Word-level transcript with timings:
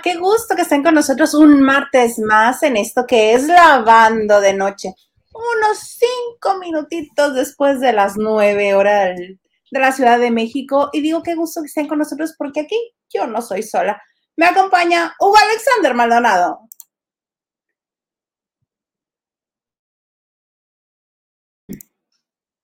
Qué 0.00 0.16
gusto 0.16 0.56
que 0.56 0.62
estén 0.62 0.82
con 0.82 0.94
nosotros 0.94 1.34
un 1.34 1.60
martes 1.60 2.18
más 2.18 2.62
en 2.62 2.76
esto 2.76 3.04
que 3.06 3.34
es 3.34 3.46
lavando 3.46 4.40
de 4.40 4.54
noche. 4.54 4.94
Unos 5.32 5.78
cinco 5.78 6.58
minutitos 6.58 7.34
después 7.34 7.80
de 7.80 7.92
las 7.92 8.16
nueve 8.16 8.74
horas 8.74 9.16
de 9.18 9.80
la 9.80 9.92
Ciudad 9.92 10.18
de 10.18 10.30
México. 10.30 10.88
Y 10.92 11.02
digo 11.02 11.22
qué 11.22 11.34
gusto 11.34 11.60
que 11.60 11.66
estén 11.66 11.88
con 11.88 11.98
nosotros 11.98 12.34
porque 12.38 12.60
aquí 12.60 12.76
yo 13.12 13.26
no 13.26 13.42
soy 13.42 13.62
sola. 13.62 14.00
Me 14.36 14.46
acompaña 14.46 15.14
Hugo 15.20 15.36
Alexander 15.36 15.94
Maldonado. 15.94 16.60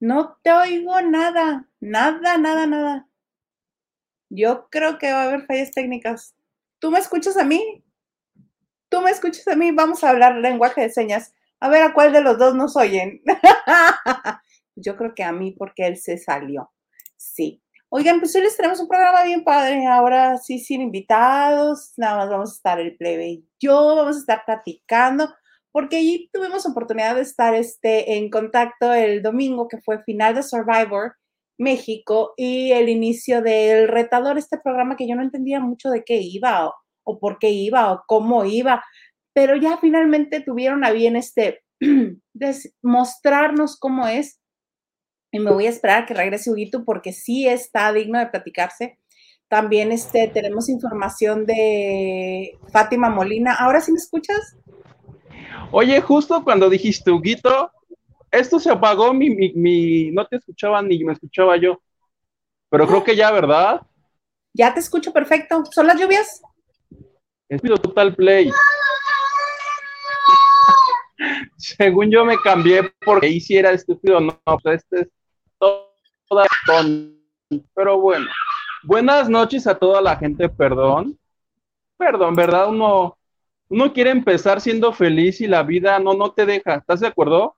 No 0.01 0.39
te 0.43 0.53
oigo 0.53 1.01
nada, 1.03 1.69
nada, 1.81 2.39
nada, 2.39 2.67
nada. 2.67 3.09
Yo 4.31 4.69
creo 4.71 4.99
que 4.99 5.13
va 5.13 5.23
a 5.23 5.25
haber 5.25 5.47
fallas 5.47 5.73
técnicas. 5.73 6.38
¿Tú 6.79 6.91
me 6.91 6.99
escuchas 6.99 7.37
a 7.37 7.45
mí? 7.45 7.85
¿Tú 8.89 9.01
me 9.01 9.11
escuchas 9.11 9.47
a 9.49 9.57
mí? 9.57 9.73
Vamos 9.73 10.05
a 10.05 10.11
hablar 10.11 10.37
lenguaje 10.37 10.83
de 10.83 10.91
señas. 10.91 11.35
A 11.61 11.69
ver 11.69 11.83
a 11.83 11.93
cuál 11.93 12.13
de 12.13 12.21
los 12.21 12.39
dos 12.39 12.55
nos 12.55 12.77
oyen. 12.77 13.21
Yo 14.77 14.97
creo 14.97 15.15
que 15.15 15.25
a 15.25 15.33
mí 15.33 15.53
porque 15.53 15.87
él 15.87 15.97
se 15.97 16.19
salió. 16.19 16.71
Sí. 17.17 17.63
Oigan, 17.91 18.21
pues 18.21 18.35
hoy 18.37 18.43
les 18.43 18.57
tenemos 18.57 18.81
un 18.81 18.89
programa 18.89 19.25
bien 19.25 19.43
padre. 19.43 19.87
Ahora 19.87 20.39
sí, 20.39 20.59
sin 20.61 20.81
invitados. 20.81 21.95
Nada 21.97 22.19
más 22.19 22.31
vamos 22.31 22.51
a 22.51 22.55
estar 22.55 22.81
el 22.81 22.97
plebe 22.97 23.29
y 23.29 23.49
yo. 23.59 23.97
Vamos 23.97 24.17
a 24.17 24.21
estar 24.21 24.45
platicando. 24.45 25.35
Porque 25.73 25.97
allí 25.97 26.31
tuvimos 26.33 26.65
oportunidad 26.65 27.17
de 27.17 27.23
estar 27.23 27.55
este, 27.55 28.17
en 28.17 28.31
contacto 28.31 28.93
el 28.95 29.23
domingo, 29.23 29.69
que 29.69 29.79
fue 29.79 30.03
final 30.05 30.35
de 30.35 30.43
Survivor 30.43 31.15
México 31.59 32.35
y 32.37 32.73
el 32.73 32.89
inicio 32.89 33.43
del 33.43 33.89
retador, 33.89 34.39
este 34.39 34.59
programa 34.59 34.97
que 34.97 35.09
yo 35.09 35.17
no 35.17 35.23
entendía 35.23 35.61
mucho 35.61 35.91
de 35.91 36.05
qué 36.05 36.17
iba 36.17 36.73
o, 37.05 37.19
por 37.19 37.39
qué 37.39 37.51
iba 37.51 37.93
o 37.93 38.05
cómo 38.07 38.45
iba, 38.45 38.85
pero 39.33 39.57
ya 39.57 39.77
finalmente 39.79 40.41
tuvieron 40.41 40.85
a 40.85 40.91
bien 40.91 41.17
este 41.17 41.63
mostrarnos 42.83 43.79
cómo 43.79 44.07
es. 44.07 44.41
Y 45.31 45.41
me 45.41 45.53
voy 45.53 45.67
a 45.67 45.71
esperar 45.71 46.05
a 46.05 46.07
que 46.07 46.15
regrese 46.15 46.51
Huguito 46.51 46.85
porque 46.85 47.13
sí 47.13 47.47
está 47.47 47.93
digno 47.93 48.19
de 48.19 48.29
platicarse. 48.29 48.99
También 49.49 49.93
este, 49.93 50.29
tenemos 50.29 50.69
información 50.69 51.45
de 51.45 52.59
Fátima 52.73 53.11
Molina. 53.11 53.55
¿Ahora 53.55 53.81
sí 53.81 53.93
me 53.93 53.99
escuchas? 53.99 54.57
Oye, 55.71 56.01
justo 56.01 56.45
cuando 56.45 56.71
dijiste 56.71 57.11
Huguito, 57.11 57.71
esto 58.31 58.59
se 58.59 58.71
apagó, 58.71 59.13
mi, 59.13 59.31
mi, 59.31 60.11
no 60.11 60.27
te 60.27 60.37
escuchaba 60.37 60.83
ni 60.83 61.03
me 61.05 61.13
escuchaba 61.13 61.57
yo. 61.57 61.81
Pero 62.71 62.87
creo 62.87 63.05
que 63.05 63.17
ya, 63.17 63.31
¿verdad? 63.31 63.81
Ya 64.53 64.75
te 64.75 64.81
escucho 64.81 65.13
perfecto. 65.13 65.65
¿Son 65.71 65.87
las 65.87 65.99
lluvias? 65.99 66.43
Espido 67.49 67.79
Total 67.79 68.15
Play. 68.15 68.51
Según 71.57 72.11
yo 72.11 72.25
me 72.25 72.37
cambié 72.39 72.93
porque 73.05 73.29
hiciera 73.29 73.71
estúpido. 73.71 74.21
No, 74.21 74.39
pues 74.63 74.83
este 74.83 75.01
es 75.01 75.09
toda 75.59 76.47
Pero 77.75 78.01
bueno. 78.01 78.27
Buenas 78.85 79.29
noches 79.29 79.67
a 79.67 79.77
toda 79.77 80.01
la 80.01 80.17
gente, 80.17 80.49
perdón. 80.49 81.19
Perdón, 81.97 82.37
¿verdad? 82.37 82.69
Uno, 82.69 83.19
uno 83.69 83.93
quiere 83.93 84.11
empezar 84.11 84.61
siendo 84.61 84.93
feliz 84.93 85.41
y 85.41 85.47
la 85.47 85.63
vida 85.63 85.99
no, 85.99 86.15
no 86.15 86.33
te 86.33 86.47
deja. 86.47 86.77
¿Estás 86.77 87.01
de 87.01 87.09
acuerdo? 87.09 87.58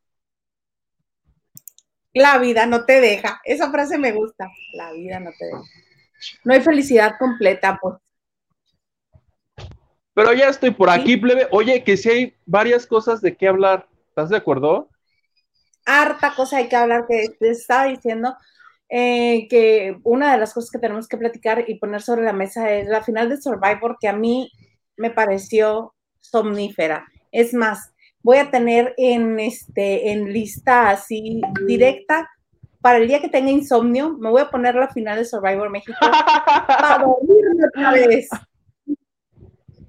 La 2.13 2.39
vida 2.39 2.67
no 2.67 2.85
te 2.85 3.01
deja. 3.01 3.41
Esa 3.45 3.71
frase 3.71 3.99
me 3.99 4.13
gusta. 4.13 4.49
La 4.75 4.93
vida 4.93 5.21
no 5.21 5.31
te 5.39 5.47
deja. 5.47 5.63
No 6.45 6.53
hay 6.53 6.61
felicidad 6.61 7.15
completa, 7.19 7.79
pues. 7.81 7.97
Pero 10.15 10.33
ya 10.33 10.49
estoy 10.49 10.71
por 10.73 10.91
aquí, 10.91 11.17
plebe. 11.17 11.49
Oye, 11.53 11.85
que 11.85 11.97
si 11.97 12.11
hay 12.11 12.37
varias 12.45 12.87
cosas 12.87 13.21
de 13.21 13.37
qué 13.37 13.49
hablar. 13.49 13.89
¿Estás 14.09 14.29
de 14.29 14.37
acuerdo? 14.37 14.91
Harta 15.87 16.35
cosa 16.35 16.59
hay 16.59 16.69
que 16.69 16.77
hablar 16.77 17.07
que 17.09 17.29
te 17.39 17.51
estaba 17.51 17.85
diciendo. 17.85 18.37
Eh, 18.93 19.47
que 19.49 19.99
una 20.03 20.33
de 20.33 20.39
las 20.39 20.53
cosas 20.53 20.71
que 20.71 20.81
tenemos 20.81 21.07
que 21.07 21.17
platicar 21.17 21.65
y 21.69 21.79
poner 21.79 22.03
sobre 22.03 22.25
la 22.25 22.33
mesa 22.33 22.73
es 22.73 22.89
la 22.89 23.05
final 23.05 23.29
de 23.29 23.41
Survivor, 23.41 23.97
que 24.01 24.09
a 24.09 24.13
mí 24.13 24.51
me 24.97 25.11
pareció 25.11 25.95
somnífera. 26.19 27.07
Es 27.31 27.55
más, 27.55 27.90
voy 28.23 28.39
a 28.39 28.51
tener 28.51 28.95
en, 28.97 29.41
este, 29.41 30.13
en 30.13 30.33
lista 30.33 30.91
así 30.91 31.41
directa 31.67 32.29
para 32.81 32.99
el 32.99 33.09
día 33.09 33.21
que 33.21 33.29
tenga 33.29 33.51
insomnio, 33.51 34.17
me 34.19 34.31
voy 34.31 34.41
a 34.41 34.51
poner 34.51 34.75
la 34.75 34.89
final 34.89 35.19
de 35.19 35.25
Survivor 35.25 35.71
México 35.71 35.99
para 36.67 36.99
dormirme 36.99 37.67
otra 37.67 37.93
vez. 37.93 38.29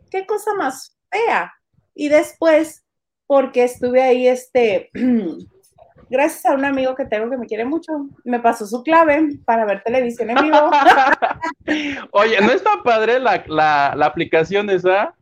Qué 0.09 0.25
cosa 0.25 0.53
más 0.55 0.97
fea. 1.09 1.53
Y 1.95 2.09
después, 2.09 2.83
porque 3.27 3.63
estuve 3.63 4.01
ahí, 4.01 4.27
este, 4.27 4.89
gracias 6.09 6.45
a 6.45 6.53
un 6.53 6.65
amigo 6.65 6.95
que 6.95 7.05
tengo 7.05 7.29
que 7.29 7.37
me 7.37 7.47
quiere 7.47 7.63
mucho, 7.63 7.93
me 8.25 8.41
pasó 8.41 8.65
su 8.65 8.83
clave 8.83 9.39
para 9.45 9.65
ver 9.65 9.83
televisión 9.83 10.31
en 10.31 10.43
vivo. 10.43 10.57
Oye, 12.11 12.41
¿no 12.41 12.51
está 12.51 12.71
padre 12.83 13.19
la, 13.19 13.43
la, 13.47 13.93
la 13.95 14.05
aplicación 14.05 14.69
esa? 14.69 15.15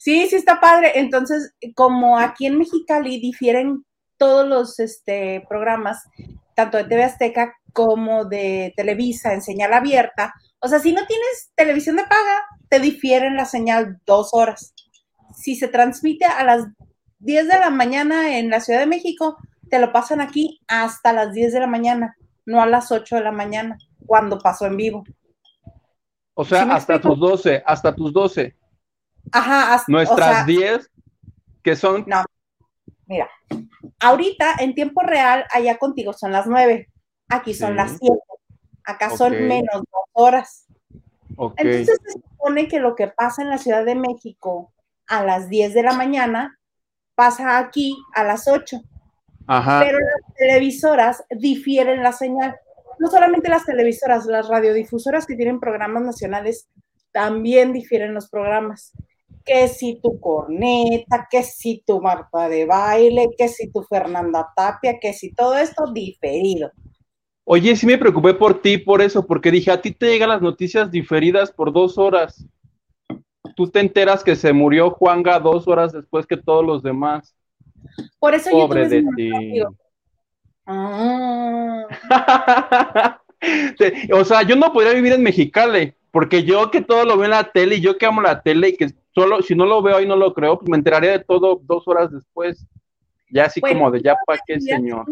Sí, 0.00 0.26
sí 0.28 0.36
está 0.36 0.60
padre. 0.60 0.98
Entonces, 0.98 1.54
como 1.74 2.18
aquí 2.18 2.46
en 2.46 2.56
Mexicali 2.56 3.20
difieren 3.20 3.84
todos 4.16 4.48
los 4.48 4.80
este, 4.80 5.44
programas, 5.46 6.08
tanto 6.54 6.78
de 6.78 6.84
TV 6.84 7.04
Azteca 7.04 7.54
como 7.74 8.24
de 8.24 8.72
Televisa 8.76 9.34
en 9.34 9.42
señal 9.42 9.74
abierta, 9.74 10.32
o 10.58 10.68
sea, 10.68 10.78
si 10.78 10.94
no 10.94 11.04
tienes 11.06 11.52
televisión 11.54 11.96
de 11.96 12.04
paga, 12.04 12.46
te 12.70 12.80
difieren 12.80 13.36
la 13.36 13.44
señal 13.44 14.00
dos 14.06 14.30
horas. 14.32 14.72
Si 15.36 15.54
se 15.54 15.68
transmite 15.68 16.24
a 16.24 16.44
las 16.44 16.64
10 17.18 17.48
de 17.48 17.58
la 17.58 17.68
mañana 17.68 18.38
en 18.38 18.48
la 18.48 18.60
Ciudad 18.60 18.80
de 18.80 18.86
México, 18.86 19.36
te 19.68 19.78
lo 19.78 19.92
pasan 19.92 20.22
aquí 20.22 20.60
hasta 20.66 21.12
las 21.12 21.34
10 21.34 21.52
de 21.52 21.60
la 21.60 21.66
mañana, 21.66 22.16
no 22.46 22.62
a 22.62 22.66
las 22.66 22.90
8 22.90 23.16
de 23.16 23.22
la 23.22 23.32
mañana, 23.32 23.76
cuando 24.06 24.38
pasó 24.38 24.64
en 24.64 24.78
vivo. 24.78 25.04
O 26.32 26.44
sea, 26.46 26.62
hasta 26.72 26.98
tus 26.98 27.18
12, 27.20 27.62
hasta 27.66 27.94
tus 27.94 28.14
12. 28.14 28.56
Ajá. 29.32 29.82
Nuestras 29.88 30.46
10, 30.46 30.90
que 31.62 31.76
son... 31.76 32.04
No, 32.06 32.24
mira, 33.06 33.28
ahorita 34.00 34.56
en 34.60 34.74
tiempo 34.74 35.02
real, 35.02 35.44
allá 35.52 35.78
contigo 35.78 36.12
son 36.12 36.32
las 36.32 36.46
9, 36.46 36.88
aquí 37.28 37.54
son 37.54 37.76
las 37.76 37.96
7, 37.98 38.06
acá 38.84 39.10
son 39.10 39.32
menos 39.46 39.82
dos 39.92 40.04
horas. 40.12 40.66
Entonces 41.56 41.98
se 42.04 42.12
supone 42.12 42.68
que 42.68 42.80
lo 42.80 42.94
que 42.94 43.08
pasa 43.08 43.42
en 43.42 43.50
la 43.50 43.58
Ciudad 43.58 43.84
de 43.84 43.94
México 43.94 44.72
a 45.06 45.24
las 45.24 45.48
10 45.48 45.74
de 45.74 45.82
la 45.82 45.92
mañana 45.92 46.58
pasa 47.14 47.58
aquí 47.58 47.96
a 48.14 48.24
las 48.24 48.48
8. 48.48 48.80
Ajá. 49.46 49.80
Pero 49.80 49.98
las 49.98 50.34
televisoras 50.36 51.24
difieren 51.30 52.02
la 52.02 52.12
señal. 52.12 52.56
No 52.98 53.08
solamente 53.08 53.48
las 53.48 53.64
televisoras, 53.64 54.26
las 54.26 54.48
radiodifusoras 54.48 55.26
que 55.26 55.34
tienen 55.34 55.60
programas 55.60 56.02
nacionales 56.02 56.68
también 57.12 57.72
difieren 57.72 58.14
los 58.14 58.28
programas 58.28 58.92
que 59.44 59.68
si 59.68 60.00
tu 60.00 60.20
corneta, 60.20 61.26
que 61.30 61.42
si 61.42 61.82
tu 61.86 62.00
Marta 62.00 62.48
de 62.48 62.66
baile, 62.66 63.30
que 63.36 63.48
si 63.48 63.70
tu 63.70 63.82
Fernanda 63.82 64.48
Tapia, 64.54 64.98
que 65.00 65.12
si 65.12 65.32
todo 65.34 65.56
esto 65.56 65.92
diferido. 65.92 66.70
Oye, 67.44 67.74
sí 67.74 67.86
me 67.86 67.98
preocupé 67.98 68.34
por 68.34 68.60
ti, 68.60 68.78
por 68.78 69.02
eso, 69.02 69.26
porque 69.26 69.50
dije, 69.50 69.70
a 69.70 69.80
ti 69.80 69.90
te 69.90 70.06
llegan 70.06 70.28
las 70.28 70.42
noticias 70.42 70.90
diferidas 70.90 71.50
por 71.50 71.72
dos 71.72 71.98
horas. 71.98 72.46
Tú 73.56 73.68
te 73.68 73.80
enteras 73.80 74.22
que 74.22 74.36
se 74.36 74.52
murió 74.52 74.90
Juanga 74.90 75.40
dos 75.40 75.66
horas 75.66 75.92
después 75.92 76.26
que 76.26 76.36
todos 76.36 76.64
los 76.64 76.82
demás. 76.82 77.34
Por 78.18 78.34
eso 78.34 78.50
Pobre 78.50 78.88
de 78.88 79.04
ti. 79.16 79.32
Ah. 80.66 81.86
o 84.14 84.24
sea, 84.24 84.42
yo 84.42 84.54
no 84.54 84.72
podría 84.72 84.92
vivir 84.92 85.14
en 85.14 85.22
Mexicali, 85.22 85.94
porque 86.10 86.44
yo 86.44 86.70
que 86.70 86.80
todo 86.82 87.04
lo 87.04 87.16
veo 87.16 87.24
en 87.24 87.30
la 87.32 87.50
tele 87.50 87.76
y 87.76 87.80
yo 87.80 87.98
que 87.98 88.06
amo 88.06 88.20
la 88.20 88.42
tele 88.42 88.68
y 88.68 88.76
que 88.76 88.92
solo 89.14 89.42
si 89.42 89.54
no 89.54 89.66
lo 89.66 89.82
veo 89.82 90.00
y 90.00 90.06
no 90.06 90.16
lo 90.16 90.32
creo, 90.34 90.58
pues 90.58 90.68
me 90.68 90.76
enteraría 90.76 91.12
de 91.12 91.24
todo 91.24 91.60
dos 91.62 91.86
horas 91.86 92.10
después. 92.10 92.66
Ya 93.32 93.44
así 93.44 93.60
como 93.60 93.90
de 93.90 94.02
ya 94.02 94.16
para 94.26 94.40
qué, 94.44 94.60
señor. 94.60 95.06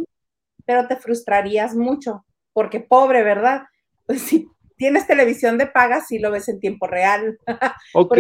Pero 0.65 0.87
te 0.87 0.97
frustrarías 0.97 1.75
mucho, 1.75 2.25
porque 2.53 2.81
pobre, 2.81 3.23
¿verdad? 3.23 3.63
Pues 4.07 4.23
si 4.23 4.49
tienes 4.77 5.07
televisión 5.07 5.59
de 5.59 5.67
paga, 5.67 6.01
sí 6.01 6.19
lo 6.19 6.31
ves 6.31 6.49
en 6.49 6.61
tiempo 6.61 6.87
real. 6.87 7.39
Ok, 7.95 8.19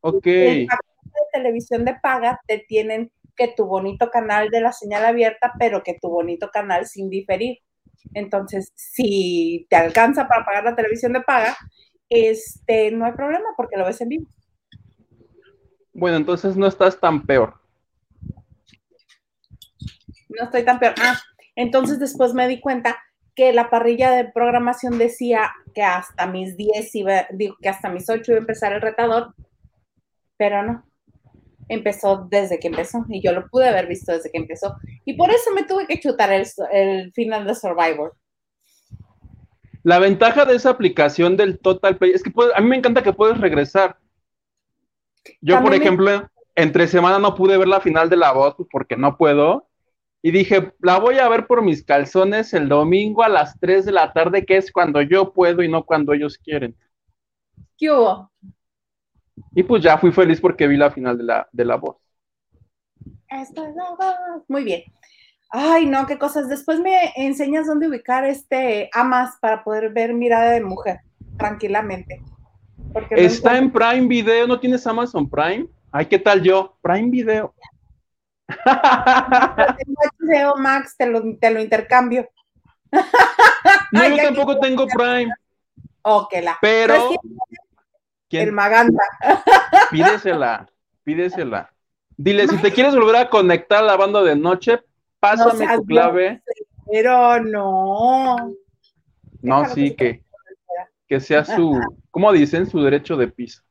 ok. 0.00 0.26
En 0.26 0.66
de 0.66 1.20
televisión 1.32 1.84
de 1.84 1.94
paga 1.94 2.40
te 2.46 2.64
tienen 2.66 3.12
que 3.36 3.48
tu 3.48 3.66
bonito 3.66 4.10
canal 4.10 4.48
de 4.50 4.60
la 4.60 4.72
señal 4.72 5.04
abierta, 5.04 5.52
pero 5.58 5.82
que 5.82 5.98
tu 6.00 6.08
bonito 6.08 6.50
canal 6.50 6.86
sin 6.86 7.10
diferir. 7.10 7.58
Entonces, 8.14 8.72
si 8.74 9.66
te 9.70 9.76
alcanza 9.76 10.26
para 10.28 10.44
pagar 10.44 10.64
la 10.64 10.76
televisión 10.76 11.12
de 11.12 11.20
paga, 11.20 11.56
este, 12.08 12.90
no 12.90 13.06
hay 13.06 13.12
problema 13.12 13.46
porque 13.56 13.76
lo 13.76 13.86
ves 13.86 14.00
en 14.00 14.08
vivo. 14.08 14.26
Bueno, 15.92 16.16
entonces 16.16 16.56
no 16.56 16.66
estás 16.66 16.98
tan 16.98 17.26
peor. 17.26 17.54
No 20.28 20.44
estoy 20.44 20.64
tan 20.64 20.78
peor. 20.78 20.94
Ah, 21.00 21.18
entonces 21.54 21.98
después 21.98 22.32
me 22.32 22.48
di 22.48 22.60
cuenta 22.60 22.98
que 23.34 23.52
la 23.52 23.70
parrilla 23.70 24.10
de 24.10 24.30
programación 24.30 24.98
decía 24.98 25.52
que 25.74 25.82
hasta 25.82 26.26
mis 26.26 26.56
10 26.56 26.94
iba, 26.94 27.26
digo 27.30 27.56
que 27.60 27.68
hasta 27.68 27.88
mis 27.88 28.08
8 28.08 28.32
iba 28.32 28.38
a 28.38 28.40
empezar 28.40 28.72
el 28.72 28.80
retador, 28.80 29.34
pero 30.36 30.62
no. 30.62 30.84
Empezó 31.68 32.26
desde 32.30 32.58
que 32.58 32.68
empezó 32.68 33.04
y 33.08 33.22
yo 33.22 33.32
lo 33.32 33.48
pude 33.48 33.68
haber 33.68 33.86
visto 33.86 34.12
desde 34.12 34.30
que 34.30 34.38
empezó. 34.38 34.76
Y 35.04 35.14
por 35.14 35.30
eso 35.30 35.52
me 35.54 35.64
tuve 35.64 35.86
que 35.86 36.00
chutar 36.00 36.32
el, 36.32 36.46
el 36.72 37.12
final 37.12 37.46
de 37.46 37.54
Survivor. 37.54 38.16
La 39.82 39.98
ventaja 39.98 40.44
de 40.44 40.56
esa 40.56 40.70
aplicación 40.70 41.36
del 41.36 41.58
Total 41.58 41.96
Play 41.96 42.12
es 42.12 42.22
que 42.22 42.32
a 42.54 42.60
mí 42.60 42.68
me 42.68 42.76
encanta 42.76 43.02
que 43.02 43.12
puedes 43.12 43.38
regresar. 43.38 43.96
Yo, 45.40 45.62
por 45.62 45.74
ejemplo, 45.74 46.28
entre 46.54 46.86
semana 46.86 47.18
no 47.18 47.34
pude 47.34 47.58
ver 47.58 47.68
la 47.68 47.80
final 47.80 48.10
de 48.10 48.16
la 48.16 48.32
voz 48.32 48.56
porque 48.70 48.96
no 48.96 49.16
puedo. 49.16 49.68
Y 50.22 50.30
dije, 50.30 50.72
la 50.80 50.98
voy 50.98 51.18
a 51.18 51.28
ver 51.28 51.46
por 51.46 51.62
mis 51.62 51.84
calzones 51.84 52.54
el 52.54 52.68
domingo 52.68 53.24
a 53.24 53.28
las 53.28 53.58
3 53.58 53.84
de 53.84 53.92
la 53.92 54.12
tarde, 54.12 54.44
que 54.44 54.56
es 54.56 54.70
cuando 54.70 55.02
yo 55.02 55.32
puedo 55.32 55.62
y 55.62 55.68
no 55.68 55.84
cuando 55.84 56.12
ellos 56.12 56.38
quieren. 56.38 56.76
¿Qué 57.76 57.90
hubo? 57.90 58.30
Y 59.54 59.64
pues 59.64 59.82
ya 59.82 59.98
fui 59.98 60.12
feliz 60.12 60.40
porque 60.40 60.68
vi 60.68 60.76
la 60.76 60.90
final 60.90 61.18
de 61.18 61.24
la, 61.24 61.48
de 61.50 61.64
la 61.64 61.76
voz. 61.76 61.96
Muy 64.46 64.62
bien. 64.62 64.82
Ay, 65.50 65.86
no, 65.86 66.06
qué 66.06 66.18
cosas. 66.18 66.48
Después 66.48 66.80
me 66.80 67.12
enseñas 67.16 67.66
dónde 67.66 67.88
ubicar 67.88 68.24
este 68.24 68.88
Amas 68.94 69.36
para 69.40 69.64
poder 69.64 69.92
ver 69.92 70.14
mirada 70.14 70.52
de 70.52 70.62
mujer 70.62 71.00
tranquilamente. 71.36 72.22
Está 73.10 73.58
en 73.58 73.70
Prime 73.70 74.06
Video, 74.06 74.46
¿no 74.46 74.58
tienes 74.58 74.86
Amazon 74.86 75.28
Prime? 75.28 75.66
Ay, 75.90 76.06
¿qué 76.06 76.18
tal 76.18 76.42
yo? 76.42 76.76
Prime 76.82 77.10
Video. 77.10 77.54
HBO 78.66 80.56
Max, 80.58 80.96
te 80.96 81.06
lo, 81.06 81.22
te 81.36 81.50
lo 81.50 81.60
intercambio. 81.60 82.28
No, 83.92 84.08
yo 84.08 84.16
tampoco 84.16 84.58
tengo 84.60 84.86
Prime. 84.86 85.32
Ok, 86.02 86.34
la. 86.42 86.58
Pero. 86.60 87.10
El 88.30 88.52
Maganda. 88.52 89.04
Pídesela, 89.90 90.66
pídesela. 91.04 91.70
Dile, 92.16 92.48
si 92.48 92.56
te 92.58 92.72
quieres 92.72 92.94
volver 92.94 93.16
a 93.16 93.28
conectar 93.28 93.80
a 93.80 93.86
la 93.86 93.96
banda 93.96 94.22
de 94.22 94.36
noche, 94.36 94.80
pásame 95.20 95.66
tu 95.76 95.84
clave. 95.84 96.42
pero 96.90 97.40
no. 97.40 98.54
No, 99.42 99.68
sí, 99.68 99.94
que, 99.94 100.21
que 101.12 101.20
sea 101.20 101.44
su, 101.44 101.78
¿cómo 102.10 102.32
dicen? 102.32 102.66
Su 102.66 102.80
derecho 102.80 103.18
de 103.18 103.28
piso. 103.28 103.62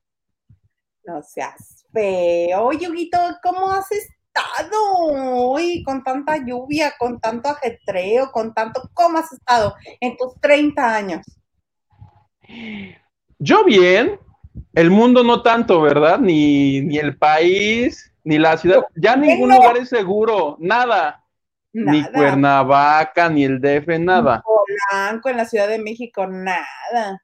No 1.03 1.23
seas 1.23 1.83
feo. 1.91 2.71
Yuguito, 2.71 3.17
¿cómo 3.41 3.71
has 3.71 3.91
estado 3.91 4.77
hoy 4.99 5.81
con 5.81 6.03
tanta 6.03 6.37
lluvia, 6.37 6.93
con 6.99 7.19
tanto 7.19 7.49
ajetreo, 7.49 8.31
con 8.31 8.53
tanto, 8.53 8.91
¿cómo 8.93 9.17
has 9.17 9.33
estado 9.33 9.73
en 9.99 10.15
tus 10.17 10.39
30 10.39 10.95
años? 10.95 11.25
Yo 13.39 13.63
bien, 13.63 14.19
el 14.75 14.91
mundo 14.91 15.23
no 15.23 15.41
tanto, 15.41 15.81
¿verdad? 15.81 16.19
Ni, 16.19 16.81
ni 16.81 16.99
el 16.99 17.17
país, 17.17 18.13
ni 18.23 18.37
la 18.37 18.55
ciudad, 18.55 18.83
ya 18.95 19.15
ningún 19.15 19.49
lugar 19.49 19.77
es 19.77 19.89
seguro, 19.89 20.57
nada. 20.59 21.25
Ni 21.73 22.03
Cuernavaca, 22.03 23.29
ni 23.29 23.45
el 23.45 23.59
DF, 23.59 23.97
nada. 23.97 24.43
Polanco, 24.43 25.29
en 25.29 25.37
la 25.37 25.45
Ciudad 25.45 25.67
de 25.67 25.79
México, 25.79 26.27
nada. 26.27 27.23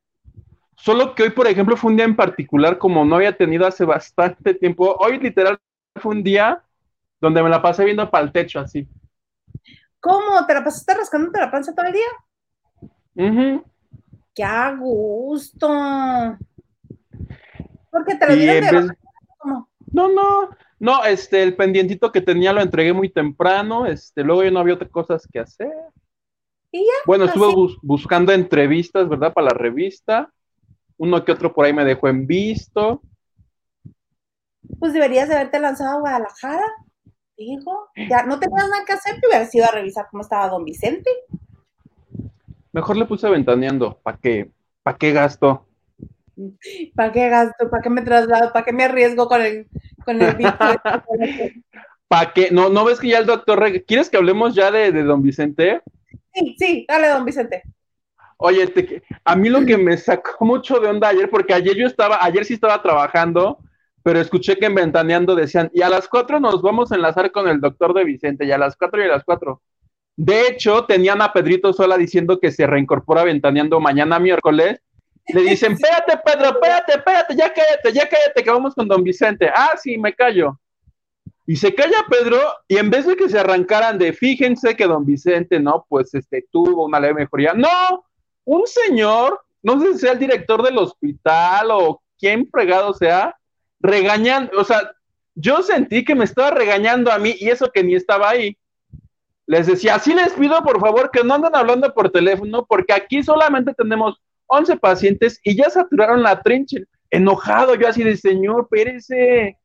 Solo 0.78 1.16
que 1.16 1.24
hoy, 1.24 1.32
por 1.32 1.48
ejemplo, 1.48 1.76
fue 1.76 1.92
un 1.92 1.98
día 1.98 2.06
en 2.06 2.16
particular, 2.16 2.78
como 2.78 3.04
no 3.04 3.16
había 3.16 3.36
tenido 3.36 3.66
hace 3.66 3.84
bastante 3.84 4.54
tiempo. 4.54 4.96
Hoy, 5.00 5.20
literal, 5.20 5.58
fue 5.96 6.16
un 6.16 6.24
día 6.24 6.64
donde 7.20 7.42
me 7.42 7.50
la 7.50 7.62
pasé 7.62 7.84
viendo 7.84 8.10
para 8.10 8.24
el 8.24 8.32
techo, 8.32 8.60
así. 8.60 8.88
¿Cómo? 10.00 10.46
¿Te 10.46 10.54
la 10.54 10.64
pasaste 10.64 10.94
rascándote 10.94 11.40
la 11.40 11.52
panza 11.52 11.74
todo 11.74 11.88
el 11.88 11.94
día? 11.94 12.08
Uh 13.16 13.64
¡Qué 14.36 14.44
a 14.44 14.72
gusto! 14.76 15.68
Porque 17.90 18.16
te 18.16 18.28
lo 18.28 18.36
dieron 18.36 18.88
de... 18.88 18.94
No, 19.92 20.08
no, 20.10 20.50
no, 20.80 21.04
este, 21.06 21.42
el 21.42 21.56
pendientito 21.56 22.12
que 22.12 22.22
tenía 22.22 22.54
lo 22.54 22.62
entregué 22.62 22.94
muy 22.94 23.10
temprano, 23.10 23.88
este, 23.88 24.24
luego 24.24 24.44
ya 24.44 24.52
no 24.52 24.60
había 24.60 24.76
otras 24.76 24.92
cosas 24.92 25.28
que 25.32 25.40
hacer. 25.40 25.72
¿Y 26.72 26.86
ya? 26.86 26.94
Bueno, 27.08 27.26
estuve 27.26 27.76
buscando 27.82 28.32
entrevistas, 28.32 29.10
¿verdad? 29.10 29.34
Para 29.34 29.46
la 29.46 29.54
revista. 29.54 30.32
Uno 30.98 31.24
que 31.24 31.32
otro 31.32 31.54
por 31.54 31.66
ahí 31.66 31.74
me 31.74 31.86
dejó 31.86 32.08
en 32.08 32.28
visto. 32.28 33.02
Pues 34.80 34.94
deberías 34.94 35.30
de 35.30 35.36
haberte 35.36 35.60
lanzado 35.60 35.98
a 35.98 36.00
Guadalajara, 36.00 36.66
digo. 37.38 37.90
Ya 38.10 38.24
no 38.24 38.40
tenías 38.40 38.68
nada 38.70 38.84
que 38.86 38.94
hacer, 38.94 39.20
te 39.20 39.28
hubieras 39.28 39.54
ido 39.54 39.66
a 39.66 39.72
revisar 39.72 40.08
cómo 40.12 40.24
estaba 40.24 40.50
don 40.50 40.66
Vicente. 40.66 41.10
Mejor 42.72 42.98
le 42.98 43.06
puse 43.06 43.30
ventaneando, 43.30 44.00
¿para 44.04 44.18
qué? 44.18 44.52
¿Para 44.84 44.98
qué 44.98 45.12
gasto? 45.12 45.66
¿Para 46.96 47.12
qué 47.12 47.30
gasto? 47.30 47.70
¿Para 47.70 47.82
qué 47.82 47.90
me 47.90 48.02
traslado? 48.02 48.54
¿Para 48.54 48.66
qué 48.66 48.74
me 48.74 48.84
arriesgo 48.84 49.28
con 49.28 49.42
el, 49.42 49.68
con 50.06 50.22
el 50.22 50.36
¿Para 52.08 52.34
qué? 52.34 52.52
¿No, 52.52 52.70
¿No 52.70 52.86
ves 52.86 53.00
que 53.00 53.10
ya 53.10 53.20
el 53.20 53.26
doctor... 53.26 53.84
¿Quieres 53.86 54.10
que 54.10 54.18
hablemos 54.18 54.56
ya 54.56 54.72
de, 54.72 54.92
don 55.04 55.22
Vicente? 55.22 55.82
Sí, 56.34 56.56
sí, 56.58 56.86
dale, 56.88 57.10
don 57.10 57.26
Vicente. 57.26 57.64
Oye, 58.38 58.72
a 59.26 59.36
mí 59.36 59.50
lo 59.50 59.66
que 59.66 59.78
me 59.78 59.98
sacó 59.98 60.46
mucho 60.46 60.80
de 60.80 60.88
onda 60.88 61.10
ayer, 61.10 61.30
porque 61.30 61.54
ayer 61.54 61.76
yo 61.76 61.88
estaba, 61.88 62.24
ayer 62.24 62.46
sí 62.46 62.54
estaba 62.54 62.82
trabajando, 62.82 63.58
pero 64.04 64.20
escuché 64.20 64.58
que 64.58 64.68
en 64.68 64.76
Ventaneando 64.76 65.36
decían, 65.36 65.70
y 65.74 65.82
a 65.82 65.90
las 65.90 66.08
cuatro 66.08 66.40
nos 66.40 66.62
vamos 66.62 66.92
a 66.92 66.96
enlazar 66.96 67.32
con 67.32 67.48
el 67.48 67.60
doctor 67.60 67.94
de 67.94 68.04
Vicente, 68.04 68.46
y 68.46 68.52
a 68.52 68.58
las 68.58 68.78
cuatro 68.78 69.02
y 69.02 69.06
a 69.06 69.10
las 69.10 69.24
cuatro. 69.24 69.62
De 70.16 70.48
hecho, 70.48 70.86
tenían 70.86 71.22
a 71.22 71.34
Pedrito 71.34 71.74
Sola 71.74 71.98
diciendo 71.98 72.40
que 72.40 72.52
se 72.52 72.66
reincorpora 72.66 73.24
Ventaneando 73.24 73.80
mañana 73.80 74.20
miércoles, 74.20 74.82
le 75.28 75.42
dicen, 75.42 75.74
espérate, 75.80 76.20
Pedro, 76.24 76.50
espérate, 76.50 76.94
espérate, 76.94 77.36
ya 77.36 77.54
cállate, 77.54 77.94
ya 77.94 78.08
cállate, 78.08 78.44
que 78.44 78.50
vamos 78.52 78.76
con 78.76 78.88
don 78.88 79.04
Vicente. 79.04 79.50
Ah, 79.54 79.72
sí, 79.82 79.98
me 79.98 80.14
callo. 80.14 80.60
Y 81.46 81.56
se 81.56 81.74
calla 81.74 82.06
Pedro, 82.10 82.40
y 82.68 82.78
en 82.78 82.90
vez 82.90 83.06
de 83.08 83.16
que 83.16 83.30
se 83.30 83.40
arrancaran 83.40 83.98
de, 83.98 84.14
fíjense 84.14 84.76
que 84.76 84.86
don 84.86 85.06
Vicente, 85.06 85.60
¿no? 85.60 85.86
Pues 85.90 86.14
este, 86.14 86.46
tuvo 86.52 86.86
una 86.86 87.00
leve 87.00 87.22
mejoría. 87.22 87.54
No, 87.54 88.06
un 88.48 88.66
señor, 88.66 89.42
no 89.62 89.80
sé 89.80 89.94
si 89.94 90.00
sea 90.00 90.14
el 90.14 90.20
director 90.20 90.64
del 90.64 90.78
hospital 90.78 91.68
o 91.72 92.02
quién 92.18 92.50
fregado 92.50 92.94
sea, 92.94 93.36
regañando, 93.80 94.58
o 94.58 94.64
sea, 94.64 94.90
yo 95.36 95.62
sentí 95.62 96.06
que 96.06 96.16
me 96.16 96.24
estaba 96.24 96.52
regañando 96.52 97.12
a 97.12 97.20
mí 97.20 97.36
y 97.38 97.50
eso 97.50 97.70
que 97.72 97.84
ni 97.84 97.94
estaba 97.94 98.30
ahí. 98.30 98.58
Les 99.48 99.68
decía, 99.68 99.96
así 99.96 100.14
les 100.14 100.32
pido 100.32 100.64
por 100.64 100.80
favor 100.80 101.12
que 101.12 101.26
no 101.26 101.34
anden 101.34 101.56
hablando 101.56 101.94
por 101.94 102.10
teléfono 102.10 102.66
porque 102.66 102.94
aquí 102.94 103.22
solamente 103.22 103.74
tenemos 103.74 104.18
11 104.46 104.78
pacientes 104.78 105.42
y 105.44 105.58
ya 105.58 105.70
saturaron 105.70 106.24
la 106.24 106.42
trinche. 106.42 106.86
Enojado, 107.10 107.76
yo 107.76 107.90
así 107.90 108.02
de 108.02 108.16
señor, 108.16 108.70
pérese. 108.70 109.58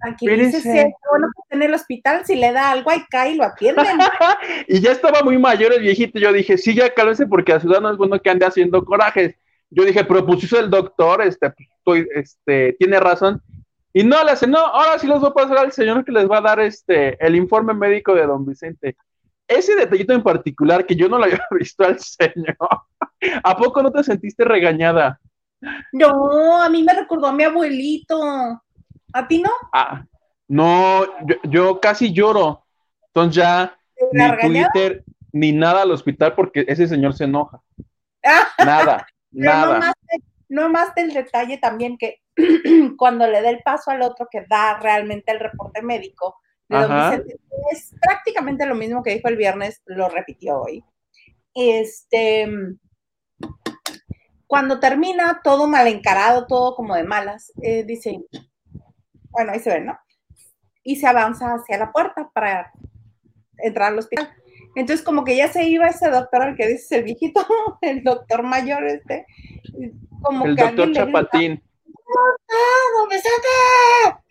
Aquí 0.00 0.28
dice 0.28 0.60
si 0.60 0.68
bueno 1.10 1.28
en 1.50 1.62
el 1.62 1.74
hospital, 1.74 2.24
si 2.24 2.36
le 2.36 2.52
da 2.52 2.70
algo, 2.70 2.90
ahí 2.90 3.04
cae 3.10 3.32
y 3.32 3.36
lo 3.36 3.44
atienden. 3.44 3.84
y 4.68 4.80
ya 4.80 4.92
estaba 4.92 5.22
muy 5.22 5.38
mayor 5.38 5.72
el 5.72 5.82
viejito. 5.82 6.18
Yo 6.18 6.32
dije, 6.32 6.56
sí, 6.56 6.74
ya 6.74 6.92
cálmese 6.94 7.26
porque 7.26 7.52
a 7.52 7.60
Ciudad 7.60 7.80
no 7.80 7.90
es 7.90 7.96
bueno 7.96 8.20
que 8.20 8.30
ande 8.30 8.46
haciendo 8.46 8.84
corajes. 8.84 9.34
Yo 9.70 9.84
dije, 9.84 10.04
pero 10.04 10.24
pues 10.24 10.52
el 10.52 10.70
doctor, 10.70 11.22
este, 11.22 11.52
pues, 11.84 12.06
este, 12.14 12.74
tiene 12.78 13.00
razón. 13.00 13.42
Y 13.92 14.04
no, 14.04 14.22
le 14.22 14.30
hace, 14.30 14.46
no, 14.46 14.58
ahora 14.58 14.98
sí 14.98 15.06
les 15.06 15.18
voy 15.18 15.30
a 15.30 15.34
pasar 15.34 15.58
al 15.58 15.72
señor 15.72 16.04
que 16.04 16.12
les 16.12 16.30
va 16.30 16.38
a 16.38 16.42
dar 16.42 16.60
este, 16.60 17.22
el 17.24 17.34
informe 17.34 17.74
médico 17.74 18.14
de 18.14 18.26
don 18.26 18.46
Vicente. 18.46 18.96
Ese 19.48 19.74
detallito 19.74 20.12
en 20.12 20.22
particular 20.22 20.86
que 20.86 20.94
yo 20.94 21.08
no 21.08 21.18
lo 21.18 21.24
había 21.24 21.44
visto 21.50 21.84
al 21.84 21.98
señor. 21.98 22.56
¿A 23.42 23.56
poco 23.56 23.82
no 23.82 23.90
te 23.90 24.04
sentiste 24.04 24.44
regañada? 24.44 25.18
No, 25.92 26.62
a 26.62 26.68
mí 26.68 26.84
me 26.84 26.92
recordó 26.92 27.26
a 27.26 27.32
mi 27.32 27.42
abuelito. 27.42 28.62
¿A 29.12 29.26
ti 29.26 29.42
no? 29.42 29.50
Ah, 29.72 30.04
no, 30.48 31.04
yo, 31.44 31.80
casi 31.80 32.12
lloro. 32.12 32.64
Entonces 33.06 33.36
ya 33.36 33.78
ni 34.12 34.36
Twitter 34.38 35.04
ni 35.32 35.52
nada 35.52 35.82
al 35.82 35.90
hospital 35.90 36.34
porque 36.34 36.64
ese 36.68 36.86
señor 36.88 37.14
se 37.14 37.24
enoja. 37.24 37.60
nada, 38.58 39.06
nada. 39.30 39.92
No 40.48 40.70
más, 40.70 40.94
del 40.94 41.12
detalle 41.12 41.58
también 41.58 41.98
que 41.98 42.22
cuando 42.96 43.26
le 43.26 43.42
dé 43.42 43.50
el 43.50 43.62
paso 43.62 43.90
al 43.90 44.02
otro 44.02 44.28
que 44.30 44.46
da 44.48 44.78
realmente 44.78 45.30
el 45.32 45.40
reporte 45.40 45.82
médico, 45.82 46.40
es 47.72 47.94
prácticamente 48.00 48.66
lo 48.66 48.74
mismo 48.74 49.02
que 49.02 49.14
dijo 49.14 49.28
el 49.28 49.36
viernes, 49.36 49.82
lo 49.86 50.08
repitió 50.08 50.60
hoy. 50.60 50.84
Este, 51.54 52.46
cuando 54.46 54.80
termina 54.80 55.40
todo 55.42 55.66
mal 55.66 55.86
encarado, 55.86 56.46
todo 56.46 56.74
como 56.74 56.94
de 56.94 57.04
malas, 57.04 57.52
eh, 57.62 57.84
dice, 57.84 58.24
bueno, 59.30 59.52
ahí 59.52 59.60
se 59.60 59.70
ve, 59.70 59.80
¿no? 59.80 59.98
Y 60.82 60.96
se 60.96 61.06
avanza 61.06 61.54
hacia 61.54 61.78
la 61.78 61.92
puerta 61.92 62.30
para 62.32 62.72
entrar 63.58 63.92
al 63.92 63.98
hospital. 63.98 64.32
Entonces, 64.74 65.04
como 65.04 65.24
que 65.24 65.36
ya 65.36 65.48
se 65.48 65.64
iba 65.64 65.86
ese 65.86 66.08
doctor 66.08 66.42
al 66.42 66.56
que 66.56 66.68
dice 66.68 66.98
el 66.98 67.04
viejito, 67.04 67.44
el 67.80 68.02
doctor 68.04 68.42
mayor 68.42 68.84
este, 68.84 69.26
como 70.22 70.46
el 70.46 70.56
doctor 70.56 70.92
Chapatín. 70.92 71.62
¡Ah, 72.50 72.88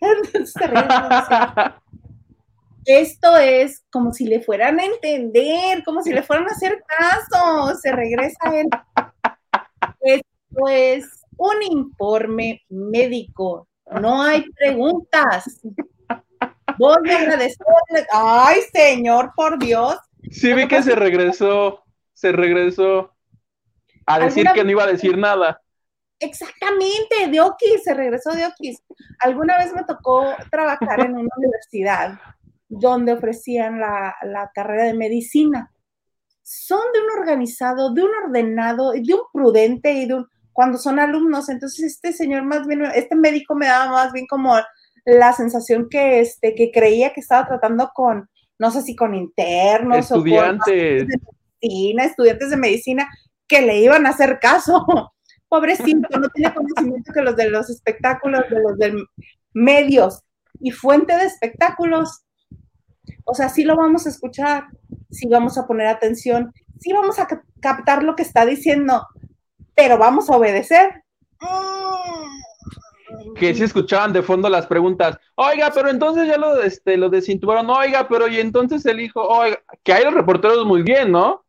Entonces 0.00 0.54
Esto 2.86 3.36
es 3.36 3.84
como 3.90 4.14
si 4.14 4.26
le 4.26 4.40
fueran 4.40 4.80
a 4.80 4.84
entender, 4.84 5.84
como 5.84 6.02
si 6.02 6.10
le 6.12 6.22
fueran 6.22 6.48
a 6.48 6.52
hacer 6.52 6.82
caso. 6.86 7.74
Se 7.80 7.92
regresa 7.92 8.38
él. 8.54 8.68
Esto 10.00 10.68
es 10.68 11.26
un 11.36 11.62
informe 11.70 12.62
médico. 12.70 13.67
No 14.00 14.22
hay 14.22 14.44
preguntas. 14.52 15.60
Voy 16.78 17.10
a 17.10 17.18
agradecerle. 17.18 18.06
Ay, 18.12 18.60
señor, 18.72 19.32
por 19.34 19.58
Dios. 19.58 19.96
Sí, 20.30 20.52
vi 20.52 20.68
que 20.68 20.82
se 20.82 20.94
regresó, 20.94 21.82
se 22.12 22.32
regresó 22.32 23.14
a 24.06 24.18
decir 24.20 24.46
que 24.54 24.64
no 24.64 24.70
iba 24.70 24.84
a 24.84 24.88
decir 24.88 25.16
nada. 25.16 25.60
Exactamente, 26.20 27.28
de 27.30 27.40
Oquis, 27.40 27.82
se 27.84 27.94
regresó 27.94 28.32
de 28.32 28.46
Oquis. 28.46 28.82
Alguna 29.20 29.56
vez 29.58 29.72
me 29.72 29.84
tocó 29.84 30.34
trabajar 30.50 31.00
en 31.00 31.14
una 31.14 31.30
universidad 31.36 32.18
donde 32.68 33.12
ofrecían 33.12 33.80
la, 33.80 34.14
la 34.22 34.50
carrera 34.54 34.84
de 34.84 34.94
medicina. 34.94 35.72
Son 36.42 36.80
de 36.92 37.00
un 37.00 37.20
organizado, 37.20 37.92
de 37.94 38.02
un 38.02 38.10
ordenado, 38.24 38.92
de 38.92 39.14
un 39.14 39.22
prudente 39.32 39.92
y 39.92 40.06
de 40.06 40.14
un, 40.14 40.28
cuando 40.58 40.76
son 40.76 40.98
alumnos. 40.98 41.48
Entonces, 41.50 41.84
este 41.84 42.12
señor 42.12 42.42
más 42.42 42.66
bien, 42.66 42.82
este 42.92 43.14
médico 43.14 43.54
me 43.54 43.66
daba 43.66 43.92
más 43.92 44.12
bien 44.12 44.26
como 44.26 44.56
la 45.04 45.32
sensación 45.32 45.86
que, 45.88 46.18
este, 46.18 46.56
que 46.56 46.72
creía 46.72 47.12
que 47.12 47.20
estaba 47.20 47.46
tratando 47.46 47.92
con, 47.94 48.28
no 48.58 48.72
sé 48.72 48.82
si 48.82 48.96
con 48.96 49.14
internos 49.14 50.10
estudiantes. 50.10 50.66
o 50.66 51.06
de 51.06 51.20
medicina, 51.62 52.04
estudiantes 52.06 52.50
de 52.50 52.56
medicina, 52.56 53.08
que 53.46 53.62
le 53.62 53.78
iban 53.78 54.04
a 54.04 54.08
hacer 54.08 54.40
caso. 54.40 54.84
Pobrecito, 55.48 56.18
no 56.18 56.28
tiene 56.30 56.52
conocimiento 56.52 57.12
que 57.12 57.22
los 57.22 57.36
de 57.36 57.50
los 57.50 57.70
espectáculos, 57.70 58.42
de 58.50 58.60
los 58.60 58.78
de 58.78 58.96
medios 59.54 60.24
y 60.58 60.72
fuente 60.72 61.16
de 61.16 61.26
espectáculos. 61.26 62.24
O 63.26 63.34
sea, 63.34 63.48
sí 63.48 63.62
lo 63.62 63.76
vamos 63.76 64.06
a 64.06 64.08
escuchar, 64.08 64.64
sí 65.08 65.28
vamos 65.28 65.56
a 65.56 65.68
poner 65.68 65.86
atención, 65.86 66.52
sí 66.80 66.92
vamos 66.92 67.20
a 67.20 67.28
captar 67.60 68.02
lo 68.02 68.16
que 68.16 68.24
está 68.24 68.44
diciendo, 68.44 69.06
pero 69.78 69.96
vamos 69.96 70.28
a 70.28 70.36
obedecer. 70.36 71.04
Que 73.36 73.54
si 73.54 73.62
escuchaban 73.62 74.12
de 74.12 74.22
fondo 74.22 74.48
las 74.48 74.66
preguntas, 74.66 75.16
oiga, 75.36 75.70
pero 75.72 75.88
entonces 75.88 76.26
ya 76.26 76.36
lo, 76.36 76.60
este, 76.60 76.96
lo 76.96 77.08
desintubaron, 77.08 77.70
oiga, 77.70 78.08
pero 78.08 78.26
y 78.26 78.40
entonces 78.40 78.84
el 78.86 78.98
hijo, 78.98 79.22
oiga, 79.22 79.62
que 79.84 79.92
hay 79.92 80.04
los 80.04 80.14
reporteros 80.14 80.66
muy 80.66 80.82
bien, 80.82 81.12
¿no? 81.12 81.44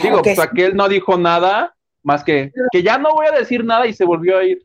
Digo, 0.00 0.22
pues 0.22 0.38
aquel 0.38 0.76
no 0.76 0.88
dijo 0.88 1.18
nada, 1.18 1.74
más 2.04 2.22
que 2.22 2.52
que 2.70 2.82
ya 2.84 2.96
no 2.96 3.12
voy 3.12 3.26
a 3.26 3.32
decir 3.32 3.64
nada 3.64 3.88
y 3.88 3.92
se 3.92 4.04
volvió 4.04 4.38
a 4.38 4.44
ir. 4.44 4.64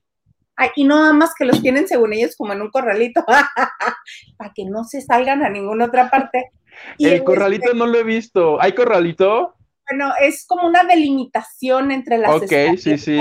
Ay, 0.56 0.70
y 0.76 0.84
no 0.84 1.00
nada 1.00 1.14
más 1.14 1.34
que 1.36 1.46
los 1.46 1.64
tienen 1.64 1.88
según 1.88 2.14
ellos 2.14 2.36
como 2.38 2.54
en 2.54 2.62
un 2.62 2.70
corralito, 2.70 3.26
para 4.38 4.54
que 4.54 4.66
no 4.66 4.84
se 4.84 5.02
salgan 5.02 5.42
a 5.44 5.50
ninguna 5.50 5.86
otra 5.86 6.12
parte. 6.12 6.52
el 7.00 7.24
corralito 7.24 7.74
no 7.74 7.88
lo 7.88 7.98
he 7.98 8.04
visto. 8.04 8.62
¿Hay 8.62 8.74
corralito? 8.74 9.56
Bueno, 9.90 10.14
es 10.22 10.46
como 10.46 10.68
una 10.68 10.84
delimitación 10.84 11.92
entre 11.92 12.18
las 12.18 12.32
Ok, 12.32 12.78
sí, 12.78 12.98
sí. 12.98 13.20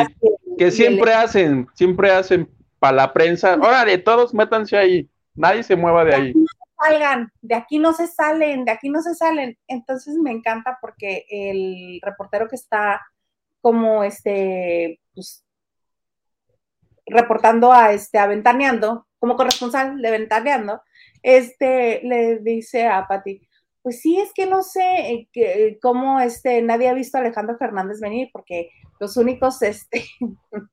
Que 0.58 0.70
siempre 0.70 1.14
hacen, 1.14 1.66
siempre 1.74 2.10
hacen 2.10 2.48
para 2.78 2.96
la 2.96 3.12
prensa. 3.12 3.54
Órale, 3.54 3.98
todos 3.98 4.34
métanse 4.34 4.76
ahí. 4.76 5.08
Nadie 5.34 5.62
se 5.62 5.76
mueva 5.76 6.04
de 6.04 6.14
ahí. 6.14 6.32
No 6.34 6.46
salgan, 6.84 7.32
de 7.40 7.54
aquí 7.54 7.78
no 7.78 7.92
se 7.92 8.06
salen, 8.06 8.64
de 8.64 8.72
aquí 8.72 8.88
no 8.88 9.00
se 9.02 9.14
salen. 9.14 9.56
Entonces 9.66 10.16
me 10.16 10.30
encanta 10.30 10.78
porque 10.80 11.24
el 11.30 12.00
reportero 12.02 12.48
que 12.48 12.56
está 12.56 13.00
como 13.60 14.04
este, 14.04 15.00
pues, 15.14 15.44
reportando 17.06 17.72
a 17.72 17.92
este, 17.92 18.18
Aventaneando, 18.18 19.06
como 19.18 19.36
corresponsal 19.36 20.00
de 20.00 20.10
Ventaneando, 20.10 20.82
este, 21.22 22.00
le 22.04 22.38
dice 22.38 22.86
a 22.86 23.06
Pati, 23.06 23.47
pues 23.88 24.02
sí, 24.02 24.20
es 24.20 24.34
que 24.34 24.44
no 24.44 24.62
sé 24.62 24.82
eh, 24.82 25.28
que, 25.32 25.78
cómo 25.80 26.20
este, 26.20 26.60
nadie 26.60 26.90
ha 26.90 26.92
visto 26.92 27.16
a 27.16 27.22
Alejandro 27.22 27.56
Fernández 27.56 28.00
venir, 28.00 28.28
porque 28.34 28.68
los 29.00 29.16
únicos, 29.16 29.62
este, 29.62 30.04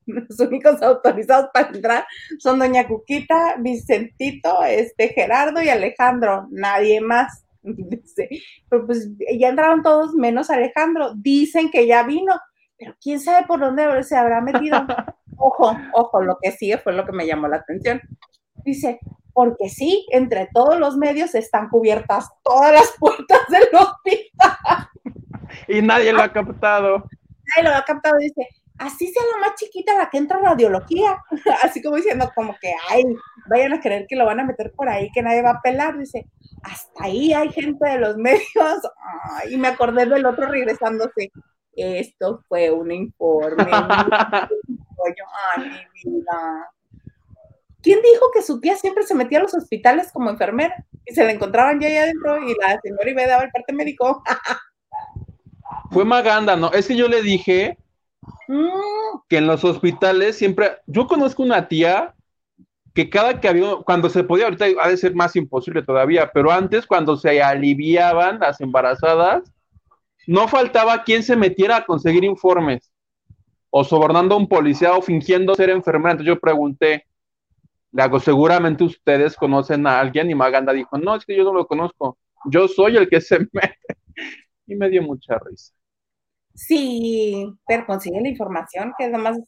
los 0.04 0.38
únicos 0.38 0.82
autorizados 0.82 1.48
para 1.54 1.68
entrar 1.68 2.06
son 2.38 2.58
Doña 2.58 2.86
Cuquita, 2.86 3.56
Vicentito, 3.58 4.62
este, 4.64 5.08
Gerardo 5.14 5.62
y 5.62 5.70
Alejandro, 5.70 6.46
nadie 6.50 7.00
más. 7.00 7.46
Dice, 7.62 8.28
pero 8.68 8.84
pues 8.84 9.08
ya 9.38 9.48
entraron 9.48 9.82
todos 9.82 10.12
menos 10.12 10.50
Alejandro. 10.50 11.14
Dicen 11.14 11.70
que 11.70 11.86
ya 11.86 12.02
vino, 12.02 12.34
pero 12.76 12.94
quién 13.00 13.18
sabe 13.18 13.46
por 13.46 13.60
dónde 13.60 14.02
se 14.02 14.14
habrá 14.14 14.42
metido. 14.42 14.76
Ojo, 15.38 15.74
ojo, 15.94 16.22
lo 16.22 16.36
que 16.42 16.52
sigue 16.52 16.76
fue 16.76 16.92
lo 16.92 17.06
que 17.06 17.12
me 17.12 17.26
llamó 17.26 17.48
la 17.48 17.56
atención. 17.56 18.00
Dice, 18.66 18.98
porque 19.32 19.68
sí, 19.68 20.04
entre 20.10 20.48
todos 20.52 20.80
los 20.80 20.96
medios 20.96 21.36
están 21.36 21.68
cubiertas 21.68 22.28
todas 22.42 22.72
las 22.72 22.92
puertas 22.98 23.40
del 23.48 23.68
hospital. 23.72 24.88
Y 25.68 25.80
nadie 25.80 26.12
lo 26.12 26.22
ha 26.22 26.32
captado. 26.32 27.04
Nadie 27.54 27.70
lo 27.70 27.76
ha 27.76 27.84
captado, 27.84 28.16
dice, 28.18 28.48
así 28.78 29.06
sea 29.06 29.22
la 29.32 29.46
más 29.46 29.56
chiquita 29.56 29.96
la 29.96 30.10
que 30.10 30.18
entra 30.18 30.38
a 30.38 30.40
radiología. 30.40 31.22
Así 31.62 31.80
como 31.80 31.96
diciendo, 31.96 32.30
como 32.34 32.56
que, 32.60 32.72
ay, 32.90 33.04
vayan 33.48 33.72
a 33.72 33.80
creer 33.80 34.06
que 34.08 34.16
lo 34.16 34.26
van 34.26 34.40
a 34.40 34.44
meter 34.44 34.72
por 34.72 34.88
ahí, 34.88 35.10
que 35.12 35.22
nadie 35.22 35.42
va 35.42 35.50
a 35.50 35.62
pelar. 35.62 35.96
Dice, 35.96 36.26
hasta 36.64 37.04
ahí 37.04 37.32
hay 37.32 37.48
gente 37.50 37.88
de 37.88 37.98
los 37.98 38.16
medios. 38.26 38.80
y 39.48 39.56
me 39.56 39.68
acordé 39.68 40.06
del 40.06 40.26
otro 40.26 40.46
regresándose. 40.46 41.30
Esto 41.72 42.42
fue 42.48 42.70
un 42.70 42.90
informe. 42.90 43.70
Ay, 43.70 45.70
mi 46.02 46.10
vida. 46.10 46.70
¿Quién 47.86 48.00
dijo 48.02 48.32
que 48.34 48.42
su 48.42 48.58
tía 48.58 48.74
siempre 48.74 49.04
se 49.04 49.14
metía 49.14 49.38
a 49.38 49.42
los 49.42 49.54
hospitales 49.54 50.10
como 50.12 50.28
enfermera 50.28 50.74
y 51.04 51.14
se 51.14 51.24
la 51.24 51.30
encontraban 51.30 51.78
ya 51.78 51.86
ahí 51.86 51.96
adentro 51.96 52.42
y 52.42 52.52
la 52.60 52.80
señora 52.80 53.08
iba 53.08 53.22
a 53.22 53.26
dar 53.28 53.44
el 53.44 53.50
parte 53.52 53.72
médico? 53.72 54.24
Fue 55.92 56.04
Maganda, 56.04 56.56
¿no? 56.56 56.72
Es 56.72 56.88
que 56.88 56.96
yo 56.96 57.06
le 57.06 57.22
dije 57.22 57.78
mm. 58.48 59.20
que 59.28 59.36
en 59.36 59.46
los 59.46 59.62
hospitales 59.62 60.36
siempre. 60.36 60.78
Yo 60.88 61.06
conozco 61.06 61.44
una 61.44 61.68
tía 61.68 62.12
que 62.92 63.08
cada 63.08 63.40
que 63.40 63.46
había, 63.46 63.76
cuando 63.84 64.10
se 64.10 64.24
podía, 64.24 64.46
ahorita 64.46 64.66
ha 64.82 64.88
de 64.88 64.96
ser 64.96 65.14
más 65.14 65.36
imposible 65.36 65.80
todavía, 65.80 66.32
pero 66.34 66.50
antes, 66.50 66.88
cuando 66.88 67.16
se 67.16 67.40
aliviaban 67.40 68.40
las 68.40 68.60
embarazadas, 68.60 69.44
no 70.26 70.48
faltaba 70.48 71.04
quien 71.04 71.22
se 71.22 71.36
metiera 71.36 71.76
a 71.76 71.86
conseguir 71.86 72.24
informes 72.24 72.90
o 73.70 73.84
sobornando 73.84 74.34
a 74.34 74.38
un 74.38 74.48
policía 74.48 74.92
o 74.96 75.02
fingiendo 75.02 75.54
ser 75.54 75.70
enfermera. 75.70 76.10
Entonces 76.10 76.34
yo 76.34 76.40
pregunté, 76.40 77.06
le 77.96 78.02
hago, 78.02 78.20
seguramente 78.20 78.84
ustedes 78.84 79.36
conocen 79.36 79.86
a 79.86 79.98
alguien 79.98 80.30
y 80.30 80.34
Maganda 80.34 80.72
dijo, 80.72 80.98
no, 80.98 81.16
es 81.16 81.24
que 81.24 81.34
yo 81.34 81.44
no 81.44 81.54
lo 81.54 81.66
conozco, 81.66 82.18
yo 82.44 82.68
soy 82.68 82.96
el 82.96 83.08
que 83.08 83.20
se 83.20 83.38
mete. 83.52 83.78
Y 84.66 84.74
me 84.74 84.90
dio 84.90 85.02
mucha 85.02 85.38
risa. 85.38 85.72
Sí, 86.54 87.46
pero 87.66 87.86
consigue 87.86 88.20
la 88.20 88.28
información, 88.28 88.92
que 88.98 89.06
es 89.06 89.12
lo 89.12 89.18
más 89.18 89.38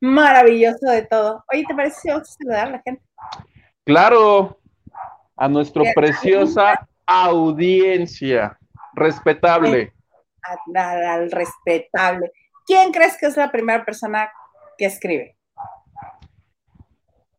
maravilloso 0.00 0.86
de 0.86 1.06
todo. 1.06 1.44
Oye, 1.52 1.64
¿te 1.66 1.74
parece 1.74 2.00
si 2.00 2.08
vamos 2.08 2.28
a 2.28 2.32
saludar 2.32 2.68
a 2.68 2.70
la 2.72 2.82
gente? 2.82 3.02
Claro, 3.84 4.60
a 5.36 5.48
nuestra 5.48 5.84
preciosa 5.94 6.86
audiencia, 7.06 8.58
respetable 8.94 9.92
al, 10.74 11.30
respetable. 11.30 12.32
¿Quién 12.66 12.92
crees 12.92 13.16
que 13.18 13.26
es 13.26 13.36
la 13.36 13.50
primera 13.50 13.84
persona 13.84 14.30
que 14.76 14.86
escribe? 14.86 15.36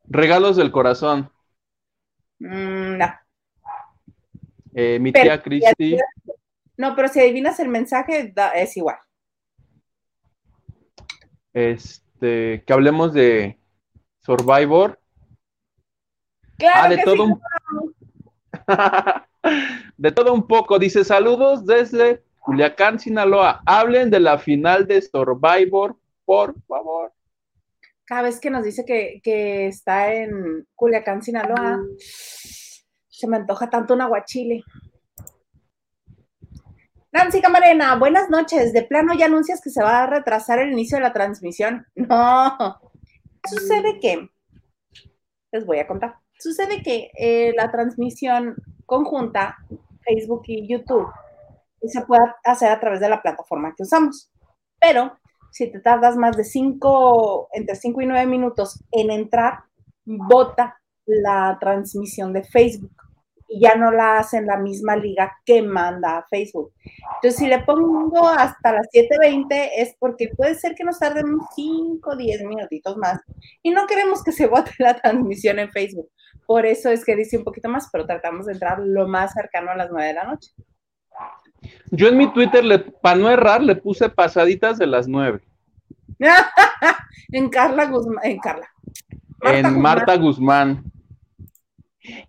Regalos 0.09 0.55
del 0.57 0.71
corazón. 0.71 1.31
Mm, 2.39 2.97
no. 2.97 3.13
Eh, 4.73 4.97
mi 4.99 5.11
tía 5.11 5.41
Cristi. 5.41 5.97
No, 6.77 6.95
pero 6.95 7.07
si 7.07 7.19
adivinas 7.19 7.59
el 7.59 7.67
mensaje, 7.67 8.33
es 8.55 8.77
igual. 8.77 8.97
Este, 11.53 12.63
que 12.65 12.73
hablemos 12.73 13.13
de 13.13 13.59
Survivor. 14.21 14.99
Claro 16.57 16.79
ah, 16.83 16.89
de 16.89 16.97
todo 17.03 17.23
un... 17.23 17.41
de 19.97 20.11
todo 20.11 20.33
un 20.33 20.47
poco. 20.47 20.79
Dice 20.79 21.03
saludos 21.03 21.65
desde 21.65 22.23
Culiacán, 22.39 22.99
Sinaloa. 22.99 23.61
Hablen 23.65 24.09
de 24.09 24.19
la 24.19 24.37
final 24.37 24.87
de 24.87 25.01
Survivor, 25.01 25.97
por 26.25 26.55
favor. 26.67 27.11
Cada 28.09 28.23
vez 28.23 28.39
que 28.39 28.49
nos 28.49 28.63
dice 28.63 28.85
que, 28.85 29.67
está 29.67 30.11
en 30.11 30.67
Culiacán, 30.73 31.21
Sinaloa, 31.21 31.79
se 31.99 33.27
me 33.27 33.37
antoja 33.37 33.69
tanto 33.69 33.93
un 33.93 34.01
aguachile. 34.01 34.63
Nancy 37.11 37.39
Camarena, 37.39 37.95
buenas 37.97 38.31
noches. 38.31 38.73
De 38.73 38.81
plano 38.81 39.13
ya 39.13 39.27
anuncias 39.27 39.61
que 39.61 39.69
se 39.69 39.83
va 39.83 40.01
a 40.01 40.07
retrasar 40.07 40.57
el 40.57 40.71
inicio 40.71 40.97
de 40.97 41.03
la 41.03 41.13
transmisión. 41.13 41.85
No. 41.95 42.81
Sucede 43.47 43.99
que, 43.99 44.27
les 45.51 45.65
voy 45.67 45.77
a 45.77 45.85
contar, 45.85 46.15
sucede 46.39 46.81
que 46.81 47.11
eh, 47.15 47.53
la 47.55 47.69
transmisión 47.69 48.55
conjunta, 48.87 49.55
Facebook 50.03 50.45
y 50.47 50.67
YouTube, 50.67 51.07
se 51.83 52.01
puede 52.01 52.23
hacer 52.43 52.71
a 52.71 52.79
través 52.79 53.01
de 53.01 53.09
la 53.09 53.21
plataforma 53.21 53.75
que 53.77 53.83
usamos. 53.83 54.31
Pero 54.79 55.15
si 55.51 55.71
te 55.71 55.79
tardas 55.79 56.15
más 56.15 56.37
de 56.37 56.43
5, 56.43 57.49
entre 57.53 57.75
5 57.75 58.01
y 58.01 58.05
9 58.05 58.25
minutos 58.25 58.83
en 58.91 59.11
entrar, 59.11 59.59
bota 60.05 60.79
la 61.05 61.57
transmisión 61.59 62.33
de 62.33 62.43
Facebook. 62.43 62.91
y 63.51 63.61
ya 63.61 63.73
no 63.73 63.91
la 63.91 64.19
hacen 64.19 64.45
la 64.45 64.57
misma 64.57 64.95
liga 64.95 65.35
que 65.43 65.63
manda 65.63 66.19
a 66.19 66.27
Facebook. 66.29 66.71
Entonces, 67.15 67.35
si 67.39 67.47
le 67.47 67.63
pongo 67.63 68.27
hasta 68.27 68.73
las 68.73 68.87
7.20 68.93 69.69
es 69.75 69.95
porque 69.97 70.29
puede 70.37 70.53
ser 70.53 70.75
que 70.75 70.83
nos 70.83 70.99
tardemos 70.99 71.47
5 71.55 72.11
o 72.11 72.15
10 72.15 72.43
minutitos 72.43 72.95
más 72.97 73.19
y 73.63 73.71
no 73.71 73.87
queremos 73.87 74.23
que 74.23 74.31
se 74.31 74.45
bote 74.45 74.71
la 74.77 75.01
transmisión 75.01 75.57
en 75.57 75.71
Facebook. 75.71 76.11
Por 76.45 76.67
eso 76.67 76.89
es 76.89 77.03
que 77.03 77.15
dice 77.15 77.37
un 77.39 77.43
poquito 77.43 77.69
más, 77.69 77.89
pero 77.91 78.05
tratamos 78.05 78.45
de 78.45 78.53
entrar 78.53 78.79
lo 78.79 79.07
más 79.07 79.33
cercano 79.33 79.71
a 79.71 79.75
las 79.75 79.89
9 79.89 80.07
de 80.07 80.13
la 80.13 80.25
noche. 80.25 80.51
Yo 81.91 82.07
en 82.07 82.17
mi 82.17 82.31
Twitter, 82.31 82.93
para 83.01 83.17
no 83.17 83.29
errar, 83.29 83.61
le 83.61 83.75
puse 83.75 84.09
pasaditas 84.09 84.77
de 84.77 84.87
las 84.87 85.07
9. 85.07 85.41
en 87.31 87.49
Carla 87.49 87.85
Guzmán, 87.85 88.25
en 88.25 88.39
Carla. 88.39 88.67
en 89.41 89.79
Marta 89.79 90.15
Guzmán. 90.15 90.83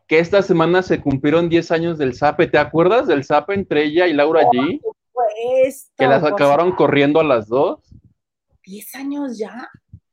Que 0.06 0.18
esta 0.18 0.42
semana 0.42 0.82
se 0.82 1.00
cumplieron 1.00 1.48
10 1.48 1.70
años 1.70 1.98
del 1.98 2.14
ZAPE. 2.14 2.48
¿Te 2.48 2.58
acuerdas 2.58 3.06
del 3.06 3.24
ZAPE 3.24 3.54
entre 3.54 3.84
ella 3.84 4.06
y 4.06 4.12
Laura 4.12 4.42
G? 4.42 4.80
que 5.96 6.06
las 6.06 6.24
acabaron 6.24 6.72
corriendo 6.72 7.20
a 7.20 7.24
las 7.24 7.48
dos. 7.48 7.80
10 8.64 8.94
años 8.94 9.38
ya. 9.38 9.68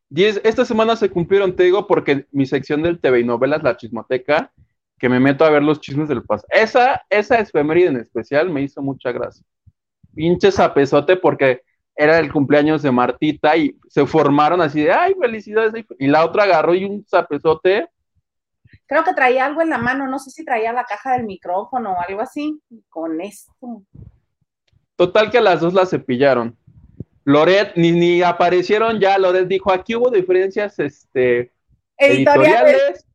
10, 0.10 0.42
esta 0.44 0.64
semana 0.64 0.96
se 0.96 1.10
cumplieron, 1.10 1.56
te 1.56 1.64
digo, 1.64 1.86
porque 1.88 2.28
mi 2.32 2.46
sección 2.46 2.82
del 2.82 3.00
TV 3.00 3.22
y 3.22 3.24
novelas, 3.26 3.64
La 3.64 3.76
Chismoteca, 3.76 4.52
que 4.98 5.10
me 5.10 5.20
meto 5.20 5.46
a 5.46 5.50
ver 5.50 5.64
los 5.64 5.80
chismes 5.80 6.10
del 6.10 6.24
pasado. 6.24 6.48
Esa, 6.52 7.04
esa 7.10 7.40
efeméride 7.40 7.88
en 7.88 7.98
especial 7.98 8.50
me 8.50 8.62
hizo 8.62 8.82
mucha 8.82 9.12
gracia. 9.12 9.46
Pinche 10.16 10.52
zapesote 10.52 11.18
porque 11.18 11.62
era 11.96 12.20
el 12.20 12.32
cumpleaños 12.32 12.82
de 12.82 12.92
Martita 12.92 13.56
y 13.56 13.78
se 13.88 14.06
formaron 14.06 14.62
así 14.62 14.84
de, 14.84 14.92
ay, 14.92 15.14
felicidades. 15.20 15.86
Y 16.00 16.08
la 16.08 16.26
otra 16.26 16.44
agarró 16.44 16.74
y 16.76 16.86
un 16.86 17.06
zapesote. 17.08 17.88
Creo 18.86 19.04
que 19.04 19.14
traía 19.14 19.46
algo 19.46 19.62
en 19.62 19.70
la 19.70 19.78
mano, 19.78 20.08
no 20.08 20.20
sé 20.20 20.32
si 20.32 20.46
traía 20.46 20.74
la 20.74 20.84
caja 20.84 21.14
del 21.14 21.26
micrófono 21.26 21.94
o 21.94 22.02
algo 22.08 22.22
así, 22.22 22.60
con 22.90 23.20
esto. 23.22 23.84
Total 24.96 25.30
que 25.30 25.38
a 25.38 25.42
las 25.42 25.62
dos 25.62 25.74
la 25.74 25.86
cepillaron. 25.86 26.58
Loret, 27.24 27.74
ni, 27.76 27.92
ni 27.92 28.22
aparecieron 28.22 29.00
ya, 29.00 29.18
Loret 29.18 29.48
dijo, 29.48 29.72
aquí 29.72 29.96
hubo 29.96 30.10
diferencias 30.10 30.80
este, 30.80 31.52
editoriales. 31.98 33.06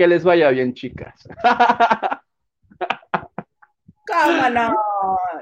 Que 0.00 0.08
les 0.08 0.24
vaya 0.24 0.48
bien, 0.48 0.72
chicas. 0.72 1.28
¿Cómo 4.06 4.48
no? 4.48 4.74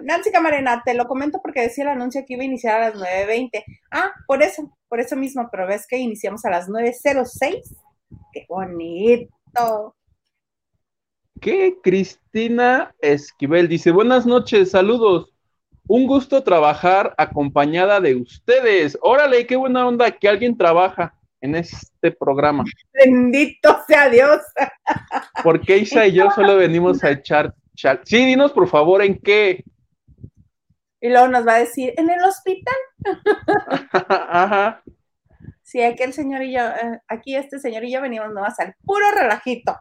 Nancy 0.00 0.32
Camarena, 0.32 0.82
te 0.84 0.94
lo 0.94 1.06
comento 1.06 1.38
porque 1.40 1.60
decía 1.60 1.84
el 1.84 1.90
anuncio 1.90 2.24
que 2.26 2.34
iba 2.34 2.42
a 2.42 2.46
iniciar 2.46 2.82
a 2.82 2.90
las 2.90 2.98
9.20. 2.98 3.62
Ah, 3.92 4.10
por 4.26 4.42
eso, 4.42 4.76
por 4.88 4.98
eso 4.98 5.14
mismo, 5.14 5.48
pero 5.48 5.68
ves 5.68 5.86
que 5.86 5.96
iniciamos 5.96 6.44
a 6.44 6.50
las 6.50 6.68
9.06. 6.68 7.76
¡Qué 8.32 8.46
bonito! 8.48 9.94
¿Qué? 11.40 11.76
Cristina 11.80 12.92
Esquivel 12.98 13.68
dice, 13.68 13.92
buenas 13.92 14.26
noches, 14.26 14.72
saludos. 14.72 15.32
Un 15.86 16.08
gusto 16.08 16.42
trabajar 16.42 17.14
acompañada 17.16 18.00
de 18.00 18.16
ustedes. 18.16 18.98
Órale, 19.02 19.46
qué 19.46 19.54
buena 19.54 19.86
onda 19.86 20.10
que 20.10 20.28
alguien 20.28 20.58
trabaja 20.58 21.14
en 21.40 21.54
este 21.54 22.12
programa. 22.12 22.64
Bendito 22.92 23.78
sea 23.86 24.08
Dios. 24.08 24.40
Porque 25.42 25.78
Isa 25.78 26.06
y 26.06 26.12
yo 26.12 26.30
solo 26.30 26.56
venimos 26.56 27.02
a 27.04 27.10
echar 27.10 27.54
Sí, 28.04 28.24
dinos 28.26 28.52
por 28.52 28.68
favor 28.68 29.02
en 29.02 29.18
qué. 29.20 29.64
Y 31.00 31.08
luego 31.10 31.28
nos 31.28 31.46
va 31.46 31.54
a 31.54 31.58
decir, 31.60 31.94
en 31.96 32.10
el 32.10 32.20
hospital. 32.24 32.74
Ajá. 33.92 34.82
Sí, 35.62 35.80
aquí 35.82 36.02
el 36.02 36.12
señor 36.12 36.42
y 36.42 36.54
yo, 36.54 36.60
eh, 36.60 37.00
aquí 37.06 37.36
este 37.36 37.60
señor 37.60 37.84
y 37.84 37.92
yo 37.92 38.00
venimos 38.00 38.32
nomás 38.32 38.58
al 38.58 38.74
puro 38.84 39.04
relajito. 39.12 39.78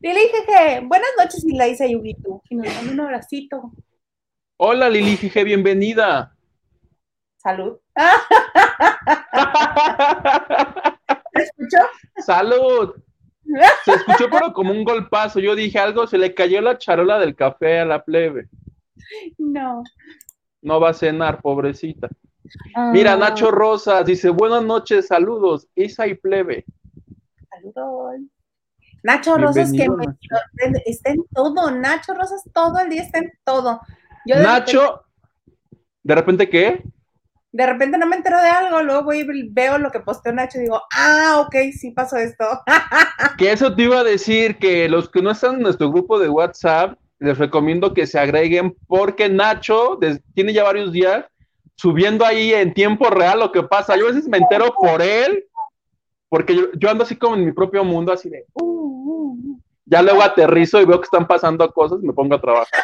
Lili 0.00 0.20
Jeje, 0.20 0.80
buenas 0.86 1.08
noches, 1.18 1.44
y 1.44 1.56
la 1.56 1.66
hice 1.66 1.90
Yugito. 1.90 2.42
Y 2.48 2.54
nos 2.54 2.66
dan 2.66 2.90
un 2.90 3.00
abracito. 3.00 3.72
Hola, 4.58 4.88
Lili 4.88 5.16
Jeje, 5.16 5.42
bienvenida. 5.42 6.33
Salud. 7.44 7.78
¿Se 11.34 11.42
escuchó? 11.42 11.78
Salud. 12.16 12.94
Se 13.84 13.92
escuchó 13.92 14.30
pero 14.30 14.54
como 14.54 14.72
un 14.72 14.82
golpazo. 14.82 15.40
Yo 15.40 15.54
dije 15.54 15.78
algo, 15.78 16.06
se 16.06 16.16
le 16.16 16.34
cayó 16.34 16.62
la 16.62 16.78
charola 16.78 17.18
del 17.18 17.36
café 17.36 17.80
a 17.80 17.84
la 17.84 18.02
plebe. 18.02 18.48
No. 19.36 19.84
No 20.62 20.80
va 20.80 20.88
a 20.90 20.94
cenar, 20.94 21.42
pobrecita. 21.42 22.08
Mira, 22.92 23.12
ah. 23.12 23.16
Nacho 23.16 23.50
Rosas 23.50 24.06
dice, 24.06 24.30
buenas 24.30 24.64
noches, 24.64 25.08
saludos, 25.08 25.68
Isa 25.74 26.06
y 26.06 26.14
plebe. 26.14 26.64
Saludos. 27.50 28.20
Nacho 29.02 29.36
Rosas 29.36 29.70
que 29.70 29.86
está 30.86 31.10
en 31.10 31.26
todo, 31.26 31.70
Nacho 31.70 32.14
Rosas 32.14 32.42
todo 32.54 32.80
el 32.80 32.88
día 32.88 33.02
está 33.02 33.18
en 33.18 33.32
todo. 33.44 33.82
Nacho, 34.24 35.04
¿de 36.02 36.14
repente 36.14 36.48
qué? 36.48 36.82
De 37.54 37.66
repente 37.66 37.98
no 37.98 38.06
me 38.06 38.16
entero 38.16 38.40
de 38.40 38.48
algo, 38.48 38.82
luego 38.82 39.04
voy 39.04 39.20
y 39.20 39.48
veo 39.48 39.78
lo 39.78 39.92
que 39.92 40.00
posteó 40.00 40.32
Nacho 40.32 40.58
y 40.58 40.62
digo, 40.62 40.82
ah, 40.92 41.36
ok, 41.46 41.54
sí 41.72 41.92
pasó 41.92 42.16
esto. 42.16 42.44
que 43.38 43.52
eso 43.52 43.72
te 43.72 43.84
iba 43.84 44.00
a 44.00 44.04
decir 44.04 44.58
que 44.58 44.88
los 44.88 45.08
que 45.08 45.22
no 45.22 45.30
están 45.30 45.54
en 45.54 45.62
nuestro 45.62 45.88
grupo 45.88 46.18
de 46.18 46.28
WhatsApp, 46.28 46.98
les 47.20 47.38
recomiendo 47.38 47.94
que 47.94 48.08
se 48.08 48.18
agreguen 48.18 48.76
porque 48.88 49.28
Nacho 49.28 50.00
tiene 50.34 50.52
ya 50.52 50.64
varios 50.64 50.90
días 50.90 51.26
subiendo 51.76 52.26
ahí 52.26 52.52
en 52.52 52.74
tiempo 52.74 53.08
real 53.08 53.38
lo 53.38 53.52
que 53.52 53.62
pasa. 53.62 53.96
Yo 53.96 54.06
a 54.06 54.10
veces 54.10 54.28
me 54.28 54.38
entero 54.38 54.74
por 54.76 55.00
él, 55.00 55.44
porque 56.28 56.56
yo, 56.76 56.90
ando 56.90 57.04
así 57.04 57.14
como 57.14 57.36
en 57.36 57.44
mi 57.44 57.52
propio 57.52 57.84
mundo, 57.84 58.12
así 58.12 58.28
de... 58.28 58.46
Uh, 58.54 58.64
uh, 58.64 59.32
uh". 59.32 59.60
Ya 59.86 60.02
luego 60.02 60.22
aterrizo 60.22 60.80
y 60.80 60.86
veo 60.86 60.98
que 60.98 61.04
están 61.04 61.28
pasando 61.28 61.70
cosas 61.70 62.00
y 62.02 62.06
me 62.06 62.12
pongo 62.12 62.34
a 62.34 62.40
trabajar. 62.40 62.82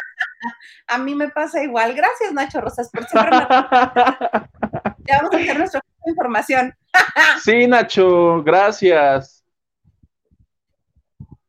A 0.87 0.97
mí 0.97 1.15
me 1.15 1.29
pasa 1.29 1.63
igual. 1.63 1.93
Gracias, 1.93 2.33
Nacho 2.33 2.61
Rosas, 2.61 2.89
por 2.91 3.05
siempre. 3.05 3.31
ya 5.07 5.17
vamos 5.17 5.33
a 5.33 5.37
hacer 5.37 5.57
nuestra 5.57 5.81
información. 6.05 6.73
sí, 7.43 7.67
Nacho, 7.67 8.43
gracias. 8.43 9.43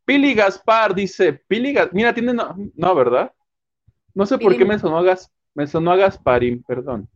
Pili 0.05 0.35
Gaspar 0.35 0.95
dice, 0.95 1.33
Pili 1.33 1.73
Gaspar, 1.73 1.95
mira, 1.95 2.13
tiene, 2.13 2.35
no, 2.35 2.95
¿verdad? 2.95 3.33
No 4.15 4.27
sé 4.27 4.37
por 4.39 4.57
qué 4.57 4.65
me 4.65 4.79
sonó, 4.79 5.03
Gas, 5.03 5.31
me 5.55 5.67
sonó 5.67 5.93
a 5.93 5.97
Gasparín, 5.97 6.63
perdón. 6.63 7.09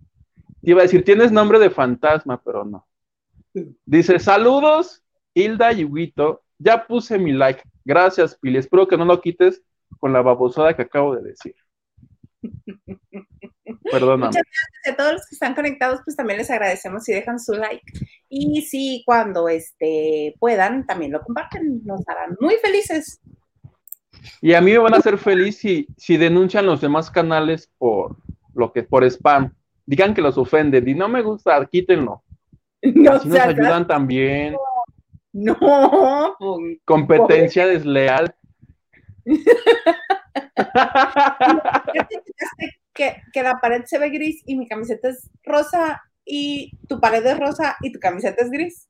iba 0.63 0.81
a 0.81 0.85
decir, 0.85 1.05
tienes 1.05 1.31
nombre 1.31 1.59
de 1.59 1.69
fantasma, 1.69 2.41
pero 2.43 2.65
no. 2.65 2.87
Dice, 3.85 4.19
saludos, 4.19 5.03
Hilda 5.35 5.73
y. 5.73 6.15
Ya 6.59 6.87
puse 6.87 7.19
mi 7.19 7.33
like. 7.33 7.63
Gracias, 7.85 8.37
Pili. 8.37 8.59
Espero 8.59 8.89
que 8.89 8.97
no 8.97 9.05
lo 9.05 9.21
quites 9.21 9.63
con 9.99 10.13
la 10.13 10.23
babosada 10.23 10.75
que 10.75 10.83
acabo 10.83 11.15
de 11.15 11.23
decir. 11.23 11.55
Perdóname. 13.91 14.27
Muchas 14.27 14.43
gracias 14.45 14.95
a 14.95 14.97
todos 14.97 15.13
los 15.15 15.27
que 15.27 15.35
están 15.35 15.55
conectados, 15.55 16.01
pues 16.05 16.17
también 16.17 16.39
les 16.39 16.51
agradecemos 16.51 17.05
si 17.05 17.13
dejan 17.13 17.39
su 17.39 17.55
like. 17.55 17.85
Y 18.29 18.63
si 18.63 19.03
cuando 19.07 19.49
este, 19.49 20.35
puedan, 20.39 20.87
también 20.87 21.13
lo 21.13 21.23
comparten, 21.23 21.83
nos 21.85 22.01
harán 22.09 22.37
muy 22.41 22.57
felices. 22.57 23.21
Y 24.41 24.55
a 24.55 24.61
mí 24.61 24.73
me 24.73 24.79
van 24.79 24.95
a 24.95 24.99
hacer 24.99 25.19
feliz 25.19 25.59
si, 25.59 25.87
si 25.97 26.17
denuncian 26.17 26.67
los 26.67 26.81
demás 26.81 27.11
canales 27.11 27.71
por 27.79 28.17
lo 28.55 28.73
que 28.73 28.83
por 28.83 29.05
spam. 29.05 29.55
Digan 29.85 30.15
que 30.15 30.23
los 30.23 30.37
ofenden 30.37 30.89
y 30.89 30.95
no 30.95 31.09
me 31.09 31.23
gusta, 31.23 31.65
quítenlo. 31.67 32.23
No, 32.83 33.13
Así 33.13 33.29
nos 33.29 33.41
ayudan 33.41 33.87
también. 33.87 34.55
No. 35.33 36.37
Competencia 36.85 37.67
desleal. 37.67 38.33
que, 42.95 43.17
que 43.33 43.43
la 43.43 43.59
pared 43.61 43.83
se 43.85 43.99
ve 43.99 44.11
gris 44.11 44.43
y 44.47 44.57
mi 44.57 44.69
camiseta 44.69 45.09
es 45.09 45.31
rosa 45.45 46.03
y 46.25 46.73
tu 46.89 47.01
pared 47.01 47.25
es 47.25 47.39
rosa 47.39 47.77
y 47.81 47.93
tu 47.93 48.01
camiseta 48.01 48.43
es 48.43 48.51
gris. 48.51 48.89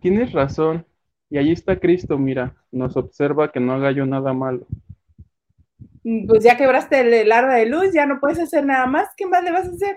Tienes 0.00 0.32
razón. 0.32 0.86
Y 1.28 1.38
allí 1.38 1.52
está 1.52 1.80
Cristo, 1.80 2.18
mira, 2.18 2.54
nos 2.70 2.96
observa 2.96 3.50
que 3.50 3.58
no 3.58 3.72
haga 3.72 3.90
yo 3.90 4.06
nada 4.06 4.32
malo. 4.32 4.66
Pues 6.28 6.44
ya 6.44 6.56
quebraste 6.56 7.22
el, 7.22 7.32
arma 7.32 7.54
de 7.54 7.66
luz, 7.66 7.92
ya 7.92 8.06
no 8.06 8.20
puedes 8.20 8.38
hacer 8.38 8.64
nada 8.64 8.86
más. 8.86 9.08
¿Qué 9.16 9.26
más 9.26 9.42
le 9.42 9.50
vas 9.50 9.66
a 9.66 9.70
hacer? 9.70 9.96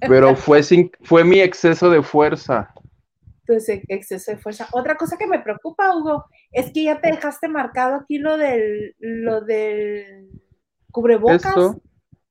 Pero 0.00 0.34
fue, 0.36 0.62
sin, 0.62 0.90
fue 1.02 1.24
mi 1.24 1.40
exceso 1.40 1.88
de 1.88 2.02
fuerza. 2.02 2.74
Entonces, 3.46 3.82
exceso 3.88 4.30
de 4.30 4.38
fuerza. 4.38 4.68
Otra 4.72 4.96
cosa 4.96 5.18
que 5.18 5.26
me 5.26 5.38
preocupa, 5.38 5.94
Hugo, 5.94 6.24
es 6.50 6.72
que 6.72 6.84
ya 6.84 7.00
te 7.00 7.10
dejaste 7.10 7.46
marcado 7.48 7.96
aquí 7.96 8.18
lo 8.18 8.38
del, 8.38 8.96
lo 8.98 9.42
del 9.42 10.30
cubrebocas. 10.90 11.76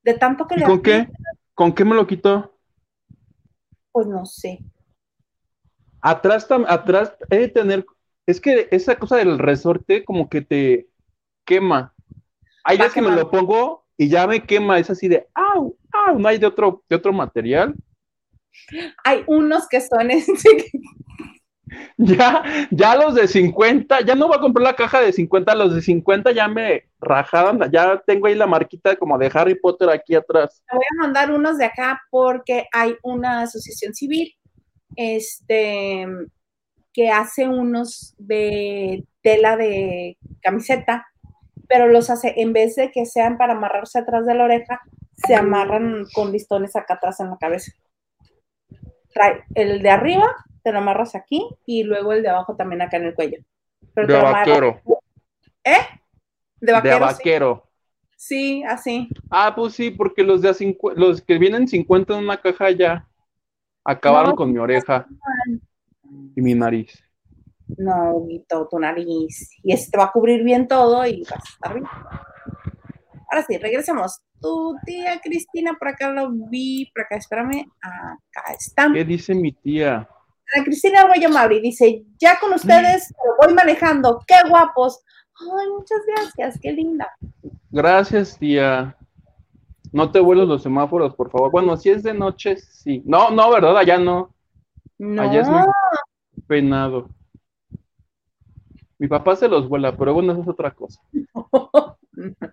De 0.04 0.15
tanto 0.15 0.47
que 0.47 0.56
le 0.56 0.65
¿Con 0.65 0.82
qué? 0.82 1.08
¿Con 1.54 1.71
qué 1.73 1.86
me 1.86 1.95
lo 1.95 2.08
quitó? 2.08 2.58
Pues 3.91 4.08
no 4.08 4.26
sé. 4.26 4.60
Atrás, 6.02 6.47
atrás, 6.67 7.15
he 7.30 7.38
de 7.38 7.47
tener, 7.47 7.86
es 8.26 8.41
que 8.41 8.67
esa 8.71 8.95
cosa 8.97 9.17
del 9.17 9.38
resorte 9.38 10.04
como 10.04 10.30
que 10.30 10.41
te 10.41 10.89
quema. 11.45 11.93
Hay 12.63 12.78
veces 12.78 12.93
que 12.93 13.02
me 13.02 13.15
lo 13.15 13.30
pongo 13.30 13.86
y 13.97 14.10
ya 14.10 14.26
me 14.26 14.43
quema, 14.43 14.80
es 14.80 14.89
así 14.89 15.08
de, 15.08 15.28
¡au! 15.36 15.78
¡au! 15.91 16.17
No 16.17 16.28
hay 16.28 16.39
de 16.39 16.47
otro, 16.47 16.84
de 16.89 16.95
otro 16.95 17.13
material. 17.13 17.76
Hay 19.04 19.24
unos 19.28 19.68
que 19.68 19.82
son 19.82 20.12
este, 20.12 20.72
Ya, 21.98 22.44
ya 22.72 22.96
los 22.96 23.16
de 23.16 23.28
50, 23.28 24.02
ya 24.02 24.16
no 24.16 24.28
voy 24.28 24.38
a 24.38 24.42
comprar 24.42 24.63
la 24.63 24.76
caja 24.76 25.02
de 25.02 25.13
50, 25.13 25.56
los 25.56 25.76
de 25.76 25.82
50 25.82 26.32
ya 26.32 26.48
me 26.48 26.84
rajaron, 27.00 27.60
ya 27.72 28.02
tengo 28.06 28.28
ahí 28.28 28.36
la 28.36 28.48
marquita 28.48 28.96
como 28.96 29.18
de 29.18 29.32
Harry 29.34 29.56
Potter 29.56 29.89
aquí 29.89 30.16
atrás. 30.16 30.62
Te 30.70 30.76
voy 30.76 30.86
a 30.92 31.02
mandar 31.02 31.32
unos 31.32 31.58
de 31.58 31.66
acá 31.66 32.02
porque 32.10 32.68
hay 32.72 32.96
una 33.04 33.42
asociación 33.42 33.94
civil 33.94 34.34
este, 34.96 36.06
que 36.94 37.10
hace 37.10 37.48
unos 37.48 38.16
de 38.18 39.06
tela 39.22 39.58
de 39.58 40.18
camiseta, 40.42 41.08
pero 41.68 41.88
los 41.88 42.10
hace, 42.10 42.34
en 42.38 42.54
vez 42.54 42.76
de 42.76 42.92
que 42.92 43.06
sean 43.06 43.38
para 43.38 43.54
amarrarse 43.54 44.00
atrás 44.00 44.26
de 44.26 44.36
la 44.36 44.46
oreja, 44.46 44.82
se 45.26 45.36
amarran 45.36 46.06
con 46.13 46.32
listones 46.32 46.76
acá 46.76 46.96
atrás 46.96 47.20
en 47.20 47.30
la 47.30 47.38
cabeza. 47.38 47.72
Trae 49.13 49.43
el 49.56 49.82
de 49.82 49.89
arriba 49.89 50.28
te 50.63 50.71
lo 50.71 50.80
amarras 50.80 51.13
aquí 51.13 51.45
y 51.65 51.84
luego 51.84 52.13
el 52.13 52.23
de 52.23 52.30
abajo 52.30 52.56
también 52.56 52.82
acá 52.82 52.97
en 52.97 53.06
el 53.06 53.13
cuello. 53.13 53.38
de 53.95 54.21
vaquero. 54.21 54.82
¿Eh? 55.63 55.78
De 56.60 56.71
vaquero. 56.71 56.95
De 56.95 56.99
vaquero. 57.02 57.69
Sí. 58.15 58.63
así. 58.63 59.10
Ah, 59.30 59.54
pues 59.54 59.73
sí, 59.73 59.91
porque 59.91 60.23
los 60.23 60.41
de 60.41 60.78
los 60.95 61.21
que 61.21 61.38
vienen 61.38 61.67
50 61.67 62.13
en 62.13 62.23
una 62.23 62.41
caja 62.41 62.71
ya 62.71 63.08
acabaron 63.84 64.36
con 64.36 64.52
mi 64.52 64.60
oreja 64.60 65.06
y 66.36 66.41
mi 66.41 66.54
nariz. 66.54 67.04
No, 67.78 68.26
Guito, 68.26 68.67
tu 68.69 68.80
nariz. 68.80 69.49
Y 69.62 69.73
este 69.73 69.97
va 69.97 70.06
a 70.06 70.12
cubrir 70.12 70.43
bien 70.43 70.67
todo 70.67 71.06
y 71.06 71.23
vas 71.23 71.34
a 71.34 71.54
estar 71.54 71.73
bien. 71.73 71.86
Ahora 73.30 73.45
sí, 73.45 73.58
regresemos. 73.58 74.21
Tu 74.43 74.75
tía 74.86 75.21
Cristina, 75.23 75.73
por 75.79 75.88
acá 75.88 76.12
lo 76.12 76.29
vi, 76.29 76.91
por 76.93 77.06
acá, 77.06 77.15
espérame, 77.15 77.65
acá 77.82 78.53
está. 78.60 78.91
¿Qué 78.93 79.06
dice 79.06 79.34
mi 79.34 79.53
tía? 79.53 80.06
Cristina 80.65 81.01
Arroyo 81.01 81.29
Mauri 81.29 81.62
dice, 81.62 82.03
ya 82.19 82.38
con 82.39 82.51
ustedes 82.51 83.13
voy 83.41 83.53
manejando, 83.53 84.19
qué 84.27 84.36
guapos. 84.49 85.01
Ay, 85.39 85.69
muchas 85.71 86.01
gracias, 86.06 86.60
qué 86.62 86.73
linda. 86.73 87.10
Gracias, 87.71 88.38
tía. 88.38 88.97
No 89.93 90.12
te 90.12 90.19
vuelos 90.19 90.47
los 90.47 90.62
semáforos, 90.62 91.15
por 91.15 91.32
favor. 91.32 91.49
Bueno, 91.49 91.77
si 91.77 91.89
es 91.89 92.03
de 92.03 92.13
noche, 92.13 92.58
sí. 92.58 93.01
No, 93.06 93.29
no, 93.32 93.49
¿verdad? 93.49 93.77
Allá 93.77 93.97
no. 93.97 94.36
No. 94.97 95.21
Allá 95.21 95.41
es 95.41 95.47
muy 95.47 95.63
penado. 96.47 97.10
Mi 98.99 99.08
papá 99.08 99.38
se 99.38 99.47
los 99.47 99.69
vuela, 99.69 99.95
pero 99.95 100.13
bueno, 100.13 100.34
eso 100.34 100.41
es 100.41 100.47
otra 100.49 100.71
cosa. 100.71 101.01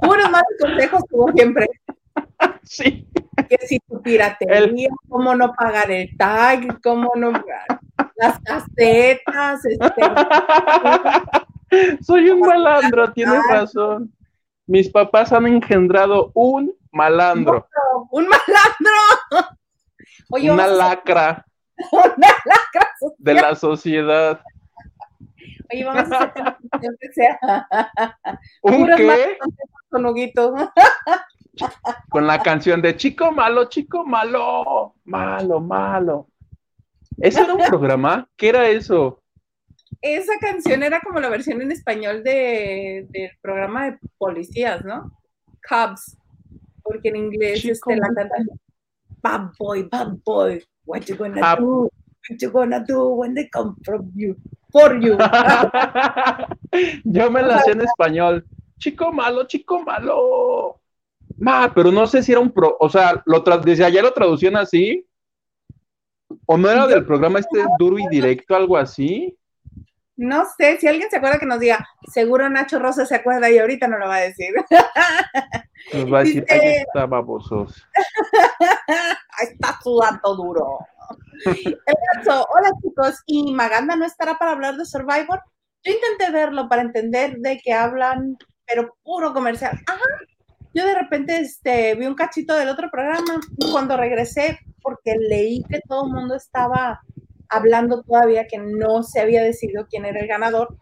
Puros 0.00 0.30
malos 0.30 0.46
consejos 0.60 1.02
como 1.10 1.32
siempre. 1.32 1.66
Sí 2.62 3.06
que 3.48 3.58
si 3.66 3.80
tu 3.80 4.00
piratería, 4.02 4.88
cómo 5.08 5.34
no 5.34 5.52
pagar 5.54 5.90
el 5.90 6.16
tag, 6.16 6.80
cómo 6.82 7.10
no 7.16 7.32
las 8.16 8.38
casetas, 8.40 9.64
este, 9.64 10.02
Soy 12.02 12.30
un 12.30 12.40
malandro, 12.40 13.12
tienes 13.12 13.40
razón. 13.50 14.12
Mis 14.66 14.88
papás 14.88 15.32
han 15.32 15.46
engendrado 15.46 16.30
un 16.34 16.72
malandro. 16.92 17.68
un 18.10 18.28
malandro. 18.28 18.92
una 20.28 20.66
lacra. 20.68 21.44
Una 21.90 22.28
lacra 22.44 22.88
de 23.18 23.34
la 23.34 23.56
sociedad. 23.56 24.40
Oye, 25.72 25.84
vamos 25.84 26.12
a 26.12 26.32
hacer 26.72 26.96
que 27.00 27.08
sea. 27.12 27.38
¿Un 28.62 28.86
qué? 28.96 29.38
Con 29.90 30.06
Huguito 30.06 30.54
con 32.08 32.26
la 32.26 32.42
canción 32.42 32.82
de 32.82 32.96
Chico 32.96 33.30
Malo, 33.32 33.68
Chico 33.68 34.04
Malo, 34.04 34.94
malo, 35.04 35.60
malo. 35.60 36.28
¿Ese 37.18 37.42
era 37.42 37.54
un 37.54 37.64
programa? 37.68 38.28
¿Qué 38.36 38.48
era 38.48 38.68
eso? 38.68 39.22
Esa 40.02 40.34
canción 40.40 40.82
era 40.82 41.00
como 41.00 41.20
la 41.20 41.28
versión 41.28 41.62
en 41.62 41.72
español 41.72 42.22
de, 42.24 43.06
del 43.08 43.30
programa 43.40 43.90
de 43.90 43.98
policías, 44.18 44.84
¿no? 44.84 45.16
Cubs, 45.66 46.18
porque 46.82 47.08
en 47.08 47.16
inglés 47.16 47.64
este, 47.64 47.96
la 47.96 48.08
cantan 48.14 48.46
Bad 49.22 49.52
boy, 49.58 49.84
bad 49.84 50.18
boy, 50.24 50.62
what 50.84 51.02
you 51.02 51.16
gonna 51.16 51.40
ah. 51.42 51.56
do? 51.56 51.90
What 52.28 52.38
you 52.38 52.50
gonna 52.50 52.84
do 52.86 53.14
when 53.14 53.34
they 53.34 53.48
come 53.48 53.74
from 53.82 54.10
you? 54.14 54.36
For 54.74 55.00
you. 55.00 55.16
Yo 57.04 57.30
me 57.30 57.42
la 57.42 57.60
sé 57.60 57.70
en 57.70 57.82
español. 57.82 58.44
Chico 58.76 59.12
malo, 59.12 59.46
chico 59.46 59.80
malo. 59.84 60.80
Ma, 61.38 61.72
pero 61.72 61.92
no 61.92 62.08
sé 62.08 62.24
si 62.24 62.32
era 62.32 62.40
un 62.40 62.50
pro, 62.50 62.76
o 62.80 62.88
sea, 62.88 63.22
lo 63.24 63.38
desde 63.40 63.84
allá 63.84 64.02
lo 64.02 64.12
traducían 64.12 64.56
así. 64.56 65.06
¿O 66.46 66.58
no 66.58 66.68
era 66.68 66.88
del 66.88 67.06
programa 67.06 67.38
este 67.38 67.64
duro 67.78 68.00
y 68.00 68.08
directo, 68.08 68.56
algo 68.56 68.76
así? 68.76 69.38
No 70.16 70.44
sé, 70.56 70.78
si 70.78 70.88
alguien 70.88 71.08
se 71.08 71.18
acuerda 71.18 71.38
que 71.38 71.46
nos 71.46 71.60
diga, 71.60 71.86
seguro 72.12 72.48
Nacho 72.50 72.80
Rosa 72.80 73.06
se 73.06 73.14
acuerda 73.14 73.48
y 73.50 73.58
ahorita 73.58 73.86
no 73.86 73.98
lo 73.98 74.08
va 74.08 74.16
a 74.16 74.20
decir. 74.22 74.54
Nos 75.92 76.12
va 76.12 76.18
a 76.18 76.24
decir, 76.24 76.44
ahí 76.50 76.58
está, 76.86 77.06
babosos. 77.06 77.86
ahí 79.38 79.48
está 79.52 79.78
sudando 79.80 80.34
duro. 80.34 80.78
Hola 82.26 82.70
chicos, 82.82 83.22
¿y 83.26 83.52
Maganda 83.52 83.96
no 83.96 84.04
estará 84.04 84.38
para 84.38 84.52
hablar 84.52 84.76
de 84.76 84.84
Survivor? 84.84 85.40
Yo 85.82 85.92
intenté 85.92 86.30
verlo 86.32 86.68
para 86.68 86.82
entender 86.82 87.36
de 87.38 87.60
qué 87.62 87.72
hablan, 87.72 88.36
pero 88.66 88.96
puro 89.02 89.32
comercial. 89.32 89.78
Ajá, 89.86 90.00
yo 90.74 90.84
de 90.84 90.94
repente 90.94 91.36
este, 91.40 91.94
vi 91.94 92.06
un 92.06 92.14
cachito 92.14 92.54
del 92.54 92.68
otro 92.68 92.90
programa 92.90 93.40
y 93.58 93.70
cuando 93.70 93.96
regresé, 93.96 94.58
porque 94.82 95.14
leí 95.16 95.62
que 95.68 95.80
todo 95.88 96.06
el 96.06 96.12
mundo 96.12 96.34
estaba 96.34 97.00
hablando 97.48 98.02
todavía 98.02 98.46
que 98.46 98.58
no 98.58 99.02
se 99.02 99.20
había 99.20 99.42
decidido 99.42 99.86
quién 99.88 100.04
era 100.04 100.20
el 100.20 100.26
ganador, 100.26 100.76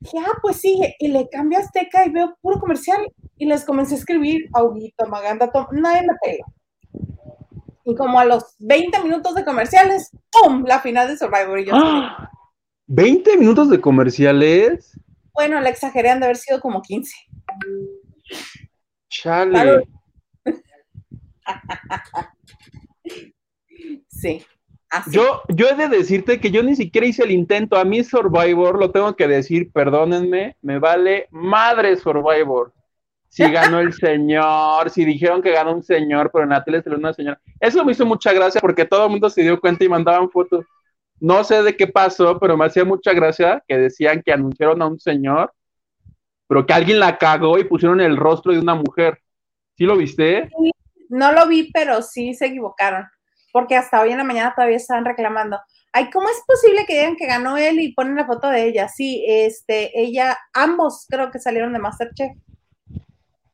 dije, 0.00 0.18
ah, 0.18 0.38
pues 0.40 0.56
sí, 0.56 0.80
y 0.98 1.08
le 1.08 1.28
cambio 1.28 1.58
a 1.58 1.62
Azteca 1.62 2.06
y 2.06 2.10
veo 2.10 2.36
puro 2.40 2.58
comercial 2.58 3.06
y 3.36 3.46
les 3.46 3.64
comencé 3.64 3.94
a 3.94 3.98
escribir, 3.98 4.48
Auguito, 4.54 5.06
Maganda, 5.06 5.50
Tom, 5.50 5.66
nadie 5.72 6.02
me 6.02 6.14
pega. 6.22 6.44
Y 7.84 7.94
como 7.94 8.18
a 8.18 8.24
los 8.24 8.56
20 8.58 9.02
minutos 9.02 9.34
de 9.34 9.44
comerciales, 9.44 10.10
¡pum! 10.30 10.64
La 10.66 10.80
final 10.80 11.08
de 11.08 11.16
Survivor. 11.16 11.58
Y 11.58 11.66
yo 11.66 11.72
¡Ah! 11.82 12.30
¿20 12.88 13.38
minutos 13.38 13.70
de 13.70 13.80
comerciales? 13.80 14.98
Bueno, 15.32 15.60
la 15.60 15.70
exageré, 15.70 16.10
han 16.10 16.20
de 16.20 16.26
haber 16.26 16.36
sido 16.36 16.60
como 16.60 16.82
15. 16.82 17.14
Chale. 19.08 19.84
sí. 24.08 24.44
Yo, 25.10 25.40
yo 25.48 25.68
he 25.68 25.74
de 25.74 25.88
decirte 25.88 26.38
que 26.38 26.50
yo 26.50 26.62
ni 26.62 26.76
siquiera 26.76 27.06
hice 27.06 27.22
el 27.22 27.30
intento. 27.30 27.76
A 27.76 27.84
mí 27.84 28.04
Survivor, 28.04 28.78
lo 28.78 28.90
tengo 28.90 29.16
que 29.16 29.26
decir, 29.26 29.72
perdónenme, 29.72 30.56
me 30.60 30.78
vale 30.78 31.28
madre 31.30 31.96
Survivor. 31.96 32.74
Si 33.32 33.50
ganó 33.50 33.80
el 33.80 33.94
señor, 33.94 34.90
si 34.90 35.06
dijeron 35.06 35.40
que 35.40 35.52
ganó 35.52 35.72
un 35.72 35.82
señor, 35.82 36.30
pero 36.30 36.44
en 36.44 36.50
la 36.50 36.62
tele 36.62 36.82
salió 36.82 36.98
una 36.98 37.14
señora. 37.14 37.40
Eso 37.58 37.82
me 37.82 37.92
hizo 37.92 38.04
mucha 38.04 38.32
gracia 38.32 38.60
porque 38.60 38.84
todo 38.84 39.06
el 39.06 39.10
mundo 39.10 39.30
se 39.30 39.42
dio 39.42 39.58
cuenta 39.58 39.84
y 39.84 39.88
mandaban 39.88 40.30
fotos. 40.30 40.66
No 41.18 41.42
sé 41.42 41.62
de 41.62 41.74
qué 41.74 41.86
pasó, 41.86 42.38
pero 42.38 42.56
me 42.56 42.66
hacía 42.66 42.84
mucha 42.84 43.14
gracia 43.14 43.62
que 43.66 43.78
decían 43.78 44.22
que 44.22 44.32
anunciaron 44.32 44.82
a 44.82 44.86
un 44.86 45.00
señor 45.00 45.50
pero 46.52 46.66
que 46.66 46.74
alguien 46.74 47.00
la 47.00 47.16
cagó 47.16 47.58
y 47.58 47.64
pusieron 47.64 47.98
el 48.02 48.14
rostro 48.14 48.52
de 48.52 48.58
una 48.58 48.74
mujer. 48.74 49.18
¿Sí 49.78 49.84
lo 49.84 49.96
viste? 49.96 50.50
no 51.08 51.32
lo 51.32 51.48
vi, 51.48 51.70
pero 51.72 52.02
sí 52.02 52.34
se 52.34 52.48
equivocaron, 52.48 53.06
porque 53.54 53.74
hasta 53.74 54.02
hoy 54.02 54.10
en 54.10 54.18
la 54.18 54.24
mañana 54.24 54.52
todavía 54.54 54.76
estaban 54.76 55.06
reclamando. 55.06 55.58
Ay, 55.94 56.10
¿cómo 56.10 56.28
es 56.28 56.42
posible 56.46 56.84
que 56.86 56.92
digan 56.92 57.16
que 57.16 57.26
ganó 57.26 57.56
él 57.56 57.80
y 57.80 57.94
ponen 57.94 58.16
la 58.16 58.26
foto 58.26 58.48
de 58.48 58.66
ella? 58.66 58.86
Sí, 58.88 59.24
este, 59.26 59.98
ella, 59.98 60.36
ambos 60.52 61.06
creo 61.08 61.30
que 61.30 61.38
salieron 61.38 61.72
de 61.72 61.78
Masterchef. 61.78 62.32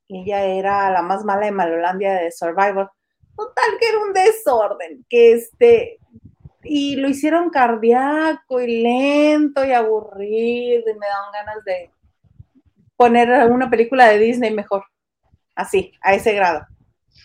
Ella 0.08 0.44
era 0.44 0.90
la 0.90 1.02
más 1.02 1.24
mala 1.24 1.46
de 1.46 1.52
Malolandia 1.52 2.14
de 2.14 2.32
Survivor. 2.32 2.90
Total 3.36 3.78
que 3.78 3.88
era 3.88 3.98
un 3.98 4.12
desorden, 4.12 5.04
que 5.08 5.32
este, 5.32 5.98
y 6.64 6.96
lo 6.96 7.08
hicieron 7.08 7.50
cardíaco 7.50 8.60
y 8.60 8.82
lento 8.82 9.64
y 9.64 9.72
aburrido 9.72 10.90
y 10.90 10.98
me 10.98 11.06
daban 11.06 11.32
ganas 11.32 11.64
de, 11.64 11.92
poner 12.98 13.30
una 13.50 13.70
película 13.70 14.08
de 14.08 14.18
Disney 14.18 14.52
mejor. 14.52 14.84
Así, 15.54 15.92
a 16.02 16.14
ese 16.14 16.34
grado. 16.34 16.66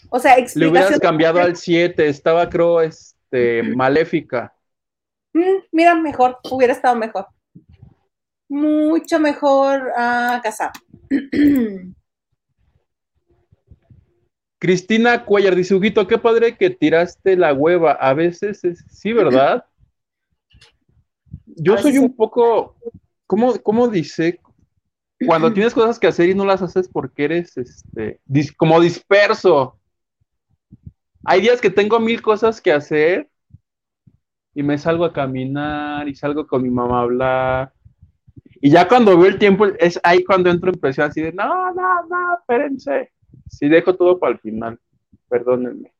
O 0.10 0.19
sea, 0.19 0.38
Le 0.56 0.67
hubieras 0.67 1.00
cambiado 1.00 1.41
al 1.41 1.56
7, 1.56 2.08
estaba 2.08 2.48
creo 2.48 2.80
este 2.82 3.63
maléfica. 3.76 4.54
Mm, 5.34 5.63
mira, 5.72 5.96
mejor, 5.96 6.38
hubiera 6.52 6.74
estado 6.74 6.96
mejor. 6.96 7.26
Mucho 8.48 9.19
mejor 9.19 9.91
a 9.98 10.39
casar. 10.43 10.72
Cristina 14.63 15.26
Cuellar 15.26 15.58
dice, 15.58 15.76
Huguito, 15.76 16.08
qué 16.08 16.17
padre 16.17 16.56
que 16.56 16.69
tiraste 16.69 17.36
la 17.36 17.54
hueva. 17.54 17.91
A 17.91 18.13
veces 18.13 18.63
es, 18.63 18.86
sí, 18.89 19.12
¿verdad? 19.12 19.65
Yo 21.45 21.78
soy 21.78 21.97
un 21.97 22.15
poco, 22.15 22.78
¿cómo, 23.28 23.62
cómo 23.62 23.89
dice? 23.89 24.39
cuando 25.28 25.52
tienes 25.54 25.73
cosas 25.73 25.99
que 25.99 26.08
hacer 26.08 26.30
y 26.30 26.34
no 26.34 26.45
las 26.45 26.62
haces 26.62 26.88
porque 26.88 27.26
eres 27.26 27.58
este, 27.58 28.21
como 28.56 28.80
disperso. 28.80 29.78
Hay 31.26 31.41
días 31.41 31.60
que 31.60 31.69
tengo 31.69 31.99
mil 31.99 32.21
cosas 32.21 32.62
que 32.62 32.71
hacer 32.71 33.30
y 34.54 34.63
me 34.63 34.78
salgo 34.78 35.04
a 35.04 35.12
caminar 35.12 36.08
y 36.08 36.15
salgo 36.15 36.47
con 36.47 36.63
mi 36.63 36.69
mamá 36.69 36.99
a 36.99 37.02
hablar. 37.02 37.73
Y 38.62 38.69
ya 38.69 38.88
cuando 38.88 39.17
veo 39.17 39.28
el 39.28 39.39
tiempo, 39.39 39.65
es 39.65 39.99
ahí 40.04 40.23
cuando 40.23 40.49
entro 40.49 40.71
en 40.71 40.80
presión 40.80 41.10
así 41.10 41.19
de, 41.19 41.34
no, 41.34 41.73
no, 41.73 42.08
no, 42.08 42.38
espérense. 42.39 43.12
Sí, 43.54 43.70
dejo 43.70 43.96
todo 43.96 44.20
para 44.20 44.34
el 44.34 44.39
final, 44.39 44.80
perdónenme. 45.30 45.94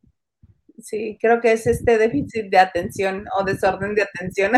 Sí, 0.80 1.18
creo 1.22 1.40
que 1.40 1.52
es 1.52 1.68
este 1.68 1.98
déficit 2.00 2.50
de 2.50 2.58
atención 2.58 3.26
o 3.38 3.44
desorden 3.44 3.94
de 3.94 4.02
atención. 4.02 4.54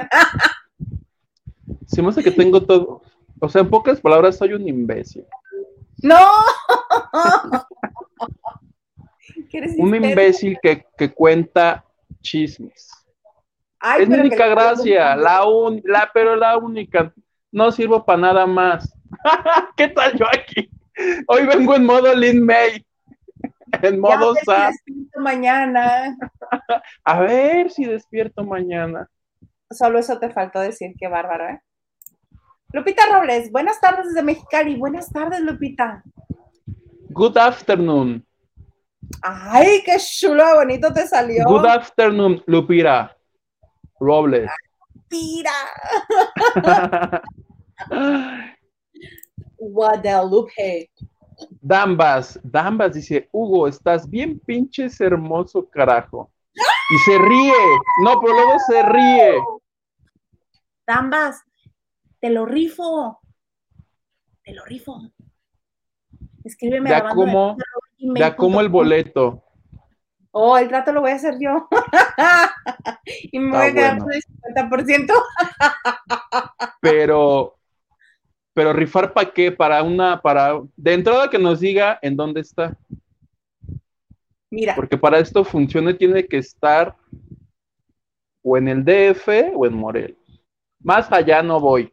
Se 1.86 2.02
me 2.02 2.10
hace 2.10 2.24
que 2.24 2.32
tengo 2.32 2.64
todo. 2.64 3.02
O 3.42 3.50
sea, 3.50 3.62
en 3.62 3.70
pocas 3.70 4.00
palabras, 4.00 4.38
soy 4.38 4.54
un 4.54 4.68
imbécil. 4.68 5.26
¡No! 6.02 6.18
un 9.78 9.96
imbécil 9.96 10.58
que, 10.62 10.86
que 10.98 11.14
cuenta 11.14 11.84
chismes. 12.22 12.90
es 14.00 14.08
mi 14.08 14.20
única 14.20 14.48
gracia, 14.48 15.16
la, 15.16 15.46
un, 15.46 15.82
la, 15.84 16.10
pero 16.14 16.36
la 16.36 16.58
única. 16.58 17.14
No 17.52 17.72
sirvo 17.72 18.06
para 18.06 18.20
nada 18.20 18.46
más. 18.46 18.92
¿Qué 19.78 19.90
tal 19.90 20.18
yo 20.18 20.26
aquí? 20.28 20.70
Hoy 21.28 21.46
vengo 21.46 21.76
en 21.76 21.86
modo 21.86 22.14
Lin 22.14 22.46
May. 22.46 22.86
En 23.82 24.00
modo 24.00 24.36
ya 24.46 24.68
despierto 24.68 25.20
mañana. 25.20 26.18
A 27.04 27.20
ver 27.20 27.72
si 27.72 27.86
despierto 27.86 28.44
mañana. 28.44 29.10
Solo 29.70 30.00
eso 30.00 30.20
te 30.20 30.30
faltó 30.30 30.60
decir, 30.60 30.94
qué 30.98 31.08
bárbaro, 31.08 31.50
¿eh? 31.50 31.62
Lupita 32.72 33.04
Robles, 33.12 33.52
buenas 33.52 33.80
tardes 33.80 34.08
desde 34.08 34.24
Mexicali. 34.24 34.76
Buenas 34.76 35.10
tardes, 35.10 35.42
Lupita. 35.42 36.04
Good 37.10 37.38
afternoon. 37.38 38.26
Ay, 39.22 39.82
qué 39.86 39.98
chulo, 39.98 40.44
bonito 40.56 40.92
te 40.94 41.08
salió. 41.08 41.46
Good 41.46 41.66
afternoon, 41.66 42.44
Lupira 42.46 43.16
Robles. 44.00 44.50
Lupira. 44.94 45.52
Guadalupe. 49.58 50.90
Dambas, 51.62 52.40
Dambas 52.44 52.94
dice, 52.94 53.30
Hugo, 53.32 53.68
estás 53.68 54.10
bien 54.10 54.40
pinches 54.40 55.00
hermoso, 55.02 55.68
carajo. 55.70 56.32
Y 56.90 56.98
se 57.00 57.18
ríe. 57.18 57.54
No, 58.04 58.20
pero 58.22 58.34
luego 58.34 58.54
se 58.68 58.84
ríe. 58.84 59.34
Dambas, 60.88 61.44
te 62.20 62.30
lo 62.30 62.46
rifo. 62.46 63.20
Te 64.44 64.54
lo 64.54 64.64
rifo. 64.66 65.02
Escríbeme 66.44 66.92
ya 66.92 67.10
como, 67.10 67.58
ya 67.98 68.36
como 68.36 68.62
el 68.62 68.70
boleto. 68.70 69.44
Oh, 70.38 70.58
el 70.58 70.68
trato 70.68 70.92
lo 70.92 71.02
voy 71.02 71.12
a 71.12 71.16
hacer 71.16 71.36
yo. 71.40 71.68
y 73.06 73.40
me 73.40 73.58
voy 73.58 73.68
a 73.68 73.74
quedar 73.74 73.98
con 73.98 74.12
el 74.14 74.22
50%. 74.22 75.14
pero, 76.82 77.55
pero 78.56 78.72
rifar 78.72 79.14
para 79.14 79.32
qué? 79.32 79.52
Para 79.52 79.84
una, 79.84 80.22
para, 80.22 80.62
de 80.78 80.94
entrada 80.94 81.30
que 81.30 81.38
nos 81.38 81.60
diga 81.60 82.00
en 82.02 82.16
dónde 82.16 82.40
está. 82.40 82.74
Mira. 84.50 84.74
Porque 84.76 84.98
para 84.98 85.20
esto 85.20 85.44
funcione 85.44 85.94
tiene 85.94 86.26
que 86.26 86.38
estar 86.38 86.96
o 88.42 88.58
en 88.58 88.70
el 88.70 88.86
DF 88.86 89.28
o 89.54 89.66
en 89.66 89.74
Morelos. 89.74 90.42
Más 90.82 91.12
allá 91.12 91.44
no 91.44 91.60
voy. 91.60 91.92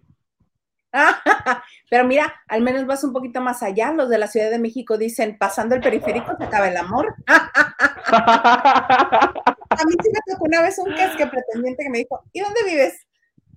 Pero 1.91 2.05
mira, 2.05 2.33
al 2.47 2.63
menos 2.63 2.87
vas 2.87 3.03
un 3.03 3.13
poquito 3.13 3.41
más 3.41 3.65
allá. 3.65 3.93
Los 3.93 4.09
de 4.09 4.19
la 4.19 4.29
Ciudad 4.29 4.49
de 4.49 4.61
México 4.61 4.97
dicen, 4.97 5.37
pasando 5.39 5.75
el 5.75 5.81
periférico 5.81 6.37
se 6.39 6.45
acaba 6.45 6.69
el 6.69 6.77
amor. 6.77 7.13
A 9.73 9.85
mí 9.85 9.95
sí 10.01 10.11
me 10.13 10.33
tocó 10.33 10.45
una 10.45 10.63
vez 10.63 10.79
un 10.79 10.95
casque 10.95 11.27
pretendiente 11.27 11.83
que 11.83 11.91
me 11.91 11.99
dijo, 11.99 12.23
¿y 12.33 12.41
dónde 12.41 12.63
vives? 12.65 13.05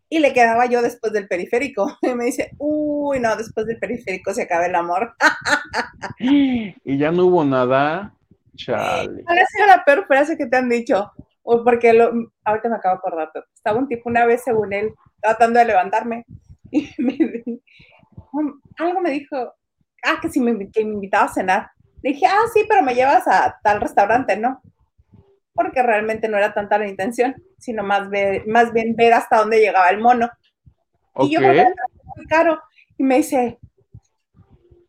Y 0.10 0.20
le 0.20 0.34
quedaba 0.34 0.66
yo 0.68 0.82
después 0.82 1.14
del 1.14 1.28
periférico. 1.28 1.98
Y 2.02 2.14
me 2.14 2.26
dice, 2.26 2.52
uy, 2.58 3.20
no, 3.20 3.36
después 3.36 3.66
del 3.66 3.80
periférico 3.80 4.34
se 4.34 4.44
acaba 4.44 4.66
el 4.66 4.76
amor. 4.76 5.16
y 6.20 6.98
ya 6.98 7.12
no 7.12 7.26
hubo 7.26 7.44
nada. 7.44 8.14
Chale. 8.56 9.24
¿Cuál 9.24 9.40
ha 9.40 9.46
sido 9.46 9.68
la 9.68 9.84
peor 9.84 10.06
frase 10.08 10.38
que 10.38 10.46
te 10.46 10.58
han 10.58 10.70
dicho? 10.70 11.12
O 11.44 11.64
porque 11.64 11.94
lo, 11.94 12.12
ahorita 12.44 12.70
me 12.70 12.76
acabo 12.76 12.96
de 12.96 13.00
acordar. 13.00 13.32
Estaba 13.54 13.80
un 13.80 13.88
tipo 13.88 14.10
una 14.10 14.26
vez, 14.26 14.44
según 14.44 14.74
él, 14.74 14.94
tratando 15.22 15.60
de 15.60 15.66
levantarme 15.66 16.26
y 16.72 16.90
me, 16.98 17.18
algo 18.78 19.02
me 19.02 19.12
dijo, 19.12 19.36
ah, 20.04 20.20
que 20.22 20.30
si 20.30 20.40
me, 20.40 20.70
que 20.72 20.84
me 20.84 20.94
invitaba 20.94 21.26
a 21.26 21.34
cenar. 21.34 21.70
Le 22.02 22.12
dije, 22.12 22.26
ah, 22.28 22.44
sí, 22.54 22.66
pero 22.68 22.84
me 22.84 22.96
llevas 22.96 23.28
a 23.28 23.60
tal 23.64 23.82
restaurante, 23.82 24.38
¿no? 24.38 24.62
Porque 25.54 25.82
realmente 25.82 26.28
no 26.28 26.38
era 26.38 26.54
tanta 26.54 26.78
la 26.78 26.88
intención, 26.88 27.36
sino 27.66 27.84
más, 27.84 28.10
ver, 28.10 28.48
más 28.48 28.72
bien 28.72 28.96
ver 28.96 29.14
hasta 29.14 29.38
dónde 29.38 29.60
llegaba 29.60 29.90
el 29.90 30.00
mono. 30.00 30.30
Y 31.18 31.32
yo 31.32 31.40
creo 31.40 31.54
que 31.54 31.60
era 31.60 31.74
muy 32.16 32.26
caro. 32.28 32.62
Y 32.98 33.04
me 33.04 33.18
dice, 33.18 33.60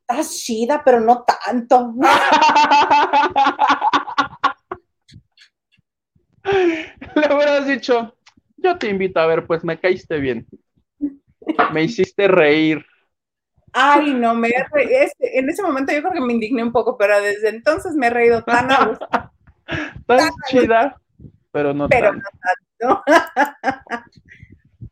estás 0.00 0.36
chida, 0.36 0.82
pero 0.84 1.00
no 1.00 1.24
tanto. 1.24 1.94
Le 6.44 7.34
hubieras 7.34 7.66
dicho, 7.66 8.14
yo 8.56 8.78
te 8.78 8.88
invito 8.88 9.18
a 9.18 9.26
ver, 9.26 9.46
pues 9.46 9.64
me 9.64 9.80
caíste 9.80 10.18
bien. 10.18 10.46
Me 11.72 11.84
hiciste 11.84 12.28
reír. 12.28 12.84
Ay, 13.72 14.14
no, 14.14 14.34
me 14.34 14.48
este, 14.48 15.38
en 15.38 15.50
ese 15.50 15.62
momento 15.62 15.92
yo 15.92 16.00
creo 16.00 16.12
que 16.12 16.20
me 16.20 16.32
indigné 16.32 16.62
un 16.62 16.72
poco, 16.72 16.96
pero 16.96 17.20
desde 17.20 17.48
entonces 17.50 17.94
me 17.94 18.06
he 18.06 18.10
reído 18.10 18.42
tan 18.42 18.70
a 18.70 18.86
gusto. 18.86 19.08
tan, 20.06 20.30
chida, 20.48 21.00
pero 21.50 21.74
no 21.74 21.88
pero 21.88 22.12
no 22.12 22.20
tanto. 22.20 22.65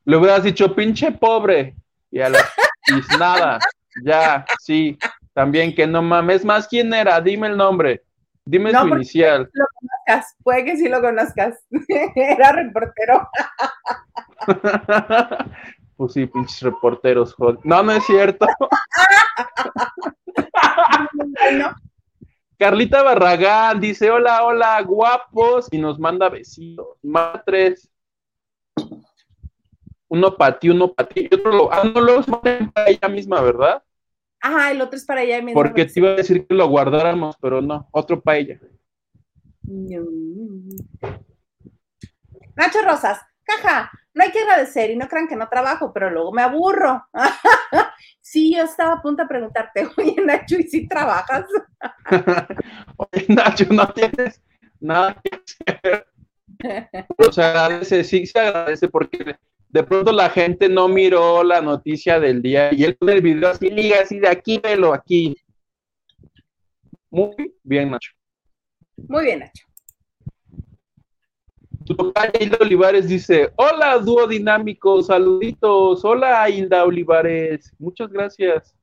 Le 0.04 0.16
hubieras 0.16 0.42
dicho, 0.42 0.74
pinche 0.74 1.12
pobre, 1.12 1.74
y 2.10 2.20
a 2.20 2.28
la 2.28 2.38
y 2.86 3.18
nada, 3.18 3.58
ya, 4.04 4.44
sí, 4.60 4.98
también 5.32 5.74
que 5.74 5.86
no 5.86 6.02
mames, 6.02 6.44
más 6.44 6.68
quién 6.68 6.92
era, 6.92 7.20
dime 7.20 7.46
el 7.46 7.56
nombre, 7.56 8.02
dime 8.44 8.72
su 8.72 8.88
inicial. 8.88 9.48
Lo 9.52 9.66
conozcas, 9.80 10.36
puede 10.42 10.64
que 10.64 10.76
sí 10.76 10.88
lo 10.88 11.00
conozcas, 11.00 11.58
era 12.14 12.52
reportero. 12.52 13.28
Pues 15.96 16.12
sí, 16.12 16.26
pinches 16.26 16.60
reporteros. 16.60 17.36
No, 17.62 17.84
no 17.84 17.92
es 17.92 18.04
cierto. 18.04 18.48
Carlita 22.58 23.02
Barragán 23.02 23.80
dice: 23.80 24.10
Hola, 24.10 24.44
hola, 24.44 24.80
guapos. 24.82 25.68
Y 25.70 25.78
nos 25.78 25.98
manda 25.98 26.28
besitos. 26.28 26.98
Más 27.02 27.42
tres. 27.44 27.90
Uno 30.08 30.36
para 30.36 30.58
ti, 30.58 30.70
uno 30.70 30.92
para 30.92 31.08
ti. 31.08 31.28
Y 31.30 31.34
otro 31.34 31.52
lo, 31.52 31.72
ah, 31.72 31.82
no 31.84 32.00
los 32.00 32.26
para 32.26 32.70
ella 32.86 33.08
misma, 33.08 33.40
¿verdad? 33.40 33.82
Ajá, 34.40 34.70
el 34.70 34.80
otro 34.80 34.96
es 34.96 35.04
para 35.04 35.22
ella 35.22 35.40
misma. 35.40 35.54
Porque 35.54 35.86
te 35.86 36.00
iba 36.00 36.10
a 36.10 36.16
decir 36.16 36.46
que 36.46 36.54
lo 36.54 36.68
guardáramos, 36.68 37.36
pero 37.40 37.62
no, 37.62 37.88
otro 37.90 38.20
para 38.20 38.38
ella. 38.38 38.60
Nacho 42.54 42.82
Rosas, 42.84 43.20
caja, 43.44 43.90
no 44.14 44.22
hay 44.22 44.30
que 44.30 44.40
agradecer 44.40 44.90
y 44.90 44.96
no 44.96 45.08
crean 45.08 45.28
que 45.28 45.36
no 45.36 45.48
trabajo, 45.48 45.92
pero 45.92 46.10
luego 46.10 46.32
me 46.32 46.42
aburro. 46.42 47.06
sí, 48.20 48.54
yo 48.54 48.62
estaba 48.62 48.94
a 48.94 49.02
punto 49.02 49.22
de 49.22 49.28
preguntarte, 49.28 49.88
oye 49.96 50.16
Nacho, 50.24 50.56
¿y 50.56 50.64
si 50.64 50.88
trabajas? 50.88 51.46
oye 52.96 53.26
Nacho, 53.28 53.66
no 53.70 53.86
tienes 53.88 54.40
nada 54.80 55.20
que 55.22 55.40
hacer. 55.72 56.06
Pero 57.16 57.32
se 57.32 57.42
agradece, 57.42 58.04
sí 58.04 58.26
se 58.26 58.38
agradece 58.38 58.88
porque 58.88 59.36
de 59.68 59.82
pronto 59.82 60.12
la 60.12 60.30
gente 60.30 60.68
no 60.68 60.86
miró 60.86 61.42
la 61.42 61.60
noticia 61.60 62.20
del 62.20 62.40
día 62.40 62.72
y 62.72 62.84
él 62.84 62.96
pone 62.96 63.14
el 63.14 63.22
video 63.22 63.50
así, 63.50 63.68
liga 63.70 63.96
así 64.02 64.20
de 64.20 64.28
aquí, 64.28 64.58
velo 64.58 64.94
aquí. 64.94 65.36
Muy 67.10 67.54
bien, 67.62 67.90
Nacho. 67.90 68.12
Muy 69.08 69.24
bien, 69.24 69.40
Nacho. 69.40 69.66
Tu 71.84 71.94
Hilda 72.40 72.58
Olivares 72.62 73.08
dice, 73.08 73.52
hola 73.56 73.98
dúo 73.98 74.26
dinámico, 74.26 75.02
saluditos, 75.02 76.02
hola 76.02 76.48
Hilda 76.48 76.82
Olivares, 76.84 77.74
muchas 77.78 78.10
gracias. 78.10 78.74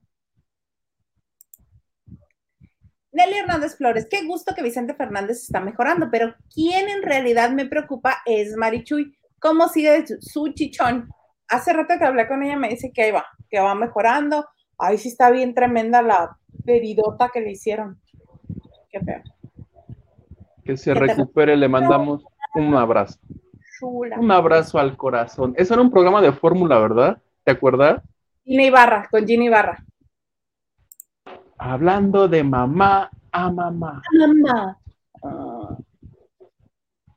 Nelly 3.11 3.39
Hernández 3.39 3.75
Flores, 3.75 4.07
qué 4.09 4.25
gusto 4.25 4.53
que 4.55 4.61
Vicente 4.61 4.93
Fernández 4.93 5.41
está 5.41 5.59
mejorando, 5.59 6.09
pero 6.11 6.35
quien 6.53 6.89
en 6.89 7.01
realidad 7.01 7.51
me 7.51 7.65
preocupa 7.65 8.17
es 8.25 8.55
Marichuy. 8.55 9.17
¿Cómo 9.39 9.67
sigue 9.67 10.05
su 10.19 10.53
chichón? 10.53 11.09
Hace 11.47 11.73
rato 11.73 11.95
que 11.97 12.05
hablé 12.05 12.27
con 12.27 12.43
ella, 12.43 12.55
me 12.55 12.69
dice 12.69 12.91
que 12.93 13.01
ahí 13.01 13.11
va, 13.11 13.25
que 13.49 13.59
va 13.59 13.73
mejorando. 13.73 14.45
Ay, 14.77 14.99
sí 14.99 15.09
está 15.09 15.31
bien 15.31 15.55
tremenda 15.55 16.03
la 16.03 16.37
peridota 16.63 17.29
que 17.33 17.41
le 17.41 17.51
hicieron. 17.51 17.99
Qué 18.91 18.99
feo. 18.99 19.23
Que 20.63 20.77
se 20.77 20.93
recupere, 20.93 21.57
le 21.57 21.67
mandamos 21.67 22.23
un 22.55 22.75
abrazo. 22.75 23.19
Un 23.81 24.31
abrazo 24.31 24.77
al 24.77 24.95
corazón. 24.95 25.53
Eso 25.57 25.73
era 25.73 25.81
un 25.81 25.89
programa 25.89 26.21
de 26.21 26.31
fórmula, 26.31 26.77
¿verdad? 26.79 27.21
¿Te 27.43 27.51
acuerdas? 27.51 28.03
Gina 28.45 28.63
Ibarra, 28.63 29.07
con 29.09 29.25
Gina 29.25 29.45
Ibarra. 29.45 29.83
Hablando 31.57 32.27
de 32.27 32.43
mamá 32.43 33.09
a 33.31 33.51
mamá. 33.51 34.01
mamá. 34.17 34.77
Ah. 35.23 35.77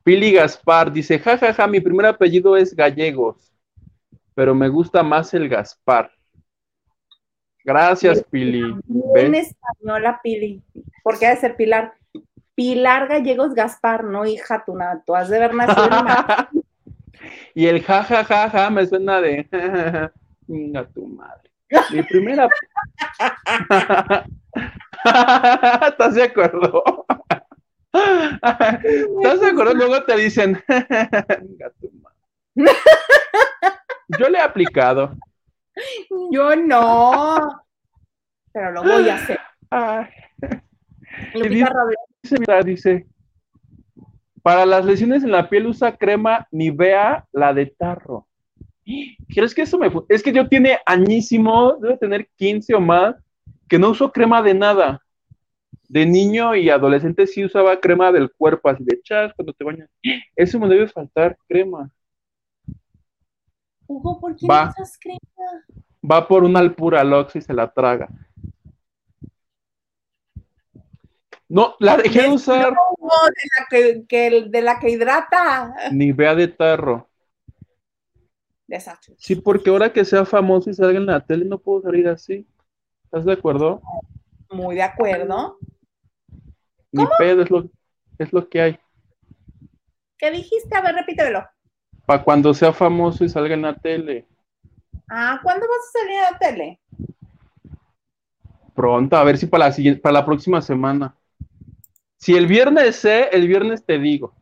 Pili 0.02 0.32
Gaspar 0.32 0.92
dice, 0.92 1.18
jajaja, 1.18 1.46
ja, 1.46 1.54
ja, 1.54 1.66
mi 1.66 1.80
primer 1.80 2.04
apellido 2.04 2.56
es 2.56 2.76
Gallegos, 2.76 3.50
pero 4.34 4.54
me 4.54 4.68
gusta 4.68 5.02
más 5.02 5.32
el 5.32 5.48
Gaspar. 5.48 6.10
Gracias, 7.64 8.22
Pili. 8.24 8.62
En 9.16 9.34
española, 9.34 10.20
Pili. 10.22 10.62
¿Por 11.02 11.18
qué 11.18 11.26
ha 11.26 11.30
de 11.30 11.36
ser 11.36 11.56
Pilar? 11.56 11.94
Pilar 12.54 13.08
Gallegos 13.08 13.54
Gaspar, 13.54 14.04
no 14.04 14.24
hija, 14.26 14.64
tú, 14.64 14.76
nada, 14.76 15.02
tú 15.04 15.14
has 15.14 15.28
de 15.28 15.38
ver 15.38 15.54
nacido 15.54 15.88
Y 17.54 17.66
el 17.66 17.82
jajajaja 17.82 18.50
ja, 18.50 18.50
ja, 18.50 18.70
me 18.70 18.86
suena 18.86 19.20
de 19.20 19.48
venga 20.46 20.86
tu 20.88 21.06
madre. 21.06 21.50
Mi 21.90 22.02
primera. 22.02 22.48
¿Estás 25.88 26.14
de 26.14 26.22
acuerdo? 26.24 26.82
¿Estás 27.92 29.40
de 29.40 29.46
acuerdo? 29.48 29.74
Luego 29.74 30.04
te 30.04 30.16
dicen 30.16 30.62
venga 30.68 31.70
tu 31.80 31.90
madre. 31.92 32.72
Yo 34.18 34.28
le 34.28 34.38
he 34.38 34.42
aplicado. 34.42 35.16
Yo 36.30 36.54
no. 36.56 37.64
Pero 38.52 38.72
lo 38.72 38.82
voy 38.82 39.08
a 39.08 39.14
hacer. 39.14 39.40
Dice, 42.24 42.36
dice, 42.64 43.06
para 44.42 44.64
las 44.64 44.84
lesiones 44.86 45.22
en 45.24 45.30
la 45.30 45.50
piel 45.50 45.66
usa 45.66 45.94
crema 45.94 46.48
Nivea, 46.50 47.26
la 47.32 47.52
de 47.52 47.66
tarro. 47.66 48.26
¿Crees 49.28 49.54
que 49.54 49.62
eso 49.62 49.78
me 49.78 49.90
Es 50.08 50.22
que 50.22 50.32
yo 50.32 50.48
tiene 50.48 50.78
añísimo, 50.86 51.76
debe 51.76 51.98
tener 51.98 52.28
15 52.36 52.74
o 52.74 52.80
más, 52.80 53.14
que 53.68 53.78
no 53.78 53.90
uso 53.90 54.10
crema 54.10 54.40
de 54.40 54.54
nada. 54.54 55.02
De 55.86 56.06
niño 56.06 56.54
y 56.54 56.70
adolescente 56.70 57.26
sí 57.26 57.44
usaba 57.44 57.78
crema 57.78 58.10
del 58.10 58.32
cuerpo, 58.32 58.70
así 58.70 58.82
de 58.84 59.02
chas 59.02 59.34
cuando 59.36 59.52
te 59.52 59.64
bañas. 59.64 59.90
Eso 60.34 60.58
me 60.58 60.68
debe 60.68 60.88
faltar, 60.88 61.36
crema. 61.46 61.90
Hugo, 63.86 64.18
¿por 64.18 64.34
qué 64.34 64.46
va, 64.46 64.64
no 64.64 64.70
usas 64.70 64.98
crema? 64.98 65.18
Va 66.10 66.26
por 66.26 66.42
una 66.42 66.60
alpura 66.60 67.04
lox 67.04 67.36
y 67.36 67.42
se 67.42 67.52
la 67.52 67.70
traga. 67.70 68.08
No, 71.48 71.74
la 71.78 71.96
dejé 71.96 72.22
de 72.22 72.30
usar. 72.30 72.72
No, 72.72 73.08
de 73.26 73.42
la 73.58 73.66
que, 73.70 74.06
que, 74.06 74.48
de 74.48 74.62
la 74.62 74.78
que 74.78 74.90
hidrata. 74.90 75.74
Ni 75.92 76.12
vea 76.12 76.34
de 76.34 76.48
tarro. 76.48 77.08
Exacto. 78.68 79.12
Sí, 79.18 79.36
porque 79.36 79.70
ahora 79.70 79.92
que 79.92 80.04
sea 80.04 80.24
famoso 80.24 80.70
y 80.70 80.74
salga 80.74 80.98
en 80.98 81.06
la 81.06 81.24
tele, 81.24 81.44
no 81.44 81.58
puedo 81.58 81.82
salir 81.82 82.08
así. 82.08 82.46
¿Estás 83.04 83.24
de 83.24 83.32
acuerdo? 83.32 83.80
Muy 84.50 84.74
de 84.74 84.82
acuerdo. 84.82 85.58
Ni 86.90 87.04
pedo, 87.18 87.42
es 87.42 87.50
lo, 87.50 87.70
es 88.18 88.32
lo 88.32 88.48
que 88.48 88.60
hay. 88.60 88.78
¿Qué 90.16 90.30
dijiste? 90.30 90.76
A 90.76 90.80
ver, 90.80 90.94
repítemelo. 90.94 91.44
Para 92.06 92.22
cuando 92.22 92.54
sea 92.54 92.72
famoso 92.72 93.24
y 93.24 93.28
salga 93.28 93.54
en 93.54 93.62
la 93.62 93.74
tele. 93.74 94.26
Ah, 95.08 95.38
¿cuándo 95.42 95.66
vas 95.68 95.78
a 95.78 95.98
salir 95.98 96.16
en 96.16 96.22
la 96.22 96.38
tele? 96.38 96.80
Pronto, 98.74 99.16
a 99.16 99.24
ver 99.24 99.38
si 99.38 99.46
para 99.46 99.66
la, 99.66 99.72
siguiente, 99.72 100.00
para 100.00 100.14
la 100.14 100.26
próxima 100.26 100.60
semana. 100.60 101.16
Si 102.24 102.34
el 102.34 102.46
viernes 102.46 102.96
sé, 102.96 103.28
el 103.32 103.46
viernes 103.46 103.84
te 103.84 103.98
digo. 103.98 104.34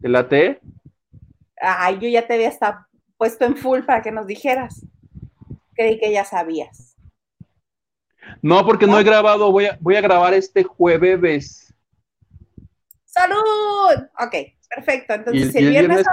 ¿Te 0.00 0.08
la 0.08 0.26
te? 0.26 0.62
Ay, 1.60 1.98
yo 2.00 2.08
ya 2.08 2.26
te 2.26 2.32
había 2.32 2.48
estado 2.48 2.86
puesto 3.18 3.44
en 3.44 3.54
full 3.54 3.82
para 3.82 4.00
que 4.00 4.10
nos 4.10 4.26
dijeras. 4.26 4.80
Creí 5.74 6.00
que 6.00 6.10
ya 6.10 6.24
sabías. 6.24 6.96
No, 8.40 8.64
porque 8.64 8.86
no, 8.86 8.98
he 8.98 9.04
grabado, 9.04 9.52
voy 9.52 9.66
a, 9.66 9.76
voy 9.78 9.96
a 9.96 10.00
grabar 10.00 10.32
este 10.32 10.64
jueves. 10.64 11.70
¡Salud! 13.04 14.06
Ok, 14.18 14.34
perfecto. 14.74 15.12
Entonces, 15.12 15.52
si 15.52 15.58
el, 15.58 15.68
viernes, 15.68 16.06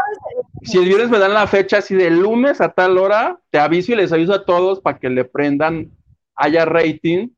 si 0.63 0.80
el 0.80 0.84
viernes 0.84 1.10
me 1.10 1.19
dan 1.19 1.34
la 1.34 1.48
fecha 1.48 1.78
así 1.78 1.96
de 1.96 2.10
lunes 2.10 2.60
a 2.60 2.67
tal 2.67 2.98
hora, 2.98 3.39
te 3.52 3.58
aviso 3.58 3.93
y 3.93 3.96
les 3.96 4.12
aviso 4.12 4.34
a 4.34 4.43
todos 4.43 4.82
para 4.82 5.00
que 5.00 5.10
le 5.10 5.24
prendan, 5.24 5.91
haya 6.36 6.65
rating 6.65 7.30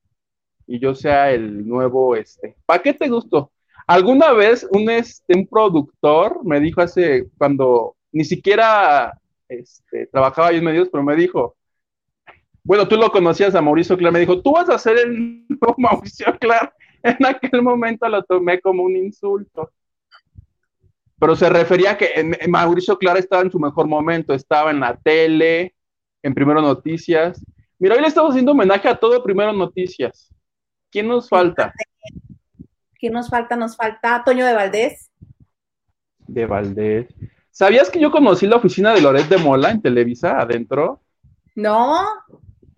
y 0.67 0.80
yo 0.80 0.95
sea 0.95 1.32
el 1.32 1.67
nuevo, 1.67 2.15
este. 2.15 2.56
¿Para 2.65 2.82
qué 2.82 2.93
te 2.93 3.08
gustó? 3.08 3.51
Alguna 3.88 4.32
vez 4.34 4.67
un, 4.71 4.89
este, 4.89 5.38
un 5.38 5.47
productor 5.47 6.43
me 6.43 6.60
dijo 6.60 6.82
hace, 6.82 7.28
cuando 7.38 7.95
ni 8.12 8.23
siquiera 8.23 9.19
este, 9.47 10.08
trabajaba 10.08 10.47
ahí 10.47 10.58
en 10.58 10.63
medios, 10.63 10.89
pero 10.91 11.04
me 11.04 11.15
dijo, 11.15 11.56
bueno, 12.63 12.88
tú 12.88 12.97
lo 12.97 13.12
conocías 13.12 13.54
a 13.54 13.62
Mauricio 13.62 13.95
Clark, 13.95 14.13
me 14.13 14.19
dijo, 14.19 14.41
tú 14.41 14.54
vas 14.54 14.69
a 14.69 14.80
ser 14.80 14.97
el 14.97 15.45
nuevo 15.49 15.75
Mauricio 15.78 16.36
Clark. 16.39 16.73
En 17.04 17.23
aquel 17.23 17.62
momento 17.62 18.10
lo 18.10 18.23
tomé 18.23 18.60
como 18.60 18.82
un 18.82 18.95
insulto. 18.95 19.69
Pero 21.19 21.36
se 21.36 21.47
refería 21.47 21.91
a 21.91 21.97
que 21.97 22.38
Mauricio 22.47 22.97
Clark 22.97 23.19
estaba 23.19 23.43
en 23.43 23.51
su 23.51 23.60
mejor 23.60 23.88
momento, 23.88 24.34
estaba 24.34 24.71
en 24.71 24.80
la 24.80 24.97
tele, 24.97 25.75
en 26.23 26.34
Primero 26.34 26.62
Noticias. 26.62 27.45
Mira, 27.78 27.95
hoy 27.95 28.01
le 28.01 28.08
estamos 28.08 28.32
haciendo 28.32 28.54
homenaje 28.54 28.88
a 28.88 28.95
todo 28.95 29.23
Primero 29.23 29.54
Noticias. 29.54 30.35
¿Quién 30.95 31.10
nos 31.10 31.27
falta? 31.27 31.73
¿Quién 32.97 33.12
nos 33.12 33.29
falta? 33.29 33.58
Nos 33.58 33.75
falta 33.75 34.23
Toño 34.23 34.45
de 34.45 34.53
Valdés. 34.53 35.12
De 36.19 36.45
Valdés. 36.45 37.13
¿Sabías 37.51 37.89
que 37.89 37.99
yo 37.99 38.12
conocí 38.12 38.47
la 38.47 38.55
oficina 38.55 38.93
de 38.93 39.01
Loret 39.01 39.27
de 39.27 39.36
Mola 39.36 39.71
en 39.71 39.81
Televisa 39.81 40.39
adentro? 40.39 41.01
No, 41.53 42.01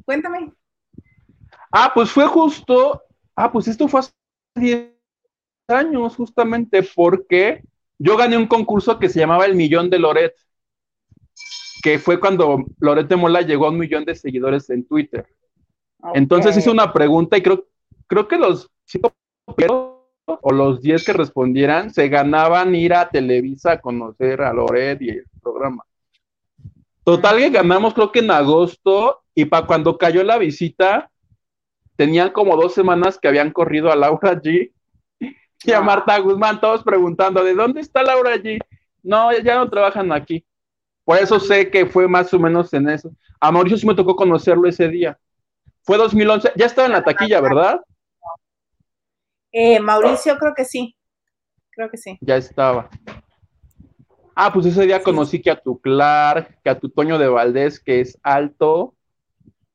cuéntame. 0.04 0.52
Ah, 1.72 1.92
pues 1.94 2.10
fue 2.10 2.26
justo, 2.26 3.04
ah, 3.36 3.52
pues 3.52 3.68
esto 3.68 3.88
fue 3.88 4.00
hace 4.00 4.12
10 4.56 4.94
años 5.68 6.16
justamente 6.16 6.82
porque 6.96 7.62
yo 8.00 8.18
gané 8.18 8.36
un 8.36 8.48
concurso 8.48 8.98
que 8.98 9.10
se 9.10 9.20
llamaba 9.20 9.46
El 9.46 9.54
Millón 9.54 9.92
de 9.92 10.00
Loret, 10.00 10.34
que 11.84 12.00
fue 12.00 12.20
cuando 12.20 12.66
Loret 12.80 13.08
de 13.08 13.16
Mola 13.16 13.44
llegó 13.44 13.68
a 13.68 13.70
un 13.70 13.78
millón 13.78 14.06
de 14.06 14.16
seguidores 14.16 14.72
en 14.72 14.88
Twitter. 14.88 15.28
Entonces 16.16 16.58
hice 16.58 16.72
una 16.72 16.92
pregunta 16.92 17.38
y 17.38 17.44
creo, 17.44 17.68
creo 18.08 18.28
que 18.28 18.38
los 18.38 18.70
cinco 18.86 19.14
o 20.26 20.52
los 20.52 20.82
10 20.82 21.06
que 21.06 21.14
respondieran 21.14 21.94
se 21.94 22.10
ganaban 22.10 22.76
ir 22.76 22.94
a 22.94 23.10
Televisa 23.10 23.74
a 23.74 23.82
conocer 23.82 24.42
a 24.42 24.54
Loret 24.54 25.02
y 25.02 25.10
el 25.10 25.26
programa. 25.42 25.84
Total 27.04 27.38
que 27.38 27.50
ganamos 27.50 27.94
creo 27.94 28.12
que 28.12 28.20
en 28.20 28.32
agosto 28.32 29.22
y 29.34 29.46
para 29.46 29.66
cuando 29.66 29.98
cayó 29.98 30.24
la 30.24 30.38
visita 30.38 31.10
tenían 31.96 32.32
como 32.32 32.58
dos 32.58 32.74
semanas 32.74 33.18
que 33.18 33.28
habían 33.28 33.52
corrido 33.52 33.92
a 33.92 33.96
Laura 33.96 34.34
G 34.42 34.72
y 35.64 35.72
a 35.72 35.82
Marta 35.82 36.20
Guzmán, 36.20 36.60
todos 36.60 36.84
preguntando, 36.84 37.44
¿de 37.44 37.56
dónde 37.56 37.82
está 37.82 38.04
Laura 38.04 38.36
G? 38.36 38.60
No, 39.02 39.32
ya 39.40 39.56
no 39.56 39.70
trabajan 39.70 40.12
aquí. 40.12 40.46
Por 41.04 41.18
eso 41.18 41.40
sé 41.40 41.72
que 41.72 41.86
fue 41.86 42.08
más 42.08 42.34
o 42.34 42.40
menos 42.40 42.74
en 42.74 42.90
eso. 42.90 43.10
A 43.40 43.52
Mauricio 43.52 43.78
sí 43.78 43.88
me 43.88 43.96
tocó 43.96 44.16
conocerlo 44.16 44.68
ese 44.68 44.90
día. 44.90 45.18
Fue 45.82 45.98
2011, 45.98 46.52
ya 46.56 46.66
estaba 46.66 46.88
en 46.88 46.92
la 46.92 47.04
taquilla, 47.04 47.40
¿verdad? 47.40 47.80
Eh, 49.52 49.80
Mauricio, 49.80 50.38
creo 50.38 50.54
que 50.56 50.66
sí. 50.66 50.96
Creo 51.72 51.90
que 51.90 51.98
sí. 51.98 52.18
Ya 52.22 52.38
estaba. 52.38 52.90
Ah, 54.36 54.52
pues 54.54 54.66
ese 54.68 54.86
día 54.86 55.02
conocí 55.02 55.42
que 55.42 55.50
a 55.50 55.60
tu 55.60 55.80
Clark, 55.80 56.60
que 56.64 56.70
a 56.70 56.80
tu 56.80 56.90
Toño 56.90 57.18
de 57.18 57.28
Valdés, 57.28 57.80
que 57.80 58.02
es 58.02 58.20
alto. 58.22 58.96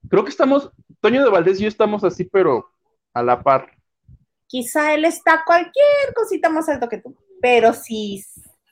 Creo 0.09 0.25
que 0.25 0.31
estamos, 0.31 0.71
Toño 1.01 1.25
de 1.25 1.31
Valdés 1.31 1.59
y 1.59 1.63
yo 1.63 1.69
estamos 1.69 2.05
así, 2.05 2.25
pero 2.25 2.71
a 3.13 3.23
la 3.23 3.43
par. 3.43 3.73
Quizá 4.47 4.95
él 4.95 5.05
está 5.05 5.43
cualquier 5.45 6.15
cosita 6.15 6.49
más 6.49 6.69
alto 6.69 6.89
que 6.89 6.99
tú, 6.99 7.17
pero 7.41 7.73
si, 7.73 8.25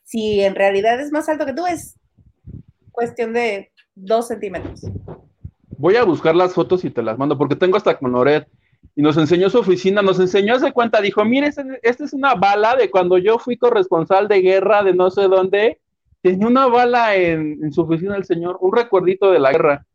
si 0.05 0.41
en 0.43 0.55
realidad 0.55 1.01
es 1.01 1.11
más 1.11 1.29
alto 1.29 1.47
que 1.47 1.55
tú, 1.55 1.67
es 1.67 1.97
cuestión 2.93 3.33
de 3.33 3.73
dos 3.95 4.29
centímetros. 4.29 4.83
Voy 5.79 5.97
a 5.97 6.05
buscar 6.05 6.37
las 6.37 6.55
fotos 6.55 6.85
y 6.85 6.91
te 6.91 7.03
las 7.03 7.19
mando, 7.19 7.39
porque 7.39 7.57
tengo 7.57 7.77
hasta 7.77 7.99
con 7.99 8.13
Loret 8.13 8.47
y 8.95 9.03
nos 9.03 9.17
enseñó 9.17 9.49
su 9.51 9.59
oficina, 9.59 10.03
nos 10.03 10.21
enseñó, 10.21 10.55
hace 10.57 10.73
cuenta, 10.73 11.01
dijo, 11.01 11.25
mire, 11.25 11.49
esta 11.83 12.05
es 12.05 12.13
una 12.13 12.35
bala 12.35 12.77
de 12.77 12.91
cuando 12.91 13.19
yo 13.19 13.39
fui 13.39 13.57
corresponsal 13.57 14.29
de 14.29 14.43
guerra 14.43 14.83
de 14.83 14.95
no 14.95 15.11
sé 15.11 15.23
dónde, 15.23 15.81
tenía 16.23 16.47
una 16.47 16.67
bala 16.67 17.15
en, 17.15 17.73
su 17.73 17.83
oficina 17.83 18.17
el 18.17 18.25
señor, 18.25 18.59
un 18.61 18.75
recuerdito 18.75 19.31
de 19.31 19.39
la 19.39 19.53
guerra. 19.53 19.87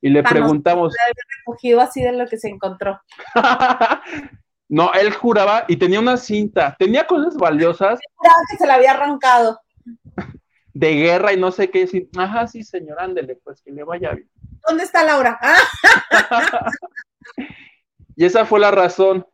Y 0.00 0.10
le 0.10 0.22
preguntamos. 0.22 0.94
recogido 1.38 1.80
así 1.80 2.02
de 2.02 2.12
lo 2.12 2.26
que 2.26 2.38
se 2.38 2.48
encontró. 2.48 3.00
no, 4.68 4.92
él 4.94 5.12
juraba 5.12 5.64
y 5.66 5.76
tenía 5.76 5.98
una 5.98 6.16
cinta, 6.16 6.76
tenía 6.78 7.06
cosas 7.06 7.36
valiosas. 7.36 7.98
que 8.50 8.56
se 8.56 8.66
la 8.66 8.74
había 8.74 8.92
arrancado. 8.92 9.60
De 10.74 10.94
guerra 10.94 11.32
y 11.32 11.36
no 11.36 11.50
sé 11.50 11.70
qué. 11.70 11.88
Ajá, 12.16 12.46
sí, 12.46 12.62
señor, 12.62 13.00
ándele, 13.00 13.36
pues 13.42 13.60
que 13.62 13.72
le 13.72 13.82
vaya 13.82 14.12
bien. 14.12 14.30
¿Dónde 14.68 14.84
está 14.84 15.02
Laura? 15.02 15.38
Y 18.18 18.24
esa 18.24 18.44
fue 18.44 18.58
la 18.58 18.72
razón. 18.72 19.24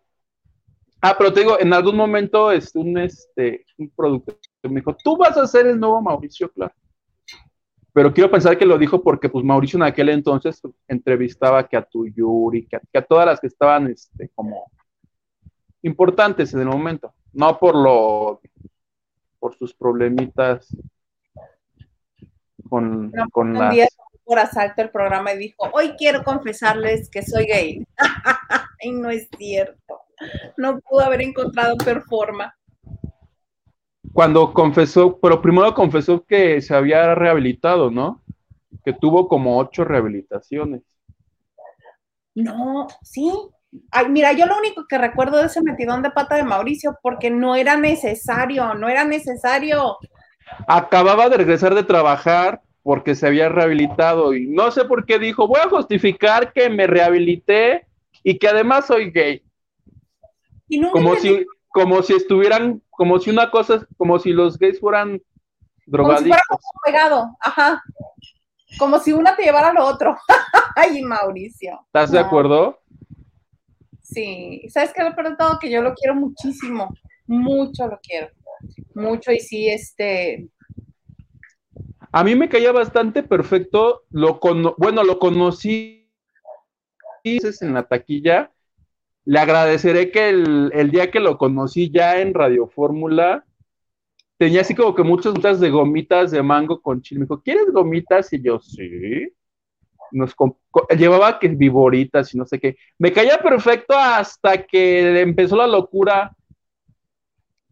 Ah, 1.00 1.14
pero 1.16 1.32
te 1.32 1.40
digo, 1.40 1.58
en 1.58 1.72
algún 1.72 1.96
momento 1.96 2.52
este, 2.52 2.78
un, 2.78 2.98
este, 2.98 3.64
un 3.78 3.88
productor 3.88 4.36
me 4.64 4.80
dijo, 4.80 4.94
tú 5.02 5.16
vas 5.16 5.38
a 5.38 5.46
ser 5.46 5.66
el 5.66 5.80
nuevo 5.80 6.02
Mauricio, 6.02 6.52
claro. 6.52 6.74
Pero 7.94 8.12
quiero 8.12 8.30
pensar 8.30 8.58
que 8.58 8.66
lo 8.66 8.76
dijo 8.76 9.02
porque 9.02 9.30
pues 9.30 9.42
Mauricio 9.42 9.78
en 9.78 9.84
aquel 9.84 10.10
entonces 10.10 10.60
entrevistaba 10.86 11.66
que 11.66 11.78
a 11.78 11.82
tu 11.82 12.06
Yuri, 12.06 12.66
que 12.66 12.98
a, 12.98 13.02
todas 13.02 13.24
las 13.24 13.40
que 13.40 13.46
estaban 13.46 13.86
este, 13.86 14.30
como 14.34 14.70
importantes 15.80 16.52
en 16.52 16.60
el 16.60 16.66
momento. 16.66 17.14
No 17.32 17.58
por 17.58 17.74
lo, 17.74 18.42
por 19.38 19.56
sus 19.56 19.72
problemitas 19.72 20.76
con, 22.68 23.10
con 23.32 23.54
las... 23.54 23.96
por 24.24 24.38
asalto 24.38 24.82
el 24.82 24.90
programa 24.90 25.32
y 25.32 25.38
dijo, 25.38 25.68
hoy 25.72 25.94
quiero 25.96 26.24
confesarles 26.24 27.10
que 27.10 27.22
soy 27.22 27.46
gay. 27.46 27.86
y 28.80 28.92
no 28.92 29.10
es 29.10 29.28
cierto. 29.36 30.00
No 30.56 30.80
pudo 30.80 31.00
haber 31.00 31.22
encontrado 31.22 31.76
peor 31.76 32.04
forma. 32.04 32.56
Cuando 34.12 34.52
confesó, 34.52 35.18
pero 35.18 35.42
primero 35.42 35.74
confesó 35.74 36.24
que 36.24 36.60
se 36.60 36.74
había 36.74 37.14
rehabilitado, 37.14 37.90
¿no? 37.90 38.22
Que 38.84 38.92
tuvo 38.92 39.28
como 39.28 39.58
ocho 39.58 39.84
rehabilitaciones. 39.84 40.82
No, 42.34 42.86
sí. 43.02 43.32
Ay, 43.90 44.08
mira, 44.08 44.32
yo 44.32 44.46
lo 44.46 44.56
único 44.56 44.86
que 44.88 44.98
recuerdo 44.98 45.38
de 45.38 45.46
ese 45.46 45.62
metidón 45.62 46.02
de 46.02 46.10
pata 46.10 46.36
de 46.36 46.44
Mauricio, 46.44 46.96
porque 47.02 47.30
no 47.30 47.56
era 47.56 47.76
necesario, 47.76 48.74
no 48.74 48.88
era 48.88 49.04
necesario. 49.04 49.98
Acababa 50.68 51.28
de 51.28 51.38
regresar 51.38 51.74
de 51.74 51.82
trabajar 51.82 52.62
porque 52.84 53.14
se 53.16 53.26
había 53.26 53.48
rehabilitado 53.48 54.34
y 54.34 54.46
no 54.46 54.70
sé 54.70 54.84
por 54.84 55.04
qué 55.06 55.18
dijo, 55.18 55.48
voy 55.48 55.58
a 55.60 55.68
justificar 55.70 56.52
que 56.52 56.68
me 56.68 56.86
rehabilité 56.86 57.86
y 58.22 58.38
que 58.38 58.46
además 58.46 58.86
soy 58.86 59.10
gay. 59.10 59.42
Y 60.68 60.78
nunca 60.78 60.92
Como 60.92 61.16
si, 61.16 61.44
como 61.68 62.02
si 62.02 62.12
estuvieran, 62.14 62.80
como 62.90 63.18
si 63.18 63.30
una 63.30 63.50
cosa, 63.50 63.86
como 63.96 64.18
si 64.18 64.32
los 64.32 64.58
gays 64.58 64.78
fueran 64.78 65.18
como 65.18 65.20
si 65.82 65.90
drogadictos. 65.90 66.46
fuera 66.46 66.80
pegado, 66.84 67.36
ajá. 67.40 67.82
Como 68.78 68.98
si 68.98 69.12
una 69.12 69.34
te 69.34 69.44
llevara 69.44 69.70
a 69.70 69.72
lo 69.72 69.84
otro. 69.86 70.16
Ay, 70.76 71.02
Mauricio. 71.02 71.80
¿Estás 71.86 72.10
de 72.10 72.20
No. 72.20 72.26
acuerdo? 72.26 72.80
Sí, 74.02 74.62
¿sabes 74.68 74.92
qué? 74.94 75.02
De 75.04 75.36
todo 75.36 75.58
que 75.58 75.70
yo 75.70 75.80
lo 75.80 75.94
quiero 75.94 76.14
muchísimo, 76.14 76.92
mucho 77.26 77.86
lo 77.86 77.98
quiero, 78.02 78.28
mucho 78.94 79.32
y 79.32 79.40
sí, 79.40 79.68
este, 79.68 80.48
A 82.16 82.22
mí 82.22 82.36
me 82.36 82.48
caía 82.48 82.70
bastante 82.70 83.24
perfecto, 83.24 84.04
lo 84.10 84.38
bueno, 84.78 85.02
lo 85.02 85.18
conocí 85.18 86.12
en 87.24 87.74
la 87.74 87.88
taquilla. 87.88 88.52
Le 89.24 89.40
agradeceré 89.40 90.12
que 90.12 90.28
el, 90.28 90.90
día 90.92 91.10
que 91.10 91.18
lo 91.18 91.36
conocí 91.36 91.90
ya 91.90 92.20
en 92.20 92.32
Radio 92.32 92.68
Fórmula, 92.68 93.44
tenía 94.38 94.60
así 94.60 94.76
como 94.76 94.94
que 94.94 95.02
muchas 95.02 95.34
muchas 95.34 95.58
de 95.58 95.70
gomitas 95.70 96.30
de 96.30 96.40
mango 96.40 96.80
con 96.80 97.02
chile. 97.02 97.18
Me 97.18 97.24
dijo, 97.24 97.42
¿quieres 97.42 97.72
gomitas? 97.72 98.32
Y 98.32 98.40
yo, 98.40 98.60
sí. 98.60 99.32
Nos 100.12 100.36
llevaba 100.96 101.40
que 101.40 101.48
viboritas 101.48 102.32
y 102.32 102.38
no 102.38 102.46
sé 102.46 102.60
qué. 102.60 102.76
Me 102.96 103.12
caía 103.12 103.38
perfecto 103.38 103.92
hasta 103.98 104.64
que 104.64 105.20
empezó 105.20 105.56
la 105.56 105.66
locura 105.66 106.36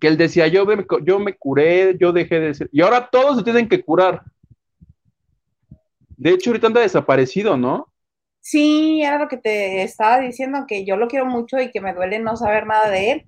que 0.02 0.08
él 0.08 0.16
decía, 0.16 0.48
yo 0.48 0.66
me, 0.66 0.84
yo 1.04 1.20
me 1.20 1.36
curé, 1.36 1.96
yo 1.96 2.12
dejé 2.12 2.40
de 2.40 2.54
ser. 2.54 2.68
Y 2.72 2.82
ahora 2.82 3.08
todos 3.08 3.36
se 3.38 3.44
tienen 3.44 3.68
que 3.68 3.84
curar. 3.84 4.24
De 6.16 6.30
hecho, 6.30 6.50
ahorita 6.50 6.66
anda 6.66 6.80
desaparecido, 6.80 7.56
¿no? 7.56 7.86
sí, 8.40 9.00
era 9.00 9.16
lo 9.20 9.28
que 9.28 9.36
te 9.36 9.84
estaba 9.84 10.18
diciendo, 10.18 10.64
que 10.66 10.84
yo 10.84 10.96
lo 10.96 11.06
quiero 11.06 11.24
mucho 11.24 11.60
y 11.60 11.70
que 11.70 11.80
me 11.80 11.94
duele 11.94 12.18
no 12.18 12.36
saber 12.36 12.66
nada 12.66 12.90
de 12.90 13.12
él. 13.12 13.24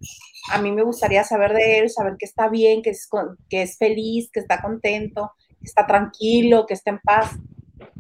A 0.53 0.61
mí 0.61 0.73
me 0.73 0.83
gustaría 0.83 1.23
saber 1.23 1.53
de 1.53 1.79
él, 1.79 1.91
saber 1.91 2.15
que 2.19 2.27
está 2.27 2.49
bien, 2.49 2.83
que 2.83 2.91
es, 2.91 3.09
que 3.49 3.63
es 3.63 3.79
feliz, 3.79 4.29
que 4.33 4.41
está 4.41 4.61
contento, 4.61 5.31
que 5.61 5.67
está 5.67 5.87
tranquilo, 5.87 6.67
que 6.67 6.75
está 6.75 6.91
en 6.91 6.99
paz, 6.99 7.39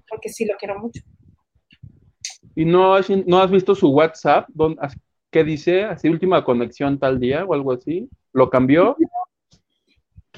porque 0.08 0.30
sí 0.30 0.46
lo 0.46 0.56
quiero 0.56 0.80
mucho. 0.80 1.00
¿Y 2.56 2.64
no 2.64 2.96
has, 2.96 3.08
no 3.08 3.40
has 3.40 3.50
visto 3.52 3.72
su 3.76 3.88
WhatsApp? 3.90 4.48
¿Dónde- 4.52 4.80
as- 4.82 4.98
¿Qué 5.34 5.42
dice? 5.42 5.82
¿Así 5.82 6.08
última 6.08 6.44
conexión 6.44 6.96
tal 6.96 7.18
día 7.18 7.44
o 7.44 7.54
algo 7.54 7.72
así? 7.72 8.08
¿Lo 8.32 8.48
cambió? 8.48 8.96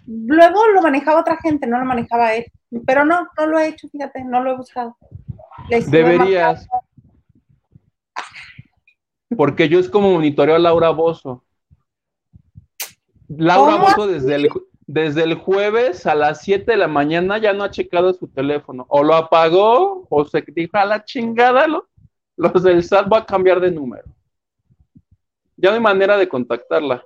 Luego 0.06 0.68
lo 0.68 0.80
manejaba 0.80 1.20
otra 1.20 1.36
gente, 1.36 1.66
no 1.66 1.78
lo 1.78 1.84
manejaba 1.84 2.32
él, 2.34 2.46
pero 2.86 3.04
no, 3.04 3.28
no 3.36 3.46
lo 3.46 3.58
he 3.58 3.68
hecho, 3.68 3.90
fíjate, 3.90 4.24
no 4.24 4.42
lo 4.42 4.52
he 4.52 4.56
buscado. 4.56 4.96
Deberías. 5.90 6.66
Porque 9.36 9.68
yo 9.68 9.78
es 9.80 9.90
como 9.90 10.12
monitoreo 10.12 10.54
a 10.56 10.58
Laura 10.58 10.88
Bozo. 10.88 11.44
Laura 13.28 13.72
¿Cómo 13.74 13.84
Bozo 13.84 14.06
desde 14.06 14.34
el, 14.36 14.48
desde 14.86 15.24
el 15.24 15.34
jueves 15.34 16.06
a 16.06 16.14
las 16.14 16.40
7 16.40 16.72
de 16.72 16.78
la 16.78 16.88
mañana 16.88 17.36
ya 17.36 17.52
no 17.52 17.64
ha 17.64 17.70
checado 17.70 18.14
su 18.14 18.28
teléfono. 18.28 18.86
O 18.88 19.04
lo 19.04 19.14
apagó 19.14 20.06
o 20.08 20.24
se 20.24 20.42
dijo 20.54 20.78
a 20.78 20.86
la 20.86 21.04
chingada, 21.04 21.66
lo- 21.66 21.86
los 22.38 22.62
del 22.62 22.82
SAT 22.82 23.12
va 23.12 23.18
a 23.18 23.26
cambiar 23.26 23.60
de 23.60 23.70
número. 23.70 24.15
Ya 25.56 25.70
no 25.70 25.76
hay 25.76 25.80
manera 25.80 26.16
de 26.16 26.28
contactarla. 26.28 27.04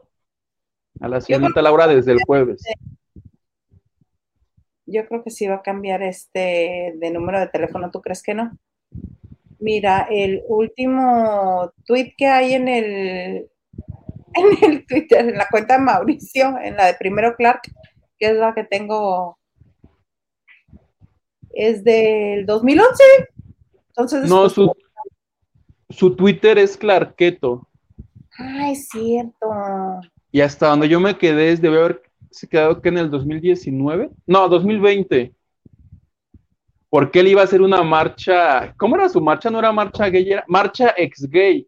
A 1.00 1.08
la 1.08 1.20
señorita 1.20 1.62
Laura 1.62 1.86
desde 1.86 2.12
el 2.12 2.18
jueves. 2.26 2.62
Yo 4.86 5.06
creo 5.06 5.22
que 5.22 5.30
sí 5.30 5.46
va 5.46 5.56
a 5.56 5.62
cambiar 5.62 6.02
este 6.02 6.94
de 6.96 7.10
número 7.10 7.38
de 7.38 7.46
teléfono, 7.46 7.90
¿tú 7.90 8.00
crees 8.00 8.22
que 8.22 8.34
no? 8.34 8.58
Mira, 9.60 10.08
el 10.10 10.42
último 10.48 11.72
tweet 11.84 12.14
que 12.16 12.26
hay 12.26 12.54
en 12.54 12.68
el 12.68 13.50
en 14.34 14.70
el 14.70 14.86
Twitter, 14.86 15.28
en 15.28 15.36
la 15.36 15.46
cuenta 15.48 15.74
de 15.74 15.84
Mauricio, 15.84 16.58
en 16.62 16.76
la 16.76 16.86
de 16.86 16.94
Primero 16.94 17.36
Clark, 17.36 17.62
que 18.18 18.26
es 18.26 18.36
la 18.36 18.54
que 18.54 18.64
tengo, 18.64 19.38
es 21.52 21.84
del 21.84 22.46
2011. 22.46 23.02
Entonces, 23.88 24.28
No, 24.28 24.48
su, 24.48 24.72
su 25.88 26.16
Twitter 26.16 26.58
es 26.58 26.76
Clarketo. 26.76 27.68
Es 28.70 28.88
cierto. 28.88 29.46
Y 30.32 30.40
hasta 30.40 30.68
donde 30.68 30.88
yo 30.88 31.00
me 31.00 31.16
quedé 31.18 31.52
es 31.52 31.60
debe 31.60 31.78
haber 31.78 32.02
se 32.30 32.48
quedado 32.48 32.80
que 32.80 32.88
en 32.88 32.98
el 32.98 33.10
2019, 33.10 34.10
no, 34.26 34.48
2020. 34.48 35.34
Porque 36.88 37.20
él 37.20 37.28
iba 37.28 37.40
a 37.40 37.44
hacer 37.44 37.62
una 37.62 37.82
marcha, 37.82 38.74
¿cómo 38.76 38.96
era 38.96 39.08
su 39.08 39.20
marcha? 39.20 39.50
No 39.50 39.58
era 39.58 39.72
marcha 39.72 40.08
gay, 40.08 40.32
era 40.32 40.44
marcha 40.48 40.94
ex 40.96 41.28
gay. 41.28 41.66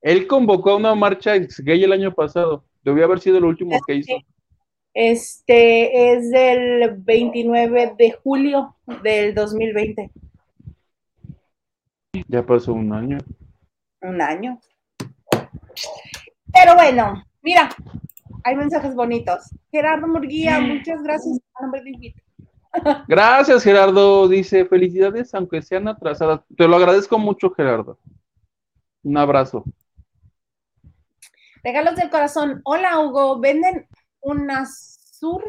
Él 0.00 0.26
convocó 0.26 0.70
a 0.70 0.76
una 0.76 0.94
marcha 0.94 1.34
ex 1.34 1.60
gay 1.60 1.82
el 1.82 1.92
año 1.92 2.14
pasado. 2.14 2.64
Debió 2.82 3.04
haber 3.04 3.20
sido 3.20 3.40
lo 3.40 3.48
último 3.48 3.78
que 3.86 3.96
hizo. 3.96 4.14
Este 4.94 6.12
es 6.12 6.30
del 6.30 6.96
29 6.98 7.94
de 7.98 8.12
julio 8.12 8.74
del 9.02 9.34
2020. 9.34 10.10
Ya 12.26 12.44
pasó 12.44 12.72
un 12.72 12.92
año. 12.92 13.18
Un 14.00 14.22
año. 14.22 14.60
Pero 16.52 16.74
bueno, 16.74 17.24
mira, 17.42 17.68
hay 18.44 18.56
mensajes 18.56 18.94
bonitos. 18.94 19.50
Gerardo 19.70 20.06
Murguía, 20.06 20.60
muchas 20.60 21.02
gracias. 21.02 21.40
Gracias, 23.08 23.64
Gerardo. 23.64 24.28
Dice, 24.28 24.64
felicidades, 24.64 25.34
aunque 25.34 25.62
sean 25.62 25.88
atrasadas. 25.88 26.42
Te 26.56 26.68
lo 26.68 26.76
agradezco 26.76 27.18
mucho, 27.18 27.50
Gerardo. 27.50 27.98
Un 29.02 29.16
abrazo. 29.16 29.64
Regalos 31.64 31.96
del 31.96 32.10
corazón. 32.10 32.60
Hola, 32.64 33.00
Hugo. 33.00 33.40
Venden 33.40 33.88
unas 34.20 34.98
sur 35.18 35.42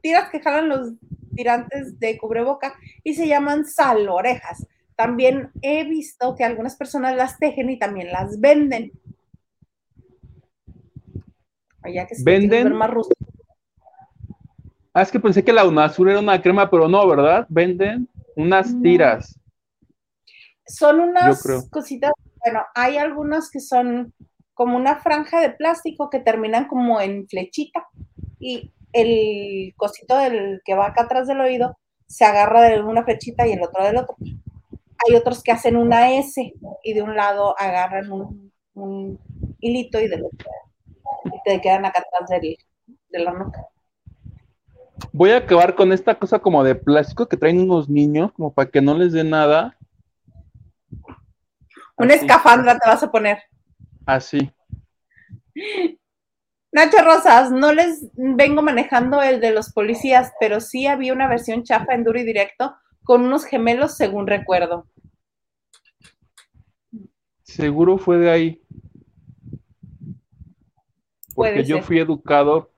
tiras 0.00 0.30
que 0.30 0.40
jalan 0.40 0.68
los 0.68 0.92
tirantes 1.34 1.98
de 1.98 2.16
cubreboca 2.18 2.74
y 3.02 3.14
se 3.14 3.26
llaman 3.26 3.66
salorejas. 3.66 4.66
También 4.96 5.50
he 5.60 5.84
visto 5.84 6.34
que 6.34 6.44
algunas 6.44 6.76
personas 6.76 7.14
las 7.14 7.38
tejen 7.38 7.68
y 7.70 7.78
también 7.78 8.10
las 8.10 8.40
venden. 8.40 8.92
Allá 11.82 12.06
que 12.06 12.14
¿Venden? 12.24 12.72
más. 12.74 12.90
Ah, 14.94 15.02
es 15.02 15.10
que 15.12 15.20
pensé 15.20 15.44
que 15.44 15.52
la 15.52 15.66
UNASUR 15.66 16.08
era 16.08 16.20
una 16.20 16.40
crema, 16.40 16.70
pero 16.70 16.88
no, 16.88 17.06
¿verdad? 17.06 17.46
Venden 17.50 18.08
unas 18.34 18.72
No. 18.72 18.82
tiras. 18.82 19.38
Son 20.66 20.98
unas 21.00 21.68
cositas, 21.70 22.12
bueno, 22.42 22.62
hay 22.74 22.96
algunas 22.96 23.50
que 23.50 23.60
son 23.60 24.12
como 24.54 24.76
una 24.76 24.96
franja 24.96 25.40
de 25.40 25.50
plástico 25.50 26.08
que 26.08 26.18
terminan 26.18 26.66
como 26.66 27.00
en 27.00 27.28
flechita 27.28 27.86
y 28.40 28.72
el 28.92 29.74
cosito 29.76 30.16
del 30.16 30.62
que 30.64 30.74
va 30.74 30.86
acá 30.86 31.02
atrás 31.02 31.28
del 31.28 31.40
oído 31.40 31.78
se 32.06 32.24
agarra 32.24 32.62
de 32.62 32.80
una 32.80 33.04
flechita 33.04 33.46
y 33.46 33.52
el 33.52 33.62
otro 33.62 33.84
del 33.84 33.98
otro. 33.98 34.16
Hay 35.04 35.14
otros 35.14 35.42
que 35.42 35.52
hacen 35.52 35.76
una 35.76 36.12
S 36.12 36.52
y 36.82 36.92
de 36.94 37.02
un 37.02 37.16
lado 37.16 37.54
agarran 37.58 38.10
un, 38.10 38.52
un 38.74 39.18
hilito 39.60 40.00
y 40.00 40.08
del 40.08 40.24
otro 40.24 40.50
y 41.24 41.42
te 41.44 41.60
quedan 41.60 41.84
acá 41.84 42.00
atrás 42.00 42.28
del, 42.28 42.56
de 43.08 43.18
la 43.18 43.32
nuca. 43.32 43.66
Voy 45.12 45.30
a 45.30 45.38
acabar 45.38 45.74
con 45.74 45.92
esta 45.92 46.18
cosa 46.18 46.38
como 46.38 46.64
de 46.64 46.74
plástico 46.74 47.28
que 47.28 47.36
traen 47.36 47.60
unos 47.60 47.88
niños, 47.88 48.32
como 48.32 48.52
para 48.52 48.70
que 48.70 48.80
no 48.80 48.96
les 48.96 49.12
dé 49.12 49.24
nada. 49.24 49.76
Una 51.96 52.14
Así. 52.14 52.24
escafandra 52.24 52.78
te 52.78 52.88
vas 52.88 53.02
a 53.02 53.10
poner. 53.10 53.38
Así. 54.04 54.50
Nacho 56.72 56.98
Rosas, 57.02 57.50
no 57.50 57.72
les 57.72 58.06
vengo 58.14 58.62
manejando 58.62 59.22
el 59.22 59.40
de 59.40 59.52
los 59.52 59.72
policías, 59.72 60.32
pero 60.38 60.60
sí 60.60 60.86
había 60.86 61.12
una 61.12 61.28
versión 61.28 61.62
chafa 61.62 61.94
en 61.94 62.04
duro 62.04 62.18
y 62.18 62.24
directo 62.24 62.74
con 63.06 63.24
unos 63.24 63.44
gemelos, 63.44 63.96
según 63.96 64.26
recuerdo. 64.26 64.86
Seguro 67.44 67.96
fue 67.96 68.18
de 68.18 68.30
ahí. 68.30 68.62
Porque 71.34 71.64
yo 71.64 71.82
fui 71.82 72.00
educado 72.00 72.72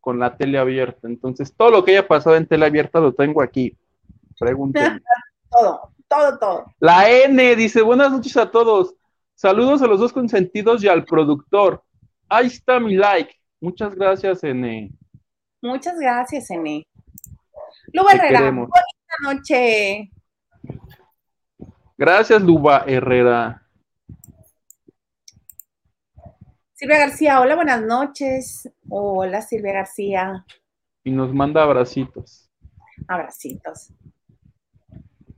con 0.00 0.18
la 0.18 0.36
tele 0.36 0.58
abierta. 0.58 1.06
Entonces, 1.06 1.54
todo 1.54 1.70
lo 1.70 1.84
que 1.84 1.92
haya 1.92 2.08
pasado 2.08 2.34
en 2.36 2.46
tele 2.46 2.64
abierta 2.64 2.98
lo 2.98 3.12
tengo 3.12 3.42
aquí. 3.42 3.76
Pregúntenme. 4.38 5.00
Todo, 5.50 5.92
todo, 6.08 6.38
todo. 6.38 6.64
La 6.80 7.10
N 7.10 7.56
dice, 7.56 7.82
buenas 7.82 8.10
noches 8.10 8.34
a 8.38 8.50
todos. 8.50 8.94
Saludos 9.34 9.82
a 9.82 9.86
los 9.86 10.00
dos 10.00 10.10
consentidos 10.10 10.82
y 10.82 10.88
al 10.88 11.04
productor. 11.04 11.84
Ahí 12.26 12.46
está 12.46 12.80
mi 12.80 12.94
like. 12.94 13.38
Muchas 13.60 13.94
gracias, 13.94 14.42
N. 14.44 14.90
Muchas 15.60 16.00
gracias, 16.00 16.50
Ene. 16.50 16.86
Luba 17.92 18.12
Herrera, 18.12 18.38
queremos. 18.38 18.70
Buena 19.20 19.34
noche. 19.34 20.10
Gracias, 21.96 22.42
Luba 22.42 22.84
Herrera. 22.86 23.62
Silvia 26.74 26.98
García, 26.98 27.40
hola, 27.40 27.54
buenas 27.54 27.82
noches. 27.82 28.68
Hola, 28.88 29.40
Silvia 29.40 29.72
García. 29.72 30.44
Y 31.04 31.10
nos 31.10 31.32
manda 31.32 31.62
abracitos. 31.62 32.50
Abracitos. 33.06 33.92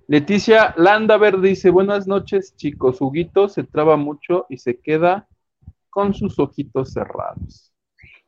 Leticia 0.07 0.75
Landaver 0.77 1.41
dice, 1.41 1.71
buenas 1.71 2.07
noches, 2.07 2.55
chicos. 2.57 3.01
Huguito 3.01 3.49
se 3.49 3.65
traba 3.65 3.97
mucho 3.97 4.47
y 4.49 4.59
se 4.59 4.79
queda 4.79 5.29
con 5.91 6.15
sus 6.15 6.39
ojitos 6.39 6.93
cerrados. 6.93 7.75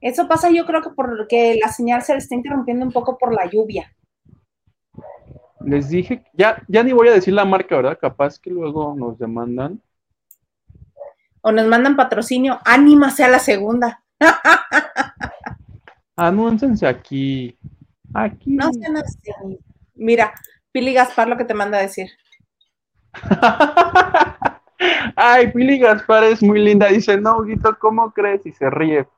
Eso 0.01 0.29
pasa 0.29 0.51
yo 0.51 0.67
creo 0.67 0.83
que 0.83 0.91
porque 0.91 1.59
la 1.61 1.69
señal 1.69 2.03
se 2.03 2.13
le 2.13 2.19
está 2.19 2.35
interrumpiendo 2.35 2.85
un 2.85 2.93
poco 2.93 3.17
por 3.19 3.33
la 3.33 3.49
lluvia. 3.51 3.97
Les 5.67 5.89
dije, 5.89 6.23
ya, 6.33 6.63
ya 6.69 6.85
ni 6.85 6.93
voy 6.93 7.09
a 7.09 7.13
decir 7.13 7.35
la 7.35 7.45
marca, 7.45 7.75
¿verdad? 7.75 7.99
Capaz 8.01 8.39
que 8.39 8.51
luego 8.51 8.95
nos 8.97 9.19
demandan. 9.19 9.83
O 11.41 11.51
nos 11.51 11.67
mandan 11.67 11.97
patrocinio, 11.97 12.61
ánima 12.65 13.11
sea 13.11 13.27
la 13.27 13.41
segunda. 13.41 14.01
Anúncense 16.17 16.87
aquí. 16.87 17.59
Aquí. 18.15 18.55
No 18.55 18.73
sean 18.73 18.97
así. 18.97 19.19
Mira, 19.97 20.33
Pili 20.71 20.95
Gaspar 20.95 21.27
lo 21.27 21.37
que 21.37 21.45
te 21.45 21.55
manda 21.55 21.79
a 21.79 21.83
decir. 21.83 22.11
Ay, 25.17 25.51
Pili 25.51 25.81
Gaspar 25.81 26.23
es 26.25 26.45
muy 26.45 26.61
linda. 26.61 26.87
Dice, 26.87 27.21
no, 27.21 27.39
Huguito, 27.39 27.77
¿cómo 27.81 28.13
crees? 28.13 28.47
Y 28.47 28.53
se 28.53 28.71
ríe. 28.71 29.09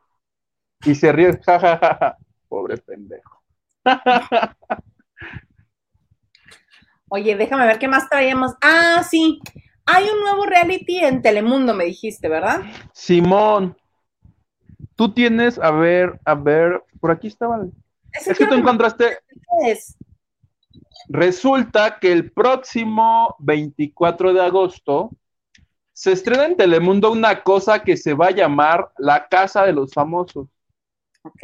Y 0.83 0.95
se 0.95 1.13
ríe. 1.13 1.39
Pobre 2.49 2.79
pendejo. 2.79 3.43
Oye, 7.09 7.37
déjame 7.37 7.67
ver 7.67 7.79
qué 7.79 7.89
más 7.89 8.09
traíamos. 8.09 8.53
Ah, 8.61 9.03
sí. 9.09 9.41
Hay 9.87 10.05
un 10.09 10.21
nuevo 10.21 10.45
reality 10.45 10.99
en 11.01 11.23
Telemundo, 11.23 11.75
me 11.75 11.85
dijiste, 11.85 12.29
¿verdad? 12.29 12.61
Simón, 12.93 13.77
tú 14.97 15.13
tienes, 15.13 15.59
a 15.59 15.71
ver, 15.71 16.21
a 16.25 16.35
ver, 16.35 16.83
por 17.01 17.11
aquí 17.11 17.29
estaba. 17.29 17.67
Ese 18.13 18.33
Es 18.33 18.39
que 18.39 18.47
tú 18.47 18.55
encontraste, 18.55 19.19
es. 19.67 19.97
resulta 21.09 21.99
que 21.99 22.13
el 22.13 22.31
próximo 22.31 23.35
24 23.39 24.35
de 24.35 24.43
agosto 24.43 25.11
se 25.95 26.13
estrena 26.13 26.45
en 26.47 26.57
Telemundo 26.57 27.11
una 27.11 27.43
cosa 27.43 27.83
que 27.83 27.97
se 27.97 28.15
va 28.15 28.27
a 28.27 28.33
llamar 28.33 28.93
La 28.99 29.27
Casa 29.29 29.65
de 29.65 29.73
los 29.73 29.93
Famosos. 29.93 30.49
Ok. 31.23 31.43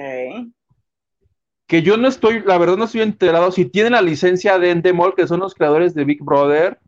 Que 1.67 1.83
yo 1.83 1.97
no 1.97 2.09
estoy, 2.09 2.41
la 2.41 2.59
verdad 2.59 2.77
no 2.77 2.85
estoy 2.85 3.01
enterado 3.01 3.51
si 3.51 3.65
tienen 3.65 3.93
la 3.93 4.03
licencia 4.03 4.59
de 4.59 4.71
Endemol, 4.71 5.15
que 5.15 5.27
son 5.27 5.41
los 5.41 5.55
creadores 5.55 5.95
de 5.95 6.05
Big 6.05 6.23
Brother, 6.23 6.79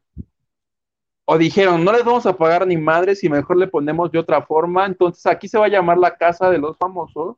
o 1.24 1.38
dijeron, 1.38 1.84
no 1.84 1.92
les 1.92 2.04
vamos 2.04 2.24
a 2.26 2.36
pagar 2.36 2.66
ni 2.66 2.76
madres 2.76 3.24
y 3.24 3.28
mejor 3.28 3.56
le 3.56 3.66
ponemos 3.66 4.12
de 4.12 4.18
otra 4.18 4.42
forma, 4.42 4.86
entonces 4.86 5.26
aquí 5.26 5.48
se 5.48 5.58
va 5.58 5.66
a 5.66 5.70
llamar 5.70 5.98
la 5.98 6.16
Casa 6.16 6.50
de 6.50 6.58
los 6.58 6.76
Famosos. 6.76 7.36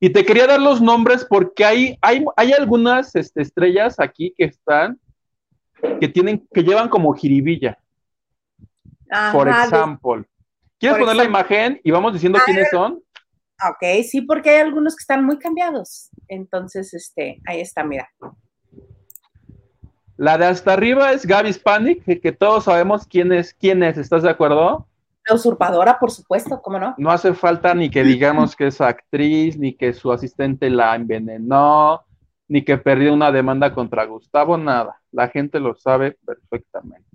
Y 0.00 0.10
te 0.10 0.24
quería 0.24 0.46
dar 0.46 0.60
los 0.60 0.80
nombres 0.80 1.26
porque 1.28 1.64
hay, 1.64 1.98
hay, 2.00 2.24
hay 2.36 2.52
algunas 2.52 3.16
este, 3.16 3.42
estrellas 3.42 3.98
aquí 3.98 4.34
que 4.36 4.44
están, 4.44 5.00
que 6.00 6.08
tienen, 6.08 6.46
que 6.52 6.62
llevan 6.62 6.88
como 6.88 7.14
jiribilla, 7.14 7.78
Ajá, 9.10 9.32
por 9.32 9.48
ejemplo. 9.48 10.24
¿Quieres 10.78 10.98
poner 10.98 11.16
la 11.16 11.24
imagen 11.24 11.80
y 11.82 11.90
vamos 11.90 12.12
diciendo 12.12 12.38
A 12.38 12.44
quiénes 12.44 12.68
son? 12.70 13.00
Ok, 13.66 14.04
sí, 14.04 14.20
porque 14.20 14.50
hay 14.50 14.60
algunos 14.60 14.94
que 14.94 15.02
están 15.02 15.24
muy 15.24 15.38
cambiados. 15.38 16.10
Entonces, 16.28 16.94
este, 16.94 17.40
ahí 17.46 17.60
está, 17.60 17.82
mira. 17.82 18.08
La 20.16 20.38
de 20.38 20.46
hasta 20.46 20.72
arriba 20.72 21.12
es 21.12 21.26
Gaby 21.26 21.52
Spanik, 21.52 22.04
que, 22.04 22.20
que 22.20 22.32
todos 22.32 22.64
sabemos 22.64 23.06
quién 23.06 23.32
es, 23.32 23.54
quién 23.54 23.82
es, 23.82 23.98
¿estás 23.98 24.22
de 24.22 24.30
acuerdo? 24.30 24.86
La 25.28 25.34
usurpadora, 25.34 25.98
por 25.98 26.10
supuesto, 26.10 26.60
¿cómo 26.62 26.78
no? 26.78 26.94
No 26.98 27.10
hace 27.10 27.34
falta 27.34 27.74
ni 27.74 27.90
que 27.90 28.02
digamos 28.02 28.56
que 28.56 28.68
es 28.68 28.80
actriz, 28.80 29.58
ni 29.58 29.74
que 29.74 29.92
su 29.92 30.10
asistente 30.10 30.70
la 30.70 30.94
envenenó, 30.94 32.02
ni 32.48 32.64
que 32.64 32.78
perdió 32.78 33.12
una 33.12 33.30
demanda 33.30 33.74
contra 33.74 34.06
Gustavo, 34.06 34.56
nada. 34.56 35.00
La 35.12 35.28
gente 35.28 35.60
lo 35.60 35.74
sabe 35.74 36.16
perfectamente. 36.24 37.06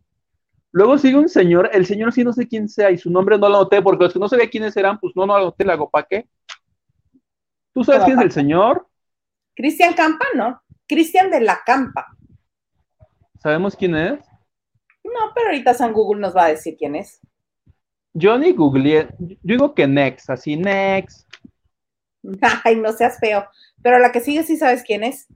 Luego 0.73 0.97
sigue 0.97 1.17
un 1.17 1.29
señor, 1.29 1.69
el 1.71 1.85
señor 1.85 2.11
sí 2.11 2.23
no 2.23 2.33
sé 2.33 2.47
quién 2.47 2.67
sea 2.67 2.89
y 2.89 2.97
su 2.97 3.11
nombre 3.11 3.37
no 3.37 3.47
lo 3.47 3.57
anoté 3.57 3.79
porque 3.83 4.05
los 4.05 4.13
que 4.13 4.19
no 4.19 4.27
sabía 4.27 4.49
quiénes 4.49 4.75
eran, 4.75 4.99
pues 4.99 5.13
no, 5.15 5.27
no 5.27 5.33
lo 5.33 5.43
anoté, 5.43 5.63
le 5.63 5.71
hago 5.71 5.87
pa' 5.87 6.03
qué. 6.03 6.27
¿Tú 7.73 7.83
sabes 7.83 8.03
quién 8.05 8.17
es 8.17 8.25
el 8.25 8.31
señor? 8.31 8.87
Cristian 9.55 9.93
Campa, 9.93 10.25
¿no? 10.33 10.61
Cristian 10.87 11.29
de 11.29 11.41
la 11.41 11.59
Campa. 11.63 12.07
¿Sabemos 13.39 13.75
quién 13.75 13.95
es? 13.95 14.19
No, 15.03 15.31
pero 15.35 15.47
ahorita 15.47 15.75
San 15.75 15.93
Google 15.93 16.21
nos 16.21 16.35
va 16.35 16.45
a 16.45 16.49
decir 16.49 16.75
quién 16.75 16.95
es. 16.95 17.21
Yo 18.13 18.37
ni 18.39 18.51
googleé, 18.51 19.09
yo 19.19 19.37
digo 19.41 19.75
que 19.75 19.85
Next, 19.85 20.29
así 20.31 20.55
Next. 20.57 21.27
Ay, 22.63 22.77
no 22.77 22.91
seas 22.93 23.19
feo. 23.19 23.45
Pero 23.83 23.99
la 23.99 24.11
que 24.11 24.21
sigue 24.21 24.43
sí 24.43 24.57
sabes 24.57 24.83
quién 24.83 25.03
es. 25.03 25.27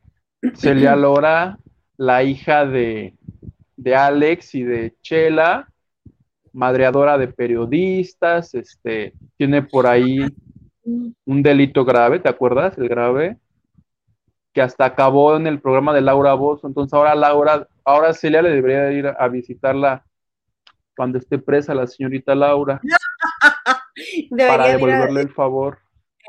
Celia 0.56 0.96
Lora, 0.96 1.60
la 1.98 2.24
hija 2.24 2.66
de, 2.66 3.17
de 3.78 3.96
Alex 3.96 4.56
y 4.56 4.64
de 4.64 4.96
Chela, 5.02 5.70
madreadora 6.52 7.18
de 7.18 7.28
periodistas, 7.28 8.54
este, 8.56 9.14
tiene 9.38 9.62
por 9.62 9.88
ahí 9.88 10.20
un 10.84 11.44
delito 11.44 11.86
grave, 11.86 12.20
¿te 12.20 12.30
acuerdas? 12.30 12.78
El 12.78 12.90
grave, 12.90 13.38
que 14.54 14.62
hasta 14.62 14.86
acabó 14.86 15.38
en 15.38 15.46
el 15.46 15.62
programa 15.62 15.94
de 15.94 16.02
Laura 16.02 16.34
Bozo. 16.34 16.68
Entonces 16.68 16.94
ahora 16.94 17.14
Laura, 17.14 17.68
ahora 17.86 18.14
Celia 18.14 18.42
le 18.42 18.50
debería 18.50 18.92
ir 18.92 19.08
a 19.08 19.28
visitarla 19.28 20.04
cuando 20.96 21.20
esté 21.20 21.38
presa 21.38 21.76
la 21.76 21.86
señorita 21.86 22.34
Laura 22.34 22.82
Debería 24.32 24.48
para 24.48 24.68
devolverle 24.70 25.22
el 25.22 25.30
favor. 25.30 25.78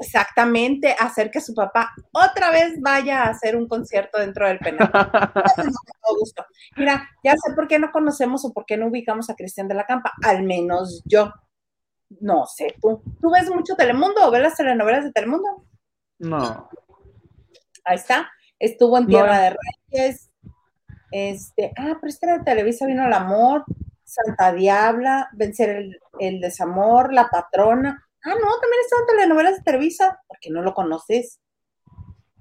Exactamente 0.00 0.94
hacer 0.98 1.30
que 1.30 1.40
su 1.40 1.54
papá 1.54 1.90
otra 2.12 2.50
vez 2.50 2.80
vaya 2.80 3.22
a 3.22 3.30
hacer 3.30 3.56
un 3.56 3.66
concierto 3.66 4.18
dentro 4.18 4.46
del 4.46 4.58
penal. 4.58 4.90
Mira, 6.76 7.08
ya 7.24 7.32
sé 7.32 7.54
por 7.54 7.68
qué 7.68 7.78
no 7.78 7.90
conocemos 7.90 8.44
o 8.44 8.52
por 8.52 8.64
qué 8.64 8.76
no 8.76 8.86
ubicamos 8.86 9.30
a 9.30 9.34
Cristian 9.34 9.68
de 9.68 9.74
la 9.74 9.86
Campa, 9.86 10.12
al 10.24 10.42
menos 10.42 11.02
yo. 11.04 11.32
No 12.20 12.46
sé, 12.46 12.74
tú. 12.80 13.02
¿Tú 13.20 13.30
ves 13.30 13.50
mucho 13.50 13.76
Telemundo 13.76 14.26
o 14.26 14.30
ves 14.30 14.42
las 14.42 14.56
telenovelas 14.56 15.04
de 15.04 15.12
Telemundo? 15.12 15.66
No, 16.18 16.68
Ahí 17.84 17.96
está. 17.96 18.30
Estuvo 18.58 18.98
en 18.98 19.06
Tierra 19.06 19.38
de 19.40 19.56
Reyes. 19.90 20.30
Este, 21.10 21.72
ah, 21.76 21.98
pero 22.00 22.14
era 22.20 22.38
de 22.38 22.44
Televisa, 22.44 22.86
vino 22.86 23.06
el 23.06 23.12
amor, 23.12 23.64
Santa 24.04 24.52
Diabla, 24.52 25.30
Vencer 25.32 25.70
el, 25.70 26.00
el 26.18 26.40
desamor, 26.40 27.12
La 27.12 27.28
Patrona. 27.28 28.07
Ah, 28.24 28.30
no, 28.30 28.58
también 28.60 28.82
están 28.84 29.06
telenovelas 29.06 29.56
de 29.56 29.62
Televisa, 29.62 30.20
porque 30.26 30.50
no 30.50 30.62
lo 30.62 30.74
conoces. 30.74 31.40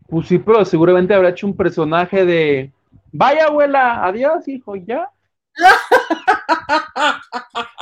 pues 0.07 0.27
sí, 0.27 0.39
pero 0.39 0.65
seguramente 0.65 1.13
habrá 1.13 1.29
hecho 1.29 1.47
un 1.47 1.55
personaje 1.55 2.25
de, 2.25 2.73
vaya 3.11 3.45
abuela, 3.45 4.03
adiós 4.05 4.47
hijo, 4.47 4.75
ya. 4.75 5.09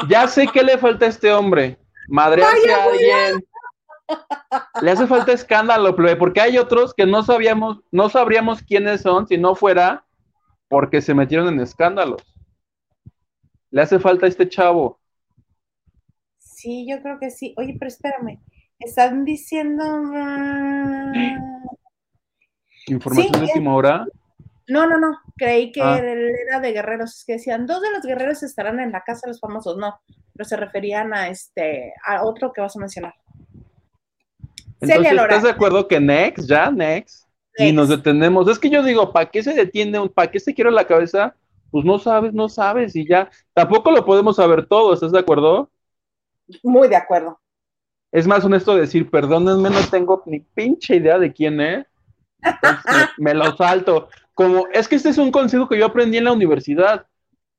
Ya 0.08 0.28
sé 0.28 0.48
qué 0.48 0.62
le 0.62 0.78
falta 0.78 1.06
a 1.06 1.10
este 1.10 1.34
hombre. 1.34 1.78
Madrearse 2.08 2.62
Vaya, 2.62 2.78
a 2.78 2.84
alguien. 2.84 3.48
Le 4.82 4.92
hace 4.92 5.08
falta 5.08 5.32
escándalo, 5.32 5.96
plebe, 5.96 6.16
porque 6.16 6.42
hay 6.42 6.58
otros 6.58 6.94
que 6.94 7.06
no 7.06 7.24
sabíamos, 7.24 7.80
no 7.92 8.10
sabríamos 8.10 8.62
quiénes 8.62 9.02
son 9.02 9.28
si 9.28 9.38
no 9.38 9.56
fuera 9.56 10.06
porque 10.68 11.02
se 11.02 11.14
metieron 11.14 11.48
en 11.48 11.60
escándalos. 11.60 12.22
Le 13.72 13.82
hace 13.82 14.00
falta 14.00 14.26
a 14.26 14.30
este 14.30 14.48
chavo. 14.48 15.00
Sí, 16.66 16.88
yo 16.90 17.00
creo 17.04 17.20
que 17.20 17.30
sí. 17.30 17.54
Oye, 17.58 17.76
pero 17.78 17.90
espérame. 17.90 18.40
Están 18.80 19.24
diciendo. 19.24 19.84
mm, 19.86 21.14
Información 22.88 23.34
Sí, 23.34 23.40
de 23.40 23.46
última 23.46 23.76
hora. 23.76 24.08
No, 24.68 24.88
no, 24.88 24.98
no. 24.98 25.20
Creí 25.38 25.72
que 25.72 25.80
Ah. 25.84 26.00
era 26.00 26.60
de 26.60 26.72
guerreros. 26.72 27.20
Es 27.20 27.24
que 27.26 27.34
decían, 27.34 27.68
dos 27.68 27.84
de 27.84 27.92
los 27.92 28.02
guerreros 28.04 28.42
estarán 28.42 28.80
en 28.80 28.92
la 28.92 29.02
casa 29.02 29.22
de 29.26 29.30
los 29.34 29.40
famosos. 29.40 29.78
No, 29.78 30.00
pero 30.34 30.44
se 30.50 30.58
referían 30.58 31.14
a 31.14 31.30
este, 31.30 31.94
a 32.04 32.24
otro 32.26 32.52
que 32.52 32.62
vas 32.62 32.76
a 32.76 32.80
mencionar. 32.80 33.14
Celia 34.80 34.96
Entonces, 34.96 35.14
Lora. 35.14 35.28
¿estás 35.36 35.44
de 35.44 35.50
acuerdo 35.52 35.88
que 35.88 36.00
next, 36.00 36.50
ya, 36.50 36.72
next? 36.72 37.28
Y 37.60 37.72
nos 37.74 37.90
detenemos. 37.90 38.48
Es 38.50 38.58
que 38.58 38.72
yo 38.72 38.82
digo, 38.82 39.14
¿para 39.14 39.30
qué 39.30 39.44
se 39.44 39.54
detiene? 39.54 40.10
¿Para 40.10 40.32
qué 40.32 40.40
se 40.40 40.56
quiere 40.56 40.72
la 40.72 40.86
cabeza? 40.88 41.36
Pues 41.70 41.86
no 41.86 42.00
sabes, 42.00 42.34
no 42.34 42.50
sabes 42.50 42.96
y 42.96 43.08
ya. 43.08 43.30
Tampoco 43.54 43.92
lo 43.92 44.04
podemos 44.04 44.38
saber 44.38 44.66
todo, 44.66 44.94
¿estás 44.96 45.12
de 45.12 45.20
acuerdo? 45.20 45.70
Muy 46.64 46.88
de 46.88 46.96
acuerdo. 46.96 47.40
es 48.12 48.28
más 48.28 48.46
honesto 48.46 48.76
decir, 48.76 49.10
perdónenme, 49.10 49.70
no 49.70 49.82
tengo 49.90 50.24
ni 50.26 50.40
pinche 50.40 50.96
idea 50.96 51.20
de 51.20 51.34
quién 51.34 51.60
es. 51.60 51.86
me, 53.18 53.34
lo 53.34 53.56
salto. 53.58 54.10
Como, 54.34 54.68
es 54.74 54.88
que 54.88 54.96
este 54.96 55.10
es 55.10 55.18
un 55.18 55.32
consejo 55.32 55.68
que 55.68 55.78
yo 55.78 55.86
aprendí 55.86 56.18
en 56.18 56.26
la 56.26 56.34
universidad. 56.34 57.08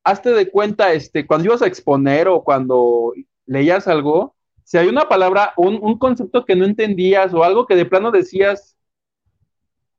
Hazte 0.04 0.30
de 0.30 0.50
cuenta, 0.50 0.92
este, 0.92 1.26
cuando 1.26 1.46
ibas 1.46 1.62
a 1.62 1.66
exponer 1.66 2.28
o 2.28 2.44
cuando 2.44 3.12
leías 3.44 3.88
algo, 3.88 4.34
si 4.62 4.78
hay 4.78 4.88
una 4.88 5.08
palabra, 5.08 5.52
un, 5.56 5.78
un 5.82 5.98
concepto 5.98 6.44
que 6.44 6.56
no 6.56 6.64
entendías 6.64 7.34
o 7.34 7.44
algo 7.44 7.66
que 7.66 7.76
de 7.76 7.86
plano 7.86 8.10
decías, 8.10 8.76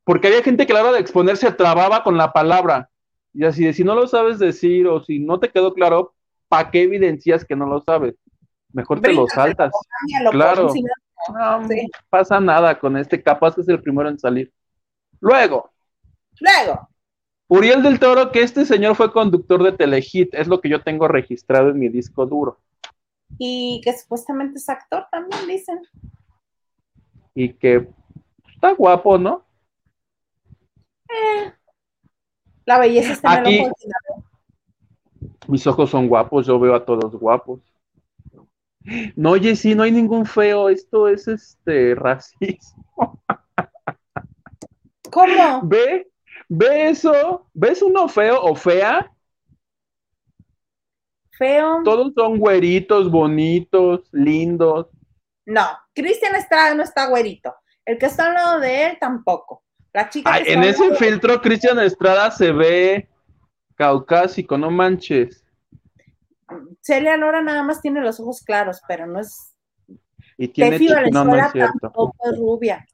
porque 0.04 0.28
había 0.28 0.44
gente 0.44 0.66
que 0.66 0.72
a 0.72 0.76
la 0.76 0.84
hora 0.84 0.94
de 0.94 1.00
exponer 1.00 1.38
se 1.38 1.52
trababa 1.52 2.04
con 2.04 2.18
la 2.18 2.32
palabra. 2.32 2.90
Y 3.34 3.44
así 3.44 3.66
de 3.66 3.74
si 3.74 3.84
no 3.84 3.94
lo 3.94 4.08
sabes 4.08 4.40
decir 4.40 4.88
o 4.88 5.04
si 5.04 5.20
no 5.20 5.40
te 5.40 5.50
quedó 5.50 5.74
claro, 5.74 6.16
¿para 6.48 6.72
qué 6.72 6.84
evidencias 6.84 7.46
que 7.46 7.56
no 7.56 7.66
lo 7.66 7.82
sabes? 7.82 8.16
Mejor 8.78 9.02
te 9.02 9.12
lo 9.12 9.28
saltas. 9.28 9.72
claro. 10.30 10.72
No 11.30 11.68
pasa 12.12 12.40
nada 12.40 12.78
con 12.78 12.96
este, 12.96 13.24
capaz 13.24 13.56
que 13.56 13.62
es 13.62 13.68
el 13.70 13.82
primero 13.82 14.08
en 14.08 14.20
salir. 14.20 14.54
Luego. 15.20 15.72
Luego. 16.40 16.88
Uriel 17.48 17.82
del 17.82 18.00
Toro, 18.00 18.32
que 18.32 18.44
este 18.44 18.66
señor 18.66 18.96
fue 18.96 19.12
conductor 19.12 19.64
de 19.64 19.72
Telehit, 19.72 20.32
es 20.36 20.48
lo 20.48 20.62
que 20.62 20.70
yo 20.70 20.84
tengo 20.84 21.08
registrado 21.08 21.70
en 21.70 21.80
mi 21.80 21.90
disco 21.90 22.28
duro. 22.28 22.60
Y 23.40 23.82
que 23.84 23.98
supuestamente 23.98 24.60
es 24.60 24.70
actor 24.70 25.08
también, 25.12 25.48
dicen. 25.48 25.80
Y 27.34 27.54
que 27.54 27.88
está 28.54 28.74
guapo, 28.74 29.18
¿no? 29.18 29.44
Eh, 31.10 31.52
la 32.64 32.78
belleza 32.78 33.14
está 33.14 33.40
en 33.40 33.48
el 33.48 33.62
ojo 33.72 34.24
Mis 35.48 35.66
ojos 35.66 35.90
son 35.90 36.08
guapos, 36.08 36.46
yo 36.46 36.60
veo 36.60 36.76
a 36.76 36.86
todos 36.86 37.16
guapos. 37.16 37.60
No, 39.16 39.32
oye, 39.32 39.56
sí, 39.56 39.76
no 39.76 39.84
hay 39.84 39.92
ningún 39.92 40.26
feo, 40.26 40.70
esto 40.70 41.08
es 41.08 41.28
este 41.28 41.96
racismo. 41.96 43.22
¿Cómo? 45.12 45.62
Ve, 45.64 46.08
ve 46.48 46.90
eso, 46.90 47.48
¿ves 47.54 47.82
uno 47.82 48.08
feo 48.08 48.42
o 48.42 48.56
fea? 48.56 49.12
Feo. 51.38 51.82
Todos 51.84 52.14
son 52.16 52.40
güeritos, 52.40 53.12
bonitos, 53.12 54.08
lindos. 54.12 54.88
No, 55.46 55.66
Cristian 55.94 56.36
Estrada 56.36 56.74
no 56.74 56.84
está 56.84 57.08
güerito. 57.08 57.56
El 57.86 57.98
que 57.98 58.08
está 58.08 58.28
al 58.28 58.34
lado 58.34 58.60
de 58.60 58.86
él 58.88 58.98
tampoco. 59.00 59.64
La 59.94 60.10
chica 60.10 60.40
en 60.40 60.64
ese 60.64 60.94
filtro, 60.96 61.42
Cristian 61.42 61.80
Estrada 61.80 62.30
se 62.32 62.52
ve 62.52 63.10
caucásico, 63.76 64.58
no 64.58 64.70
manches. 64.70 65.47
Celia 66.82 67.18
Lora 67.18 67.42
nada 67.42 67.64
más 67.64 67.82
tiene 67.82 68.02
los 68.02 68.20
ojos 68.20 68.42
claros, 68.42 68.82
pero 68.88 69.08
no 69.08 69.20
es. 69.20 69.54
Y 70.38 70.48
tiene 70.50 70.72
Tefi 70.72 70.88
Valenzuela 70.90 71.52
tampoco 71.82 72.16
es 72.24 72.38
rubia. 72.38 72.86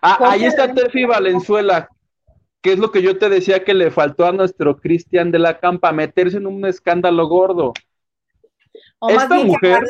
Ah, 0.00 0.18
ahí 0.30 0.44
está 0.44 0.72
Tefi 0.72 1.04
Valenzuela, 1.04 1.88
que 2.60 2.72
es 2.72 2.78
lo 2.78 2.90
que 2.90 3.02
yo 3.02 3.18
te 3.18 3.28
decía 3.28 3.64
que 3.64 3.74
le 3.74 3.90
faltó 3.90 4.26
a 4.26 4.32
nuestro 4.32 4.76
Cristian 4.76 5.30
de 5.30 5.38
la 5.38 5.58
Campa, 5.58 5.92
meterse 5.92 6.36
en 6.36 6.46
un 6.46 6.64
escándalo 6.66 7.26
gordo. 7.28 7.72
O 8.98 9.08
Esta 9.08 9.28
más 9.28 9.36
bien 9.36 9.46
mujer. 9.46 9.84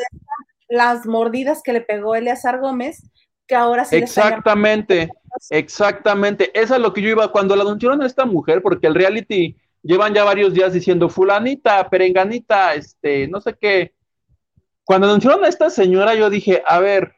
las 0.69 1.05
mordidas 1.05 1.61
que 1.63 1.73
le 1.73 1.81
pegó 1.81 2.15
Eleazar 2.15 2.59
Gómez, 2.59 3.03
que 3.47 3.55
ahora 3.55 3.85
sí 3.85 3.97
Exactamente, 3.97 5.09
exactamente. 5.49 6.51
Esa 6.59 6.75
es 6.75 6.81
lo 6.81 6.93
que 6.93 7.01
yo 7.01 7.09
iba 7.09 7.31
cuando 7.31 7.55
la 7.55 7.63
anunciaron 7.63 8.01
a 8.01 8.07
esta 8.07 8.25
mujer, 8.25 8.61
porque 8.61 8.87
el 8.87 8.95
reality 8.95 9.55
llevan 9.83 10.13
ya 10.13 10.23
varios 10.23 10.53
días 10.53 10.73
diciendo 10.73 11.09
fulanita, 11.09 11.87
perenganita, 11.89 12.73
este, 12.73 13.27
no 13.27 13.41
sé 13.41 13.55
qué. 13.59 13.93
Cuando 14.83 15.07
anunciaron 15.07 15.43
a 15.45 15.49
esta 15.49 15.69
señora, 15.69 16.15
yo 16.15 16.29
dije, 16.29 16.63
a 16.65 16.79
ver, 16.79 17.15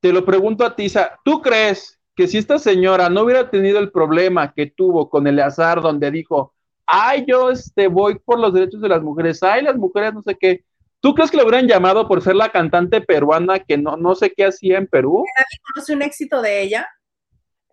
te 0.00 0.12
lo 0.12 0.24
pregunto 0.24 0.64
a 0.64 0.74
Tisa, 0.74 1.18
¿tú 1.24 1.40
crees 1.40 2.00
que 2.16 2.26
si 2.26 2.38
esta 2.38 2.58
señora 2.58 3.08
no 3.08 3.22
hubiera 3.22 3.50
tenido 3.50 3.78
el 3.78 3.92
problema 3.92 4.52
que 4.52 4.66
tuvo 4.66 5.08
con 5.08 5.26
el 5.26 5.38
azar 5.40 5.80
donde 5.80 6.10
dijo, 6.10 6.54
ay, 6.86 7.24
yo 7.26 7.50
este, 7.50 7.86
voy 7.86 8.18
por 8.18 8.38
los 8.38 8.52
derechos 8.52 8.80
de 8.80 8.88
las 8.88 9.02
mujeres, 9.02 9.42
ay, 9.42 9.62
las 9.62 9.76
mujeres 9.76 10.12
no 10.12 10.22
sé 10.22 10.36
qué, 10.38 10.64
¿tú 11.00 11.14
crees 11.14 11.30
que 11.30 11.36
le 11.36 11.44
hubieran 11.44 11.68
llamado 11.68 12.08
por 12.08 12.20
ser 12.22 12.34
la 12.34 12.50
cantante 12.50 13.00
peruana 13.00 13.60
que 13.60 13.78
no, 13.78 13.96
no 13.96 14.14
sé 14.14 14.32
qué 14.32 14.46
hacía 14.46 14.78
en 14.78 14.86
Perú? 14.86 15.24
¿Nadie 15.38 15.60
conoce 15.72 15.94
un 15.94 16.02
éxito 16.02 16.42
de 16.42 16.62
ella? 16.62 16.86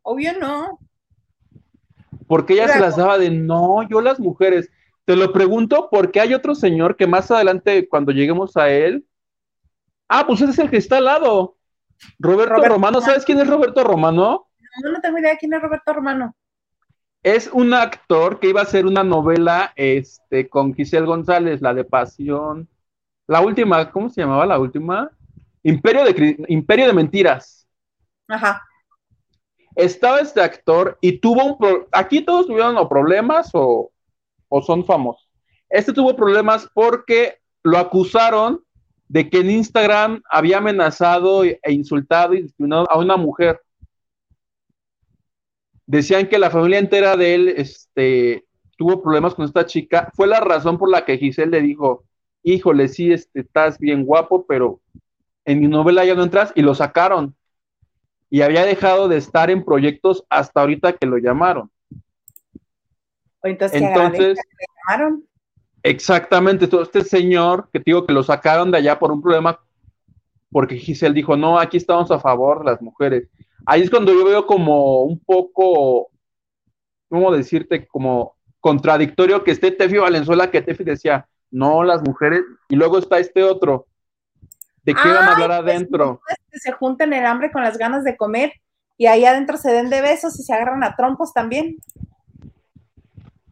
Obvio 0.03 0.38
no 0.39 0.80
porque 2.30 2.53
ella 2.53 2.67
se 2.67 2.80
las 2.80 2.95
daba 2.95 3.17
de 3.17 3.32
no, 3.32 3.82
yo 3.89 4.01
las 4.01 4.19
mujeres. 4.19 4.69
Te 5.03 5.15
lo 5.15 5.34
pregunto 5.34 5.89
porque 5.89 6.19
hay 6.19 6.36
otro 6.36 6.53
señor 6.53 6.95
que 6.95 7.07
más 7.07 7.32
adelante, 7.32 7.89
cuando 7.89 8.11
lleguemos 8.11 8.55
a 8.55 8.69
él, 8.69 9.03
ah, 10.07 10.27
pues 10.27 10.39
ese 10.41 10.51
es 10.51 10.59
el 10.59 10.69
que 10.69 10.77
está 10.77 10.97
al 10.97 11.05
lado. 11.05 11.57
Roberto, 12.19 12.63
Romano, 12.63 13.01
¿sabes 13.01 13.25
quién 13.25 13.39
es 13.39 13.47
Roberto 13.47 13.84
Romano? 13.84 14.47
No, 14.84 14.91
no 14.91 15.01
tengo 15.01 15.17
idea 15.17 15.36
quién 15.39 15.55
es 15.55 15.61
Roberto 15.61 15.91
Romano. 15.91 16.36
Es 17.23 17.49
un 17.51 17.73
actor 17.73 18.39
que 18.39 18.49
iba 18.49 18.59
a 18.59 18.63
hacer 18.63 18.86
una 18.86 19.03
novela 19.03 19.73
este, 19.75 20.47
con 20.47 20.75
Giselle 20.75 21.07
González, 21.07 21.61
la 21.61 21.73
de 21.73 21.84
Pasión. 21.84 22.69
La 23.25 23.41
última, 23.41 23.89
¿cómo 23.89 24.07
se 24.11 24.21
llamaba 24.21 24.45
la 24.45 24.59
última? 24.59 25.09
Imperio 25.63 26.03
de, 26.03 26.45
Imperio 26.47 26.86
de 26.86 26.93
Mentiras. 26.93 27.67
Ajá 28.27 28.68
estaba 29.80 30.19
este 30.19 30.41
actor 30.41 30.97
y 31.01 31.19
tuvo 31.19 31.45
un 31.45 31.57
pro 31.57 31.88
aquí 31.91 32.21
todos 32.21 32.47
tuvieron 32.47 32.88
problemas 32.89 33.49
o, 33.53 33.91
son 34.65 34.86
famosos. 34.86 35.27
Este 35.69 35.93
tuvo 35.93 36.15
problemas 36.15 36.67
porque 36.73 37.38
lo 37.63 37.77
acusaron 37.77 38.61
de 39.07 39.30
que 39.30 39.39
en 39.39 39.51
Instagram 39.51 40.21
había 40.30 40.57
amenazado 40.57 41.43
e 41.43 41.59
insultado 41.69 42.34
y 42.34 42.43
discriminado 42.43 42.89
a 42.91 42.97
una 42.97 43.17
mujer. 43.17 43.61
Decían 45.86 46.27
que 46.27 46.38
la 46.38 46.51
familia 46.51 46.80
entera 46.80 47.15
de 47.15 47.36
él 47.36 47.49
este, 47.49 48.45
tuvo 48.77 49.01
problemas 49.01 49.34
con 49.34 49.45
esta 49.45 49.65
chica. 49.65 50.11
Fue 50.15 50.27
la 50.27 50.39
razón 50.39 50.77
por 50.77 50.89
la 50.89 51.05
que 51.05 51.17
Giselle 51.17 51.51
le 51.51 51.61
dijo, 51.61 52.03
híjole, 52.43 52.88
sí, 52.88 53.11
este, 53.11 53.41
estás 53.41 53.80
bien 53.80 54.05
guapo, 54.05 54.45
pero 54.47 54.82
en 55.45 55.59
mi 55.59 55.67
novela 55.67 56.05
ya 56.05 56.15
no 56.15 56.23
entras 56.23 56.51
y 56.55 56.61
lo 56.61 56.75
sacaron 56.75 57.36
y 58.30 58.41
había 58.41 58.65
dejado 58.65 59.07
de 59.07 59.17
estar 59.17 59.49
en 59.49 59.63
proyectos 59.63 60.23
hasta 60.30 60.61
ahorita 60.61 60.93
que 60.93 61.07
lo 61.07 61.17
llamaron. 61.17 61.71
Entonces, 63.43 63.82
Entonces 63.82 64.38
llamaron? 64.88 65.23
Exactamente, 65.82 66.67
todo 66.67 66.84
este 66.84 67.03
señor 67.03 67.69
que 67.71 67.80
digo 67.80 68.05
que 68.05 68.13
lo 68.13 68.21
sacaron 68.21 68.69
de 68.71 68.77
allá 68.77 68.99
por 68.99 69.11
un 69.11 69.21
problema, 69.21 69.59
porque 70.51 70.75
Giselle 70.75 71.13
dijo, 71.13 71.38
no, 71.38 71.57
aquí 71.57 71.77
estamos 71.77 72.11
a 72.11 72.19
favor 72.19 72.59
de 72.59 72.71
las 72.71 72.82
mujeres. 72.82 73.30
Ahí 73.65 73.82
es 73.82 73.89
cuando 73.89 74.13
yo 74.13 74.25
veo 74.25 74.45
como 74.45 75.03
un 75.03 75.19
poco, 75.19 76.09
¿cómo 77.07 77.32
decirte? 77.32 77.88
Como 77.88 78.36
contradictorio 78.59 79.43
que 79.43 79.51
esté 79.51 79.71
Tefi 79.71 79.97
Valenzuela, 79.97 80.51
que 80.51 80.61
Tefi 80.61 80.84
decía, 80.84 81.27
no, 81.51 81.84
las 81.84 82.01
mujeres, 82.01 82.41
y 82.67 82.75
luego 82.75 82.97
está 82.97 83.19
este 83.19 83.43
otro, 83.43 83.88
¿De 84.89 84.95
qué 84.95 85.07
van 85.07 85.27
a 85.27 85.33
hablar 85.33 85.49
pues, 85.63 85.75
adentro? 85.75 86.21
se 86.51 86.71
junten 86.71 87.13
el 87.13 87.23
hambre 87.27 87.51
con 87.51 87.61
las 87.61 87.77
ganas 87.77 88.03
de 88.03 88.17
comer 88.17 88.53
y 88.97 89.05
ahí 89.05 89.23
adentro 89.23 89.55
se 89.57 89.71
den 89.71 89.91
de 89.91 90.01
besos 90.01 90.39
y 90.39 90.43
se 90.43 90.51
agarran 90.51 90.83
a 90.83 90.95
trompos 90.95 91.31
también. 91.31 91.77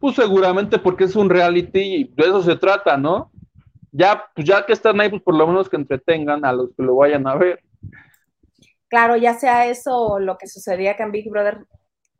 Pues 0.00 0.16
seguramente 0.16 0.80
porque 0.80 1.04
es 1.04 1.14
un 1.14 1.30
reality 1.30 1.78
y 1.78 2.04
de 2.04 2.24
eso 2.24 2.42
se 2.42 2.56
trata, 2.56 2.96
¿no? 2.96 3.30
Ya, 3.92 4.24
pues 4.34 4.48
ya 4.48 4.66
que 4.66 4.72
están 4.72 5.00
ahí, 5.00 5.10
pues 5.10 5.22
por 5.22 5.36
lo 5.36 5.46
menos 5.46 5.68
que 5.68 5.76
entretengan 5.76 6.44
a 6.44 6.52
los 6.52 6.70
que 6.76 6.82
lo 6.82 6.96
vayan 6.96 7.26
a 7.28 7.36
ver. 7.36 7.62
Claro, 8.88 9.16
ya 9.16 9.34
sea 9.34 9.66
eso 9.66 9.96
o 9.96 10.18
lo 10.18 10.38
que 10.38 10.48
sucedía 10.48 10.96
con 10.96 11.12
Big 11.12 11.30
Brother. 11.30 11.66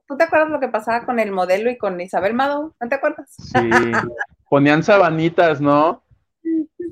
¿Tú 0.06 0.16
te 0.16 0.24
acuerdas 0.24 0.50
lo 0.50 0.60
que 0.60 0.68
pasaba 0.68 1.04
con 1.04 1.18
el 1.18 1.32
modelo 1.32 1.70
y 1.70 1.76
con 1.76 2.00
Isabel 2.00 2.34
Mado? 2.34 2.76
¿No 2.80 2.88
te 2.88 2.94
acuerdas? 2.94 3.34
Sí, 3.36 3.68
ponían 4.48 4.84
sabanitas, 4.84 5.60
¿no? 5.60 6.04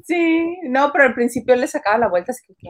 Sí, 0.04 0.58
no, 0.64 0.92
pero 0.92 1.04
al 1.04 1.14
principio 1.14 1.56
le 1.56 1.66
sacaba 1.66 1.98
la 1.98 2.08
vuelta, 2.08 2.32
así 2.32 2.54
que, 2.58 2.68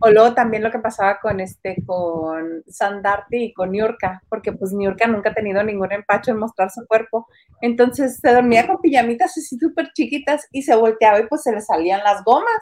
o 0.00 0.10
luego 0.10 0.34
también 0.34 0.62
lo 0.62 0.70
que 0.70 0.78
pasaba 0.78 1.18
con 1.20 1.40
este, 1.40 1.76
con 1.86 2.62
Sandarte 2.68 3.38
y 3.38 3.52
con 3.52 3.72
Niurka, 3.72 4.22
porque 4.28 4.52
pues 4.52 4.72
Niurka 4.72 5.06
nunca 5.06 5.30
ha 5.30 5.34
tenido 5.34 5.62
ningún 5.62 5.92
empacho 5.92 6.30
en 6.30 6.38
mostrar 6.38 6.70
su 6.70 6.86
cuerpo. 6.86 7.26
Entonces 7.62 8.18
se 8.20 8.32
dormía 8.32 8.66
con 8.66 8.80
pijamitas 8.80 9.36
así 9.36 9.58
súper 9.58 9.90
chiquitas 9.94 10.46
y 10.52 10.62
se 10.62 10.76
volteaba 10.76 11.20
y 11.20 11.26
pues 11.26 11.42
se 11.42 11.52
le 11.52 11.60
salían 11.60 12.02
las 12.04 12.22
gomas. 12.24 12.60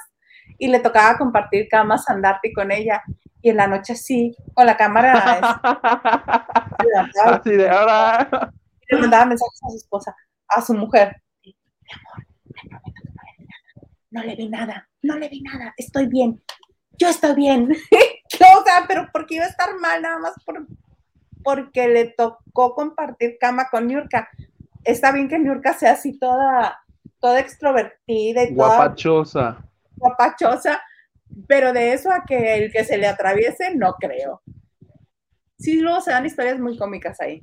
Y 0.58 0.68
le 0.68 0.78
tocaba 0.78 1.18
compartir 1.18 1.68
cama 1.68 1.98
Sandarte 1.98 2.52
con 2.52 2.70
ella. 2.70 3.02
Y 3.40 3.50
en 3.50 3.56
la 3.56 3.66
noche 3.66 3.94
sí, 3.94 4.36
con 4.54 4.66
la 4.66 4.76
cámara. 4.76 5.12
así 7.24 7.50
de 7.50 7.68
ahora. 7.68 8.52
Y 8.88 8.94
le 8.94 9.00
mandaba 9.00 9.26
mensajes 9.26 9.60
a 9.64 9.70
su 9.70 9.76
esposa, 9.76 10.14
a 10.48 10.62
su 10.62 10.74
mujer. 10.74 11.16
Mi 11.42 11.54
amor, 11.92 12.26
no 14.14 14.22
le 14.22 14.36
vi 14.36 14.48
nada, 14.48 14.88
no 15.02 15.18
le 15.18 15.28
vi 15.28 15.42
nada, 15.42 15.74
estoy 15.76 16.06
bien, 16.06 16.40
yo 16.98 17.08
estoy 17.08 17.34
bien. 17.34 17.68
o 17.90 18.64
sea, 18.64 18.84
pero 18.86 19.08
porque 19.12 19.34
iba 19.34 19.44
a 19.44 19.48
estar 19.48 19.76
mal 19.80 20.02
nada 20.02 20.18
más 20.18 20.34
por, 20.46 20.66
porque 21.42 21.88
le 21.88 22.06
tocó 22.06 22.74
compartir 22.74 23.36
cama 23.40 23.68
con 23.70 23.88
Niurka. 23.88 24.28
Está 24.84 25.10
bien 25.10 25.28
que 25.28 25.38
Niurka 25.38 25.74
sea 25.74 25.92
así 25.92 26.16
toda, 26.16 26.80
toda 27.18 27.40
extrovertida 27.40 28.44
y 28.44 28.54
guapachosa. 28.54 29.58
guapachosa, 29.96 30.80
Pero 31.48 31.72
de 31.72 31.92
eso 31.92 32.12
a 32.12 32.24
que 32.24 32.54
el 32.54 32.70
que 32.70 32.84
se 32.84 32.96
le 32.96 33.08
atraviese, 33.08 33.74
no 33.74 33.94
creo. 33.94 34.42
Sí, 35.58 35.80
luego 35.80 36.00
se 36.00 36.12
dan 36.12 36.26
historias 36.26 36.60
muy 36.60 36.78
cómicas 36.78 37.20
ahí. 37.20 37.42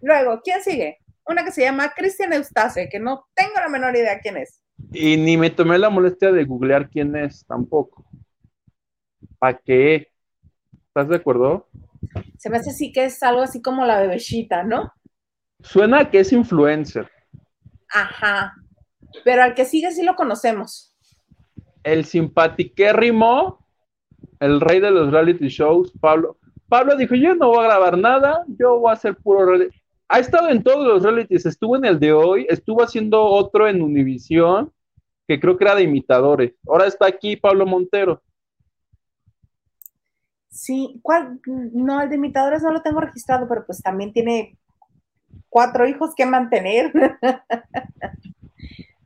Luego, 0.00 0.40
¿quién 0.42 0.60
sigue? 0.60 0.98
Una 1.26 1.44
que 1.44 1.52
se 1.52 1.62
llama 1.62 1.92
Cristian 1.94 2.32
Eustace, 2.32 2.88
que 2.88 2.98
no 2.98 3.28
tengo 3.34 3.54
la 3.56 3.68
menor 3.68 3.94
idea 3.94 4.18
quién 4.18 4.36
es. 4.38 4.63
Y 4.92 5.16
ni 5.16 5.36
me 5.36 5.50
tomé 5.50 5.78
la 5.78 5.90
molestia 5.90 6.32
de 6.32 6.44
googlear 6.44 6.88
quién 6.88 7.16
es 7.16 7.44
tampoco. 7.46 8.04
¿Para 9.38 9.58
qué? 9.58 10.08
¿Estás 10.88 11.08
de 11.08 11.16
acuerdo? 11.16 11.68
Se 12.38 12.50
me 12.50 12.58
hace 12.58 12.70
así 12.70 12.92
que 12.92 13.06
es 13.06 13.22
algo 13.22 13.42
así 13.42 13.60
como 13.60 13.84
la 13.84 14.00
bebecita, 14.00 14.62
¿no? 14.62 14.92
Suena 15.60 16.10
que 16.10 16.20
es 16.20 16.32
influencer. 16.32 17.10
Ajá. 17.92 18.54
Pero 19.24 19.42
al 19.42 19.54
que 19.54 19.64
sigue 19.64 19.90
sí 19.92 20.02
lo 20.02 20.14
conocemos. 20.14 20.94
El 21.82 22.04
simpatiquérrimo, 22.04 23.66
el 24.40 24.60
rey 24.60 24.80
de 24.80 24.90
los 24.90 25.12
reality 25.12 25.48
shows, 25.48 25.92
Pablo. 26.00 26.38
Pablo 26.68 26.96
dijo, 26.96 27.14
yo 27.14 27.34
no 27.34 27.48
voy 27.48 27.64
a 27.64 27.68
grabar 27.68 27.98
nada, 27.98 28.44
yo 28.58 28.78
voy 28.78 28.90
a 28.90 28.94
hacer 28.94 29.16
puro 29.16 29.46
reality. 29.46 29.76
Ha 30.08 30.18
estado 30.18 30.48
en 30.48 30.62
todos 30.62 30.86
los 30.86 31.02
realities, 31.02 31.46
estuvo 31.46 31.76
en 31.76 31.84
el 31.84 31.98
de 31.98 32.12
hoy, 32.12 32.46
estuvo 32.48 32.82
haciendo 32.82 33.22
otro 33.24 33.66
en 33.68 33.82
Univisión, 33.82 34.72
que 35.26 35.40
creo 35.40 35.56
que 35.56 35.64
era 35.64 35.74
de 35.74 35.82
imitadores. 35.82 36.54
Ahora 36.68 36.86
está 36.86 37.06
aquí 37.06 37.36
Pablo 37.36 37.66
Montero. 37.66 38.22
Sí, 40.50 41.00
¿cuál? 41.02 41.40
No, 41.46 42.00
el 42.00 42.08
de 42.08 42.16
imitadores 42.16 42.62
no 42.62 42.70
lo 42.70 42.82
tengo 42.82 43.00
registrado, 43.00 43.48
pero 43.48 43.66
pues 43.66 43.82
también 43.82 44.12
tiene 44.12 44.56
cuatro 45.48 45.86
hijos 45.86 46.14
que 46.14 46.26
mantener. 46.26 46.92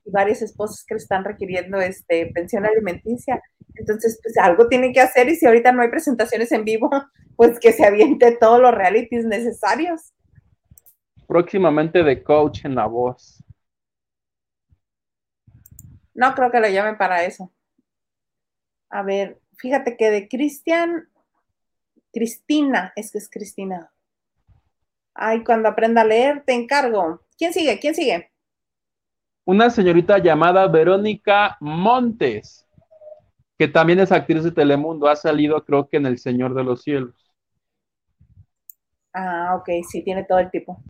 y 0.05 0.11
varias 0.11 0.43
esposas 0.43 0.85
que 0.85 0.95
le 0.95 0.99
están 0.99 1.25
requiriendo 1.25 1.81
este, 1.81 2.27
pensión 2.35 2.67
alimenticia. 2.67 3.43
Entonces, 3.75 4.21
pues 4.23 4.37
algo 4.39 4.69
tiene 4.69 4.93
que 4.93 5.01
hacer 5.01 5.29
y 5.29 5.37
si 5.37 5.47
ahorita 5.47 5.73
no 5.73 5.83
hay 5.83 5.89
presentaciones 5.89 6.51
en 6.53 6.65
vivo, 6.65 6.91
pues 7.37 7.59
que 7.61 7.73
se 7.73 7.87
aviente 7.87 8.37
todos 8.39 8.61
los 8.61 8.75
realities 8.75 9.25
necesarios. 9.25 10.13
Próximamente 11.27 12.03
de 12.03 12.23
coach 12.23 12.65
en 12.65 12.75
la 12.75 12.87
voz. 12.87 13.38
No 16.19 16.35
creo 16.35 16.51
que 16.51 16.59
lo 16.59 16.69
llamen 16.69 16.99
para 16.99 17.23
eso. 17.23 17.53
A 18.91 19.05
ver, 19.05 19.41
fíjate 19.57 19.97
que 19.97 20.11
de 20.11 20.29
Cristian, 20.29 21.09
Cristina, 22.13 22.93
es 22.97 23.13
que 23.13 23.19
es 23.19 23.31
Cristina. 23.31 23.93
Ay, 25.15 25.45
cuando 25.45 25.69
aprenda 25.69 26.01
a 26.01 26.05
leer, 26.05 26.43
te 26.45 26.55
encargo. 26.55 27.21
¿Quién 27.39 27.53
sigue? 27.53 27.79
¿Quién 27.79 27.95
sigue? 27.95 28.33
Una 29.45 29.71
señorita 29.71 30.19
llamada 30.19 30.67
Verónica 30.67 31.57
Montes, 31.61 32.67
que 33.57 33.69
también 33.69 34.01
es 34.01 34.11
actriz 34.11 34.43
de 34.43 34.51
Telemundo, 34.51 35.07
ha 35.07 35.15
salido 35.15 35.65
creo 35.65 35.89
que 35.89 35.99
en 35.99 36.07
El 36.07 36.19
Señor 36.19 36.53
de 36.53 36.65
los 36.65 36.83
Cielos. 36.83 37.15
Ah, 39.15 39.55
ok, 39.55 39.69
sí, 39.89 40.03
tiene 40.03 40.25
todo 40.25 40.41
el 40.41 40.51
tipo. 40.51 40.83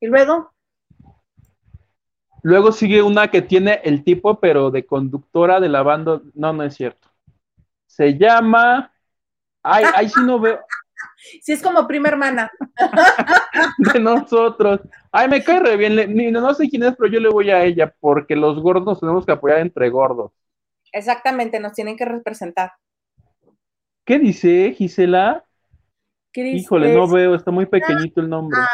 ¿Y 0.00 0.06
luego? 0.08 0.52
Luego 2.42 2.72
sigue 2.72 3.02
una 3.02 3.28
que 3.28 3.42
tiene 3.42 3.80
el 3.84 4.02
tipo, 4.04 4.40
pero 4.40 4.70
de 4.70 4.86
conductora 4.86 5.60
de 5.60 5.68
la 5.68 5.82
banda. 5.82 6.20
No, 6.34 6.52
no 6.52 6.62
es 6.62 6.74
cierto. 6.74 7.08
Se 7.86 8.16
llama. 8.16 8.92
Ay, 9.62 9.84
ahí 9.94 10.08
sí 10.08 10.20
no 10.24 10.40
veo. 10.40 10.58
Sí, 11.42 11.52
es 11.52 11.62
como 11.62 11.86
prima 11.86 12.08
hermana. 12.08 12.50
de 13.78 14.00
nosotros. 14.00 14.80
Ay, 15.12 15.28
me 15.28 15.44
cae 15.44 15.60
re 15.60 15.76
bien. 15.76 16.32
No 16.32 16.54
sé 16.54 16.68
quién 16.68 16.82
es, 16.82 16.96
pero 16.96 17.10
yo 17.10 17.20
le 17.20 17.28
voy 17.28 17.50
a 17.50 17.62
ella, 17.62 17.94
porque 18.00 18.34
los 18.36 18.58
gordos 18.58 18.86
nos 18.86 19.00
tenemos 19.00 19.26
que 19.26 19.32
apoyar 19.32 19.58
entre 19.58 19.90
gordos. 19.90 20.32
Exactamente, 20.92 21.60
nos 21.60 21.72
tienen 21.72 21.96
que 21.96 22.06
representar. 22.06 22.72
¿Qué 24.04 24.18
dice 24.18 24.74
Gisela? 24.76 25.44
Híjole, 26.34 26.94
no 26.94 27.06
veo, 27.06 27.34
está 27.34 27.50
muy 27.50 27.66
pequeñito 27.66 28.20
el 28.20 28.28
nombre. 28.28 28.58
Acá 28.58 28.70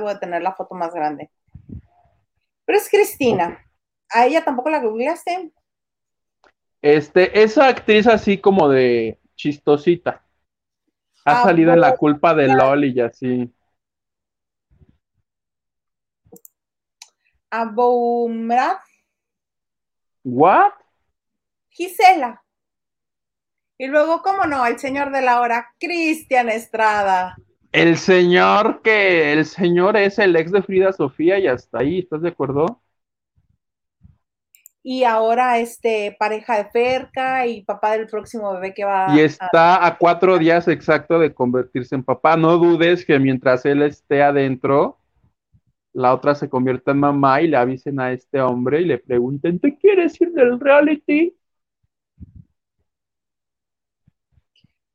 voy 0.00 0.10
a 0.10 0.18
tener 0.18 0.42
la 0.42 0.54
foto 0.54 0.74
más 0.74 0.92
grande. 0.92 1.30
Pero 2.64 2.78
es 2.78 2.88
Cristina. 2.88 3.64
¿A 4.10 4.26
ella 4.26 4.44
tampoco 4.44 4.70
la 4.70 4.80
googleaste? 4.80 5.52
Este, 6.80 7.42
esa 7.42 7.68
actriz 7.68 8.06
así 8.06 8.38
como 8.38 8.68
de 8.68 9.18
chistosita. 9.34 10.22
Ha 11.24 11.40
ah, 11.40 11.42
salido 11.44 11.72
en 11.72 11.80
la 11.80 11.96
culpa 11.96 12.34
de 12.34 12.48
Loli 12.48 12.92
y 12.94 13.00
así. 13.00 13.54
Aboumrad. 17.50 18.76
¿What? 20.22 20.72
Gisela. 21.70 22.42
Y 23.78 23.86
luego, 23.86 24.22
¿cómo 24.22 24.44
no? 24.44 24.64
El 24.66 24.78
señor 24.78 25.10
de 25.10 25.22
la 25.22 25.40
hora, 25.40 25.74
Cristian 25.80 26.48
Estrada. 26.48 27.36
El 27.74 27.96
señor 27.96 28.82
que, 28.82 29.32
el 29.32 29.44
señor 29.44 29.96
es 29.96 30.20
el 30.20 30.36
ex 30.36 30.52
de 30.52 30.62
Frida 30.62 30.92
Sofía 30.92 31.40
y 31.40 31.48
hasta 31.48 31.80
ahí, 31.80 31.98
¿estás 31.98 32.22
de 32.22 32.28
acuerdo? 32.28 32.80
Y 34.84 35.02
ahora 35.02 35.58
este 35.58 36.14
pareja 36.16 36.58
de 36.58 36.66
perca 36.66 37.48
y 37.48 37.64
papá 37.64 37.96
del 37.96 38.06
próximo 38.06 38.52
bebé 38.52 38.74
que 38.74 38.84
va 38.84 39.08
Y 39.16 39.18
está 39.18 39.84
a, 39.84 39.98
cuatro 39.98 40.38
días 40.38 40.68
exacto 40.68 41.18
de 41.18 41.34
convertirse 41.34 41.96
en 41.96 42.04
papá. 42.04 42.36
No 42.36 42.58
dudes 42.58 43.04
que 43.04 43.18
mientras 43.18 43.64
él 43.64 43.82
esté 43.82 44.22
adentro, 44.22 45.00
la 45.92 46.14
otra 46.14 46.36
se 46.36 46.48
convierta 46.48 46.92
en 46.92 47.00
mamá 47.00 47.42
y 47.42 47.48
le 47.48 47.56
avisen 47.56 47.98
a 47.98 48.12
este 48.12 48.40
hombre 48.40 48.82
y 48.82 48.84
le 48.84 48.98
pregunten, 48.98 49.58
¿te 49.58 49.76
quieres 49.76 50.20
ir 50.20 50.30
del 50.30 50.60
reality? 50.60 51.34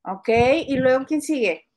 Ok, 0.06 0.30
y 0.66 0.78
luego 0.78 1.06
¿quién 1.06 1.22
sigue? 1.22 1.69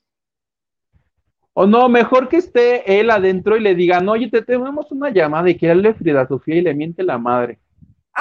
O 1.55 1.67
no, 1.67 1.89
mejor 1.89 2.29
que 2.29 2.39
esté 2.39 2.99
él 2.99 3.11
adentro 3.11 3.57
y 3.57 3.61
le 3.61 3.75
digan, 3.75 4.09
oye, 4.09 4.31
te 4.31 4.43
tenemos 4.43 4.91
una 4.91 5.11
llamada 5.11 5.51
y 5.51 5.57
que 5.57 5.71
él 5.71 5.83
le 5.83 5.95
Frida 5.95 6.27
Sofía 6.27 6.57
y 6.57 6.63
le 6.63 6.75
miente 6.75 7.03
la 7.03 7.19
madre. 7.19 7.59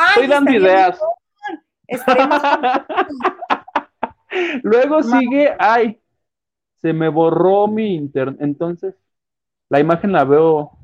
Estoy 0.09 0.27
dando 0.27 0.51
ideas. 0.51 0.99
Luego 4.63 5.03
sigue, 5.03 5.53
ay, 5.59 5.99
se 6.81 6.93
me 6.93 7.09
borró 7.09 7.67
mi 7.67 7.95
internet. 7.95 8.37
Entonces, 8.41 8.95
la 9.69 9.79
imagen 9.79 10.11
la 10.11 10.25
veo 10.25 10.77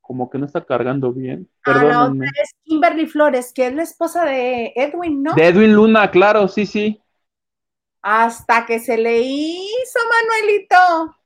como 0.00 0.28
que 0.28 0.38
no 0.38 0.46
está 0.46 0.64
cargando 0.64 1.12
bien. 1.12 1.48
Ah, 1.66 2.10
es 2.42 2.54
Kimberly 2.64 3.06
Flores, 3.06 3.52
que 3.54 3.68
es 3.68 3.74
la 3.74 3.82
esposa 3.82 4.24
de 4.24 4.72
Edwin, 4.74 5.22
¿no? 5.22 5.34
De 5.34 5.46
Edwin 5.46 5.72
Luna, 5.72 6.10
claro, 6.10 6.48
sí, 6.48 6.66
sí. 6.66 7.00
Hasta 8.02 8.64
que 8.66 8.78
se 8.80 8.96
le 8.96 9.20
hizo, 9.20 9.98
Manuelito. 10.08 11.16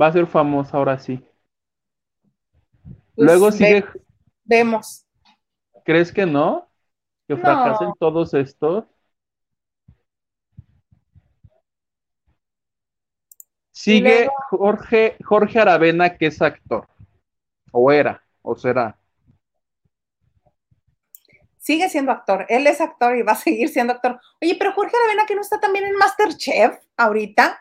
Va 0.00 0.06
a 0.06 0.12
ser 0.12 0.26
famosa 0.26 0.76
ahora 0.76 0.98
sí. 0.98 1.22
Pues 3.14 3.26
Luego 3.26 3.52
sigue. 3.52 3.84
vemos. 4.44 5.06
¿Crees 5.84 6.12
que 6.12 6.24
no? 6.24 6.68
¿Que 7.28 7.36
fracasen 7.36 7.92
todos 7.98 8.32
estos? 8.34 8.84
Sigue 13.72 14.28
Jorge, 14.50 15.16
Jorge 15.24 15.58
Aravena, 15.58 16.16
que 16.16 16.26
es 16.26 16.40
actor. 16.42 16.86
O 17.72 17.92
era, 17.92 18.22
o 18.42 18.54
será 18.56 18.99
sigue 21.70 21.88
siendo 21.88 22.10
actor, 22.10 22.46
él 22.48 22.66
es 22.66 22.80
actor 22.80 23.16
y 23.16 23.22
va 23.22 23.32
a 23.32 23.36
seguir 23.36 23.68
siendo 23.68 23.92
actor. 23.92 24.18
Oye, 24.42 24.56
pero 24.58 24.72
Jorge 24.72 24.96
Aravena 24.96 25.24
que 25.24 25.36
no 25.36 25.40
está 25.40 25.60
también 25.60 25.84
en 25.84 25.94
Masterchef 25.94 26.80
ahorita. 26.96 27.60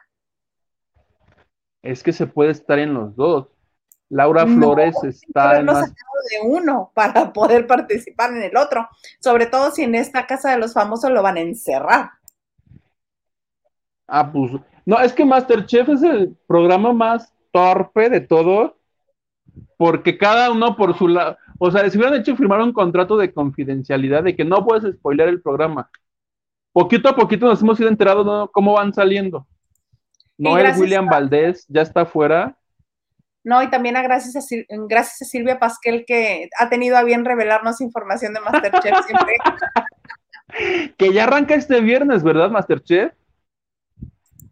Es 1.83 2.01
que 2.01 2.11
se 2.11 2.25
puede 2.25 2.49
estar 2.49 2.79
en 2.79 2.95
los 2.95 3.15
dos. 3.15 3.49
Laura 4.09 4.47
Flores 4.47 4.95
está 5.03 5.59
en 5.59 5.67
los 5.67 5.79
de 5.83 6.41
uno 6.43 6.91
para 6.95 7.31
poder 7.31 7.67
participar 7.67 8.31
en 8.31 8.41
el 8.41 8.57
otro, 8.57 8.89
sobre 9.19 9.45
todo 9.45 9.69
si 9.69 9.83
en 9.83 9.93
esta 9.93 10.25
casa 10.25 10.49
de 10.49 10.57
los 10.57 10.73
famosos 10.73 11.11
lo 11.11 11.21
van 11.21 11.37
a 11.37 11.41
encerrar. 11.41 12.09
Ah, 14.07 14.31
pues 14.31 14.53
no, 14.87 14.99
es 14.99 15.13
que 15.13 15.23
Masterchef 15.23 15.87
es 15.89 16.01
el 16.01 16.35
programa 16.47 16.93
más 16.93 17.31
torpe 17.51 18.09
de 18.09 18.21
todos, 18.21 18.73
porque 19.77 20.17
cada 20.17 20.51
uno 20.51 20.75
por 20.75 20.97
su 20.97 21.07
lado, 21.07 21.37
o 21.57 21.71
sea, 21.71 21.89
si 21.89 21.97
hubieran 21.97 22.19
hecho 22.19 22.35
firmar 22.35 22.61
un 22.61 22.73
contrato 22.73 23.17
de 23.17 23.33
confidencialidad 23.33 24.23
de 24.23 24.35
que 24.35 24.45
no 24.45 24.65
puedes 24.65 24.95
spoiler 24.95 25.29
el 25.29 25.41
programa. 25.41 25.89
Poquito 26.71 27.09
a 27.09 27.15
poquito 27.15 27.47
nos 27.47 27.61
hemos 27.61 27.79
ido 27.79 27.89
enterado 27.89 28.23
de 28.23 28.47
cómo 28.51 28.73
van 28.73 28.93
saliendo. 28.93 29.47
Noel 30.37 30.73
William 30.77 31.07
Valdés 31.07 31.65
ya 31.67 31.81
está 31.81 32.05
fuera. 32.05 32.57
No, 33.43 33.61
y 33.63 33.69
también 33.69 33.97
a 33.97 34.01
gracias, 34.01 34.35
a 34.35 34.55
gracias 34.87 35.21
a 35.21 35.25
Silvia 35.25 35.59
Pasquel 35.59 36.05
que 36.05 36.49
ha 36.57 36.69
tenido 36.69 36.97
a 36.97 37.03
bien 37.03 37.25
revelarnos 37.25 37.81
información 37.81 38.33
de 38.33 38.39
Masterchef 38.41 39.05
siempre. 39.05 39.35
que 40.97 41.13
ya 41.13 41.23
arranca 41.23 41.55
este 41.55 41.81
viernes, 41.81 42.23
¿verdad, 42.23 42.51
Masterchef? 42.51 43.13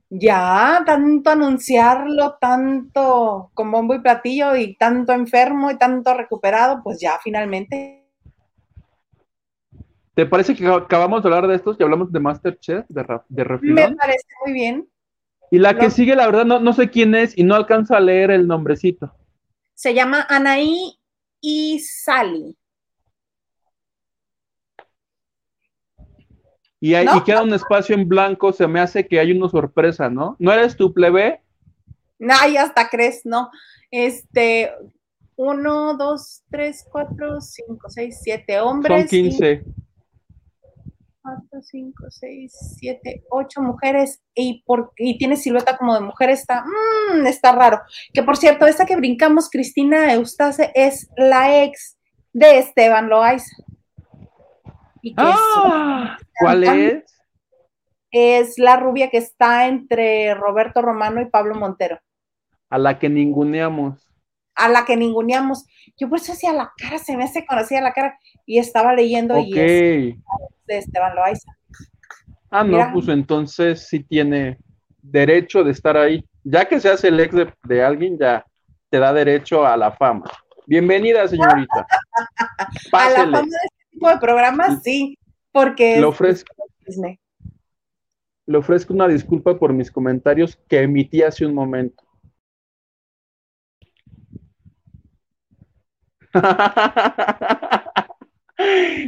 Ya 0.09 0.83
tanto 0.85 1.29
anunciarlo, 1.29 2.37
tanto 2.39 3.51
con 3.53 3.71
bombo 3.71 3.95
y 3.95 3.99
platillo 3.99 4.55
y 4.55 4.75
tanto 4.75 5.13
enfermo 5.13 5.71
y 5.71 5.77
tanto 5.77 6.13
recuperado, 6.13 6.81
pues 6.83 6.99
ya 6.99 7.19
finalmente. 7.23 8.05
¿Te 10.13 10.25
parece 10.25 10.55
que 10.55 10.65
acabamos 10.67 11.21
de 11.21 11.29
hablar 11.29 11.47
de 11.47 11.55
estos 11.55 11.77
y 11.79 11.83
hablamos 11.83 12.11
de 12.11 12.19
Masterchef, 12.19 12.85
de, 12.87 13.03
de 13.03 13.19
Me 13.29 13.43
refilón? 13.43 13.75
Me 13.75 13.95
parece 13.95 14.27
muy 14.43 14.53
bien. 14.53 14.89
Y 15.51 15.59
la 15.59 15.77
que 15.77 15.89
sigue, 15.89 16.15
la 16.15 16.25
verdad, 16.25 16.45
no, 16.45 16.59
no 16.59 16.73
sé 16.73 16.89
quién 16.89 17.15
es 17.15 17.37
y 17.37 17.43
no 17.43 17.55
alcanzo 17.55 17.95
a 17.95 17.99
leer 17.99 18.31
el 18.31 18.47
nombrecito. 18.47 19.13
Se 19.75 19.93
llama 19.93 20.25
Anaí 20.27 20.99
y 21.39 21.79
Sally. 21.79 22.57
Y, 26.79 26.93
hay, 26.93 27.05
¿No? 27.05 27.17
y 27.17 27.23
queda 27.23 27.41
un 27.41 27.53
espacio 27.53 27.95
en 27.95 28.07
blanco, 28.07 28.53
se 28.53 28.67
me 28.67 28.79
hace 28.79 29.07
que 29.07 29.19
hay 29.19 29.31
una 29.31 29.49
sorpresa, 29.49 30.09
¿no? 30.09 30.35
¿No 30.39 30.51
eres 30.51 30.75
tu 30.75 30.93
plebe? 30.93 31.41
Ay, 32.19 32.57
hasta 32.57 32.89
crees, 32.89 33.21
no. 33.25 33.49
Este, 33.89 34.71
uno, 35.35 35.95
dos, 35.95 36.43
tres, 36.49 36.85
cuatro, 36.91 37.41
cinco, 37.41 37.89
seis, 37.89 38.19
siete 38.21 38.59
hombres. 38.59 39.01
Son 39.01 39.07
15. 39.07 39.51
y 39.51 39.59
cuatro, 41.21 41.61
cinco, 41.61 42.05
seis, 42.09 42.53
siete, 42.79 43.23
ocho 43.29 43.61
mujeres. 43.61 44.21
Y, 44.33 44.63
por, 44.65 44.93
y 44.97 45.17
tiene 45.17 45.35
silueta 45.35 45.77
como 45.77 45.93
de 45.93 46.01
mujer, 46.01 46.29
está, 46.29 46.63
mm, 46.63 47.27
está 47.27 47.51
raro. 47.53 47.81
Que 48.13 48.23
por 48.23 48.37
cierto, 48.37 48.65
esta 48.65 48.85
que 48.85 48.95
brincamos, 48.95 49.49
Cristina 49.49 50.13
Eustace, 50.13 50.71
es 50.73 51.09
la 51.17 51.63
ex 51.63 51.97
de 52.33 52.59
Esteban 52.59 53.09
Loaiza. 53.09 53.55
Y 55.09 55.15
que 55.15 55.21
es- 55.29 55.35
¡Ah! 55.37 56.17
¿Cuál 56.39 56.63
es? 56.63 57.03
es 58.11 58.57
la 58.57 58.77
rubia 58.77 59.09
que 59.09 59.17
está 59.17 59.67
entre 59.67 60.33
Roberto 60.33 60.81
Romano 60.81 61.21
y 61.21 61.25
Pablo 61.29 61.55
Montero. 61.55 61.99
A 62.69 62.77
la 62.77 62.97
que 62.99 63.09
ninguneamos. 63.09 64.03
a 64.59 64.67
la 64.69 64.85
que 64.85 64.97
ninguneamos. 64.97 65.65
Yo 65.99 66.09
por 66.09 66.17
eso 66.17 66.31
hacía 66.31 66.51
la 66.51 66.71
cara, 66.75 66.97
se 66.97 67.15
me 67.15 67.23
hace 67.25 67.45
conocida 67.45 67.79
la 67.79 67.93
cara, 67.93 68.17
y 68.45 68.57
estaba 68.57 68.91
leyendo 68.93 69.37
y 69.37 69.51
es 69.57 70.15
de 70.65 70.77
Esteban 70.79 71.13
Loaiza. 71.15 71.51
Ah, 72.49 72.63
no, 72.63 72.71
Mira. 72.71 72.91
pues 72.91 73.07
entonces 73.07 73.87
sí 73.87 73.99
tiene 74.03 74.57
derecho 75.01 75.63
de 75.63 75.71
estar 75.71 75.95
ahí. 75.95 76.25
Ya 76.43 76.65
que 76.67 76.79
seas 76.79 77.03
el 77.03 77.19
ex 77.19 77.35
de, 77.35 77.53
de 77.65 77.83
alguien, 77.83 78.17
ya 78.17 78.43
te 78.89 78.97
da 78.97 79.13
derecho 79.13 79.63
a 79.65 79.77
la 79.77 79.91
fama. 79.91 80.25
Bienvenida, 80.65 81.27
señorita. 81.27 81.85
A 82.17 82.63
la 82.63 82.89
Pásele. 82.89 83.25
fama 83.25 83.41
de 83.41 83.69
tipo 83.97 84.09
de 84.09 84.17
programas, 84.19 84.83
sí, 84.83 85.17
porque 85.51 85.93
Le 85.95 85.99
es 85.99 86.03
ofrezco, 86.03 86.53
Disney. 86.85 87.19
le 88.45 88.57
ofrezco 88.57 88.93
una 88.93 89.07
disculpa 89.07 89.57
por 89.57 89.73
mis 89.73 89.91
comentarios 89.91 90.55
que 90.69 90.81
emití 90.81 91.23
hace 91.23 91.45
un 91.45 91.53
momento. 91.55 92.03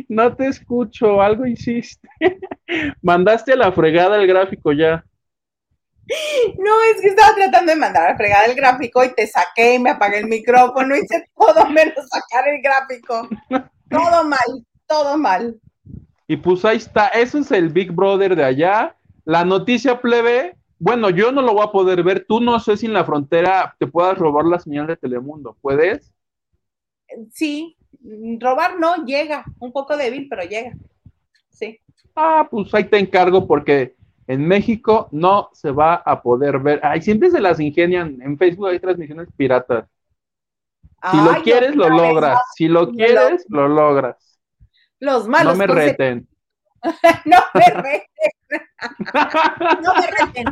No 0.08 0.36
te 0.36 0.48
escucho, 0.48 1.20
algo 1.22 1.44
hiciste. 1.46 2.08
Mandaste 3.02 3.54
a 3.54 3.56
la 3.56 3.72
fregada 3.72 4.18
el 4.18 4.28
gráfico 4.28 4.72
ya. 4.72 5.04
No, 6.58 6.82
es 6.94 7.02
que 7.02 7.08
estaba 7.08 7.34
tratando 7.36 7.72
de 7.72 7.80
mandar 7.80 8.12
a 8.12 8.18
fregar 8.18 8.48
el 8.48 8.56
gráfico 8.56 9.04
y 9.04 9.14
te 9.14 9.26
saqué 9.26 9.76
y 9.76 9.80
me 9.80 9.92
apagué 9.92 10.20
el 10.20 10.28
micrófono, 10.28 10.96
hice 10.96 11.26
todo 11.36 11.68
menos 11.70 12.08
sacar 12.10 12.48
el 12.48 12.62
gráfico. 12.62 13.28
Todo 13.90 14.24
mal, 14.24 14.68
todo 14.90 15.18
mal. 15.18 15.58
Y 16.28 16.36
pues 16.38 16.66
ahí 16.66 16.78
está, 16.78 17.08
eso 17.08 17.38
es 17.38 17.52
el 17.52 17.70
Big 17.70 17.92
Brother 17.92 18.36
de 18.36 18.44
allá. 18.44 18.96
La 19.24 19.46
noticia 19.46 20.02
plebe, 20.02 20.58
bueno, 20.80 21.10
yo 21.10 21.32
no 21.32 21.42
lo 21.42 21.54
voy 21.54 21.64
a 21.66 21.72
poder 21.72 22.04
ver. 22.04 22.26
Tú 22.28 22.42
no 22.42 22.60
sé 22.60 22.76
si 22.76 22.88
en 22.88 22.94
la 22.94 23.06
frontera 23.06 23.76
te 23.80 23.88
puedas 23.88 24.18
robar 24.18 24.46
la 24.46 24.60
señal 24.60 24.88
de 24.88 24.98
Telemundo. 24.98 25.56
¿Puedes? 25.62 26.14
Sí, 27.32 27.78
robar 28.40 28.80
no 28.80 29.06
llega, 29.06 29.46
un 29.60 29.72
poco 29.72 29.96
débil, 29.96 30.28
pero 30.30 30.44
llega. 30.44 30.74
Sí. 31.50 31.80
Ah, 32.16 32.48
pues 32.50 32.74
ahí 32.74 32.84
te 32.84 32.98
encargo 32.98 33.48
porque 33.48 33.96
en 34.28 34.48
México 34.48 35.10
no 35.12 35.50
se 35.54 35.72
va 35.72 35.96
a 35.96 36.22
poder 36.22 36.60
ver. 36.60 36.80
Ay, 36.84 37.02
siempre 37.02 37.32
se 37.32 37.42
las 37.42 37.60
ingenian. 37.60 38.22
En 38.22 38.38
Facebook 38.38 38.68
hay 38.68 38.80
transmisiones 38.80 39.28
piratas. 39.36 39.88
Si 41.12 41.18
lo 41.18 41.42
quieres, 41.42 41.76
lo 41.76 41.90
logras. 41.90 42.40
Si 42.56 42.68
lo 42.68 42.92
quieres, 42.92 43.46
lo 43.50 43.68
logras. 43.68 44.29
Los 45.00 45.28
malos 45.28 45.54
No 45.54 45.60
me 45.60 45.68
reten. 45.68 46.28
No 47.26 47.38
me 47.54 47.66
reten, 47.66 48.02
no 49.84 49.94
me 49.96 50.08
reten. 50.08 50.46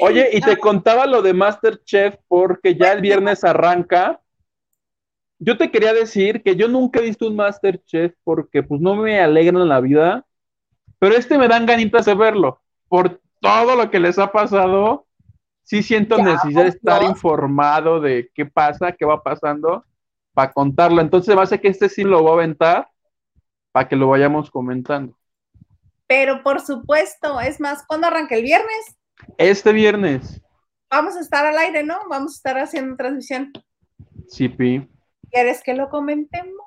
Oye, 0.00 0.30
y 0.32 0.40
te 0.40 0.56
contaba 0.56 1.06
lo 1.06 1.20
de 1.22 1.34
Masterchef 1.34 2.16
porque 2.26 2.74
ya 2.74 2.92
el 2.92 3.00
viernes 3.00 3.44
arranca. 3.44 4.20
Yo 5.38 5.56
te 5.56 5.70
quería 5.70 5.92
decir 5.92 6.42
que 6.42 6.56
yo 6.56 6.68
nunca 6.68 7.00
he 7.00 7.04
visto 7.04 7.26
un 7.26 7.36
Masterchef 7.36 8.14
porque 8.24 8.62
pues 8.62 8.80
no 8.80 8.96
me 8.96 9.20
alegran 9.20 9.68
la 9.68 9.80
vida, 9.80 10.24
pero 10.98 11.14
este 11.14 11.38
me 11.38 11.48
dan 11.48 11.66
ganitas 11.66 12.06
de 12.06 12.14
verlo. 12.14 12.60
Por 12.88 13.20
todo 13.40 13.76
lo 13.76 13.90
que 13.90 14.00
les 14.00 14.18
ha 14.18 14.32
pasado, 14.32 15.06
sí 15.62 15.82
siento 15.82 16.16
Ya, 16.16 16.24
necesidad 16.24 16.62
de 16.64 16.68
estar 16.70 17.02
¿no? 17.02 17.08
informado 17.08 18.00
de 18.00 18.30
qué 18.34 18.46
pasa, 18.46 18.92
qué 18.92 19.04
va 19.04 19.22
pasando, 19.22 19.84
para 20.40 20.52
contarlo. 20.54 21.02
Entonces 21.02 21.36
me 21.36 21.42
hace 21.42 21.60
que 21.60 21.68
este 21.68 21.90
sí 21.90 22.02
lo 22.02 22.22
voy 22.22 22.30
a 22.30 22.34
aventar 22.34 22.88
para 23.72 23.86
que 23.86 23.94
lo 23.94 24.08
vayamos 24.08 24.50
comentando. 24.50 25.14
Pero 26.06 26.42
por 26.42 26.60
supuesto, 26.60 27.38
es 27.40 27.60
más, 27.60 27.84
¿cuándo 27.86 28.06
arranca 28.06 28.36
el 28.36 28.42
viernes? 28.42 28.96
Este 29.36 29.70
viernes, 29.72 30.40
Vamos 30.90 31.14
a 31.14 31.20
estar 31.20 31.44
al 31.44 31.58
aire, 31.58 31.84
¿no? 31.84 31.98
Vamos 32.08 32.32
a 32.32 32.36
estar 32.36 32.58
haciendo 32.58 32.96
transmisión. 32.96 33.52
sí, 34.28 34.48
Pi. 34.48 34.88
¿Quieres 35.30 35.62
que 35.62 35.74
lo 35.74 35.90
comentemos? 35.90 36.64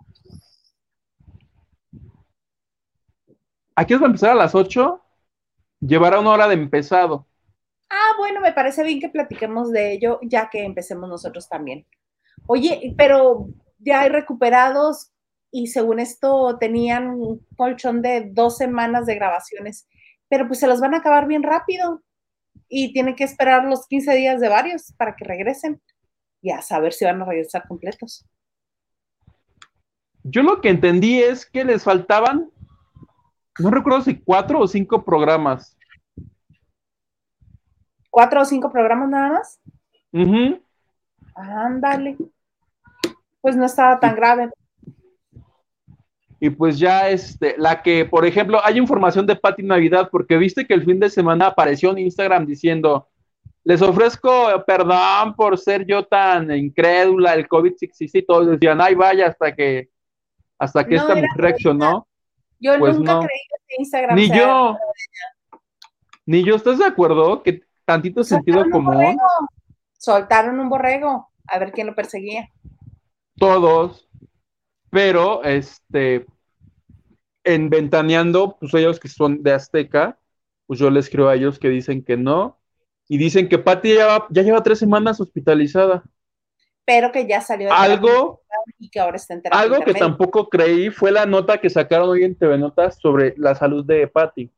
Aquí 3.76 3.96
va 3.96 4.02
a 4.04 4.06
empezar 4.06 4.30
a 4.30 4.36
las 4.36 4.54
8. 4.54 5.02
Llevará 5.82 6.20
una 6.20 6.30
hora 6.30 6.48
de 6.48 6.54
empezado. 6.54 7.26
Ah, 7.90 8.14
bueno, 8.20 8.40
me 8.40 8.54
parece 8.54 8.84
bien 8.84 9.00
que 9.00 9.10
platiquemos 9.10 9.72
de 9.72 9.94
ello, 9.94 10.20
ya 10.22 10.48
que 10.50 10.64
empecemos 10.64 11.10
nosotros 11.10 11.50
también. 11.50 11.86
Oye, 12.46 12.94
pero 12.98 13.48
ya 13.84 14.02
hay 14.02 14.10
recuperados 14.10 15.12
y 15.52 15.68
según 15.68 16.00
esto 16.00 16.58
tenían 16.60 17.10
un 17.10 17.46
colchón 17.56 18.02
de 18.02 18.30
dos 18.32 18.58
semanas 18.58 19.06
de 19.06 19.16
grabaciones, 19.16 19.88
pero 20.30 20.48
pues 20.48 20.60
se 20.60 20.68
los 20.68 20.80
van 20.80 20.94
a 20.94 20.98
acabar 20.98 21.28
bien 21.28 21.44
rápido 21.44 22.02
y 22.68 22.92
tienen 22.92 23.16
que 23.16 23.24
esperar 23.24 23.66
los 23.66 23.88
15 23.88 24.16
días 24.16 24.42
de 24.42 24.50
varios 24.50 24.94
para 24.98 25.16
que 25.16 25.26
regresen 25.26 25.82
y 26.42 26.52
a 26.52 26.62
saber 26.62 26.94
si 26.94 27.06
van 27.06 27.22
a 27.22 27.26
regresar 27.26 27.68
completos. 27.68 28.26
Yo 30.24 30.42
lo 30.42 30.62
que 30.62 30.70
entendí 30.70 31.22
es 31.22 31.46
que 31.46 31.64
les 31.64 31.84
faltaban, 31.84 32.50
no 33.60 33.70
recuerdo 33.70 34.02
si 34.02 34.20
cuatro 34.20 34.60
o 34.60 34.68
cinco 34.68 35.04
programas. 35.04 35.78
¿Cuatro 38.10 38.42
o 38.42 38.46
cinco 38.46 38.72
programas 38.72 39.10
nada 39.10 39.30
más? 39.34 39.62
Ándale. 41.36 42.18
Pues 43.44 43.58
no 43.58 43.66
estaba 43.66 44.00
tan 44.00 44.16
grave. 44.16 44.50
Y 46.39 46.50
pues 46.50 46.80
ya 46.80 47.10
este, 47.10 47.56
la 47.58 47.82
que, 47.82 48.06
por 48.06 48.26
ejemplo, 48.26 48.62
hay 48.64 48.78
información 48.78 49.26
de 49.26 49.36
Pati 49.36 49.64
Navidad, 49.64 50.08
porque 50.10 50.38
viste 50.38 50.66
que 50.66 50.74
el 50.74 50.86
fin 50.86 50.98
de 50.98 51.10
semana 51.10 51.48
apareció 51.48 51.91
en 51.91 51.98
Instagram 51.98 52.46
diciendo, 52.46 53.10
les 53.66 53.82
ofrezco 53.82 54.64
perdón 54.66 55.36
por 55.36 55.58
ser 55.58 55.86
yo 55.86 56.06
tan 56.06 56.56
incrédula, 56.56 57.34
el 57.34 57.50
COVID 57.50 57.74
sí 57.76 57.86
existe 57.86 58.20
y 58.20 58.26
todos 58.26 58.48
decían, 58.48 58.80
ay 58.80 58.96
vaya, 58.96 59.28
hasta 59.28 59.54
que, 59.54 59.89
hasta 60.58 60.86
que 60.86 60.96
No, 60.96 61.02
esta 61.02 61.16
mujer 61.16 61.30
reaccionó. 61.36 62.08
Yo 62.62 62.80
Pues 62.80 62.98
nunca 62.98 63.14
no. 63.16 63.20
creí 63.20 63.39
que 63.68 63.76
Instagram 63.80 64.16
Ni 64.16 64.30
yo, 64.30 64.78
ni 66.26 66.46
yo, 66.46 66.56
¿estás 66.56 66.80
de 66.80 66.86
acuerdo? 66.86 67.44
Que 67.44 67.62
tantito 67.84 68.24
sentido 68.24 68.62
Soltaron 68.62 68.86
común, 68.86 68.96
borrego. 68.96 69.22
Soltaron 69.98 70.60
un 70.62 70.70
borrego. 70.70 71.30
A 71.46 71.60
ver 71.60 71.74
quién 71.74 71.88
lo 71.88 71.96
perseguía. 71.96 72.50
Todos, 73.38 74.08
pero 74.92 75.44
este, 75.44 76.26
en 77.44 77.70
Ventaneando, 77.70 78.58
pues 78.60 78.74
ellos 78.74 79.00
que 79.00 79.08
son 79.10 79.44
de 79.44 79.52
Azteca, 79.54 80.20
pues 80.66 80.80
yo 80.80 80.90
les 80.90 81.10
creo 81.10 81.28
a 81.30 81.36
ellos 81.36 81.60
que 81.60 81.70
dicen 81.70 82.04
que 82.04 82.18
no, 82.18 82.60
y 83.08 83.18
dicen 83.18 83.50
que 83.50 83.60
Pati 83.60 83.96
ya, 83.96 84.08
va- 84.08 84.28
ya 84.30 84.44
lleva 84.44 84.64
tres 84.64 84.80
semanas 84.80 85.20
hospitalizada. 85.20 86.04
Pero 86.86 87.12
que 87.12 87.28
ya 87.28 87.42
salió 87.42 87.70
de 87.70 87.76
Algo, 87.76 88.42
y 88.80 88.90
que 88.90 89.00
ahora 89.00 89.18
está 89.18 89.34
en 89.34 89.42
terapia 89.42 89.66
algo 89.66 89.84
que 89.86 89.96
tampoco 89.96 90.50
creí 90.50 90.90
fue 90.90 91.12
la 91.12 91.26
nota 91.26 91.60
que 91.60 91.70
sacaron 91.70 92.10
hoy 92.10 92.24
en 92.24 92.36
TV 92.36 92.58
Notas 92.58 92.98
sobre 93.00 93.34
la 93.38 93.56
salud 93.56 93.86
de 93.86 94.08
Pati. 94.08 94.52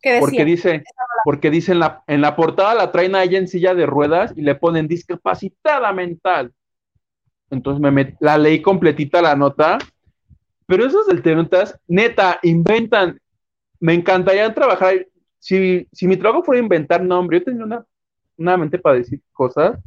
¿Qué 0.00 0.12
decía? 0.12 0.40
Porque 0.40 0.44
dice, 0.44 0.88
porque 1.24 1.50
dice 1.50 1.72
en 1.72 1.80
la, 1.80 2.02
en 2.06 2.20
la 2.20 2.36
portada 2.36 2.74
la 2.74 2.92
traen 2.92 3.14
a 3.14 3.22
ella 3.22 3.38
en 3.38 3.48
silla 3.48 3.74
de 3.74 3.86
ruedas 3.86 4.32
y 4.36 4.42
le 4.42 4.54
ponen 4.54 4.88
discapacitada 4.88 5.92
mental. 5.92 6.52
Entonces 7.50 7.80
me 7.80 8.16
la 8.20 8.38
leí 8.38 8.60
completita 8.60 9.22
la 9.22 9.36
nota. 9.36 9.78
Pero 10.66 10.84
esos 10.84 11.06
del 11.06 11.22
Notas, 11.36 11.78
neta, 11.86 12.40
inventan. 12.42 13.20
Me 13.78 13.94
encantaría 13.94 14.52
trabajar. 14.52 15.06
Si, 15.38 15.86
si 15.92 16.08
mi 16.08 16.16
trabajo 16.16 16.42
fuera 16.42 16.60
inventar 16.60 17.02
nombre, 17.02 17.38
yo 17.38 17.44
tenía 17.44 17.64
una, 17.64 17.86
una 18.36 18.56
mente 18.56 18.78
para 18.78 18.96
decir 18.96 19.20
cosas. 19.32 19.78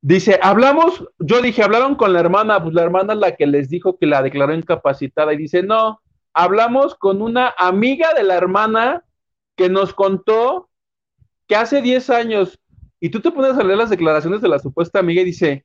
Dice, 0.00 0.38
hablamos, 0.42 1.06
yo 1.18 1.40
dije, 1.40 1.62
hablaron 1.62 1.94
con 1.94 2.12
la 2.12 2.20
hermana, 2.20 2.62
pues 2.62 2.74
la 2.74 2.82
hermana 2.82 3.14
es 3.14 3.20
la 3.20 3.36
que 3.36 3.46
les 3.46 3.70
dijo 3.70 3.96
que 3.96 4.06
la 4.06 4.20
declaró 4.20 4.52
incapacitada 4.52 5.32
y 5.32 5.38
dice, 5.38 5.62
no, 5.62 6.00
hablamos 6.34 6.94
con 6.94 7.22
una 7.22 7.54
amiga 7.56 8.12
de 8.12 8.24
la 8.24 8.34
hermana 8.34 9.04
que 9.56 9.70
nos 9.70 9.94
contó 9.94 10.68
que 11.46 11.56
hace 11.56 11.80
10 11.80 12.10
años, 12.10 12.60
y 13.00 13.10
tú 13.10 13.20
te 13.20 13.30
pones 13.30 13.56
a 13.56 13.62
leer 13.62 13.78
las 13.78 13.90
declaraciones 13.90 14.40
de 14.40 14.48
la 14.48 14.58
supuesta 14.58 14.98
amiga 14.98 15.22
y 15.22 15.26
dice, 15.26 15.64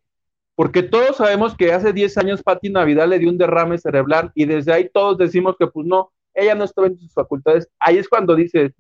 porque 0.60 0.84
todos 0.84 1.16
sabemos 1.16 1.56
que 1.56 1.72
hace 1.72 1.94
10 1.94 2.18
años 2.18 2.44
Pati 2.44 2.70
Navidad 2.70 3.08
le 3.08 3.18
dio 3.18 3.30
un 3.30 3.38
derrame 3.38 3.78
cerebral 3.78 4.30
y 4.36 4.44
desde 4.44 4.74
ahí 4.74 4.90
todos 4.90 5.18
decimos 5.18 5.56
que 5.58 5.68
pues 5.68 5.88
no, 5.88 6.12
ella 6.34 6.54
no 6.54 6.66
estaba 6.66 6.88
en 6.88 6.98
sus 6.98 7.14
facultades. 7.14 7.70
Ahí 7.80 7.98
es 7.98 8.10
cuando 8.10 8.36
dice, 8.36 8.74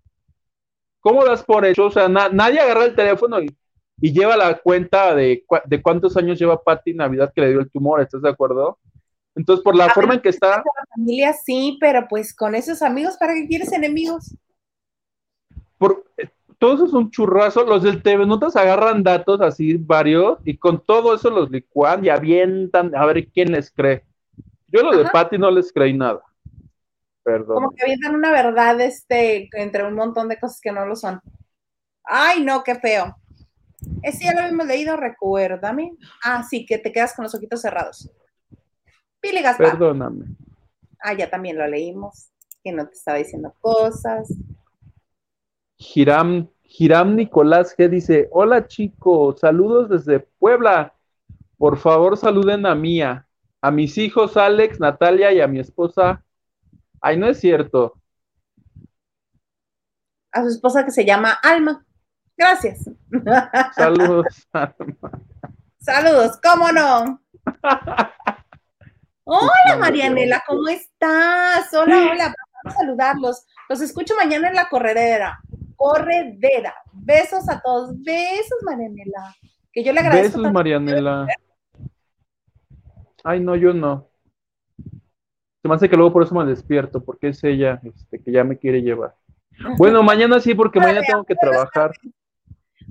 ¿cómo 1.00 1.24
das 1.24 1.42
por 1.42 1.66
hecho? 1.66 1.86
O 1.86 1.92
sea, 1.92 2.10
nadie 2.10 2.60
agarra 2.60 2.84
el 2.84 2.96
teléfono 2.96 3.42
y 3.42 3.48
y 4.02 4.12
lleva 4.12 4.38
la 4.38 4.58
cuenta 4.58 5.16
de, 5.16 5.46
de 5.66 5.82
cuántos 5.82 6.16
años 6.18 6.38
lleva 6.38 6.62
Patti 6.62 6.94
Navidad 6.94 7.32
que 7.34 7.42
le 7.42 7.52
dio 7.52 7.60
el 7.60 7.70
tumor, 7.70 8.02
¿estás 8.02 8.22
de 8.22 8.30
acuerdo? 8.30 8.78
Entonces, 9.36 9.64
por 9.64 9.76
la 9.76 9.90
forma 9.90 10.16
en 10.16 10.22
que 10.22 10.30
está... 10.30 10.58
La 10.58 10.64
familia 10.96 11.34
sí, 11.34 11.78
pero 11.80 12.08
pues 12.10 12.36
con 12.36 12.56
esos 12.56 12.82
amigos, 12.82 13.16
¿para 13.18 13.36
qué 13.36 13.48
quieres 13.48 13.72
enemigos? 13.72 14.36
Por, 15.78 16.06
todo 16.60 16.76
eso 16.76 16.86
es 16.86 16.94
un 16.94 17.10
churrazo. 17.10 17.64
Los 17.64 17.84
del 17.84 18.04
TV 18.04 18.26
Notas 18.26 18.56
agarran 18.56 19.02
datos 19.02 19.42
así 19.42 19.78
varios 19.78 20.40
y 20.44 20.58
con 20.58 20.86
todo 20.86 21.16
eso 21.16 21.30
los 21.30 21.50
licuan 21.50 22.04
y 22.04 22.10
avientan 22.10 22.94
a 22.96 23.06
ver 23.06 23.28
quién 23.30 23.54
les 23.54 23.72
cree. 23.72 24.04
Yo 24.68 24.84
lo 24.84 24.96
de 24.96 25.10
Patti 25.10 25.38
no 25.38 25.50
les 25.50 25.74
creí 25.74 25.94
nada. 25.94 26.22
Perdón. 27.24 27.56
Como 27.56 27.72
que 27.72 27.84
avientan 27.84 28.14
una 28.14 28.32
verdad 28.32 28.80
este, 28.82 29.50
entre 29.54 29.86
un 29.86 29.96
montón 29.96 30.28
de 30.28 30.38
cosas 30.40 30.60
que 30.62 30.72
no 30.72 30.86
lo 30.86 30.96
son. 30.96 31.22
Ay, 32.04 32.44
no, 32.44 32.64
qué 32.64 32.76
feo. 32.76 33.16
Ese 34.04 34.26
ya 34.26 34.34
lo 34.34 34.42
habíamos 34.42 34.68
leído, 34.68 34.98
recuérdame. 34.98 35.94
Ah, 36.24 36.44
sí, 36.44 36.66
que 36.66 36.78
te 36.78 36.92
quedas 36.92 37.16
con 37.16 37.24
los 37.24 37.34
ojitos 37.34 37.62
cerrados. 37.62 38.12
Pili 39.22 39.42
Gaspar. 39.42 39.72
Perdóname. 39.72 40.26
Ah, 41.02 41.14
ya 41.14 41.30
también 41.30 41.58
lo 41.58 41.66
leímos, 41.66 42.32
que 42.62 42.74
no 42.74 42.86
te 42.88 42.96
estaba 42.96 43.18
diciendo 43.18 43.56
cosas. 43.62 44.30
Giram, 45.80 46.50
Giram 46.64 47.16
Nicolás 47.16 47.76
G 47.76 47.90
dice, 47.90 48.28
hola 48.32 48.68
chicos, 48.68 49.40
saludos 49.40 49.90
desde 49.90 50.20
Puebla. 50.20 50.94
Por 51.58 51.78
favor 51.78 52.18
saluden 52.18 52.66
a 52.66 52.76
Mía, 52.76 53.28
a 53.62 53.72
mis 53.72 53.98
hijos 53.98 54.38
Alex, 54.38 54.80
Natalia 54.80 55.32
y 55.32 55.42
a 55.42 55.48
mi 55.48 55.60
esposa. 55.60 56.24
Ay, 57.02 57.18
no 57.18 57.28
es 57.28 57.40
cierto. 57.40 57.98
A 60.32 60.44
su 60.44 60.50
esposa 60.50 60.86
que 60.86 60.92
se 60.92 61.06
llama 61.06 61.32
Alma. 61.42 61.86
Gracias. 62.38 62.90
Saludos. 63.76 64.48
Saludos, 65.80 66.40
¿cómo 66.44 66.72
no? 66.72 67.22
Hola 69.24 69.78
Marianela, 69.80 70.44
¿cómo 70.46 70.68
estás? 70.68 71.74
Hola, 71.74 72.10
hola, 72.12 72.34
vamos 72.34 72.66
a 72.66 72.72
saludarlos. 72.72 73.46
Los 73.70 73.82
escucho 73.82 74.16
mañana 74.16 74.50
en 74.50 74.56
la 74.56 74.68
corredera. 74.68 75.40
Corredera. 75.80 76.76
Besos 76.92 77.48
a 77.48 77.62
todos. 77.62 77.92
Besos, 78.04 78.60
Marianela. 78.64 79.34
Que 79.72 79.82
yo 79.82 79.94
le 79.94 80.02
agradezco. 80.02 80.40
Besos, 80.40 80.52
Marianela. 80.52 81.26
Ay, 83.24 83.40
no, 83.40 83.56
yo 83.56 83.74
no. 83.74 84.10
Se 85.62 85.70
me 85.70 85.76
hace 85.76 85.90
que 85.90 85.96
luego 85.96 86.12
por 86.12 86.24
eso 86.24 86.36
me 86.36 86.44
despierto, 86.44 87.02
porque 87.02 87.30
es 87.30 87.42
ella 87.46 87.80
este, 87.82 88.22
que 88.22 88.30
ya 88.30 88.44
me 88.44 88.58
quiere 88.58 88.82
llevar. 88.82 89.16
Bueno, 89.78 90.04
mañana 90.04 90.42
sí, 90.42 90.54
porque 90.54 90.82
mañana 90.82 91.02
tengo 91.08 91.24
que 91.24 91.36
trabajar. 91.36 91.92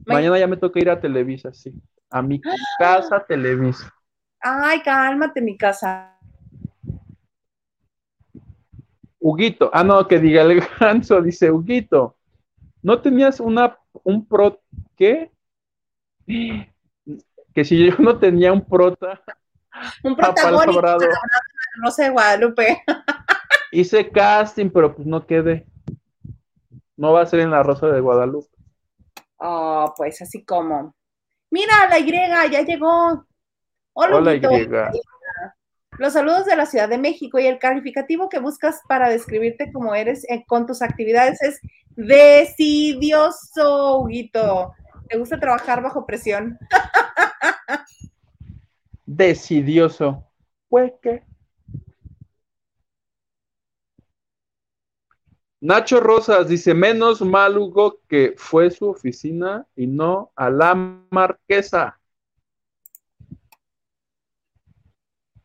Mañana 0.06 0.38
ya 0.38 0.46
me 0.46 0.56
toca 0.56 0.80
ir 0.80 0.88
a 0.88 0.98
Televisa, 0.98 1.52
sí. 1.52 1.74
A 2.08 2.22
mi 2.22 2.40
casa 2.78 3.22
Televisa. 3.28 3.92
Ay, 4.40 4.80
cálmate, 4.80 5.42
mi 5.42 5.58
casa. 5.58 6.18
Huguito, 9.18 9.70
ah, 9.74 9.84
no, 9.84 10.08
que 10.08 10.18
diga 10.18 10.40
el 10.40 10.62
ganso, 10.80 11.20
dice 11.20 11.50
Huguito, 11.50 12.17
¿no 12.88 13.02
tenías 13.02 13.38
una, 13.38 13.78
un 14.02 14.26
pro, 14.26 14.62
qué? 14.96 15.30
Que 16.26 17.62
si 17.62 17.84
yo 17.84 17.94
no 17.98 18.18
tenía 18.18 18.50
un 18.50 18.64
prota. 18.64 19.22
Un 20.02 20.16
protagonista, 20.16 20.96
no 21.82 21.90
sé, 21.90 22.08
Guadalupe. 22.08 22.82
Hice 23.72 24.08
casting, 24.08 24.70
pero 24.70 24.94
pues 24.94 25.06
no 25.06 25.26
quedé. 25.26 25.66
No 26.96 27.12
va 27.12 27.20
a 27.20 27.26
ser 27.26 27.40
en 27.40 27.50
la 27.50 27.62
Rosa 27.62 27.88
de 27.88 28.00
Guadalupe. 28.00 28.48
Oh, 29.36 29.92
pues 29.94 30.22
así 30.22 30.42
como. 30.42 30.94
Mira, 31.50 31.90
la 31.90 31.98
Y 31.98 32.50
ya 32.50 32.62
llegó. 32.62 33.26
Hola, 33.92 34.34
Y. 34.34 34.40
Los 35.98 36.14
saludos 36.14 36.46
de 36.46 36.56
la 36.56 36.64
Ciudad 36.64 36.88
de 36.88 36.96
México 36.96 37.38
y 37.38 37.46
el 37.46 37.58
calificativo 37.58 38.30
que 38.30 38.38
buscas 38.38 38.80
para 38.88 39.10
describirte 39.10 39.72
como 39.72 39.94
eres 39.94 40.24
eh, 40.30 40.44
con 40.46 40.64
tus 40.64 40.80
actividades 40.80 41.42
es 41.42 41.60
decidioso, 41.98 43.98
Huguito. 43.98 44.72
¿Te 45.08 45.18
gusta 45.18 45.40
trabajar 45.40 45.82
bajo 45.82 46.06
presión? 46.06 46.56
decidioso. 49.04 50.24
Pues 50.68 50.92
que 51.02 51.24
Nacho 55.60 55.98
Rosas 55.98 56.48
dice, 56.48 56.72
menos 56.72 57.20
mal 57.20 57.58
Hugo 57.58 57.98
que 58.08 58.34
fue 58.36 58.70
su 58.70 58.88
oficina 58.88 59.66
y 59.74 59.88
no 59.88 60.30
a 60.36 60.50
la 60.50 60.76
marquesa. 61.10 61.98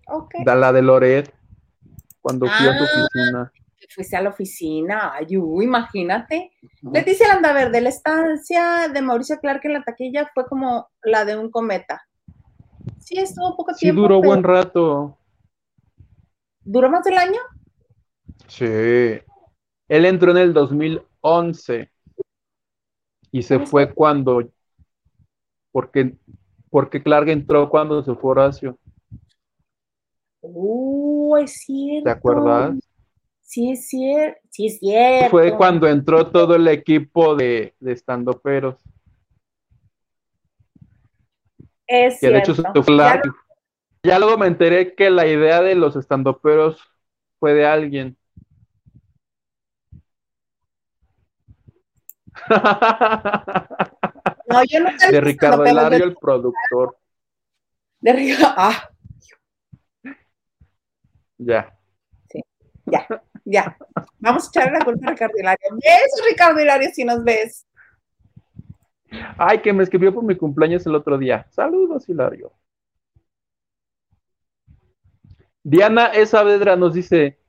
Okay. 0.05 0.43
Da 0.43 0.53
la 0.53 0.71
de 0.71 0.83
Loret, 0.83 1.33
cuando 2.21 2.45
fui 2.45 2.67
a 2.67 2.77
su 2.77 2.83
ah, 2.83 2.87
oficina. 2.87 3.51
Fuiste 3.93 4.15
a 4.15 4.21
la 4.21 4.29
oficina, 4.29 5.13
ay, 5.13 5.27
imagínate. 5.29 6.51
Leticia 6.81 7.27
Landaverde, 7.27 7.79
la 7.81 7.89
estancia 7.89 8.87
de 8.91 9.01
Mauricio 9.01 9.39
Clark 9.39 9.61
en 9.65 9.73
la 9.73 9.83
taquilla 9.83 10.29
fue 10.33 10.47
como 10.47 10.89
la 11.03 11.25
de 11.25 11.37
un 11.37 11.51
cometa. 11.51 12.01
Sí, 12.99 13.17
estuvo 13.19 13.55
poco 13.55 13.73
tiempo. 13.73 14.01
Sí, 14.01 14.01
duró 14.01 14.21
buen 14.21 14.43
rato. 14.43 15.17
¿Duró 16.63 16.89
más 16.89 17.03
del 17.03 17.17
año? 17.17 17.39
Sí. 18.47 18.65
Él 18.65 20.05
entró 20.05 20.31
en 20.31 20.37
el 20.37 20.53
2011 20.53 21.91
y 23.31 23.43
se 23.43 23.59
fue 23.59 23.93
cuando, 23.93 24.41
porque, 25.71 26.15
porque 26.69 27.03
Clark 27.03 27.29
entró 27.29 27.69
cuando 27.69 28.03
se 28.03 28.15
fue 28.15 28.31
Horacio. 28.31 28.77
Uh, 30.41 31.37
es 31.37 31.53
cierto. 31.53 32.05
¿Te 32.05 32.11
acuerdas? 32.11 32.75
Sí, 33.53 33.69
es 33.69 33.87
cierto. 33.87 34.41
Sí, 34.49 34.65
es 34.65 34.79
cierto. 34.79 35.29
Fue 35.29 35.55
cuando 35.55 35.87
entró 35.87 36.25
todo 36.31 36.55
el 36.55 36.67
equipo 36.67 37.35
de, 37.35 37.75
de 37.79 37.91
estandoperos. 37.91 38.77
Es 41.85 42.19
que 42.19 42.29
de 42.29 42.39
hecho 42.39 42.55
se 42.55 42.63
fue 42.63 42.97
ya, 42.97 43.21
ya 44.01 44.17
luego 44.17 44.39
me 44.39 44.47
enteré 44.47 44.95
que 44.95 45.11
la 45.11 45.27
idea 45.27 45.61
de 45.61 45.75
los 45.75 45.95
estandoperos 45.95 46.81
fue 47.39 47.53
de 47.53 47.67
alguien. 47.67 48.17
No, 54.47 54.63
yo 54.63 54.79
no 54.79 54.89
De 55.11 55.21
Ricardo 55.21 55.65
Hilario, 55.65 56.05
el 56.05 56.15
productor. 56.15 56.97
De 58.01 58.13
Ricardo. 58.13 58.53
Ah. 58.57 58.89
Ya. 61.37 61.77
Sí, 62.29 62.41
ya, 62.85 63.07
ya. 63.43 63.77
Vamos 64.19 64.45
a 64.45 64.47
echarle 64.49 64.79
la 64.79 64.85
culpa 64.85 65.07
a 65.07 65.11
Ricardo 65.11 65.37
Hilario. 65.37 65.69
Besos, 65.71 66.21
Ricardo 66.29 66.61
Hilario, 66.61 66.89
si 66.93 67.03
nos 67.03 67.23
ves. 67.23 67.65
Ay, 69.37 69.61
que 69.61 69.73
me 69.73 69.83
escribió 69.83 70.13
por 70.13 70.23
mi 70.23 70.35
cumpleaños 70.35 70.85
el 70.85 70.95
otro 70.95 71.17
día. 71.17 71.45
Saludos, 71.49 72.07
Hilario. 72.09 72.51
Diana 75.63 76.07
Esavedra 76.07 76.75
nos 76.75 76.93
dice: 76.93 77.39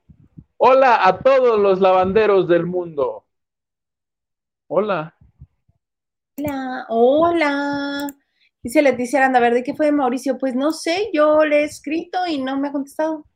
Hola 0.56 1.06
a 1.06 1.18
todos 1.18 1.58
los 1.58 1.80
lavanderos 1.80 2.48
del 2.48 2.66
mundo. 2.66 3.24
Hola. 4.68 5.14
Hola, 6.38 6.86
hola. 6.88 8.14
Dice 8.62 8.80
Leticia 8.80 9.18
Aranda 9.18 9.40
Verde, 9.40 9.62
¿qué 9.62 9.74
fue 9.74 9.86
de 9.86 9.92
Mauricio? 9.92 10.38
Pues 10.38 10.54
no 10.54 10.72
sé, 10.72 11.10
yo 11.12 11.44
le 11.44 11.60
he 11.60 11.64
escrito 11.64 12.26
y 12.26 12.40
no 12.40 12.58
me 12.58 12.68
ha 12.68 12.72
contestado. 12.72 13.26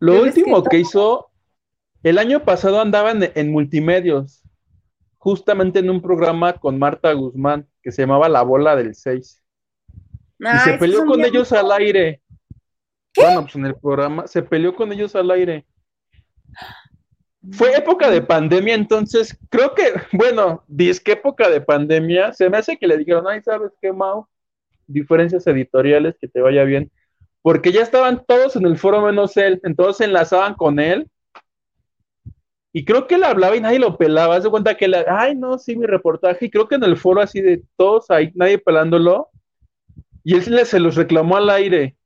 Lo 0.00 0.20
último 0.20 0.64
que 0.64 0.80
hizo, 0.80 1.30
el 2.02 2.18
año 2.18 2.44
pasado 2.44 2.80
andaba 2.80 3.12
en, 3.12 3.50
multimedios, 3.52 4.42
justamente 5.18 5.78
en 5.78 5.90
un 5.90 6.02
programa 6.02 6.54
con 6.54 6.78
Marta 6.78 7.12
Guzmán, 7.12 7.68
que 7.82 7.92
se 7.92 8.02
llamaba 8.02 8.28
La 8.28 8.42
Bola 8.42 8.76
del 8.76 8.94
6. 8.94 9.42
y 10.38 10.58
se 10.64 10.78
peleó 10.78 11.06
con 11.06 11.24
ellos 11.24 11.52
al 11.52 11.70
aire. 11.72 12.20
Bueno, 13.16 13.42
pues 13.42 13.56
en 13.56 13.66
el 13.66 13.74
programa 13.76 14.26
se 14.26 14.42
peleó 14.42 14.74
con 14.74 14.92
ellos 14.92 15.14
al 15.14 15.30
aire. 15.30 15.66
Fue 17.52 17.76
época 17.76 18.10
de 18.10 18.22
pandemia, 18.22 18.74
entonces 18.74 19.36
creo 19.48 19.74
que, 19.74 19.92
bueno, 20.12 20.64
dice 20.68 21.02
que 21.02 21.12
época 21.12 21.48
de 21.50 21.60
pandemia, 21.60 22.32
se 22.32 22.48
me 22.48 22.58
hace 22.58 22.76
que 22.76 22.86
le 22.86 22.96
dijeron, 22.96 23.26
ay, 23.28 23.42
¿sabes 23.42 23.72
qué, 23.80 23.92
Mau? 23.92 24.26
diferencias 24.86 25.46
editoriales, 25.46 26.16
que 26.20 26.28
te 26.28 26.40
vaya 26.40 26.64
bien. 26.64 26.90
Porque 27.40 27.72
ya 27.72 27.82
estaban 27.82 28.24
todos 28.26 28.56
en 28.56 28.66
el 28.66 28.76
foro 28.76 29.02
menos 29.02 29.36
él, 29.36 29.60
entonces 29.64 29.98
se 29.98 30.04
enlazaban 30.04 30.54
con 30.54 30.78
él. 30.78 31.08
Y 32.72 32.84
creo 32.84 33.06
que 33.06 33.16
él 33.16 33.24
hablaba 33.24 33.54
y 33.54 33.60
nadie 33.60 33.78
lo 33.78 33.98
pelaba. 33.98 34.36
Haz 34.36 34.44
de 34.44 34.50
cuenta 34.50 34.76
que 34.76 34.86
él, 34.86 34.94
ay, 35.06 35.34
no, 35.34 35.58
sí, 35.58 35.76
mi 35.76 35.84
reportaje. 35.84 36.46
Y 36.46 36.50
creo 36.50 36.66
que 36.66 36.76
en 36.76 36.84
el 36.84 36.96
foro 36.96 37.20
así 37.20 37.40
de 37.42 37.62
todos 37.76 38.10
ahí, 38.10 38.32
nadie 38.34 38.58
pelándolo. 38.58 39.28
Y 40.24 40.36
él 40.36 40.66
se 40.66 40.80
los 40.80 40.94
reclamó 40.94 41.36
al 41.36 41.50
aire. 41.50 41.96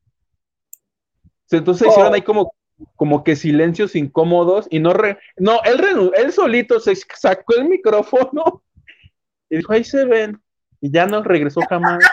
Entonces 1.51 1.87
hicieron 1.89 2.15
ahí 2.15 2.23
como, 2.23 2.53
como 2.97 3.23
que 3.23 3.37
silencios 3.37 3.95
incómodos 3.95 4.67
y 4.71 4.81
no, 4.81 4.93
no, 5.37 5.61
él, 5.65 6.13
él 6.17 6.33
solito 6.33 6.81
se 6.81 6.97
sacó 6.97 7.55
el 7.57 7.69
micrófono 7.69 8.65
y 9.51 9.59
dijo, 9.59 9.73
ahí 9.73 9.85
se 9.85 10.05
ven. 10.05 10.41
Y 10.81 10.91
ya 10.91 11.07
no 11.07 11.23
regresó 11.23 11.61
jamás. 11.69 12.05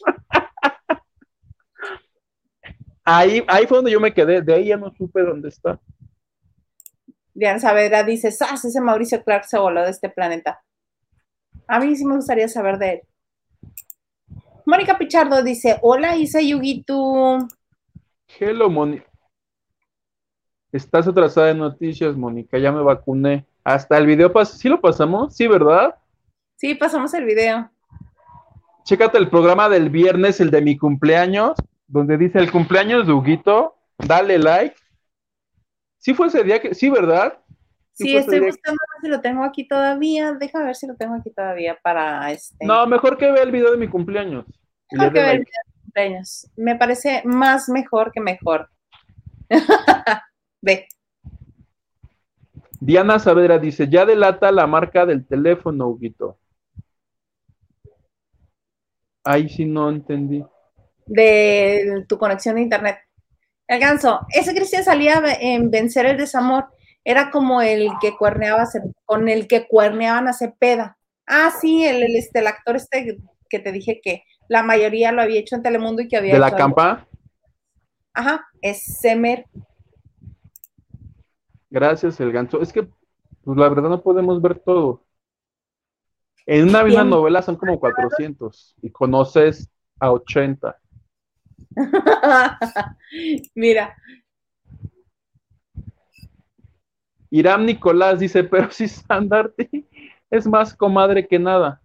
ahí, 3.04 3.42
ahí 3.48 3.66
fue 3.66 3.78
donde 3.78 3.90
yo 3.90 4.00
me 4.00 4.12
quedé, 4.12 4.42
de 4.42 4.54
ahí 4.54 4.66
ya 4.66 4.76
no 4.76 4.92
supe 4.92 5.22
dónde 5.22 5.48
está. 5.48 5.80
Diana 7.34 7.58
Saavedra 7.58 8.02
dice, 8.02 8.30
¡Sas! 8.32 8.64
Ese 8.64 8.80
Mauricio 8.80 9.22
Clark 9.22 9.44
se 9.44 9.58
voló 9.58 9.82
de 9.82 9.90
este 9.90 10.08
planeta. 10.08 10.62
A 11.66 11.78
mí 11.78 11.94
sí 11.96 12.04
me 12.04 12.16
gustaría 12.16 12.48
saber 12.48 12.78
de 12.78 12.92
él. 12.92 13.00
Mónica 14.66 14.98
Pichardo 14.98 15.42
dice, 15.42 15.78
hola 15.82 16.16
Isa 16.16 16.40
Yugitu. 16.40 17.48
Hello, 18.38 18.70
Mónica. 18.70 19.06
Estás 20.72 21.08
atrasada 21.08 21.50
en 21.50 21.58
noticias, 21.58 22.16
Mónica, 22.16 22.58
ya 22.58 22.70
me 22.70 22.82
vacuné. 22.82 23.46
Hasta 23.64 23.98
el 23.98 24.06
video 24.06 24.32
pasó, 24.32 24.56
¿sí 24.56 24.68
lo 24.68 24.80
pasamos? 24.80 25.34
Sí, 25.34 25.48
¿verdad? 25.48 25.96
Sí, 26.56 26.74
pasamos 26.74 27.12
el 27.14 27.24
video. 27.24 27.70
Chécate 28.84 29.18
el 29.18 29.28
programa 29.28 29.68
del 29.68 29.90
viernes, 29.90 30.40
el 30.40 30.50
de 30.50 30.62
mi 30.62 30.76
cumpleaños, 30.76 31.54
donde 31.88 32.16
dice 32.16 32.38
el 32.38 32.50
cumpleaños 32.52 33.06
de 33.06 33.12
Huguito, 33.12 33.76
dale 33.98 34.38
like. 34.38 34.76
Sí 36.00 36.14
fue 36.14 36.28
ese 36.28 36.42
día 36.42 36.60
que, 36.60 36.74
sí, 36.74 36.88
¿verdad? 36.88 37.38
Sí, 37.92 38.16
estoy 38.16 38.40
buscando 38.40 38.78
si 39.02 39.08
lo 39.08 39.20
tengo 39.20 39.44
aquí 39.44 39.68
todavía. 39.68 40.32
Deja 40.32 40.64
ver 40.64 40.74
si 40.74 40.86
lo 40.86 40.96
tengo 40.96 41.14
aquí 41.14 41.30
todavía 41.30 41.78
para 41.82 42.32
este. 42.32 42.64
No, 42.64 42.86
mejor 42.86 43.18
que 43.18 43.30
vea 43.30 43.42
el 43.42 43.52
video 43.52 43.70
de 43.70 43.76
mi 43.76 43.86
cumpleaños. 43.86 44.46
Mejor 44.90 45.12
que 45.12 45.20
vea 45.20 45.32
el 45.32 45.38
video 45.40 45.52
de 45.64 45.72
mi 45.72 45.82
cumpleaños. 45.82 46.50
Me 46.56 46.76
parece 46.76 47.22
más 47.26 47.68
mejor 47.68 48.10
que 48.12 48.20
mejor. 48.20 48.70
Ve. 50.62 50.88
Diana 52.80 53.18
Saavedra 53.18 53.58
dice, 53.58 53.86
ya 53.86 54.06
delata 54.06 54.50
la 54.50 54.66
marca 54.66 55.04
del 55.04 55.26
teléfono, 55.26 55.88
Huguito. 55.88 56.38
Ahí 59.22 59.50
sí 59.50 59.66
no 59.66 59.90
entendí. 59.90 60.42
De 61.04 62.06
tu 62.08 62.16
conexión 62.16 62.54
de 62.54 62.62
internet. 62.62 62.96
El 63.70 63.78
ganso, 63.78 64.26
ese 64.30 64.52
Cristian 64.52 64.82
salía 64.82 65.22
en 65.40 65.70
Vencer 65.70 66.04
el 66.04 66.16
Desamor. 66.16 66.64
Era 67.04 67.30
como 67.30 67.62
el 67.62 67.88
que 68.00 68.16
cuerneaba, 68.16 68.64
con 69.04 69.28
el 69.28 69.46
que 69.46 69.68
cuerneaban 69.68 70.26
a 70.26 70.32
Cepeda. 70.32 70.98
Ah, 71.24 71.52
sí, 71.52 71.84
el, 71.84 72.02
este, 72.16 72.40
el 72.40 72.48
actor 72.48 72.74
este 72.74 73.18
que 73.48 73.60
te 73.60 73.70
dije 73.70 74.00
que 74.02 74.24
la 74.48 74.64
mayoría 74.64 75.12
lo 75.12 75.22
había 75.22 75.38
hecho 75.38 75.54
en 75.54 75.62
Telemundo 75.62 76.02
y 76.02 76.08
que 76.08 76.16
había 76.16 76.32
¿De 76.32 76.40
la 76.40 76.56
campa? 76.56 77.06
Ajá, 78.12 78.44
es 78.60 78.82
Semer. 78.82 79.46
Gracias, 81.70 82.18
el 82.18 82.32
ganso. 82.32 82.60
Es 82.60 82.72
que, 82.72 82.88
pues 83.44 83.56
la 83.56 83.68
verdad 83.68 83.88
no 83.88 84.02
podemos 84.02 84.42
ver 84.42 84.58
todo. 84.58 85.04
En 86.44 86.70
una 86.70 86.82
misma 86.82 87.04
novela 87.04 87.40
son 87.40 87.54
como 87.54 87.78
400 87.78 88.74
y 88.82 88.90
conoces 88.90 89.70
a 90.00 90.10
80. 90.10 90.76
Mira. 93.54 93.96
Iram 97.30 97.64
Nicolás 97.64 98.18
dice, 98.18 98.42
pero 98.44 98.70
si 98.70 98.88
Sandarti 98.88 99.86
es 100.30 100.46
más 100.46 100.74
comadre 100.74 101.26
que 101.26 101.38
nada. 101.38 101.80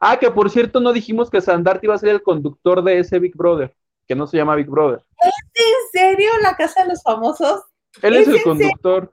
Ah, 0.00 0.18
que 0.18 0.30
por 0.30 0.50
cierto 0.50 0.80
no 0.80 0.92
dijimos 0.92 1.30
que 1.30 1.40
Sandarti 1.40 1.86
iba 1.86 1.94
a 1.94 1.98
ser 1.98 2.10
el 2.10 2.22
conductor 2.22 2.82
de 2.82 2.98
ese 2.98 3.18
Big 3.18 3.34
Brother, 3.34 3.74
que 4.06 4.14
no 4.14 4.26
se 4.26 4.36
llama 4.36 4.54
Big 4.54 4.68
Brother. 4.68 5.02
¿Es 5.22 5.34
en 5.54 6.00
serio 6.00 6.30
la 6.42 6.54
casa 6.54 6.82
de 6.82 6.90
los 6.90 7.02
famosos? 7.02 7.62
Él 8.02 8.16
es, 8.16 8.28
el 8.28 8.42
conductor. 8.42 9.10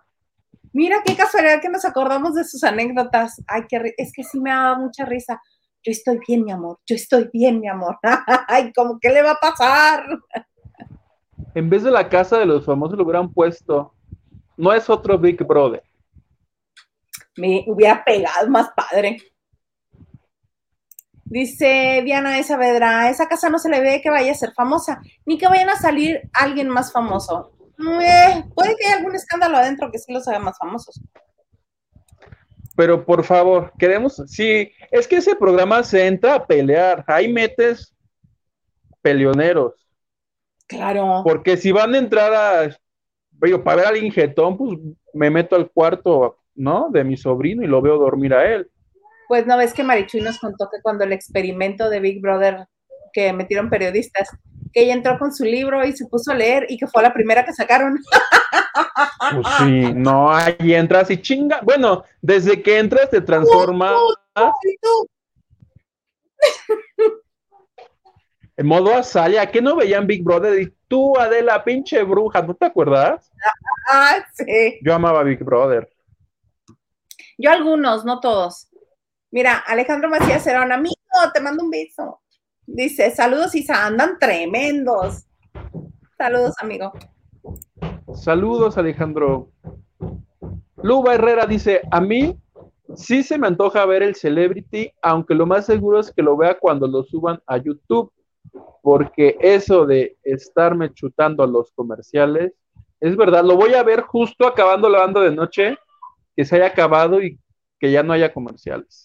Mira 0.74 1.02
qué 1.06 1.16
casualidad 1.16 1.62
que 1.62 1.70
nos 1.70 1.86
acordamos 1.86 2.36
de 2.36 2.44
sus 2.44 2.64
anécdotas. 2.64 3.42
Ay, 3.48 3.64
que 3.70 3.94
es 3.98 4.12
que 4.12 4.24
sí 4.24 4.40
me 4.40 4.50
daba 4.50 4.78
mucha 4.78 5.06
risa. 5.06 5.42
Yo 5.84 5.92
estoy 5.92 6.20
bien, 6.26 6.46
mi 6.46 6.52
amor. 6.52 6.80
Yo 6.86 6.96
estoy 6.96 7.30
bien, 7.32 7.60
mi 7.60 7.68
amor. 7.68 7.98
Ay, 8.48 8.72
¿cómo 8.74 8.98
qué 9.02 9.10
le 9.10 9.22
va 9.22 9.32
a 9.32 9.40
pasar? 9.40 10.06
En 11.54 11.70
vez 11.70 11.84
de 11.84 11.92
la 11.92 12.08
casa 12.08 12.40
de 12.40 12.46
los 12.46 12.66
famosos 12.66 12.98
lo 12.98 13.04
hubieran 13.04 13.32
puesto. 13.32 13.94
No 14.56 14.72
es 14.72 14.90
otro 14.90 15.18
Big 15.18 15.44
Brother. 15.44 15.84
Me 17.36 17.66
hubiera 17.68 18.04
pegado 18.04 18.50
más 18.50 18.70
padre. 18.76 19.18
Dice 21.26 22.02
Diana 22.06 22.36
de 22.36 22.44
Saavedra, 22.44 23.10
esa 23.10 23.28
casa 23.28 23.50
no 23.50 23.58
se 23.58 23.70
le 23.70 23.82
ve 23.82 24.02
que 24.02 24.10
vaya 24.10 24.32
a 24.32 24.36
ser 24.36 24.54
famosa, 24.54 25.02
ni 25.26 25.38
que 25.38 25.48
vayan 25.48 25.70
a 25.70 25.76
salir 25.76 26.22
alguien 26.32 26.70
más 26.70 26.92
famoso. 26.94 27.52
Eh, 27.80 28.44
puede 28.54 28.76
que 28.76 28.86
haya 28.86 28.98
algún 28.98 29.16
escándalo 29.16 29.58
adentro 29.58 29.92
que 29.92 29.98
sí 29.98 30.14
los 30.14 30.28
haga 30.28 30.40
más 30.40 30.58
famosos. 30.58 31.02
Pero 32.76 33.06
por 33.06 33.24
favor, 33.24 33.72
queremos, 33.78 34.22
sí, 34.28 34.72
es 34.92 35.08
que 35.08 35.18
ese 35.18 35.36
programa 35.36 35.84
se 35.84 36.08
entra 36.08 36.36
a 36.36 36.46
pelear, 36.46 37.04
ahí 37.08 37.32
metes 37.32 37.96
peleoneros. 39.02 39.74
Claro. 40.68 41.22
Porque 41.24 41.56
si 41.58 41.72
van 41.72 41.94
a 41.94 42.00
entrar 42.00 42.34
a, 42.34 42.78
para 43.64 43.76
ver 43.76 43.86
al 43.86 43.98
injetón, 43.98 44.58
pues 44.58 44.80
me 45.14 45.30
meto 45.30 45.56
al 45.56 45.70
cuarto, 45.70 46.40
¿no? 46.56 46.90
De 46.90 47.04
mi 47.04 47.18
sobrino 47.18 47.64
y 47.64 47.68
lo 47.68 47.82
veo 47.82 47.98
dormir 47.98 48.34
a 48.34 48.52
él. 48.52 48.70
Pues 49.28 49.46
no 49.46 49.58
ves 49.58 49.74
que 49.74 49.84
Marichuy 49.84 50.22
nos 50.22 50.40
contó 50.40 50.70
que 50.72 50.82
cuando 50.82 51.04
el 51.04 51.14
experimento 51.14 51.90
de 51.90 52.00
Big 52.00 52.22
Brother 52.22 52.68
que 53.12 53.32
metieron 53.34 53.70
periodistas, 53.70 54.30
que 54.74 54.82
ella 54.82 54.94
entró 54.94 55.18
con 55.20 55.34
su 55.34 55.46
libro 55.46 55.86
y 55.86 55.94
se 55.94 56.08
puso 56.08 56.32
a 56.32 56.36
leer 56.36 56.66
y 56.68 56.78
que 56.78 56.88
fue 56.88 57.04
la 57.04 57.14
primera 57.14 57.46
que 57.46 57.54
sacaron. 57.54 58.00
Pues 59.32 59.48
sí, 59.60 59.94
no, 59.94 60.34
ahí 60.34 60.74
entras 60.74 61.10
y 61.10 61.22
chinga. 61.22 61.62
Bueno, 61.62 62.04
desde 62.22 62.62
que 62.62 62.78
entras 62.78 63.10
te 63.10 63.22
transforma. 63.22 63.96
en 68.58 68.66
modo 68.66 68.94
Azalia, 68.94 69.50
¿qué 69.50 69.62
no 69.62 69.76
veían 69.78 70.06
Big 70.08 70.24
Brother? 70.24 70.60
Y 70.60 70.74
tú, 70.88 71.18
Adela, 71.18 71.64
pinche 71.64 72.04
bruja, 72.04 72.42
¿no 72.42 72.54
te 72.56 72.66
acuerdas? 72.66 73.32
Ah, 73.90 74.26
sí. 74.34 74.80
Yo 74.82 74.94
amaba 74.94 75.24
Big 75.24 75.44
Brother. 75.44 75.90
Yo 77.38 77.52
algunos, 77.52 78.06
no 78.06 78.22
todos. 78.22 78.70
Mira, 79.30 79.58
Alejandro 79.58 80.10
Macías 80.10 80.48
era 80.48 80.64
un 80.64 80.72
amigo, 80.72 80.96
te 81.34 81.42
mando 81.42 81.64
un 81.64 81.70
beso. 81.70 82.23
Dice, 82.66 83.12
saludos 83.12 83.56
Isa, 83.56 83.86
andan 83.86 84.18
tremendos. 84.20 85.26
Saludos, 86.18 86.56
amigo. 86.60 86.94
Saludos, 88.16 88.78
Alejandro. 88.78 89.52
Luba 90.82 91.16
Herrera 91.16 91.46
dice, 91.46 91.82
a 91.92 92.00
mí 92.00 92.38
sí 92.96 93.24
se 93.24 93.38
me 93.38 93.48
antoja 93.48 93.86
ver 93.86 94.04
el 94.04 94.16
Celebrity, 94.16 94.92
aunque 95.02 95.36
lo 95.36 95.46
más 95.46 95.66
seguro 95.66 96.00
es 96.00 96.12
que 96.12 96.22
lo 96.22 96.38
vea 96.38 96.58
cuando 96.58 96.88
lo 96.88 97.04
suban 97.04 97.42
a 97.48 97.58
YouTube, 97.58 98.12
porque 98.82 99.38
eso 99.42 99.86
de 99.86 100.18
estarme 100.24 100.94
chutando 100.94 101.44
a 101.44 101.48
los 101.48 101.72
comerciales, 101.72 102.54
es 103.00 103.18
verdad, 103.18 103.44
lo 103.44 103.58
voy 103.58 103.74
a 103.74 103.84
ver 103.84 104.02
justo 104.02 104.48
acabando 104.48 104.88
la 104.88 105.00
banda 105.00 105.22
de 105.22 105.32
noche, 105.32 105.78
que 106.36 106.46
se 106.46 106.56
haya 106.56 106.68
acabado 106.68 107.22
y 107.22 107.38
que 107.80 107.92
ya 107.92 108.04
no 108.04 108.14
haya 108.14 108.34
comerciales 108.34 109.03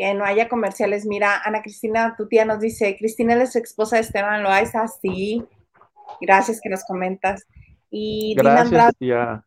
que 0.00 0.14
no 0.14 0.24
haya 0.24 0.48
comerciales. 0.48 1.04
Mira, 1.04 1.42
Ana 1.44 1.60
Cristina, 1.60 2.14
tu 2.16 2.26
tía 2.26 2.46
nos 2.46 2.58
dice, 2.58 2.96
Cristina 2.98 3.34
es 3.34 3.54
esposa 3.54 3.96
de 3.96 4.02
Esteban 4.02 4.42
Loaiza, 4.42 4.88
sí. 4.88 5.44
Gracias 6.22 6.58
que 6.62 6.70
nos 6.70 6.84
comentas. 6.84 7.46
Y 7.90 8.34
Gracias, 8.34 8.94
tía. 8.96 9.44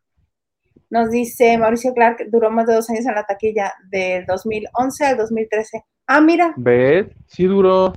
nos 0.90 1.10
dice, 1.10 1.58
Mauricio 1.58 1.92
Clark 1.92 2.30
duró 2.30 2.52
más 2.52 2.68
de 2.68 2.74
dos 2.74 2.88
años 2.88 3.04
en 3.04 3.16
la 3.16 3.26
taquilla, 3.26 3.74
del 3.90 4.26
2011 4.26 5.04
al 5.04 5.16
2013. 5.16 5.84
Ah, 6.06 6.20
mira. 6.20 6.54
¿Ves? 6.56 7.08
Sí 7.26 7.46
duró. 7.46 7.92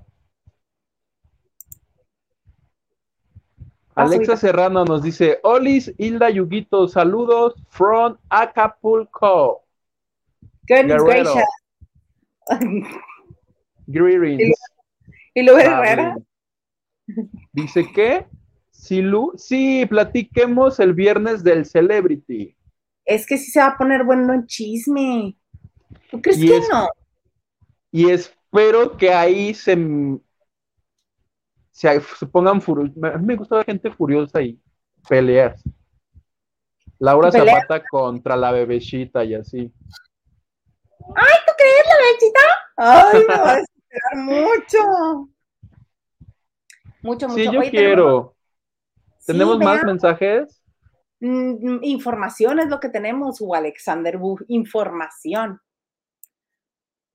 Alexa 3.93 4.35
Serrano 4.35 4.84
nos 4.84 5.03
dice, 5.03 5.39
Olis, 5.43 5.93
Hilda 5.99 6.31
Yuguito, 6.31 6.88
saludos 6.88 7.53
from 7.69 8.17
Acapulco. 8.29 9.63
Goodness 10.67 11.03
gracious. 11.03 11.43
Greetings. 13.88 14.60
¿Y 15.34 15.44
Lu 15.44 15.57
Herrera? 15.57 16.18
Dice 17.53 17.86
que, 17.94 18.26
si 18.72 19.02
Lu, 19.02 19.34
sí, 19.38 19.86
platiquemos 19.86 20.80
el 20.80 20.94
viernes 20.94 21.44
del 21.44 21.65
Celebrity. 21.65 22.56
Es 23.06 23.26
que 23.26 23.38
sí 23.38 23.52
se 23.52 23.60
va 23.60 23.68
a 23.68 23.78
poner 23.78 24.03
bueno 24.03 24.34
en 24.34 24.45
chisme. 24.45 25.38
¿Tú 26.11 26.22
crees 26.22 26.40
que 26.40 26.60
no? 26.72 26.90
Y 27.91 28.10
es 28.10 28.38
pero 28.52 28.95
que 28.98 29.14
ahí 29.14 29.53
se, 29.53 29.78
se, 31.72 31.99
pongan 32.32 32.61
furiosos. 32.61 32.95
A 33.03 33.18
mí 33.18 33.26
me 33.26 33.36
gusta 33.36 33.57
la 33.57 33.64
gente 33.64 33.91
furiosa 33.91 34.41
y 34.41 34.60
peleas. 35.07 35.61
Laura 36.99 37.32
Zapata 37.32 37.84
contra 37.86 38.36
la 38.36 38.52
bebecita 38.52 39.24
y 39.24 39.36
así. 39.36 39.72
¡Ay, 41.15 41.40
tú 41.57 41.63
crees 41.63 41.85
la 41.88 41.95
bebecita! 42.05 42.41
¡Ay, 42.77 43.19
me 43.27 43.43
va 43.43 43.53
a 43.53 43.59
esperar 43.59 44.15
mucho! 44.15 45.29
Mucho, 47.01 47.27
mucho. 47.29 47.35
Sí, 47.35 47.49
yo 47.51 47.61
quiero. 47.69 48.35
¿Tenemos, 49.25 49.59
más 49.59 49.84
mensajes? 49.84 50.61
Mm, 51.19 51.84
información 51.84 52.59
es 52.59 52.67
lo 52.67 52.79
que 52.79 52.89
tenemos, 52.89 53.41
o 53.41 53.55
Alexander 53.55 54.19
información. 54.47 55.61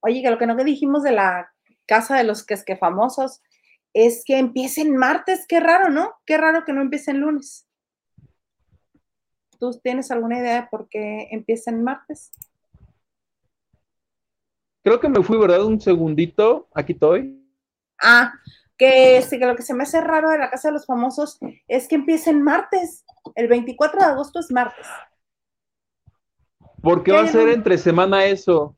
Oye, 0.00 0.22
que 0.22 0.30
lo 0.30 0.38
que 0.38 0.46
no 0.46 0.56
que 0.56 0.64
dijimos 0.64 1.02
de 1.02 1.12
la 1.12 1.52
casa 1.86 2.16
de 2.16 2.24
los 2.24 2.44
que 2.44 2.54
es 2.54 2.64
que 2.64 2.76
famosos 2.76 3.40
es 3.94 4.24
que 4.24 4.38
empiecen 4.38 4.96
martes, 4.96 5.46
qué 5.46 5.60
raro, 5.60 5.90
¿no? 5.90 6.14
Qué 6.24 6.38
raro 6.38 6.64
que 6.64 6.72
no 6.72 6.80
empiecen 6.80 7.20
lunes. 7.20 7.68
¿Tú 9.58 9.70
tienes 9.82 10.10
alguna 10.10 10.38
idea 10.38 10.62
de 10.62 10.68
por 10.68 10.88
qué 10.88 11.28
empiecen 11.30 11.84
martes? 11.84 12.30
Creo 14.82 15.00
que 15.00 15.08
me 15.08 15.22
fui, 15.22 15.38
¿verdad? 15.38 15.64
Un 15.64 15.80
segundito, 15.80 16.68
aquí 16.74 16.92
estoy. 16.92 17.38
Ah, 18.02 18.32
que, 18.76 19.22
sí, 19.22 19.38
que 19.38 19.46
lo 19.46 19.54
que 19.54 19.62
se 19.62 19.74
me 19.74 19.84
hace 19.84 20.00
raro 20.00 20.30
de 20.30 20.38
la 20.38 20.50
Casa 20.50 20.68
de 20.68 20.74
los 20.74 20.86
Famosos 20.86 21.38
es 21.68 21.86
que 21.86 21.94
empiecen 21.94 22.42
martes. 22.42 23.04
El 23.36 23.48
24 23.48 24.00
de 24.00 24.06
agosto 24.06 24.40
es 24.40 24.50
martes. 24.50 24.86
¿Por 26.82 27.04
qué 27.04 27.12
va 27.12 27.22
a 27.22 27.28
ser 27.28 27.48
entre 27.48 27.78
semana 27.78 28.24
eso? 28.24 28.76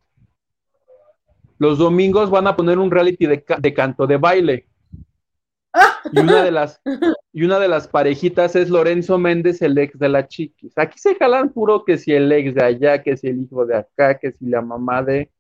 Los 1.59 1.79
domingos 1.79 2.31
van 2.31 2.47
a 2.47 2.55
poner 2.55 2.79
un 2.79 2.91
reality 2.91 3.27
de, 3.27 3.75
canto, 3.75 4.07
de 4.07 4.19
baile. 4.19 4.69
Y 6.13 6.21
una 6.21 6.43
de 6.43 6.51
las 6.51 6.81
y 7.33 7.43
una 7.43 7.59
de 7.59 7.67
las 7.67 7.89
parejitas 7.89 8.55
es 8.55 8.69
Lorenzo 8.69 9.19
Méndez, 9.19 9.63
el 9.63 9.77
ex 9.79 9.99
de 9.99 10.09
la 10.09 10.29
chiquis. 10.29 10.77
Aquí 10.77 10.99
se 10.99 11.15
jalan 11.17 11.53
puro 11.53 11.85
que 11.85 11.97
si 11.97 12.13
el 12.13 12.31
ex 12.31 12.55
de 12.55 12.63
allá, 12.63 13.03
que 13.03 13.17
si 13.17 13.29
el 13.29 13.43
hijo 13.43 13.65
de 13.65 13.79
acá, 13.79 14.19
que 14.19 14.33
si 14.33 14.47
la 14.47 14.61
mamá 14.61 15.03
de. 15.03 15.31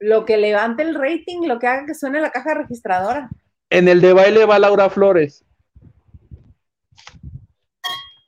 Lo 0.00 0.24
que 0.24 0.36
levante 0.36 0.82
el 0.82 0.94
rating, 0.94 1.46
lo 1.46 1.58
que 1.58 1.66
haga 1.66 1.86
que 1.86 1.94
suene 1.94 2.20
la 2.20 2.30
caja 2.30 2.54
registradora. 2.54 3.28
En 3.70 3.88
el 3.88 4.00
de 4.00 4.12
baile 4.12 4.44
va 4.44 4.58
Laura 4.58 4.88
Flores. 4.88 5.44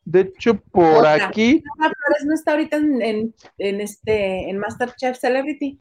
De 0.04 0.20
hecho, 0.22 0.60
por 0.60 1.06
aquí. 1.06 1.62
Laura 1.78 1.94
Flores 1.94 2.24
no 2.26 2.34
está 2.34 2.50
ahorita 2.52 2.76
en, 2.76 3.34
en, 3.58 3.80
este 3.80 4.50
en 4.50 4.58
Masterchef 4.58 5.18
Celebrity. 5.18 5.78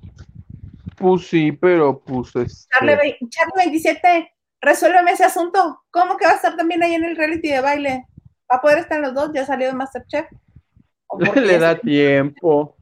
Pues 0.95 1.28
sí, 1.28 1.52
pero 1.52 1.99
pues 1.99 2.36
este... 2.36 2.68
Charlie, 2.72 3.16
27, 3.56 4.32
resuélveme 4.61 5.11
ese 5.11 5.24
asunto. 5.24 5.82
¿Cómo 5.90 6.18
que 6.18 6.26
va 6.26 6.34
a 6.34 6.36
estar 6.36 6.56
también 6.56 6.84
ahí 6.84 6.94
en 6.94 7.06
el 7.06 7.16
reality 7.16 7.49
de 7.49 7.61
baile? 7.61 8.06
¿Va 8.52 8.57
a 8.57 8.61
poder 8.61 8.80
estar 8.80 8.99
los 8.99 9.14
dos? 9.14 9.32
¿Ya 9.34 9.45
salió 9.45 9.68
de 9.68 9.74
Masterchef? 9.74 10.28
Le 11.36 11.57
da 11.57 11.80
tiempo. 11.80 12.76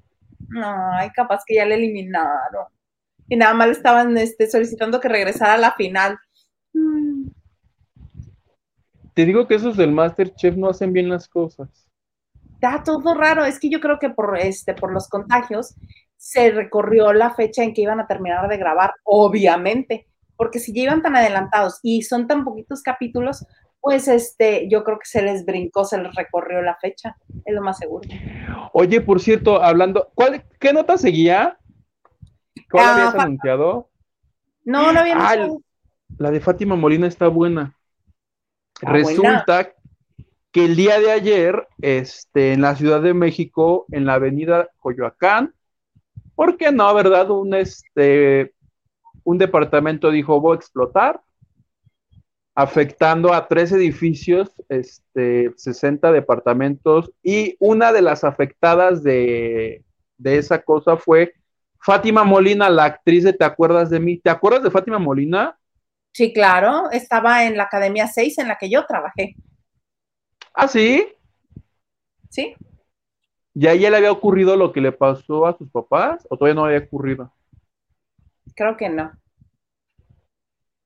No, 0.50 0.94
ay, 0.94 1.10
capaz 1.12 1.44
que 1.46 1.56
ya 1.56 1.66
le 1.66 1.76
eliminaron. 1.76 2.66
Y 3.28 3.36
nada 3.36 3.54
más 3.54 3.68
le 3.68 3.74
estaban 3.74 4.18
este, 4.18 4.50
solicitando 4.50 5.00
que 5.00 5.10
regresara 5.10 5.56
a 5.56 5.58
la 5.58 5.74
final. 5.74 6.18
Mm. 6.74 7.28
Te 9.14 9.26
digo 9.26 9.48
que 9.48 9.56
esos 9.56 9.76
del 9.76 9.92
Masterchef 9.92 10.56
no 10.56 10.70
hacen 10.70 10.94
bien 10.94 11.10
las 11.10 11.28
cosas. 11.28 11.90
Está 12.54 12.84
todo 12.84 13.14
raro. 13.16 13.46
Es 13.46 13.60
que 13.60 13.70
yo 13.70 13.80
creo 13.80 14.00
que 14.00 14.10
por, 14.10 14.38
este, 14.38 14.74
por 14.74 14.94
los 14.94 15.08
contagios 15.10 15.76
se 16.18 16.52
recorrió 16.52 17.14
la 17.14 17.34
fecha 17.34 17.64
en 17.64 17.74
que 17.74 17.82
iban 17.82 18.00
a 18.00 18.08
terminar 18.08 18.48
de 18.48 18.58
grabar, 18.58 18.94
obviamente, 19.04 20.08
porque 20.36 20.60
si 20.60 20.74
ya 20.74 20.84
iban 20.84 21.02
tan 21.02 21.16
adelantados 21.16 21.80
y 21.84 22.02
son 22.02 22.28
tan 22.28 22.44
poquitos 22.44 22.82
capítulos, 22.82 23.46
pues 23.80 24.08
este, 24.08 24.68
yo 24.70 24.84
creo 24.84 25.00
que 25.00 25.06
se 25.06 25.22
les 25.22 25.46
brincó, 25.46 25.86
se 25.86 25.98
les 25.98 26.14
recorrió 26.16 26.62
la 26.62 26.76
fecha, 26.76 27.16
es 27.46 27.56
lo 27.56 27.62
más 27.62 27.78
seguro. 27.78 28.08
Oye, 28.74 29.02
por 29.02 29.20
cierto, 29.20 29.64
hablando, 29.64 30.12
¿cuál, 30.14 30.44
¿qué 30.60 30.74
nota 30.74 30.98
seguía? 30.98 31.58
¿Cuál 32.70 32.86
ah, 32.86 32.94
habías 32.94 33.16
anunciado? 33.16 33.90
No, 34.64 34.92
no 34.92 35.00
había 35.00 35.16
ah, 35.18 35.48
La 36.18 36.32
de 36.32 36.40
Fátima 36.40 36.76
Molina 36.76 37.08
está 37.08 37.28
buena. 37.28 37.76
Ah, 38.84 38.92
Resulta 38.92 39.74
que 40.52 40.66
el 40.66 40.76
día 40.76 41.00
de 41.00 41.12
ayer, 41.12 41.68
este, 41.82 42.54
en 42.54 42.62
la 42.62 42.76
Ciudad 42.76 43.02
de 43.02 43.14
México, 43.14 43.86
en 43.92 44.06
la 44.06 44.16
avenida 44.16 44.70
Coyoacán, 44.80 45.54
¿por 46.36 46.58
qué 46.58 46.72
no, 46.72 46.94
verdad? 46.94 47.30
Un, 47.32 47.54
este, 47.54 48.54
un 49.24 49.38
departamento 49.38 50.12
dijo, 50.12 50.40
voy 50.40 50.56
a 50.56 50.60
explotar, 50.60 51.22
afectando 52.56 53.34
a 53.34 53.48
tres 53.48 53.72
edificios, 53.72 54.52
este, 54.68 55.52
60 55.56 56.12
departamentos, 56.12 57.12
y 57.22 57.56
una 57.60 57.92
de 57.92 58.02
las 58.02 58.24
afectadas 58.24 59.04
de, 59.04 59.84
de 60.18 60.38
esa 60.38 60.62
cosa 60.62 60.98
fue 60.98 61.34
Fátima 61.88 62.26
Molina, 62.26 62.70
la 62.70 62.84
actriz 62.84 63.24
de 63.24 63.32
Te 63.32 63.46
acuerdas 63.46 63.90
de 63.90 64.02
mí. 64.02 64.18
¿Te 64.18 64.30
acuerdas 64.30 64.62
de 64.62 64.70
Fátima 64.70 65.00
Molina? 65.00 65.58
Sí, 66.12 66.34
claro, 66.34 66.92
estaba 66.92 67.46
en 67.46 67.56
la 67.56 67.64
Academia 67.64 68.08
6 68.08 68.40
en 68.40 68.50
la 68.50 68.58
que 68.58 68.70
yo 68.70 68.86
trabajé. 68.86 69.38
¿Ah, 70.54 70.68
sí? 70.68 71.08
Sí. 72.28 72.58
¿Ya 73.54 73.72
ella 73.72 73.90
le 73.90 73.98
había 73.98 74.12
ocurrido 74.12 74.58
lo 74.58 74.74
que 74.74 74.82
le 74.82 74.92
pasó 74.92 75.46
a 75.46 75.58
sus 75.58 75.72
papás 75.72 76.28
o 76.30 76.36
todavía 76.36 76.56
no 76.56 76.66
había 76.66 76.80
ocurrido? 76.80 77.32
Creo 78.54 78.76
que 78.76 78.90
no. 78.90 79.14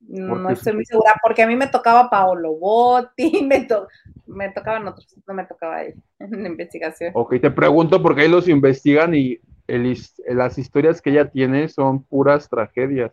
No 0.01 0.49
estoy 0.51 0.73
muy 0.73 0.85
segura, 0.85 1.15
porque 1.23 1.41
a 1.41 1.47
mí 1.47 1.55
me 1.55 1.65
tocaba 1.65 2.11
Paolo 2.11 2.53
Botti, 2.53 3.41
me, 3.43 3.67
me 4.27 4.51
tocaban 4.51 4.87
otros, 4.87 5.07
no 5.25 5.33
me 5.33 5.47
tocaba 5.47 5.81
él 5.81 5.95
en 6.19 6.43
la 6.43 6.49
investigación. 6.49 7.11
Ok, 7.15 7.41
te 7.41 7.49
pregunto 7.49 8.03
porque 8.03 8.21
ahí 8.21 8.29
los 8.29 8.47
investigan 8.47 9.15
y 9.15 9.39
las 9.77 10.57
historias 10.57 11.02
que 11.02 11.11
ella 11.11 11.30
tiene 11.30 11.68
son 11.69 12.03
puras 12.03 12.49
tragedias. 12.49 13.11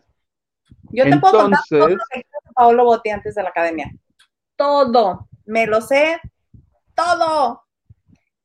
Yo 0.91 1.05
te 1.05 1.17
puedo 1.19 1.43
contar 1.43 1.61
todo 1.69 1.89
lo 1.89 1.97
que 2.13 2.27
Paolo 2.55 2.85
Botti 2.85 3.11
antes 3.11 3.35
de 3.35 3.43
la 3.43 3.51
academia. 3.51 3.93
Todo, 4.57 5.29
me 5.47 5.67
lo 5.67 5.81
sé, 5.81 6.21
todo. 6.95 7.63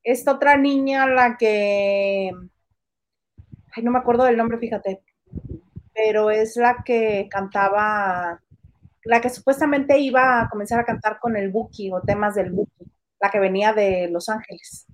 Esta 0.02 0.32
otra 0.32 0.56
niña, 0.56 1.06
la 1.06 1.36
que, 1.36 2.30
ay, 3.72 3.82
no 3.82 3.90
me 3.90 3.98
acuerdo 3.98 4.24
del 4.24 4.36
nombre, 4.36 4.58
fíjate, 4.58 5.02
pero 5.94 6.30
es 6.30 6.56
la 6.56 6.82
que 6.84 7.28
cantaba, 7.30 8.40
la 9.04 9.20
que 9.20 9.30
supuestamente 9.30 9.98
iba 9.98 10.42
a 10.42 10.48
comenzar 10.48 10.78
a 10.78 10.84
cantar 10.84 11.18
con 11.18 11.36
el 11.36 11.50
Buki 11.50 11.90
o 11.90 12.02
temas 12.02 12.34
del 12.34 12.52
Buki, 12.52 12.84
la 13.20 13.30
que 13.30 13.40
venía 13.40 13.72
de 13.72 14.08
Los 14.10 14.28
Ángeles, 14.28 14.86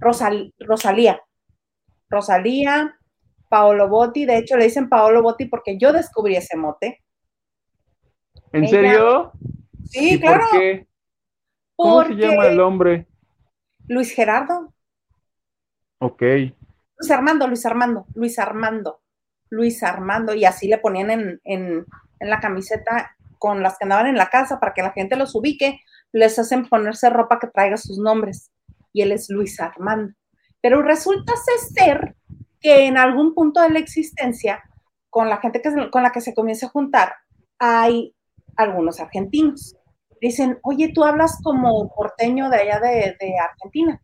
Rosalía, 0.00 1.20
Rosalía, 2.10 2.98
Paolo 3.48 3.88
Botti, 3.88 4.24
de 4.24 4.38
hecho 4.38 4.56
le 4.56 4.64
dicen 4.64 4.88
Paolo 4.88 5.22
Botti 5.22 5.46
porque 5.46 5.78
yo 5.78 5.92
descubrí 5.92 6.36
ese 6.36 6.56
mote. 6.56 7.02
¿En 8.52 8.68
serio? 8.68 9.32
Sí, 9.84 10.18
claro. 10.20 10.44
¿Por 10.50 10.60
qué? 10.60 10.86
¿Cómo 11.76 12.04
se 12.04 12.14
llama 12.14 12.46
el 12.46 12.60
hombre? 12.60 13.06
Luis 13.86 14.10
Gerardo. 14.12 14.74
Ok. 15.98 16.22
Luis 16.22 17.10
Armando, 17.10 17.46
Luis 17.46 17.64
Armando, 17.64 18.06
Luis 18.14 18.38
Armando, 18.38 19.00
Luis 19.50 19.82
Armando, 19.82 20.34
y 20.34 20.44
así 20.44 20.68
le 20.68 20.78
ponían 20.78 21.10
en, 21.10 21.40
en, 21.44 21.86
la 22.20 22.40
camiseta 22.40 23.16
con 23.38 23.62
las 23.62 23.78
que 23.78 23.84
andaban 23.84 24.08
en 24.08 24.16
la 24.16 24.28
casa 24.28 24.58
para 24.58 24.74
que 24.74 24.82
la 24.82 24.90
gente 24.90 25.16
los 25.16 25.34
ubique, 25.34 25.80
les 26.12 26.38
hacen 26.38 26.68
ponerse 26.68 27.08
ropa 27.10 27.38
que 27.38 27.46
traiga 27.46 27.76
sus 27.76 27.98
nombres. 27.98 28.50
Y 28.92 29.02
él 29.02 29.12
es 29.12 29.30
Luis 29.30 29.60
Armando. 29.60 30.12
Pero 30.60 30.82
resulta 30.82 31.32
ser 31.74 32.16
que 32.60 32.86
en 32.86 32.98
algún 32.98 33.34
punto 33.34 33.60
de 33.60 33.70
la 33.70 33.78
existencia, 33.78 34.62
con 35.10 35.28
la 35.28 35.38
gente 35.38 35.62
que, 35.62 35.90
con 35.90 36.02
la 36.02 36.10
que 36.10 36.20
se 36.20 36.34
comienza 36.34 36.66
a 36.66 36.70
juntar, 36.70 37.14
hay 37.58 38.14
algunos 38.56 39.00
argentinos 39.00 39.78
dicen, 40.20 40.58
oye, 40.62 40.92
tú 40.92 41.04
hablas 41.04 41.38
como 41.42 41.92
porteño 41.94 42.50
de 42.50 42.56
allá 42.58 42.80
de, 42.80 43.34
Argentina. 43.38 44.00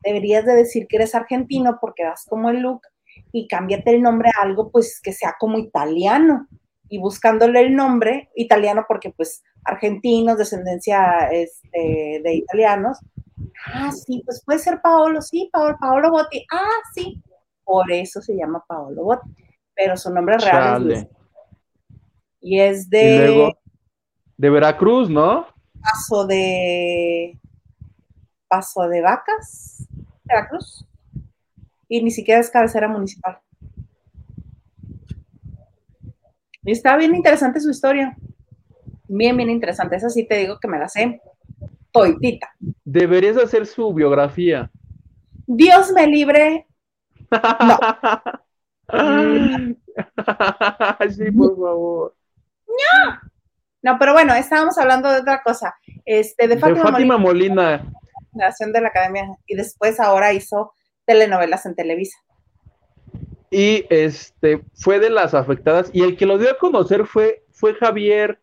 Deberías 0.00 0.44
de 0.44 0.54
decir 0.54 0.86
que 0.88 0.96
eres 0.96 1.14
argentino 1.14 1.78
porque 1.80 2.04
das 2.04 2.26
como 2.28 2.50
el 2.50 2.60
look 2.60 2.82
y 3.30 3.46
cámbiate 3.46 3.90
el 3.90 4.02
nombre 4.02 4.30
a 4.30 4.42
algo 4.42 4.70
pues 4.70 5.00
que 5.00 5.12
sea 5.12 5.36
como 5.38 5.58
italiano. 5.58 6.48
Y 6.88 6.98
buscándole 6.98 7.60
el 7.60 7.74
nombre 7.74 8.28
italiano 8.34 8.84
porque 8.86 9.10
pues 9.10 9.42
argentinos, 9.64 10.36
descendencia 10.36 11.30
este, 11.30 12.20
de 12.22 12.34
italianos. 12.34 12.98
Ah, 13.66 13.92
sí, 13.92 14.22
pues 14.24 14.42
puede 14.44 14.58
ser 14.58 14.80
Paolo, 14.82 15.20
sí, 15.22 15.48
Paolo, 15.52 15.76
Paolo 15.80 16.10
Botti. 16.10 16.44
Ah, 16.52 16.80
sí, 16.94 17.22
por 17.64 17.90
eso 17.90 18.20
se 18.20 18.34
llama 18.36 18.64
Paolo 18.66 19.04
Botti. 19.04 19.30
Pero 19.74 19.96
su 19.96 20.12
nombre 20.12 20.36
real 20.38 20.90
es 20.90 20.98
Luis. 20.98 21.06
Y 22.40 22.60
es 22.60 22.90
de... 22.90 23.54
de 24.36 24.50
Veracruz, 24.50 25.08
¿no? 25.08 25.46
Paso 25.80 26.26
de 26.26 27.38
Paso 28.48 28.82
de 28.88 29.00
Vacas, 29.00 29.88
Veracruz, 30.24 30.86
y 31.88 32.02
ni 32.02 32.10
siquiera 32.10 32.40
es 32.40 32.50
cabecera 32.50 32.86
municipal. 32.86 33.40
Y 36.62 36.72
está 36.72 36.96
bien 36.96 37.14
interesante 37.14 37.60
su 37.60 37.70
historia. 37.70 38.16
Bien, 39.08 39.36
bien 39.36 39.50
interesante. 39.50 39.96
Esa 39.96 40.10
sí 40.10 40.26
te 40.26 40.36
digo 40.36 40.58
que 40.60 40.68
me 40.68 40.78
la 40.78 40.88
sé. 40.88 41.20
Toitita. 41.92 42.54
Deberías 42.84 43.36
hacer 43.36 43.66
su 43.66 43.92
biografía. 43.92 44.70
Dios 45.46 45.92
me 45.92 46.06
libre. 46.06 46.66
No. 47.30 47.78
sí, 51.10 51.30
por 51.30 51.56
favor. 51.56 52.14
No. 52.66 53.20
No, 53.82 53.98
pero 53.98 54.12
bueno, 54.12 54.34
estábamos 54.34 54.78
hablando 54.78 55.10
de 55.10 55.20
otra 55.20 55.42
cosa. 55.42 55.74
Este, 56.04 56.48
de 56.48 56.56
Fátima, 56.56 56.84
de 56.84 56.90
Fátima 56.90 57.18
Molina. 57.18 57.92
Nación 58.32 58.72
de 58.72 58.80
la 58.80 58.88
Academia. 58.88 59.36
Y 59.46 59.56
después 59.56 60.00
ahora 60.00 60.32
hizo 60.32 60.72
telenovelas 61.04 61.66
en 61.66 61.74
Televisa. 61.74 62.18
Y 63.50 63.84
este 63.90 64.62
fue 64.74 64.98
de 64.98 65.10
las 65.10 65.34
afectadas. 65.34 65.90
Y 65.92 66.02
el 66.02 66.16
que 66.16 66.26
lo 66.26 66.38
dio 66.38 66.50
a 66.50 66.58
conocer 66.58 67.06
fue, 67.06 67.44
fue 67.50 67.74
Javier, 67.74 68.40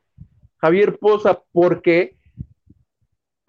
Javier 0.57 0.99
Poza, 0.99 1.41
porque 1.51 2.18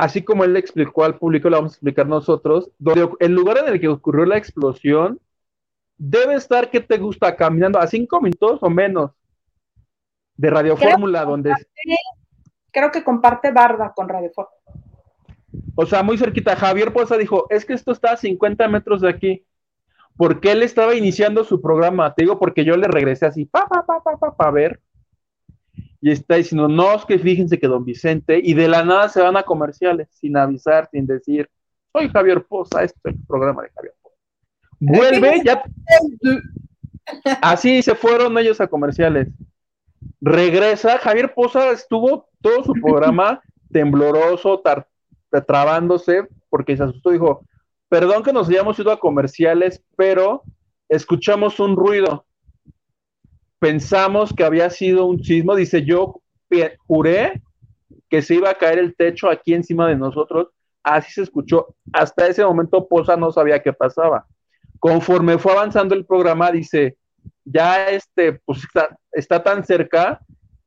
así 0.01 0.23
como 0.23 0.45
él 0.45 0.55
le 0.55 0.59
explicó 0.59 1.05
al 1.05 1.19
público, 1.19 1.51
lo 1.51 1.59
vamos 1.59 1.73
a 1.73 1.75
explicar 1.75 2.07
nosotros, 2.07 2.71
donde 2.79 3.09
el 3.21 3.35
lugar 3.35 3.59
en 3.59 3.69
el 3.69 3.81
que 3.81 3.89
ocurrió 3.89 4.25
la 4.25 4.39
explosión 4.39 5.21
debe 5.99 6.35
estar, 6.35 6.71
¿qué 6.71 6.81
te 6.81 6.97
gusta? 6.97 7.37
Caminando 7.37 7.79
a 7.79 7.87
cinco 7.87 8.21
minutos 8.21 8.59
o 8.63 8.71
menos 8.71 9.11
de 10.37 10.49
Radio 10.49 10.77
Fórmula, 10.77 11.25
donde... 11.27 11.53
Creo 12.73 12.91
que 12.91 13.05
comparte 13.05 13.53
Barda 13.53 13.93
con 13.95 14.09
Radio 14.09 14.31
Fórmula. 14.35 14.57
O 15.75 15.85
sea, 15.85 16.03
muy 16.03 16.17
cerquita. 16.17 16.57
Javier 16.57 16.93
Poza 16.93 17.19
dijo, 17.19 17.47
es 17.51 17.67
que 17.67 17.75
esto 17.75 17.93
está 17.93 18.13
a 18.13 18.17
50 18.17 18.69
metros 18.69 19.03
de 19.03 19.11
aquí. 19.11 19.45
Porque 20.17 20.53
él 20.53 20.63
estaba 20.63 20.95
iniciando 20.95 21.45
su 21.45 21.61
programa. 21.61 22.15
Te 22.15 22.23
digo, 22.23 22.39
porque 22.39 22.65
yo 22.65 22.77
le 22.77 22.89
regresé 22.89 23.27
así, 23.27 23.45
pa, 23.45 23.67
pa, 23.69 23.85
pa, 23.85 24.01
pa, 24.03 24.17
pa, 24.17 24.37
pa, 24.37 24.51
ver. 24.51 24.81
Y 26.01 26.11
está 26.11 26.37
diciendo, 26.37 26.69
no, 26.69 26.95
es 26.95 27.05
que 27.05 27.19
fíjense 27.19 27.59
que 27.59 27.67
don 27.67 27.85
Vicente, 27.85 28.41
y 28.43 28.55
de 28.55 28.69
la 28.69 28.85
nada 28.85 29.09
se 29.09 29.21
van 29.21 29.37
a 29.37 29.43
comerciales, 29.43 30.09
sin 30.13 30.37
avisar, 30.37 30.89
sin 30.91 31.07
decir, 31.07 31.49
soy 31.93 32.09
Javier 32.09 32.45
Poza, 32.45 32.83
este 32.83 32.99
es 33.05 33.15
el 33.17 33.27
programa 33.27 33.63
de 33.63 33.71
Javier 33.71 33.95
Poza. 34.01 34.17
Vuelve, 34.79 35.43
ya. 35.45 35.63
Así 37.43 37.83
se 37.83 37.95
fueron 37.95 38.39
ellos 38.39 38.61
a 38.61 38.69
comerciales. 38.69 39.29
Regresa, 40.21 40.99
Javier 40.99 41.35
Poza 41.35 41.71
estuvo 41.71 42.29
todo 42.41 42.65
su 42.65 42.73
programa 42.73 43.43
tembloroso, 43.73 44.63
trabándose, 45.47 46.27
porque 46.49 46.77
se 46.77 46.85
asustó, 46.85 47.11
dijo, 47.11 47.45
perdón 47.89 48.23
que 48.23 48.33
nos 48.33 48.49
hayamos 48.49 48.79
ido 48.79 48.91
a 48.93 49.01
comerciales, 49.01 49.83
pero 49.97 50.43
escuchamos 50.89 51.61
un 51.61 51.77
ruido. 51.77 52.25
Pensamos 53.61 54.33
que 54.35 54.43
había 54.43 54.71
sido 54.71 55.05
un 55.05 55.23
sismo, 55.23 55.55
dice 55.55 55.85
yo, 55.85 56.21
juré 56.87 57.43
que 58.09 58.23
se 58.23 58.35
iba 58.35 58.51
a 58.51 58.55
caer 58.55 58.79
el 58.79 58.97
techo 58.97 59.31
aquí 59.31 59.55
encima 59.55 59.87
de 59.87 59.97
nosotros, 59.97 60.49
así 60.83 61.13
se 61.13 61.23
escuchó. 61.23 61.75
Hasta 61.93 62.27
ese 62.27 62.45
momento 62.45 62.89
Poza 62.89 63.17
no 63.17 63.31
sabía 63.31 63.63
qué 63.63 63.73
pasaba. 63.73 64.27
Conforme 64.81 65.39
fue 65.39 65.53
avanzando 65.53 65.95
el 65.95 66.05
programa, 66.05 66.51
dice, 66.51 66.97
ya 67.45 67.89
este, 67.89 68.33
pues 68.45 68.67
está, 69.13 69.43
tan 69.43 69.65
cerca 69.65 70.21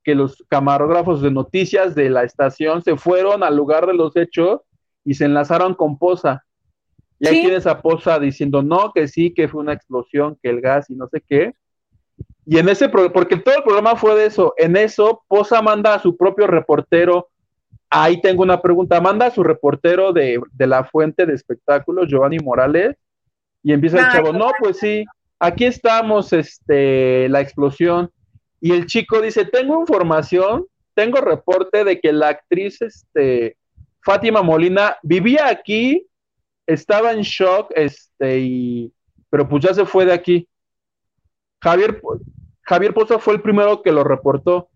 que 0.03 0.15
los 0.15 0.44
camarógrafos 0.48 1.22
de 1.22 1.32
noticias 1.32 1.95
de 1.95 2.10
la 2.10 2.24
estación 2.24 2.82
se 2.82 2.95
fueron 2.95 3.44
al 3.44 3.56
lugar 3.56 3.88
de 3.88 3.94
los 3.94 4.15
hechos 4.15 4.61
y 5.03 5.15
se 5.15 5.26
enlazaron 5.26 5.74
con 5.74 5.98
Poza. 5.98 6.45
Y 7.20 7.28
ahí 7.28 7.41
tienes 7.41 7.65
a 7.65 7.82
Poza 7.82 8.20
diciendo, 8.20 8.61
no, 8.61 8.91
que 8.94 9.07
sí, 9.07 9.34
que 9.34 9.48
fue 9.48 9.61
una 9.61 9.74
explosión, 9.74 10.38
que 10.41 10.49
el 10.49 10.61
gas 10.61 10.90
y 10.90 10.95
no 10.95 11.07
sé 11.07 11.24
qué. 11.28 11.53
Y 12.45 12.57
en 12.57 12.70
ese, 12.70 12.90
porque 12.90 13.38
todo 13.38 13.56
el 13.56 13.64
programa 13.64 13.95
fue 13.95 14.15
de 14.15 14.26
eso, 14.26 14.53
en 14.57 14.76
eso 14.76 15.24
Poza 15.28 15.61
manda 15.61 15.94
a 15.94 15.99
su 15.99 16.18
propio 16.18 16.45
reportero, 16.45 17.30
ahí 17.90 18.20
tengo 18.22 18.44
una 18.44 18.61
pregunta, 18.61 18.99
manda 18.99 19.28
a 19.28 19.32
su 19.32 19.44
reportero 19.44 20.11
de, 20.11 20.41
de 20.52 20.68
la 20.68 20.84
fuente 20.84 21.26
de 21.26 21.34
espectáculos, 21.34 22.10
Giovanni 22.10 22.40
Morales, 22.40 22.98
y 23.64 23.72
empieza 23.72 23.99
el 23.99 24.11
chavo, 24.11 24.34
no, 24.34 24.52
pues 24.60 24.78
sí, 24.80 25.06
aquí 25.40 25.65
estamos, 25.65 26.34
este, 26.34 27.30
la 27.30 27.40
explosión. 27.40 28.11
Y 28.60 28.72
el 28.72 28.86
chico 28.86 29.22
dice, 29.22 29.45
tengo 29.45 29.80
información, 29.80 30.65
tengo 30.94 31.20
reporte 31.22 31.84
de 31.84 31.99
que 31.99 32.11
la 32.11 32.30
actriz, 32.30 32.82
este, 32.82 33.57
Fátima 34.02 34.41
Molina, 34.41 34.98
vivía 35.02 35.48
aquí, 35.48 36.07
estaba 36.68 37.14
en 37.14 37.22
shock, 37.22 37.72
este, 37.76 38.40
y, 38.40 38.94
pero 39.30 39.48
pues 39.48 39.64
ya 39.64 39.74
se 39.74 39.86
fue 39.86 40.06
de 40.06 40.14
aquí. 40.14 40.48
Javier, 41.61 42.02
Javier 42.64 42.94
Poza 42.94 43.19
fue 43.19 43.34
el 43.35 43.41
primero 43.41 43.81
que 43.81 43.91
lo 43.91 44.03
reportó. 44.03 44.69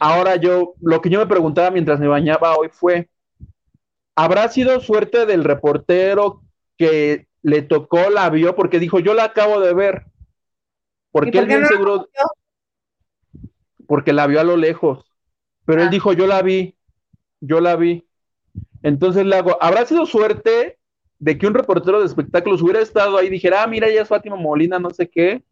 Ahora 0.00 0.36
yo, 0.36 0.74
lo 0.80 1.00
que 1.00 1.10
yo 1.10 1.18
me 1.18 1.26
preguntaba 1.26 1.70
mientras 1.70 2.00
me 2.00 2.08
bañaba 2.08 2.56
hoy 2.56 2.68
fue, 2.70 3.08
¿habrá 4.14 4.48
sido 4.48 4.80
suerte 4.80 5.26
del 5.26 5.44
reportero 5.44 6.42
que 6.76 7.28
le 7.42 7.62
tocó, 7.62 8.10
la 8.10 8.30
vio, 8.30 8.54
porque 8.54 8.78
dijo, 8.78 8.98
yo 9.00 9.14
la 9.14 9.24
acabo 9.24 9.60
de 9.60 9.74
ver. 9.74 10.06
Porque 11.10 11.38
él 11.38 11.46
bien 11.46 11.66
seguro. 11.66 12.08
Porque 13.86 14.12
la 14.12 14.26
vio 14.26 14.40
a 14.40 14.44
lo 14.44 14.56
lejos. 14.56 15.04
Pero 15.64 15.82
él 15.82 15.88
ah. 15.88 15.90
dijo, 15.90 16.12
yo 16.12 16.26
la 16.26 16.42
vi, 16.42 16.76
yo 17.40 17.60
la 17.60 17.76
vi. 17.76 18.06
Entonces 18.82 19.24
le 19.26 19.36
hago, 19.36 19.56
¿habrá 19.60 19.86
sido 19.86 20.06
suerte 20.06 20.78
de 21.18 21.38
que 21.38 21.46
un 21.46 21.54
reportero 21.54 22.00
de 22.00 22.06
espectáculos 22.06 22.62
hubiera 22.62 22.80
estado 22.80 23.16
ahí 23.16 23.26
y 23.26 23.30
dijera, 23.30 23.62
ah, 23.62 23.66
mira, 23.66 23.88
ella 23.88 24.02
es 24.02 24.08
Fátima 24.08 24.36
Molina, 24.36 24.78
no 24.78 24.90
sé 24.90 25.08
qué? 25.08 25.42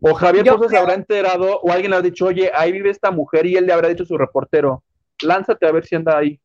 O 0.00 0.14
Javier 0.14 0.46
Pozo 0.46 0.68
se 0.68 0.78
habrá 0.78 0.94
enterado, 0.94 1.60
o 1.60 1.70
alguien 1.70 1.90
le 1.90 1.98
ha 1.98 2.02
dicho, 2.02 2.26
oye, 2.26 2.50
ahí 2.54 2.72
vive 2.72 2.90
esta 2.90 3.10
mujer, 3.10 3.44
y 3.46 3.56
él 3.56 3.66
le 3.66 3.72
habrá 3.72 3.88
dicho 3.88 4.04
a 4.04 4.06
su 4.06 4.16
reportero, 4.16 4.82
lánzate 5.22 5.66
a 5.66 5.72
ver 5.72 5.84
si 5.84 5.94
anda 5.94 6.16
ahí. 6.16 6.40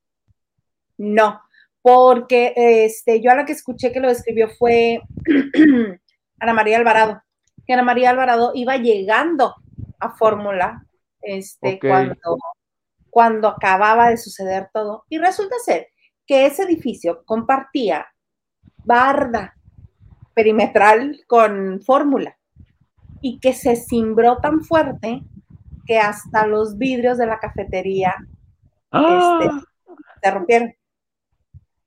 No, 0.97 1.41
porque 1.81 2.53
este, 2.55 3.21
yo 3.21 3.31
a 3.31 3.35
la 3.35 3.45
que 3.45 3.53
escuché 3.53 3.91
que 3.91 3.99
lo 4.01 4.09
escribió 4.09 4.49
fue 4.49 5.01
Ana 6.39 6.53
María 6.53 6.77
Alvarado, 6.77 7.21
que 7.65 7.73
Ana 7.73 7.83
María 7.83 8.09
Alvarado 8.09 8.51
iba 8.53 8.75
llegando 8.75 9.55
a 9.99 10.09
Fórmula 10.09 10.85
este, 11.21 11.79
cuando, 11.79 12.37
cuando 13.09 13.47
acababa 13.47 14.09
de 14.09 14.17
suceder 14.17 14.69
todo. 14.73 15.05
Y 15.09 15.17
resulta 15.17 15.55
ser 15.63 15.87
que 16.27 16.45
ese 16.45 16.63
edificio 16.63 17.23
compartía 17.23 18.07
barda 18.83 19.55
perimetral 20.33 21.21
con 21.27 21.81
Fórmula 21.81 22.37
y 23.25 23.39
que 23.39 23.53
se 23.53 23.75
cimbró 23.75 24.37
tan 24.37 24.61
fuerte 24.63 25.23
que 25.87 25.97
hasta 25.97 26.45
los 26.45 26.77
vidrios 26.77 27.17
de 27.17 27.25
la 27.25 27.39
cafetería 27.39 28.13
¡Ah! 28.91 29.39
este, 29.41 29.65
se 30.21 30.31
rompieron. 30.31 30.75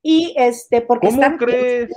Y 0.01 0.33
este, 0.35 0.81
porque 0.81 1.07
¿Cómo 1.07 1.37
crees? 1.37 1.91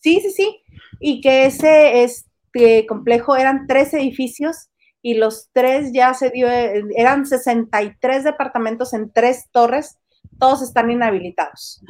Sí, 0.00 0.20
sí, 0.20 0.32
sí. 0.32 0.62
Y 0.98 1.20
que 1.20 1.46
ese 1.46 2.02
este 2.02 2.84
complejo 2.86 3.36
eran 3.36 3.68
tres 3.68 3.94
edificios 3.94 4.68
y 5.00 5.14
los 5.14 5.50
tres 5.52 5.92
ya 5.92 6.12
se 6.14 6.30
dio, 6.30 6.48
eran 6.48 7.24
63 7.24 8.24
departamentos 8.24 8.94
en 8.94 9.12
tres 9.12 9.48
torres, 9.52 9.96
todos 10.40 10.60
están 10.60 10.90
inhabilitados. 10.90 11.84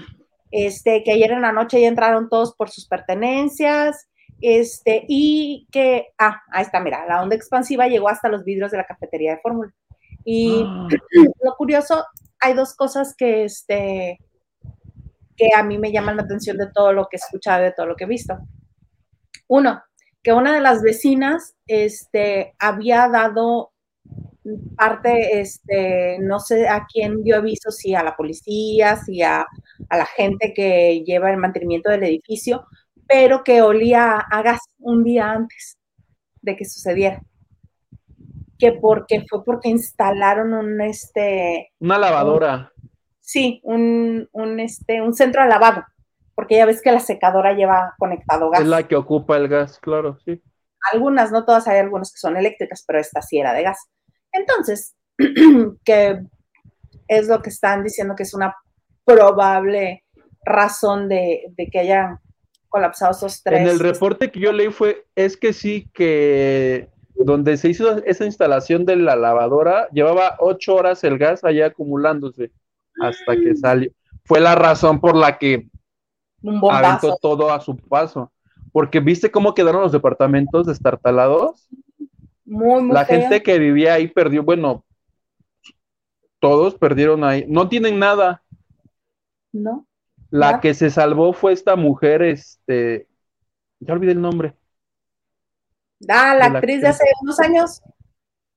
Este, 0.51 1.03
que 1.05 1.13
ayer 1.13 1.31
en 1.31 1.41
la 1.41 1.53
noche 1.53 1.81
ya 1.81 1.89
entraron 1.89 2.29
todos 2.29 2.55
por 2.55 2.69
sus 2.69 2.87
pertenencias, 2.87 4.11
este, 4.43 5.05
y 5.09 5.67
que, 5.71 6.09
ah, 6.19 6.43
ahí 6.51 6.63
está, 6.63 6.81
mira, 6.81 7.07
la 7.07 7.23
onda 7.23 7.37
expansiva 7.37 7.87
llegó 7.87 8.09
hasta 8.09 8.29
los 8.29 8.45
vidrios 8.45 8.71
de 8.71 8.79
la 8.79 8.87
cafetería 8.87 9.33
de 9.33 9.41
Fórmula. 9.41 9.73
Y 10.25 10.65
ah. 10.67 10.89
lo 11.43 11.57
curioso, 11.57 12.05
hay 12.41 12.55
dos 12.55 12.75
cosas 12.75 13.15
que, 13.17 13.45
este, 13.45 14.19
que 15.37 15.49
a 15.57 15.63
mí 15.63 15.79
me 15.79 15.93
llaman 15.93 16.17
la 16.17 16.23
atención 16.23 16.57
de 16.57 16.71
todo 16.73 16.93
lo 16.93 17.07
que 17.09 17.17
he 17.17 17.21
escuchado, 17.21 17.63
de 17.63 17.73
todo 17.73 17.87
lo 17.87 17.97
que 17.97 18.05
he 18.05 18.09
visto. 18.09 18.39
Uno, 19.49 19.83
que 20.23 20.33
una 20.33 20.55
de 20.55 20.61
las 20.61 20.83
vecinas 20.83 21.55
este, 21.67 22.55
había 22.59 23.09
dado 23.09 23.73
parte, 24.77 25.41
este, 25.41 26.19
no 26.21 26.41
sé 26.41 26.69
a 26.69 26.87
quién 26.93 27.23
dio 27.23 27.37
aviso, 27.37 27.71
si 27.71 27.95
a 27.95 28.03
la 28.03 28.17
policía, 28.17 28.97
si 28.97 29.23
a, 29.23 29.47
la 29.91 30.07
gente 30.07 30.53
que 30.55 31.03
lleva 31.05 31.31
el 31.31 31.37
mantenimiento 31.37 31.91
del 31.91 32.05
edificio, 32.05 32.67
pero 33.13 33.45
que 33.45 33.61
olía 33.61 34.17
a 34.19 34.43
gas 34.43 34.61
un 34.79 35.05
día 35.05 35.31
antes 35.31 35.79
de 36.41 36.57
que 36.57 36.65
sucediera. 36.65 37.21
Que 38.59 38.73
porque 38.73 39.27
fue 39.29 39.45
porque 39.45 39.69
instalaron 39.69 40.55
un 40.55 40.81
este. 40.81 41.73
Una 41.79 41.99
lavadora. 41.99 42.73
Sí, 43.21 43.61
un, 43.65 44.29
este, 44.59 45.03
un 45.03 45.15
centro 45.15 45.43
de 45.43 45.49
lavado, 45.49 45.85
porque 46.35 46.57
ya 46.57 46.67
ves 46.67 46.83
que 46.83 46.91
la 46.91 47.01
secadora 47.01 47.53
lleva 47.53 47.95
conectado 47.99 48.51
gas. 48.51 48.63
Es 48.63 48.67
la 48.67 48.89
que 48.89 48.97
ocupa 48.97 49.37
el 49.37 49.49
gas, 49.49 49.79
claro, 49.79 50.19
sí. 50.25 50.43
Algunas, 50.93 51.31
no 51.31 51.45
todas, 51.45 51.69
hay 51.69 51.79
algunas 51.79 52.13
que 52.13 52.19
son 52.19 52.37
eléctricas, 52.37 52.83
pero 52.87 52.99
esta 52.99 53.23
sí 53.23 53.39
era 53.39 53.53
de 53.53 53.63
gas. 53.63 53.79
Entonces, 54.33 54.97
que 55.85 56.21
es 57.09 57.29
lo 57.29 57.43
que 57.43 57.51
están 57.51 57.85
diciendo 57.85 58.17
que 58.17 58.25
es 58.25 58.35
una 58.35 58.57
probable 59.05 60.05
razón 60.45 61.09
de, 61.09 61.45
de 61.57 61.67
que 61.69 61.79
hayan 61.79 62.19
colapsado 62.73 63.13
esos 63.13 63.43
tres. 63.43 63.61
En 63.61 63.69
el 63.69 63.79
reporte 63.79 64.31
que 64.31 64.41
yo 64.41 64.51
leí 64.51 64.71
fue, 64.71 65.07
es 65.15 65.37
que 65.37 65.53
sí, 65.53 65.89
que 65.93 66.89
donde 67.15 67.57
se 67.57 67.69
hizo 67.69 67.99
esa 68.05 68.25
instalación 68.25 68.87
de 68.87 68.97
la 68.97 69.15
lavadora, 69.15 69.89
llevaba 69.91 70.37
ocho 70.41 70.75
horas 70.75 71.05
el 71.05 71.19
gas 71.19 71.45
allá 71.45 71.67
acumulándose 71.67 72.51
hasta 73.01 73.37
que 73.37 73.55
salió. 73.55 73.91
Fue 74.25 74.41
la 74.41 74.55
razón 74.55 75.01
por 75.01 75.15
la 75.15 75.39
que 75.39 75.69
aventó 76.71 77.17
todo 77.21 77.53
a 77.53 77.61
su 77.61 77.77
paso. 77.77 78.33
Porque 78.73 79.01
viste 79.01 79.31
cómo 79.31 79.53
quedaron 79.53 79.83
los 79.83 79.93
departamentos 79.93 80.67
destartalados. 80.67 81.69
Muy, 82.47 82.83
muy 82.83 82.95
La 82.95 83.05
gente 83.05 83.43
que 83.43 83.59
vivía 83.59 83.95
ahí 83.95 84.09
perdió, 84.09 84.43
bueno, 84.43 84.85
todos 86.39 86.75
perdieron 86.75 87.23
ahí. 87.23 87.45
No 87.47 87.69
tienen 87.69 87.99
nada. 87.99 88.43
No. 89.53 89.87
La 90.33 90.61
que 90.61 90.73
se 90.73 90.91
salvó 90.91 91.33
fue 91.33 91.53
esta 91.53 91.77
mujer, 91.77 92.23
este, 92.23 93.07
ya 93.81 93.93
olvidé 93.93 94.13
el 94.13 94.21
nombre. 94.23 94.55
Ah, 96.09 96.35
la, 96.35 96.47
actriz 96.47 96.81
de 96.81 96.89
hace 96.89 97.05
unos 97.21 97.39
años, 97.39 97.83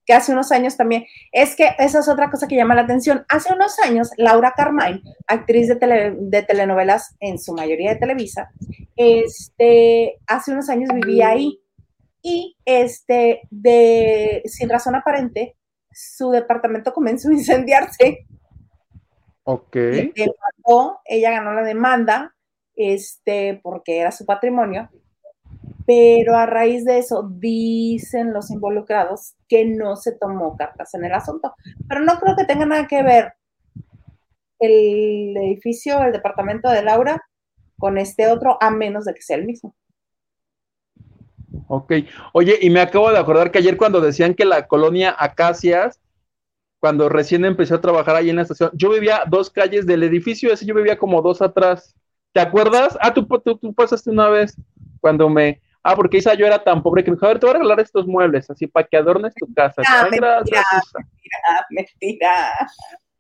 que 0.06 0.14
hace 0.14 0.32
unos 0.32 0.52
años 0.54 0.78
también. 0.78 1.06
Es 1.34 1.56
que 1.56 1.70
esa 1.78 2.00
es 2.00 2.08
otra 2.08 2.32
cosa 2.32 2.48
que 2.48 2.56
llama 2.56 2.76
la 2.76 2.84
atención. 2.84 3.26
Hace 3.28 3.54
unos 3.54 3.78
años, 3.80 4.10
Laura 4.18 4.54
Carmine, 4.56 5.02
actriz 5.28 5.68
de, 5.68 6.16
de 6.18 6.44
telenovelas 6.44 7.16
en 7.20 7.38
su 7.38 7.54
mayoría 7.54 7.92
de 7.92 8.00
Televisa, 8.00 8.50
este, 8.96 10.20
hace 10.28 10.54
unos 10.54 10.70
años 10.70 10.90
vivía 10.94 11.30
ahí 11.30 11.60
y 12.22 12.58
este, 12.64 13.42
de, 13.52 14.42
sin 14.46 14.70
razón 14.70 14.96
aparente, 14.96 15.58
su 15.92 16.32
departamento 16.32 16.94
comenzó 16.94 17.30
a 17.30 17.34
incendiarse. 17.34 18.26
Ok. 19.46 19.76
ella 19.76 21.32
ganó 21.32 21.54
la 21.54 21.64
demanda, 21.64 22.36
este, 22.76 23.60
porque 23.64 24.00
era 24.00 24.12
su 24.12 24.26
patrimonio, 24.26 24.90
pero 25.86 26.36
a 26.36 26.48
raíz 26.48 26.84
de 26.84 26.98
eso 26.98 27.30
dicen 27.32 28.34
los 28.34 28.50
involucrados 28.50 29.36
que 29.48 29.66
no 29.66 29.96
se 29.96 30.14
tomó 30.14 30.58
cartas 30.58 30.94
en 30.96 31.06
el 31.06 31.14
asunto. 31.14 31.54
Pero 31.88 32.02
no 32.02 32.20
creo 32.20 32.36
que 32.36 32.46
tenga 32.46 32.66
nada 32.66 32.88
que 32.88 33.04
ver 33.04 33.34
el 34.60 35.38
edificio, 35.38 36.04
el 36.04 36.12
departamento 36.12 36.70
de 36.70 36.84
Laura 36.84 37.24
con 37.78 37.98
este 37.98 38.28
otro, 38.28 38.58
a 38.62 38.72
menos 38.72 39.06
de 39.06 39.14
que 39.14 39.22
sea 39.22 39.38
el 39.38 39.46
mismo. 39.46 39.76
Ok. 41.68 41.94
Oye, 42.34 42.58
y 42.62 42.70
me 42.70 42.82
acabo 42.82 43.12
de 43.12 43.20
acordar 43.20 43.52
que 43.52 43.60
ayer 43.60 43.78
cuando 43.78 44.02
decían 44.02 44.34
que 44.34 44.46
la 44.46 44.68
colonia 44.68 45.16
Acacias, 45.18 46.00
cuando 46.86 47.10
recién 47.10 47.44
empecé 47.46 47.74
a 47.74 47.82
trabajar 47.82 48.16
ahí 48.16 48.30
en 48.30 48.36
la 48.36 48.44
estación, 48.44 48.70
yo 48.76 48.92
vivía 48.92 49.24
dos 49.28 49.50
calles 49.50 49.88
del 49.88 50.04
edificio, 50.04 50.54
ese 50.54 50.68
yo 50.68 50.76
vivía 50.76 51.00
como 51.00 51.20
dos 51.24 51.42
atrás. 51.42 51.96
¿Te 52.32 52.40
acuerdas? 52.40 52.96
Ah, 53.02 53.12
tú, 53.12 53.26
tú, 53.26 53.58
tú 53.58 53.74
pasaste 53.74 54.12
una 54.12 54.30
vez 54.30 54.56
cuando 55.02 55.28
me, 55.28 55.64
Ah, 55.82 55.96
porque 55.96 56.18
Isa 56.18 56.36
yo 56.36 56.46
era 56.46 56.64
tan 56.64 56.84
pobre 56.84 57.04
que 57.04 57.10
me 57.10 57.16
dijo, 57.16 57.26
a 57.26 57.30
ver, 57.30 57.40
te 57.40 57.48
voy 57.48 57.56
a 57.56 57.58
regalar 57.58 57.80
estos 57.80 58.06
muebles, 58.06 58.48
así 58.52 58.68
para 58.68 58.86
que 58.86 58.98
adornes 58.98 59.34
tu 59.34 59.52
casa. 59.52 59.82
Ah, 59.84 60.04
mentira, 60.04 60.38
mentira, 60.38 60.64
mentira. 61.72 62.70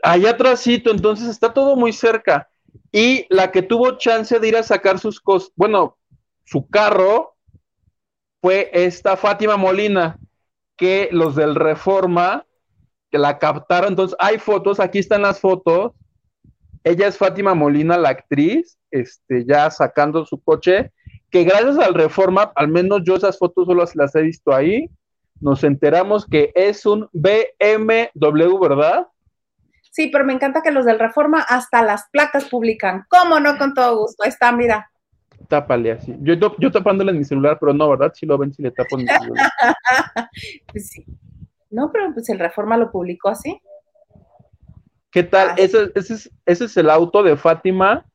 Allá 0.04 0.30
atrásito, 0.30 0.92
entonces 0.92 1.28
está 1.28 1.52
todo 1.52 1.76
muy 1.76 1.92
cerca. 1.92 2.48
Y 2.92 3.26
la 3.32 3.50
que 3.50 3.64
tuvo 3.64 3.98
chance 3.98 4.40
de 4.40 4.48
ir 4.48 4.58
a 4.58 4.62
sacar 4.62 5.00
sus 5.00 5.20
cosas, 5.20 5.52
bueno, 5.56 5.98
su 6.44 6.70
carro, 6.70 7.36
fue 8.44 8.70
esta 8.74 9.18
Fátima 9.18 9.58
Molina, 9.58 10.20
que 10.76 11.10
los 11.12 11.36
del 11.36 11.56
Reforma, 11.56 12.45
que 13.16 13.20
la 13.20 13.40
captaron. 13.40 13.92
Entonces, 13.92 14.18
hay 14.20 14.40
fotos, 14.40 14.82
aquí 14.82 15.00
están 15.00 15.22
las 15.22 15.40
fotos. 15.40 15.94
Ella 16.84 17.08
es 17.08 17.18
Fátima 17.18 17.54
Molina, 17.54 17.98
la 17.98 18.10
actriz, 18.10 18.78
este, 18.92 19.46
ya 19.46 19.72
sacando 19.72 20.26
su 20.26 20.38
coche 20.44 20.92
que 21.32 21.46
gracias 21.46 21.80
al 21.80 21.94
Reforma, 21.94 22.52
al 22.56 22.68
menos 22.68 23.04
yo 23.06 23.16
esas 23.16 23.40
fotos 23.40 23.68
solo 23.68 23.86
las 23.96 24.16
he 24.16 24.22
visto 24.22 24.54
ahí, 24.54 24.90
nos 25.40 25.64
enteramos 25.64 26.26
que 26.26 26.52
es 26.56 26.86
un 26.86 27.08
BMW, 27.14 28.60
¿verdad? 28.60 29.08
Sí, 29.92 30.08
pero 30.08 30.26
me 30.26 30.34
encanta 30.34 30.62
que 30.62 30.72
los 30.72 30.84
del 30.84 31.00
Reforma 31.00 31.40
hasta 31.42 31.82
las 31.84 32.10
placas 32.12 32.46
publican. 32.46 33.06
¿Cómo 33.08 33.40
no? 33.40 33.58
Con 33.58 33.74
todo 33.74 33.98
gusto. 34.00 34.24
Ahí 34.24 34.30
está, 34.30 34.52
mira. 34.52 34.92
Tápale 35.48 35.94
así. 35.94 36.14
Yo, 36.20 36.36
yo 36.36 36.70
tapándole 36.70 37.12
en 37.12 37.20
mi 37.20 37.24
celular, 37.24 37.58
pero 37.60 37.74
no, 37.74 37.90
¿verdad? 37.90 38.12
Si 38.14 38.26
lo 38.26 38.38
ven, 38.38 38.54
si 38.54 38.62
le 38.62 38.72
tapo 38.72 39.00
en 39.00 39.06
mi 39.06 39.08
celular. 39.08 39.50
pues 40.72 40.90
sí. 40.90 41.06
No, 41.76 41.92
pero 41.92 42.14
pues 42.14 42.30
el 42.30 42.40
Reforma 42.40 42.78
lo 42.78 42.90
publicó 42.90 43.28
así. 43.28 43.60
¿Qué 45.12 45.24
tal? 45.24 45.50
Ah, 45.50 45.56
ese, 45.58 45.92
ese, 45.94 46.14
es, 46.14 46.32
ese 46.46 46.66
es 46.66 46.78
el 46.78 46.90
auto 46.90 47.22
de 47.22 47.36
Fátima. 47.36 48.06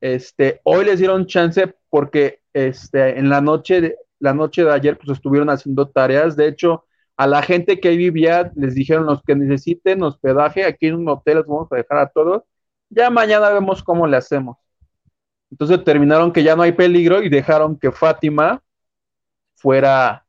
Este, 0.00 0.60
hoy 0.62 0.84
les 0.84 1.00
dieron 1.00 1.26
chance 1.26 1.74
porque 1.88 2.38
este, 2.52 3.18
en 3.18 3.28
la 3.28 3.40
noche, 3.40 3.80
de, 3.80 3.96
la 4.20 4.32
noche 4.32 4.62
de 4.62 4.72
ayer, 4.72 4.96
pues 4.96 5.10
estuvieron 5.10 5.50
haciendo 5.50 5.88
tareas. 5.88 6.36
De 6.36 6.46
hecho, 6.46 6.84
a 7.16 7.26
la 7.26 7.42
gente 7.42 7.80
que 7.80 7.88
ahí 7.88 7.96
vivía, 7.96 8.52
les 8.54 8.76
dijeron 8.76 9.06
los 9.06 9.20
que 9.24 9.34
necesiten 9.34 10.04
hospedaje, 10.04 10.64
aquí 10.64 10.86
en 10.86 10.94
un 10.94 11.08
hotel 11.08 11.38
les 11.38 11.46
vamos 11.46 11.66
a 11.72 11.76
dejar 11.76 11.98
a 11.98 12.08
todos. 12.10 12.44
Ya 12.90 13.10
mañana 13.10 13.50
vemos 13.50 13.82
cómo 13.82 14.06
le 14.06 14.18
hacemos. 14.18 14.56
Entonces 15.50 15.82
terminaron 15.82 16.32
que 16.32 16.44
ya 16.44 16.54
no 16.54 16.62
hay 16.62 16.70
peligro 16.70 17.24
y 17.24 17.28
dejaron 17.28 17.76
que 17.76 17.90
Fátima 17.90 18.62
fuera 19.56 20.24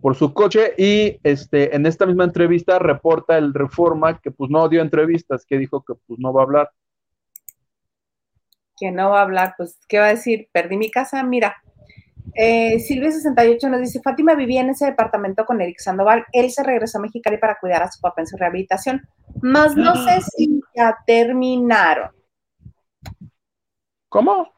por 0.00 0.14
su 0.14 0.32
coche 0.32 0.74
y 0.78 1.18
este 1.22 1.74
en 1.74 1.86
esta 1.86 2.06
misma 2.06 2.24
entrevista 2.24 2.78
reporta 2.78 3.36
el 3.36 3.52
Reforma 3.52 4.18
que 4.20 4.30
pues 4.30 4.50
no 4.50 4.68
dio 4.68 4.82
entrevistas, 4.82 5.44
que 5.46 5.58
dijo 5.58 5.82
que 5.82 5.94
pues 6.06 6.18
no 6.20 6.32
va 6.32 6.42
a 6.42 6.44
hablar 6.44 6.70
que 8.78 8.90
no 8.90 9.10
va 9.10 9.20
a 9.20 9.22
hablar, 9.22 9.54
pues, 9.56 9.78
¿qué 9.88 9.98
va 9.98 10.06
a 10.06 10.10
decir? 10.10 10.48
Perdí 10.52 10.76
mi 10.76 10.90
casa, 10.90 11.22
mira. 11.22 11.56
Eh, 12.34 12.76
Silvia68 12.76 13.68
nos 13.68 13.80
dice, 13.80 14.00
Fátima 14.00 14.34
vivía 14.34 14.60
en 14.60 14.70
ese 14.70 14.86
departamento 14.86 15.44
con 15.44 15.60
Eric 15.60 15.80
Sandoval. 15.80 16.24
Él 16.32 16.50
se 16.50 16.62
regresó 16.62 16.98
a 16.98 17.02
Mexicali 17.02 17.38
para 17.38 17.58
cuidar 17.58 17.82
a 17.82 17.90
su 17.90 18.00
papá 18.00 18.20
en 18.20 18.26
su 18.26 18.36
rehabilitación. 18.36 19.02
Más 19.42 19.74
no 19.74 19.94
sé 19.96 20.20
si 20.20 20.60
ya 20.76 20.96
terminaron. 21.06 22.10
¿Cómo? 24.08 24.52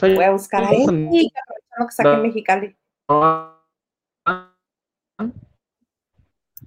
Voy 0.00 0.24
a 0.24 0.30
buscar 0.30 0.64
a 0.64 0.70
Eric, 0.70 0.82
aprovechando 0.88 1.78
que 1.78 1.84
está 1.88 2.02
aquí 2.02 2.16
en 2.16 2.22
Mexicali. 2.22 2.76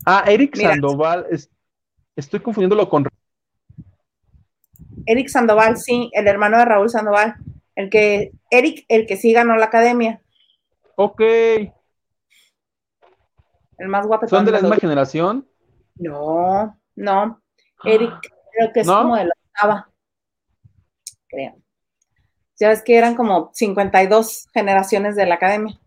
Ah, 0.05 0.23
Eric 0.27 0.55
Sandoval, 0.55 1.27
estoy 2.15 2.39
confundiéndolo 2.39 2.87
con 2.89 3.07
Eric 5.05 5.29
Sandoval, 5.29 5.77
sí, 5.77 6.09
el 6.13 6.27
hermano 6.27 6.57
de 6.57 6.65
Raúl 6.65 6.89
Sandoval. 6.89 7.35
El 7.75 7.89
que, 7.89 8.31
Eric, 8.51 8.85
el 8.89 9.07
que 9.07 9.17
sí 9.17 9.31
ganó 9.31 9.55
la 9.55 9.65
academia. 9.65 10.21
Ok. 10.95 11.21
El 11.21 11.71
más 13.87 14.05
guapo. 14.05 14.27
¿Son 14.27 14.45
de 14.45 14.51
la 14.51 14.59
misma 14.59 14.75
generación? 14.75 15.47
No, 15.95 16.77
no. 16.95 17.41
Eric, 17.85 18.13
creo 18.51 18.73
que 18.73 18.81
es 18.81 18.87
como 18.87 19.15
de 19.15 19.25
la 19.25 19.33
octava. 19.47 19.89
Creo. 21.27 21.55
Ya 22.59 22.69
ves 22.69 22.83
que 22.83 22.97
eran 22.97 23.15
como 23.15 23.51
52 23.53 24.47
generaciones 24.53 25.15
de 25.15 25.25
la 25.25 25.35
academia. 25.35 25.79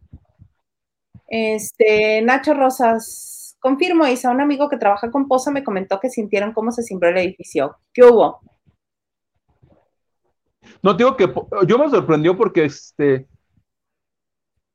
Este, 1.34 2.20
Nacho 2.20 2.52
Rosas, 2.52 3.56
confirmo, 3.58 4.06
Isa, 4.06 4.30
un 4.30 4.42
amigo 4.42 4.68
que 4.68 4.76
trabaja 4.76 5.10
con 5.10 5.26
Poza 5.26 5.50
me 5.50 5.64
comentó 5.64 5.98
que 5.98 6.10
sintieron 6.10 6.52
cómo 6.52 6.70
se 6.72 6.82
cimbró 6.82 7.08
el 7.08 7.16
edificio. 7.16 7.78
¿Qué 7.94 8.04
hubo? 8.04 8.42
No 10.82 10.92
digo 10.92 11.16
que 11.16 11.32
yo 11.66 11.78
me 11.78 11.88
sorprendió 11.88 12.36
porque 12.36 12.66
este 12.66 13.26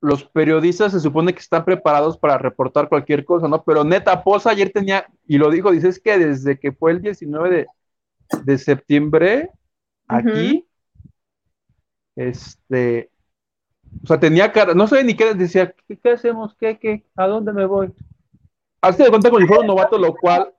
los 0.02 0.24
periodistas 0.24 0.94
se 0.94 1.00
supone 1.00 1.32
que 1.32 1.42
están 1.42 1.64
preparados 1.64 2.18
para 2.18 2.40
reportar 2.40 2.90
cualquier 2.90 3.24
cosa, 3.24 3.48
¿no? 3.48 3.64
Pero 3.64 3.84
neta, 3.84 4.24
Poza 4.24 4.50
ayer 4.50 4.72
tenía, 4.72 5.06
y 5.28 5.38
lo 5.38 5.52
dijo, 5.52 5.70
dice, 5.70 5.90
es 5.90 6.00
que 6.00 6.18
desde 6.18 6.60
que 6.60 6.72
fue 6.72 6.92
el 6.92 7.02
19 7.04 7.68
de, 8.46 8.58
septiembre, 8.58 9.52
aquí, 10.08 10.68
este, 12.16 13.12
o 14.04 14.08
sea, 14.08 14.20
tenía 14.20 14.52
cara, 14.52 14.74
no 14.74 14.88
sé 14.88 15.04
ni 15.04 15.16
qué, 15.16 15.34
decía, 15.34 15.74
¿qué, 15.88 16.12
hacemos? 16.12 16.56
¿Qué, 16.60 16.78
qué? 16.78 17.06
¿A 17.16 17.28
dónde 17.28 17.54
me 17.54 17.66
voy? 17.66 17.94
Hazte 18.82 19.04
de 19.04 19.10
cuenta 19.10 19.30
como 19.30 19.42
si 19.42 19.48
fuera 19.48 19.62
un 19.62 19.68
novato, 19.68 19.98
lo 19.98 20.16
cual, 20.16 20.54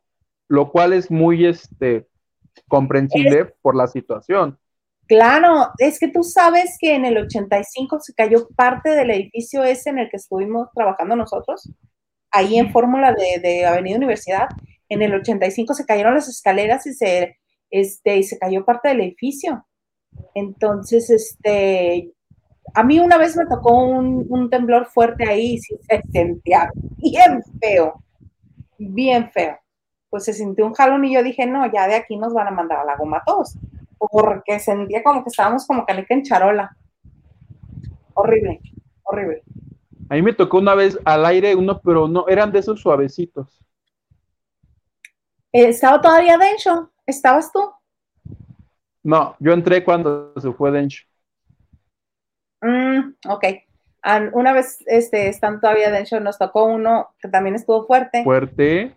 lo 0.49 0.71
cual 0.71 0.93
es 0.93 1.11
muy, 1.11 1.47
este, 1.47 2.07
comprensible 2.67 3.55
por 3.63 3.77
la 3.77 3.87
situación. 3.87 4.59
Claro, 5.07 5.71
es 5.79 5.99
que 5.99 6.09
tú 6.09 6.23
sabes 6.23 6.77
que 6.79 6.95
en 6.95 7.07
el 7.07 7.17
85 7.17 7.99
se 8.01 8.13
cayó 8.13 8.47
parte 8.55 8.91
del 8.91 9.11
edificio 9.11 9.65
ese 9.65 9.91
en 9.91 9.99
el 9.99 10.11
que 10.11 10.19
estuvimos 10.19 10.69
trabajando 10.75 11.17
nosotros, 11.17 11.71
ahí 12.31 12.59
en 12.59 12.73
Fórmula 12.73 13.15
de, 13.15 13.65
Avenida 13.65 13.97
Universidad. 13.97 14.49
En 14.91 15.01
el 15.01 15.15
85 15.15 15.73
se 15.73 15.87
cayeron 15.87 16.15
las 16.15 16.29
escaleras 16.29 16.87
y 16.87 16.93
se, 16.93 17.39
este, 17.71 18.19
y 18.19 18.23
se 18.23 18.39
cayó 18.39 18.67
parte 18.67 18.89
del 18.89 19.01
edificio. 19.01 19.67
Entonces, 20.35 21.09
este, 21.09 22.13
a 22.75 22.83
mí 22.85 23.01
una 23.01 23.19
vez 23.19 23.37
me 23.37 23.47
tocó 23.47 23.73
un, 23.73 24.51
temblor 24.51 24.87
fuerte 24.87 25.29
ahí 25.29 25.55
y 25.55 25.59
se 25.59 26.03
sentía 26.13 26.71
bien 26.97 27.43
feo, 27.61 28.03
bien 28.79 29.31
feo. 29.31 29.59
Pues 30.11 30.25
se 30.25 30.33
sintió 30.33 30.67
un 30.67 30.75
jalón 30.75 31.05
y 31.05 31.15
yo 31.15 31.23
dije, 31.23 31.47
no, 31.47 31.71
ya 31.71 31.87
de 31.87 31.97
aquí 31.97 32.17
nos 32.17 32.33
van 32.33 32.49
a 32.49 32.51
mandar 32.51 32.79
a 32.79 32.85
la 32.85 32.97
goma 32.97 33.23
todos 33.27 33.59
porque 33.99 34.61
sentía 34.61 35.03
como 35.03 35.23
que 35.23 35.29
estábamos 35.29 35.67
como 35.67 35.85
calica 35.85 36.15
en 36.15 36.23
charola. 36.23 36.77
Horrible, 38.15 38.61
horrible. 39.03 39.43
A 40.09 40.15
mí 40.15 40.23
me 40.23 40.33
tocó 40.33 40.59
una 40.59 40.75
vez 40.75 40.99
al 41.05 41.27
aire 41.27 41.55
uno, 41.55 41.81
pero 41.81 42.09
no, 42.09 42.27
eran 42.29 42.51
de 42.51 42.61
esos 42.61 42.81
suavecitos. 42.81 43.63
Eh, 45.53 45.69
¿Estaba 45.69 46.01
todavía 46.01 46.39
Densho? 46.39 46.91
¿Estabas 47.07 47.53
tú? 47.53 47.61
No, 49.03 49.37
yo 49.39 49.53
entré 49.53 49.85
cuando 49.85 50.33
se 50.41 50.53
fue 50.53 50.71
Densho. 50.71 51.08
Mm, 52.61 53.15
ok. 53.29 53.45
una 54.33 54.53
vez 54.53 54.79
este, 54.87 55.29
estando 55.29 55.61
todavía 55.61 55.91
Densho, 55.91 56.21
nos 56.21 56.39
tocó 56.39 56.65
uno 56.65 57.11
que 57.21 57.29
también 57.29 57.55
estuvo 57.55 57.87
fuerte. 57.87 58.25
Fuerte. 58.25 58.97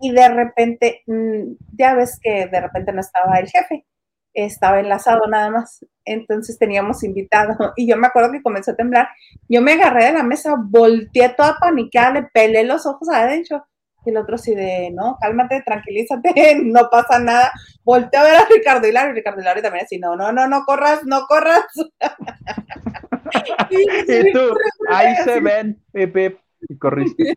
Y 0.00 0.12
de 0.12 0.28
repente, 0.28 1.02
mm, 1.06 1.54
ya 1.76 1.94
ves 1.94 2.18
que 2.20 2.46
de 2.46 2.60
repente 2.60 2.92
no 2.92 3.00
estaba 3.00 3.38
el 3.38 3.48
jefe, 3.48 3.86
estaba 4.34 4.80
enlazado 4.80 5.26
nada 5.26 5.50
más. 5.50 5.84
Entonces 6.04 6.58
teníamos 6.58 7.04
invitado. 7.04 7.56
Y 7.76 7.86
yo 7.86 7.96
me 7.96 8.06
acuerdo 8.06 8.32
que 8.32 8.42
comenzó 8.42 8.72
a 8.72 8.76
temblar. 8.76 9.08
Yo 9.48 9.62
me 9.62 9.72
agarré 9.72 10.06
de 10.06 10.12
la 10.12 10.22
mesa, 10.22 10.54
volteé 10.58 11.28
toda 11.30 11.56
paniqueada, 11.60 12.12
le 12.12 12.22
pelé 12.24 12.64
los 12.64 12.86
ojos 12.86 13.08
a 13.10 13.26
Densho 13.26 13.64
y 14.04 14.10
el 14.10 14.16
otro 14.16 14.34
así 14.34 14.54
de, 14.54 14.90
no, 14.92 15.16
cálmate, 15.20 15.62
tranquilízate, 15.64 16.60
no 16.64 16.88
pasa 16.90 17.18
nada. 17.18 17.52
Volteé 17.84 18.20
a 18.20 18.24
ver 18.24 18.34
a 18.36 18.44
Ricardo 18.46 18.86
Hilario 18.86 19.12
y 19.12 19.14
Ricardo 19.16 19.40
Hilario 19.40 19.62
también 19.62 19.84
así, 19.84 19.98
no, 19.98 20.16
no, 20.16 20.32
no, 20.32 20.48
no 20.48 20.64
corras, 20.64 21.04
no 21.04 21.26
corras. 21.26 21.64
y, 23.70 24.32
tú, 24.32 24.54
ahí 24.90 25.14
se 25.24 25.40
ven, 25.40 25.82
Pepe, 25.92 26.38
y 26.68 26.78
corriste. 26.78 27.34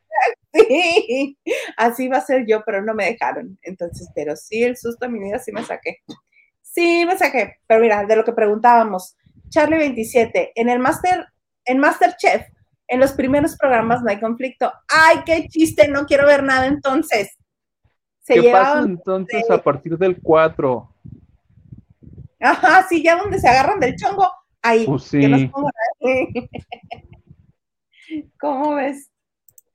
Sí, 0.53 1.37
así 1.77 2.07
va 2.07 2.17
a 2.17 2.25
ser 2.25 2.45
yo, 2.47 2.63
pero 2.65 2.81
no 2.81 2.93
me 2.93 3.05
dejaron. 3.05 3.57
Entonces, 3.61 4.09
pero 4.15 4.35
sí, 4.35 4.63
el 4.63 4.77
susto 4.77 5.05
de 5.05 5.11
mi 5.11 5.19
vida 5.19 5.39
sí 5.39 5.51
me 5.51 5.63
saqué. 5.63 5.97
Sí, 6.61 7.05
me 7.05 7.17
saqué. 7.17 7.57
Pero 7.67 7.81
mira, 7.81 8.05
de 8.05 8.15
lo 8.15 8.23
que 8.23 8.33
preguntábamos, 8.33 9.17
Charlie 9.49 9.77
27, 9.77 10.53
en 10.55 10.69
el 10.69 10.79
Master, 10.79 11.27
en 11.65 11.79
Masterchef, 11.79 12.47
en 12.87 12.99
los 12.99 13.13
primeros 13.13 13.57
programas 13.57 14.01
no 14.01 14.09
hay 14.09 14.19
conflicto. 14.19 14.71
¡Ay, 14.87 15.17
qué 15.25 15.47
chiste! 15.47 15.87
No 15.87 16.05
quiero 16.05 16.27
ver 16.27 16.43
nada 16.43 16.67
entonces. 16.67 17.35
Se 18.21 18.35
¿Qué 18.35 18.51
pasa 18.51 18.79
entonces 18.79 19.49
a 19.49 19.61
partir 19.61 19.97
del 19.97 20.21
4? 20.21 20.89
Ajá, 22.39 22.85
sí, 22.87 23.03
ya 23.03 23.17
donde 23.17 23.39
se 23.39 23.47
agarran 23.47 23.79
del 23.79 23.95
chongo. 23.95 24.29
Ahí. 24.61 24.85
Pues 24.85 25.03
sí. 25.03 25.51
¿Cómo 28.39 28.75
ves? 28.75 29.11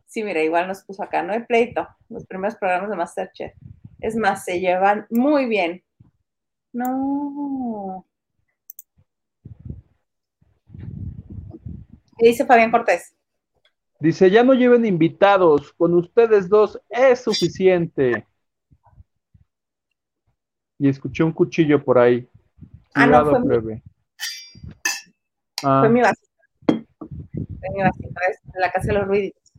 Sí, 0.06 0.24
mira, 0.24 0.42
igual 0.42 0.66
nos 0.66 0.84
puso 0.84 1.02
acá, 1.02 1.22
no 1.22 1.32
hay 1.32 1.44
pleito. 1.44 1.86
Los 2.08 2.26
primeros 2.26 2.56
programas 2.56 2.90
de 2.90 2.96
Masterchef. 2.96 3.52
Es 4.00 4.16
más, 4.16 4.44
se 4.44 4.58
llevan 4.58 5.06
muy 5.10 5.46
bien. 5.46 5.84
No. 6.72 8.06
¿Qué 12.20 12.28
dice 12.28 12.44
Fabián 12.44 12.70
Cortés? 12.70 13.14
Dice, 13.98 14.30
ya 14.30 14.44
no 14.44 14.52
lleven 14.52 14.84
invitados, 14.84 15.72
con 15.72 15.94
ustedes 15.94 16.50
dos 16.50 16.78
es 16.90 17.20
suficiente. 17.20 18.26
Y 20.78 20.88
escuché 20.90 21.24
un 21.24 21.32
cuchillo 21.32 21.82
por 21.82 21.98
ahí. 21.98 22.28
Ah, 22.94 23.06
no, 23.06 23.24
fue 23.24 23.40
mi... 23.62 23.82
Ah. 25.62 25.80
Fue 25.80 25.88
mi 25.88 26.00
vasito. 26.02 26.30
Fue 26.66 27.70
mi 27.74 27.82
vasito, 27.82 28.08
en 28.54 28.60
la 28.60 28.70
casa 28.70 28.88
de 28.88 28.92
los 28.92 29.06
ruiditos. 29.06 29.52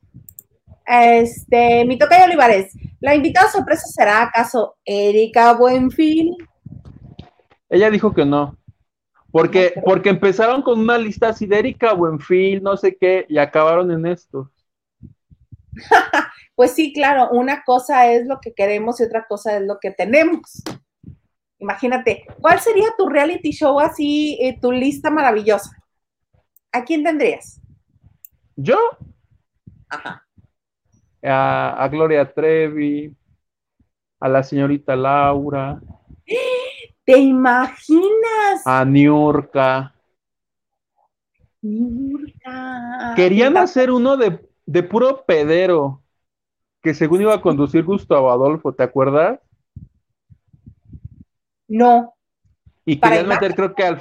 Este, 0.86 1.84
mi 1.86 1.98
toca 1.98 2.20
de 2.20 2.26
Olivares. 2.26 2.74
¿La 3.00 3.16
invitada 3.16 3.50
sorpresa 3.50 3.88
será 3.88 4.22
acaso 4.22 4.78
Erika 4.86 5.54
Buenfil? 5.54 6.36
Ella 7.70 7.90
dijo 7.90 8.14
que 8.14 8.26
no. 8.26 8.56
Porque, 9.32 9.74
porque 9.86 10.10
empezaron 10.10 10.62
con 10.62 10.80
una 10.80 10.98
lista 10.98 11.32
sidérica, 11.34 11.94
Buenfil, 11.94 12.62
no 12.62 12.76
sé 12.76 12.98
qué, 12.98 13.26
y 13.30 13.38
acabaron 13.38 13.90
en 13.92 14.06
esto. 14.06 14.52
pues 16.56 16.72
sí, 16.72 16.92
claro, 16.94 17.30
una 17.32 17.64
cosa 17.64 18.12
es 18.12 18.28
lo 18.28 18.40
que 18.42 18.54
queremos 18.54 19.00
y 19.00 19.04
otra 19.04 19.26
cosa 19.28 19.56
es 19.56 19.64
lo 19.64 19.80
que 19.80 19.92
tenemos. 19.92 20.62
Imagínate, 21.60 22.26
¿cuál 22.42 22.60
sería 22.60 22.88
tu 22.98 23.08
reality 23.08 23.52
show 23.52 23.80
así, 23.80 24.38
eh, 24.42 24.60
tu 24.60 24.72
lista 24.72 25.10
maravillosa? 25.10 25.72
¿A 26.72 26.84
quién 26.84 27.04
tendrías? 27.04 27.62
¿Yo? 28.56 28.78
Ajá. 29.88 30.26
A, 31.24 31.84
a 31.84 31.88
Gloria 31.88 32.34
Trevi, 32.34 33.16
a 34.20 34.28
la 34.28 34.44
señorita 34.44 34.96
Laura. 34.96 35.80
¿Te 37.06 37.18
imaginas? 37.18 38.62
A 38.66 38.86
Niurka. 38.86 39.94
Niurka. 41.62 43.14
Querían 43.16 43.58
hacer 43.58 43.92
uno 43.92 44.18
de, 44.18 44.84
puro 44.84 45.24
pedero, 45.26 46.02
que 46.82 46.94
según 46.94 47.22
iba 47.22 47.34
a 47.34 47.42
conducir 47.42 47.84
Gustavo 47.84 48.32
Adolfo, 48.32 48.74
¿te 48.74 48.84
acuerdas? 48.84 49.40
No. 51.68 52.14
Y 52.86 53.00
querían 53.00 53.28
meter, 53.28 53.56
creo 53.56 53.74
que, 53.74 53.98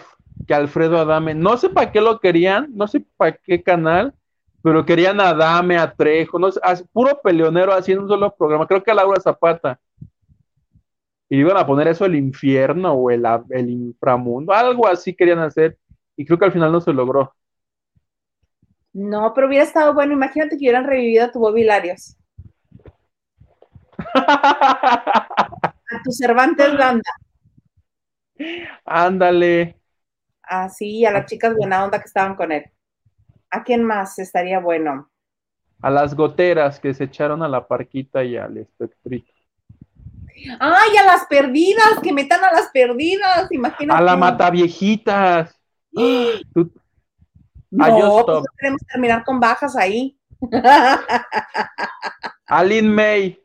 que 0.46 0.54
Alfredo 0.54 0.98
Adame. 0.98 1.34
No 1.34 1.56
sé 1.56 1.68
para 1.70 1.92
qué 1.92 2.00
lo 2.00 2.20
querían, 2.20 2.68
no 2.74 2.86
sé 2.86 3.04
para 3.16 3.32
qué 3.32 3.62
canal, 3.62 4.14
pero 4.62 4.84
querían 4.84 5.20
a 5.20 5.30
Adame, 5.30 5.78
a 5.78 5.92
Trejo, 5.94 6.38
no 6.38 6.50
sé, 6.52 6.60
puro 6.92 7.20
peleonero 7.22 7.72
haciendo 7.72 8.04
un 8.04 8.08
solo 8.10 8.34
programa. 8.34 8.66
Creo 8.66 8.82
que 8.82 8.90
a 8.90 8.94
Laura 8.94 9.20
Zapata 9.20 9.78
y 11.30 11.38
iban 11.38 11.56
a 11.56 11.64
poner 11.64 11.86
eso 11.86 12.04
el 12.04 12.16
infierno 12.16 12.92
o 12.92 13.08
el, 13.10 13.24
el 13.50 13.70
inframundo, 13.70 14.52
algo 14.52 14.88
así 14.88 15.14
querían 15.14 15.38
hacer, 15.38 15.78
y 16.16 16.26
creo 16.26 16.38
que 16.38 16.44
al 16.46 16.52
final 16.52 16.72
no 16.72 16.80
se 16.80 16.92
logró. 16.92 17.32
No, 18.92 19.32
pero 19.32 19.46
hubiera 19.46 19.64
estado 19.64 19.94
bueno, 19.94 20.12
imagínate 20.12 20.56
que 20.56 20.64
hubieran 20.64 20.84
revivido 20.84 21.24
a 21.24 21.30
tu 21.30 21.38
Bobby 21.38 21.62
Larios. 21.62 22.16
a 24.14 26.02
tu 26.02 26.10
Cervantes 26.10 26.76
Banda. 26.76 27.10
Ándale. 28.84 29.76
Ah, 30.42 30.68
sí, 30.68 31.04
a 31.04 31.12
las 31.12 31.26
chicas 31.26 31.54
buena 31.54 31.84
onda 31.84 32.00
que 32.00 32.06
estaban 32.06 32.34
con 32.34 32.50
él. 32.50 32.64
¿A 33.50 33.62
quién 33.62 33.84
más 33.84 34.18
estaría 34.18 34.58
bueno? 34.58 35.08
A 35.80 35.90
las 35.90 36.16
goteras 36.16 36.80
que 36.80 36.92
se 36.92 37.04
echaron 37.04 37.44
a 37.44 37.48
la 37.48 37.68
parquita 37.68 38.24
y 38.24 38.36
al 38.36 38.56
espectrito. 38.56 39.39
¡Ay, 40.58 40.96
a 40.96 41.04
las 41.04 41.26
perdidas! 41.26 42.00
¡Que 42.02 42.12
metan 42.12 42.42
a 42.44 42.52
las 42.52 42.68
perdidas! 42.68 43.50
Imagínate. 43.50 43.98
A 43.98 44.02
la 44.02 44.16
mata 44.16 44.50
viejitas. 44.50 45.56
No, 47.72 48.24
pues 48.26 48.44
queremos 48.58 48.80
terminar 48.90 49.24
con 49.24 49.38
bajas 49.38 49.76
ahí. 49.76 50.18
a 52.46 52.64
Lin 52.64 52.92
May. 52.92 53.40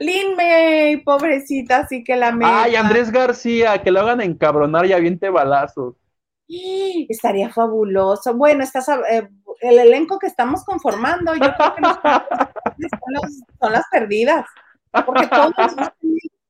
Lin 0.00 0.34
May, 0.34 0.96
pobrecita, 0.98 1.80
así 1.80 2.02
que 2.02 2.16
la 2.16 2.34
Ay, 2.42 2.74
Andrés 2.74 3.10
García, 3.10 3.82
que 3.82 3.90
lo 3.90 4.00
hagan 4.00 4.22
encabronar 4.22 4.86
y 4.86 4.94
aviente 4.94 5.28
balazos. 5.28 5.94
Estaría 6.48 7.50
fabuloso. 7.50 8.34
Bueno, 8.34 8.64
estás 8.64 8.88
eh, 9.10 9.28
el 9.60 9.78
elenco 9.78 10.18
que 10.18 10.26
estamos 10.26 10.64
conformando, 10.64 11.34
yo 11.34 11.54
creo 11.54 11.74
que 11.74 11.82
son 13.60 13.72
las 13.72 13.84
perdidas. 13.90 14.46
Porque 15.04 15.26
todos 15.26 15.52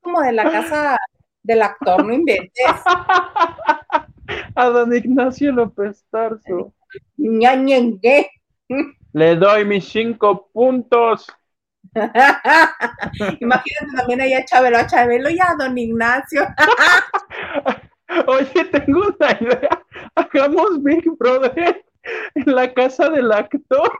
como 0.01 0.21
de 0.21 0.33
la 0.33 0.51
casa 0.51 0.99
del 1.43 1.63
actor, 1.63 2.05
no 2.05 2.13
inventes. 2.13 2.65
A 4.55 4.67
don 4.67 4.95
Ignacio 4.95 5.53
López 5.53 6.05
Tarso. 6.11 6.73
Le 9.13 9.37
doy 9.37 9.65
mis 9.65 9.85
cinco 9.87 10.49
puntos. 10.53 11.27
Imagínate 13.41 13.87
también 13.97 14.21
ahí 14.21 14.33
a 14.33 14.45
Chabelo, 14.45 14.79
a 14.79 14.87
Chabelo 14.87 15.31
y 15.31 15.39
a 15.39 15.55
don 15.59 15.77
Ignacio. 15.77 16.47
Oye, 18.27 18.65
tengo 18.65 19.03
una 19.19 19.39
idea. 19.41 19.83
Hagamos 20.15 20.83
Big 20.83 21.05
Brother 21.19 21.85
en 22.35 22.55
la 22.55 22.73
casa 22.73 23.11
del 23.11 23.31
actor. 23.33 23.93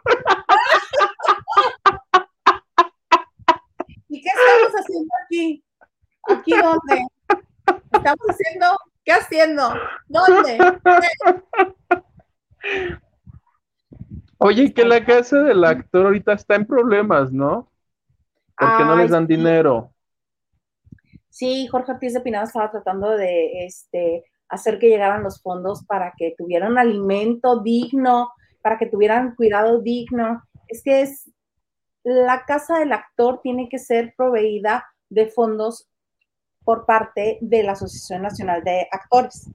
¿Y 4.09 4.21
qué 4.21 4.29
estamos 4.29 4.73
haciendo 4.81 5.11
aquí? 5.25 5.65
¿Aquí 6.29 6.53
dónde? 6.53 7.07
¿Estamos 7.93 8.27
haciendo? 8.29 8.67
¿Qué 9.05 9.13
haciendo? 9.13 9.75
¿Dónde? 10.09 10.59
Oye, 14.39 14.75
que 14.75 14.85
la 14.85 15.05
casa 15.05 15.39
del 15.43 15.65
actor 15.65 16.07
ahorita 16.07 16.33
está 16.35 16.55
en 16.57 16.67
problemas, 16.67 17.33
¿no? 17.33 17.71
Porque 18.59 18.85
no 18.85 18.97
les 18.97 19.11
dan 19.11 19.27
dinero. 19.27 19.93
Sí, 21.29 21.67
Jorge 21.67 21.93
Ortiz 21.93 22.15
de 22.15 22.21
Pinado 22.21 22.47
estaba 22.47 22.71
tratando 22.71 23.11
de 23.11 23.65
este, 23.67 24.25
hacer 24.49 24.79
que 24.79 24.89
llegaran 24.89 25.23
los 25.23 25.43
fondos 25.43 25.85
para 25.85 26.13
que 26.17 26.35
tuvieran 26.39 26.79
alimento 26.79 27.61
digno, 27.61 28.31
para 28.63 28.79
que 28.79 28.87
tuvieran 28.87 29.35
cuidado 29.35 29.81
digno. 29.81 30.43
Es 30.69 30.83
que 30.83 31.03
es, 31.03 31.31
la 32.05 32.45
casa 32.45 32.79
del 32.79 32.93
actor 32.93 33.41
tiene 33.43 33.69
que 33.69 33.79
ser 33.79 34.15
proveída 34.17 34.87
de 35.09 35.27
fondos 35.27 35.89
por 36.65 36.87
parte 36.87 37.39
de 37.41 37.63
la 37.63 37.73
Asociación 37.73 38.23
Nacional 38.23 38.63
de 38.63 38.87
Actores. 38.91 39.51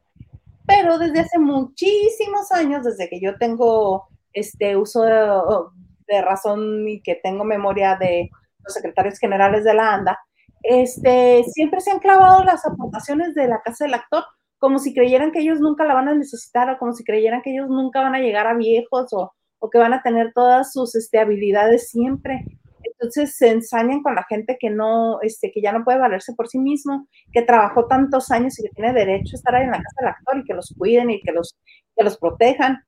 Pero 0.65 0.97
desde 0.97 1.21
hace 1.21 1.39
muchísimos 1.39 2.51
años, 2.51 2.84
desde 2.84 3.09
que 3.09 3.19
yo 3.19 3.38
tengo 3.38 4.07
este 4.34 4.76
uso 4.76 5.03
de, 5.03 6.21
razón 6.21 6.88
y 6.88 7.01
que 7.01 7.15
tengo 7.15 7.43
memoria 7.43 7.95
de 7.95 8.30
los 8.63 8.73
secretarios 8.73 9.19
generales 9.19 9.63
de 9.63 9.73
la 9.73 9.93
ANDA, 9.93 10.19
este, 10.63 11.43
siempre 11.45 11.81
se 11.81 11.91
han 11.91 11.99
clavado 11.99 12.43
las 12.43 12.65
aportaciones 12.65 13.34
de 13.35 13.47
la 13.47 13.61
casa 13.61 13.85
del 13.85 13.93
actor 13.93 14.23
como 14.57 14.77
si 14.77 14.93
creyeran 14.93 15.31
que 15.31 15.39
ellos 15.39 15.59
nunca 15.59 15.85
la 15.85 15.93
van 15.93 16.09
a 16.09 16.13
necesitar 16.13 16.69
o 16.69 16.77
como 16.77 16.93
si 16.93 17.03
creyeran 17.03 17.41
que 17.41 17.51
ellos 17.51 17.69
nunca 17.69 18.01
van 18.01 18.15
a 18.15 18.19
llegar 18.19 18.45
a 18.45 18.55
viejos 18.55 19.07
o, 19.13 19.34
o 19.60 19.69
que 19.69 19.77
van 19.77 19.94
a 19.94 20.02
tener 20.02 20.31
todas 20.34 20.73
sus 20.73 20.95
este, 20.95 21.19
habilidades 21.19 21.90
siempre. 21.90 22.45
Entonces 22.84 23.38
se 23.38 23.49
ensañan 23.49 24.02
con 24.02 24.15
la 24.15 24.26
gente 24.27 24.57
que 24.60 24.69
no, 24.69 25.22
este, 25.22 25.52
que 25.52 25.61
ya 25.61 25.72
no 25.72 25.84
puede 25.84 25.99
valerse 25.99 26.34
por 26.34 26.48
sí 26.48 26.60
mismo, 26.60 27.07
que 27.31 27.41
trabajó 27.41 27.88
tantos 27.88 28.31
años 28.31 28.57
y 28.60 28.64
que 28.64 28.69
tiene 28.69 28.94
derecho 28.94 29.36
a 29.36 29.38
estar 29.38 29.56
ahí 29.56 29.64
en 29.64 29.72
la 29.72 29.77
casa 29.77 29.95
del 29.99 30.10
actor 30.10 30.38
y 30.38 30.44
que 30.45 30.53
los 30.53 30.73
cuiden 30.77 31.10
y 31.11 31.22
que 31.22 31.31
los, 31.31 31.57
que 31.95 32.03
los 32.03 32.18
protejan. 32.18 32.84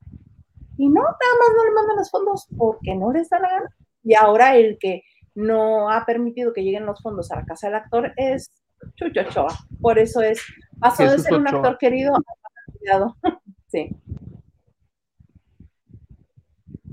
Y 0.77 0.87
no, 0.87 1.01
nada 1.01 1.35
más 1.39 1.49
no 1.55 1.65
le 1.65 1.71
mandan 1.71 1.97
los 1.97 2.09
fondos 2.09 2.47
porque 2.57 2.95
no 2.95 3.11
les 3.11 3.29
da 3.29 3.39
la 3.39 3.49
gana. 3.49 3.69
Y 4.03 4.15
ahora 4.15 4.55
el 4.55 4.77
que 4.79 5.03
no 5.35 5.89
ha 5.89 6.05
permitido 6.05 6.53
que 6.53 6.63
lleguen 6.63 6.85
los 6.85 7.01
fondos 7.01 7.31
a 7.31 7.37
la 7.37 7.45
casa 7.45 7.67
del 7.67 7.75
actor 7.75 8.13
es 8.17 8.49
Chucho 8.95 9.21
Ochoa. 9.21 9.53
Por 9.79 9.99
eso 9.99 10.21
es, 10.21 10.41
pasó 10.79 11.03
de 11.03 11.19
ser 11.19 11.33
un 11.33 11.47
actor 11.47 11.77
querido 11.77 12.15
a 12.15 12.21
cuidado. 12.77 13.15
sí. 13.67 13.95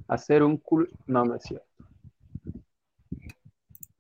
Hacer 0.09 0.43
un 0.43 0.57
cool. 0.57 0.91
No, 1.07 1.25
no 1.25 1.37
es 1.37 1.43
cierto. 1.43 1.67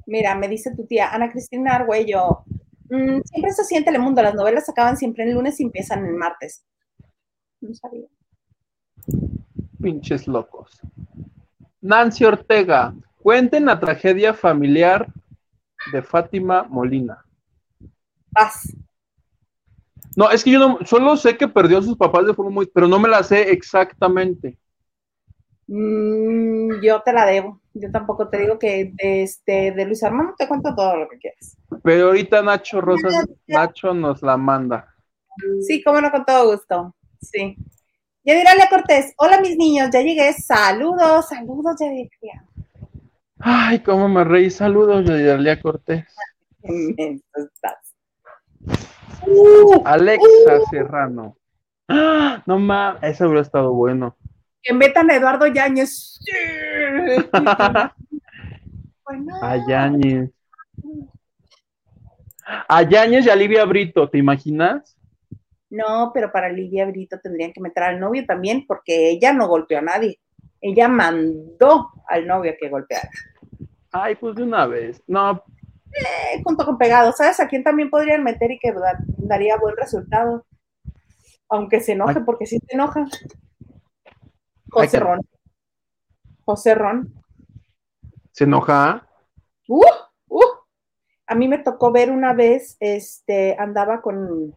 Mira, 0.06 0.35
me 0.35 0.48
dice 0.48 0.74
tu 0.74 0.86
tía 0.86 1.12
Ana 1.12 1.30
Cristina 1.30 1.74
Argüello, 1.74 2.44
mm, 2.89 3.20
siempre 3.24 3.52
se 3.52 3.64
siente 3.64 3.90
el 3.90 3.98
mundo, 3.98 4.22
las 4.22 4.35
novelas 4.35 4.66
acaban 4.66 4.97
siempre 4.97 5.24
el 5.24 5.35
lunes 5.35 5.60
y 5.60 5.64
empiezan 5.64 6.06
el 6.06 6.14
martes. 6.14 6.64
No 7.60 7.74
sabía. 7.74 8.06
Pinches 9.82 10.26
locos. 10.26 10.80
Nancy 11.82 12.24
Ortega, 12.24 12.94
cuenten 13.22 13.66
la 13.66 13.78
tragedia 13.78 14.32
familiar 14.32 15.12
de 15.93 16.02
Fátima 16.02 16.62
Molina. 16.62 17.22
Paz. 18.32 18.74
No, 20.16 20.30
es 20.30 20.43
que 20.43 20.52
yo 20.52 20.59
no, 20.59 20.78
solo 20.86 21.18
sé 21.18 21.36
que 21.36 21.48
perdió 21.48 21.78
a 21.78 21.82
sus 21.82 21.98
papás 21.98 22.26
de 22.26 22.35
forma 22.35 22.51
muy, 22.51 22.66
pero 22.66 22.89
no 22.89 22.98
me 22.98 23.10
la 23.10 23.22
sé 23.22 23.52
exactamente. 23.52 24.59
Mm, 25.68 26.80
yo 26.82 27.02
te 27.02 27.12
la 27.12 27.26
debo. 27.26 27.60
Yo 27.74 27.90
tampoco 27.92 28.28
te 28.28 28.38
digo 28.38 28.58
que 28.58 28.92
de, 28.94 29.22
este, 29.22 29.72
de 29.72 29.84
Luis 29.84 30.02
Armando 30.02 30.34
te 30.36 30.48
cuento 30.48 30.74
todo 30.74 30.96
lo 30.96 31.08
que 31.08 31.18
quieras. 31.18 31.56
Pero 31.84 32.06
ahorita 32.06 32.42
Nacho 32.42 32.80
Rosas, 32.80 33.26
Nacho 33.46 33.92
nos 33.94 34.22
la 34.22 34.36
manda. 34.36 34.94
Sí, 35.60 35.82
cómo 35.84 36.00
no, 36.00 36.10
con 36.10 36.24
todo 36.24 36.52
gusto. 36.52 36.94
Sí. 37.20 37.56
Yadiralia 38.24 38.68
Cortés, 38.68 39.12
hola 39.18 39.40
mis 39.40 39.56
niños, 39.56 39.90
ya 39.92 40.00
llegué. 40.00 40.32
Saludos, 40.32 41.28
saludos, 41.28 41.76
Yadiralia. 41.78 42.44
Ay, 43.38 43.80
cómo 43.80 44.08
me 44.08 44.24
reí. 44.24 44.50
Saludos, 44.50 45.04
Yadiralia 45.04 45.60
Cortés. 45.60 46.06
Alexa 49.84 50.60
Serrano. 50.70 51.36
¡Ah! 51.88 52.42
No 52.46 52.58
mames, 52.58 53.02
eso 53.02 53.26
hubiera 53.26 53.42
estado 53.42 53.72
bueno 53.72 54.17
que 54.68 54.74
metan 54.74 55.10
a 55.10 55.16
Eduardo 55.16 55.46
Yáñez. 55.46 56.20
A 59.40 59.56
Yáñez. 59.66 60.30
A 62.68 62.82
Yáñez 62.82 63.24
y 63.24 63.30
a 63.30 63.36
Livia 63.36 63.64
Brito, 63.64 64.10
¿te 64.10 64.18
imaginas? 64.18 64.98
No, 65.70 66.10
pero 66.12 66.30
para 66.30 66.50
Livia 66.50 66.84
Brito 66.84 67.18
tendrían 67.18 67.54
que 67.54 67.62
meter 67.62 67.84
al 67.84 67.98
novio 67.98 68.26
también, 68.26 68.66
porque 68.66 69.08
ella 69.08 69.32
no 69.32 69.48
golpeó 69.48 69.78
a 69.78 69.82
nadie. 69.82 70.20
Ella 70.60 70.88
mandó 70.88 71.90
al 72.06 72.26
novio 72.26 72.52
que 72.60 72.68
golpeara. 72.68 73.08
Ay, 73.90 74.16
pues 74.16 74.34
de 74.34 74.42
una 74.42 74.66
vez. 74.66 75.02
No. 75.06 75.42
Eh, 75.86 76.42
junto 76.44 76.66
con 76.66 76.76
pegado. 76.76 77.12
¿Sabes 77.12 77.40
a 77.40 77.48
quién 77.48 77.64
también 77.64 77.88
podrían 77.88 78.22
meter 78.22 78.50
y 78.50 78.58
que 78.58 78.74
daría 79.16 79.56
buen 79.56 79.74
resultado? 79.78 80.44
Aunque 81.48 81.80
se 81.80 81.92
enoje, 81.92 82.20
porque 82.20 82.44
sí 82.44 82.58
se 82.58 82.74
enoja. 82.74 83.06
José 84.70 85.00
Ron. 85.00 85.20
José 86.44 86.74
Ron. 86.74 87.12
¿Se 88.32 88.44
enoja? 88.44 89.06
Uh, 89.66 89.82
uh. 90.28 90.42
A 91.26 91.34
mí 91.34 91.48
me 91.48 91.58
tocó 91.58 91.92
ver 91.92 92.10
una 92.10 92.32
vez, 92.32 92.76
este, 92.80 93.56
andaba 93.58 94.00
con, 94.00 94.56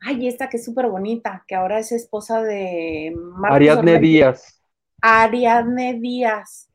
ay, 0.00 0.28
esta 0.28 0.48
que 0.48 0.56
es 0.56 0.64
súper 0.64 0.88
bonita, 0.88 1.44
que 1.46 1.54
ahora 1.54 1.78
es 1.78 1.92
esposa 1.92 2.42
de 2.42 3.14
Ariadne 3.42 3.98
Díaz. 3.98 4.62
Ariadne 5.02 6.00
Díaz. 6.00 6.70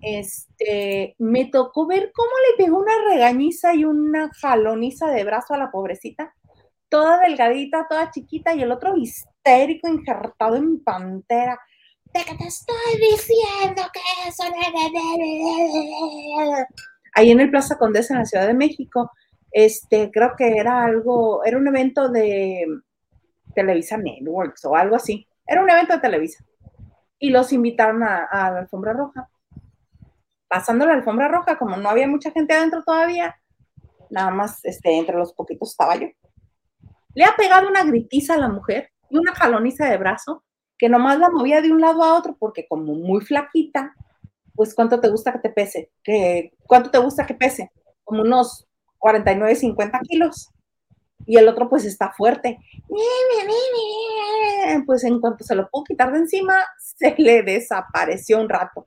Este, 0.00 1.14
me 1.18 1.44
tocó 1.44 1.86
ver 1.86 2.10
cómo 2.14 2.30
le 2.48 2.64
pegó 2.64 2.78
una 2.78 2.94
regañiza 3.08 3.74
y 3.74 3.84
una 3.84 4.30
jaloniza 4.32 5.08
de 5.08 5.24
brazo 5.24 5.54
a 5.54 5.58
la 5.58 5.70
pobrecita, 5.70 6.34
toda 6.88 7.20
delgadita, 7.20 7.86
toda 7.88 8.10
chiquita, 8.10 8.54
y 8.54 8.62
el 8.62 8.72
otro 8.72 8.94
histérico, 9.42 9.88
injertado 9.88 10.56
en 10.56 10.82
pantera. 10.82 11.58
De 12.12 12.24
que 12.24 12.34
te 12.36 12.44
estoy 12.44 12.76
diciendo 12.98 13.82
que 13.92 14.00
eso. 14.28 14.44
Ahí 17.14 17.30
en 17.30 17.40
el 17.40 17.50
Plaza 17.50 17.78
Condesa 17.78 18.14
en 18.14 18.20
la 18.20 18.26
Ciudad 18.26 18.46
de 18.46 18.54
México, 18.54 19.10
este, 19.50 20.10
creo 20.10 20.32
que 20.36 20.56
era 20.56 20.84
algo, 20.84 21.44
era 21.44 21.56
un 21.56 21.66
evento 21.68 22.08
de 22.08 22.66
Televisa 23.54 23.96
Networks 23.96 24.64
o 24.64 24.76
algo 24.76 24.96
así. 24.96 25.26
Era 25.46 25.62
un 25.62 25.70
evento 25.70 25.94
de 25.94 26.00
Televisa. 26.00 26.44
Y 27.18 27.30
los 27.30 27.52
invitaron 27.52 28.02
a, 28.02 28.24
a 28.24 28.50
la 28.50 28.58
alfombra 28.60 28.92
roja. 28.92 29.28
Pasando 30.48 30.86
la 30.86 30.94
alfombra 30.94 31.28
roja, 31.28 31.56
como 31.56 31.76
no 31.76 31.88
había 31.88 32.06
mucha 32.06 32.30
gente 32.30 32.54
adentro 32.54 32.82
todavía, 32.84 33.36
nada 34.10 34.30
más 34.30 34.62
este, 34.64 34.98
entre 34.98 35.16
los 35.16 35.32
poquitos 35.32 35.70
estaba 35.70 35.96
yo. 35.96 36.08
Le 37.14 37.24
ha 37.24 37.34
pegado 37.36 37.68
una 37.68 37.84
gritiza 37.84 38.34
a 38.34 38.38
la 38.38 38.48
mujer 38.48 38.92
y 39.12 39.18
una 39.18 39.34
jaloniza 39.34 39.88
de 39.88 39.98
brazo 39.98 40.42
que 40.78 40.88
nomás 40.88 41.18
la 41.18 41.30
movía 41.30 41.60
de 41.60 41.70
un 41.70 41.80
lado 41.80 42.02
a 42.02 42.16
otro 42.16 42.34
porque 42.38 42.66
como 42.66 42.94
muy 42.94 43.20
flaquita, 43.20 43.94
pues 44.54 44.74
¿cuánto 44.74 45.00
te 45.00 45.08
gusta 45.08 45.32
que 45.32 45.38
te 45.38 45.50
pese? 45.50 45.90
¿Qué, 46.02 46.54
¿Cuánto 46.66 46.90
te 46.90 46.98
gusta 46.98 47.26
que 47.26 47.34
pese? 47.34 47.70
Como 48.02 48.22
unos 48.22 48.66
49, 48.98 49.54
50 49.54 50.00
kilos. 50.00 50.50
Y 51.24 51.36
el 51.36 51.46
otro 51.46 51.68
pues 51.68 51.84
está 51.84 52.10
fuerte. 52.12 52.58
Pues 54.86 55.04
en 55.04 55.20
cuanto 55.20 55.44
se 55.44 55.54
lo 55.54 55.68
pudo 55.68 55.84
quitar 55.84 56.10
de 56.10 56.18
encima, 56.18 56.54
se 56.78 57.14
le 57.18 57.42
desapareció 57.42 58.40
un 58.40 58.48
rato. 58.48 58.86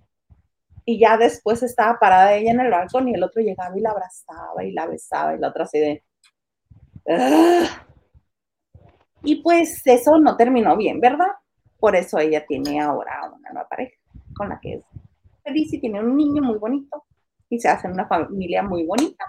Y 0.83 0.99
ya 0.99 1.17
después 1.17 1.63
estaba 1.63 1.97
parada 1.99 2.35
ella 2.35 2.51
en 2.51 2.59
el 2.59 2.71
balcón 2.71 3.07
y 3.07 3.13
el 3.13 3.23
otro 3.23 3.41
llegaba 3.41 3.77
y 3.77 3.81
la 3.81 3.91
abrazaba 3.91 4.63
y 4.63 4.71
la 4.71 4.85
besaba 4.85 5.35
y 5.35 5.39
la 5.39 5.49
otra 5.49 5.63
así 5.63 5.79
de... 5.79 6.03
Y 9.25 9.41
pues 9.41 9.81
eso 9.85 10.19
no 10.19 10.37
terminó 10.37 10.77
bien, 10.77 10.99
¿verdad? 10.99 11.27
Por 11.79 11.95
eso 11.95 12.19
ella 12.19 12.45
tiene 12.45 12.79
ahora 12.79 13.31
una 13.35 13.49
nueva 13.51 13.67
pareja 13.67 13.97
con 14.35 14.49
la 14.49 14.59
que 14.59 14.75
es 14.75 14.85
feliz 15.43 15.73
y 15.73 15.79
tiene 15.79 15.99
un 15.99 16.15
niño 16.15 16.41
muy 16.41 16.57
bonito 16.57 17.03
y 17.49 17.59
se 17.59 17.67
hace 17.67 17.87
una 17.87 18.07
familia 18.07 18.63
muy 18.63 18.85
bonita. 18.85 19.25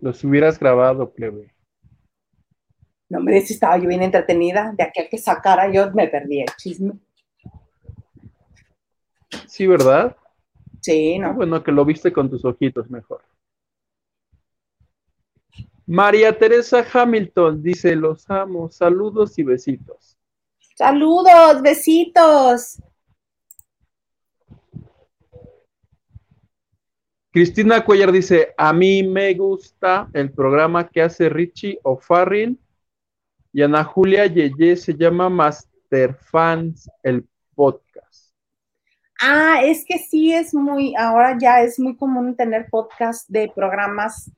Los 0.00 0.22
hubieras 0.24 0.58
grabado, 0.58 1.10
plebe. 1.10 1.52
No 3.08 3.20
me 3.20 3.40
si 3.40 3.54
estaba 3.54 3.78
yo 3.78 3.88
bien 3.88 4.02
entretenida, 4.02 4.74
de 4.76 4.84
aquí 4.84 5.00
a 5.00 5.08
que 5.08 5.18
sacara 5.18 5.72
yo 5.72 5.90
me 5.92 6.08
perdí 6.08 6.40
el 6.42 6.48
chisme. 6.56 6.92
Sí, 9.46 9.66
¿verdad? 9.66 10.14
Sí, 10.80 11.18
no. 11.18 11.34
bueno 11.34 11.62
que 11.64 11.72
lo 11.72 11.84
viste 11.84 12.12
con 12.12 12.30
tus 12.30 12.44
ojitos 12.44 12.90
mejor. 12.90 13.22
María 15.88 16.36
Teresa 16.36 16.84
Hamilton 16.92 17.62
dice, 17.62 17.96
los 17.96 18.28
amo, 18.28 18.70
saludos 18.70 19.38
y 19.38 19.42
besitos. 19.42 20.18
Saludos, 20.76 21.62
besitos. 21.62 22.82
Cristina 27.30 27.82
Cuellar 27.82 28.12
dice, 28.12 28.52
a 28.58 28.74
mí 28.74 29.02
me 29.02 29.32
gusta 29.32 30.10
el 30.12 30.30
programa 30.30 30.86
que 30.86 31.00
hace 31.00 31.30
Richie 31.30 31.80
O'Farrill 31.82 32.60
y 33.54 33.62
Ana 33.62 33.82
Julia 33.82 34.26
Yeye 34.26 34.76
se 34.76 34.94
llama 34.94 35.30
Master 35.30 36.14
Fans, 36.14 36.90
el 37.02 37.26
podcast. 37.54 38.34
Ah, 39.22 39.62
es 39.62 39.86
que 39.86 39.98
sí 39.98 40.34
es 40.34 40.52
muy, 40.52 40.94
ahora 40.96 41.38
ya 41.40 41.62
es 41.62 41.80
muy 41.80 41.96
común 41.96 42.36
tener 42.36 42.68
podcast 42.68 43.26
de 43.30 43.50
programas 43.54 44.30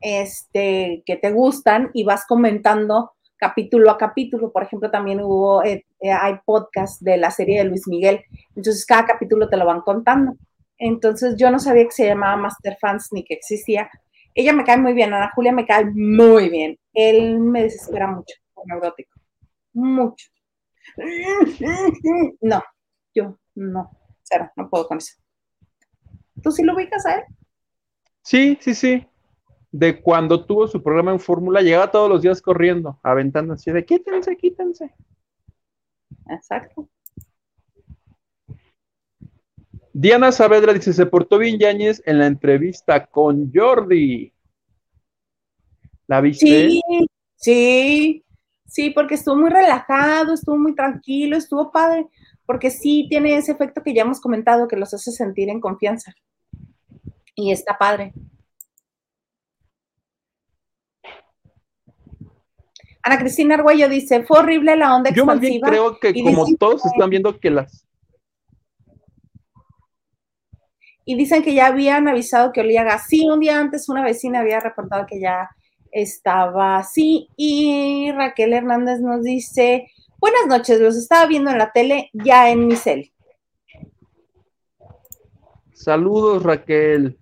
este, 0.00 1.02
que 1.06 1.16
te 1.16 1.32
gustan 1.32 1.90
y 1.94 2.04
vas 2.04 2.24
comentando 2.26 3.12
capítulo 3.38 3.90
a 3.90 3.98
capítulo. 3.98 4.52
Por 4.52 4.64
ejemplo, 4.64 4.90
también 4.90 5.20
hubo, 5.20 5.62
eh, 5.62 5.86
eh, 6.00 6.10
hay 6.10 6.34
podcast 6.44 7.00
de 7.00 7.16
la 7.16 7.30
serie 7.30 7.58
de 7.58 7.64
Luis 7.64 7.86
Miguel. 7.88 8.22
Entonces, 8.54 8.84
cada 8.84 9.06
capítulo 9.06 9.48
te 9.48 9.56
lo 9.56 9.64
van 9.64 9.80
contando. 9.80 10.34
Entonces, 10.76 11.36
yo 11.36 11.50
no 11.50 11.58
sabía 11.58 11.84
que 11.84 11.92
se 11.92 12.06
llamaba 12.06 12.36
Master 12.36 12.76
Fans 12.80 13.08
ni 13.12 13.24
que 13.24 13.34
existía. 13.34 13.90
Ella 14.34 14.52
me 14.52 14.64
cae 14.64 14.76
muy 14.76 14.92
bien, 14.92 15.12
Ana 15.12 15.32
Julia 15.34 15.52
me 15.52 15.66
cae 15.66 15.86
muy 15.86 16.48
bien. 16.48 16.78
Él 16.92 17.40
me 17.40 17.62
desespera 17.62 18.06
mucho, 18.08 18.34
neurótico. 18.66 19.10
Mucho. 19.72 20.26
No, 22.40 22.62
yo 23.14 23.38
no, 23.54 23.90
cero, 24.22 24.50
no 24.56 24.68
puedo 24.70 24.86
con 24.86 24.98
eso. 24.98 25.14
¿Tú 26.42 26.50
sí 26.50 26.62
lo 26.62 26.74
ubicas 26.74 27.04
a 27.06 27.16
él? 27.16 27.24
Sí, 28.22 28.58
sí, 28.60 28.74
sí. 28.74 29.06
De 29.70 30.00
cuando 30.00 30.44
tuvo 30.46 30.66
su 30.66 30.82
programa 30.82 31.12
en 31.12 31.20
Fórmula, 31.20 31.60
llegaba 31.60 31.90
todos 31.90 32.08
los 32.08 32.22
días 32.22 32.40
corriendo, 32.40 32.98
aventando 33.02 33.54
así 33.54 33.70
de 33.70 33.84
quítense, 33.84 34.36
quítense. 34.36 34.94
Exacto. 36.28 36.88
Diana 39.92 40.30
Saavedra 40.30 40.72
dice, 40.72 40.92
se 40.92 41.06
portó 41.06 41.38
bien 41.38 41.58
Yáñez 41.58 42.00
en 42.06 42.18
la 42.18 42.26
entrevista 42.26 43.06
con 43.06 43.50
Jordi. 43.52 44.32
¿La 46.06 46.20
viste? 46.20 46.46
Sí, 46.46 46.80
sí, 47.34 48.24
sí, 48.64 48.90
porque 48.90 49.16
estuvo 49.16 49.36
muy 49.36 49.50
relajado, 49.50 50.34
estuvo 50.34 50.56
muy 50.56 50.74
tranquilo, 50.74 51.36
estuvo 51.36 51.72
padre, 51.72 52.06
porque 52.46 52.70
sí 52.70 53.06
tiene 53.10 53.36
ese 53.36 53.52
efecto 53.52 53.82
que 53.82 53.92
ya 53.92 54.02
hemos 54.02 54.20
comentado, 54.20 54.68
que 54.68 54.76
los 54.76 54.94
hace 54.94 55.10
sentir 55.10 55.48
en 55.48 55.60
confianza. 55.60 56.14
Y 57.34 57.50
está 57.50 57.76
padre. 57.76 58.12
Ana 63.08 63.18
Cristina 63.18 63.54
Arguello 63.54 63.88
dice, 63.88 64.22
fue 64.24 64.40
horrible 64.40 64.76
la 64.76 64.94
onda 64.94 65.10
Yo 65.10 65.24
más 65.24 65.40
bien 65.40 65.54
expansiva. 65.54 65.98
creo 65.98 65.98
que 65.98 66.22
como 66.22 66.44
dicen 66.44 66.58
todos 66.58 66.84
están 66.84 67.08
viendo 67.08 67.40
que 67.40 67.48
las... 67.48 67.86
Y 71.06 71.16
dicen 71.16 71.42
que 71.42 71.54
ya 71.54 71.68
habían 71.68 72.06
avisado 72.06 72.52
que 72.52 72.60
olía 72.60 72.84
gas. 72.84 73.06
Sí, 73.08 73.26
un 73.26 73.40
día 73.40 73.58
antes 73.58 73.88
una 73.88 74.04
vecina 74.04 74.40
había 74.40 74.60
reportado 74.60 75.06
que 75.06 75.18
ya 75.18 75.48
estaba 75.90 76.76
así. 76.76 77.30
Y 77.34 78.12
Raquel 78.12 78.52
Hernández 78.52 79.00
nos 79.00 79.22
dice, 79.22 79.90
buenas 80.18 80.46
noches, 80.46 80.78
los 80.78 80.94
estaba 80.94 81.24
viendo 81.24 81.50
en 81.50 81.56
la 81.56 81.72
tele 81.72 82.10
ya 82.12 82.50
en 82.50 82.66
mi 82.66 82.76
cel. 82.76 83.10
Saludos, 85.72 86.42
Raquel. 86.42 87.18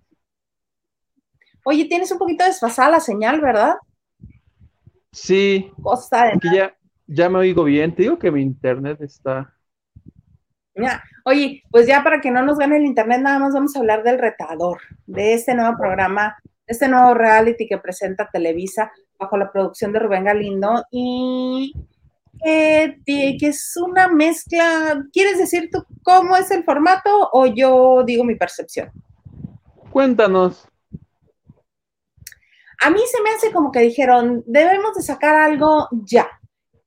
Oye, 1.64 1.84
tienes 1.84 2.10
un 2.10 2.18
poquito 2.18 2.44
desfasada 2.44 2.90
la 2.90 3.00
señal, 3.00 3.40
¿verdad? 3.40 3.76
Sí, 5.16 5.72
Costa 5.82 6.24
de 6.24 6.32
aquí 6.34 6.48
ya, 6.54 6.76
ya 7.06 7.30
me 7.30 7.38
oigo 7.38 7.64
bien. 7.64 7.94
Te 7.94 8.02
digo 8.02 8.18
que 8.18 8.30
mi 8.30 8.42
internet 8.42 9.00
está... 9.00 9.50
Ya. 10.74 11.02
Oye, 11.24 11.62
pues 11.70 11.86
ya 11.86 12.04
para 12.04 12.20
que 12.20 12.30
no 12.30 12.42
nos 12.42 12.58
gane 12.58 12.76
el 12.76 12.84
internet, 12.84 13.22
nada 13.22 13.38
más 13.38 13.54
vamos 13.54 13.74
a 13.74 13.78
hablar 13.78 14.02
del 14.02 14.18
retador, 14.18 14.78
de 15.06 15.32
este 15.32 15.54
nuevo 15.54 15.74
programa, 15.78 16.36
de 16.44 16.72
este 16.72 16.86
nuevo 16.86 17.14
reality 17.14 17.66
que 17.66 17.78
presenta 17.78 18.28
Televisa 18.30 18.92
bajo 19.18 19.38
la 19.38 19.50
producción 19.50 19.90
de 19.90 20.00
Rubén 20.00 20.24
Galindo 20.24 20.84
y 20.90 21.72
que 22.44 23.38
es 23.40 23.74
una 23.78 24.08
mezcla. 24.08 25.02
¿Quieres 25.14 25.38
decir 25.38 25.70
tú 25.72 25.82
cómo 26.02 26.36
es 26.36 26.50
el 26.50 26.62
formato 26.62 27.30
o 27.32 27.46
yo 27.46 28.04
digo 28.04 28.22
mi 28.22 28.34
percepción? 28.34 28.90
Cuéntanos. 29.90 30.68
A 32.80 32.90
mí 32.90 33.00
se 33.10 33.22
me 33.22 33.30
hace 33.30 33.52
como 33.52 33.72
que 33.72 33.80
dijeron, 33.80 34.42
debemos 34.46 34.94
de 34.94 35.02
sacar 35.02 35.34
algo 35.34 35.88
ya. 35.92 36.28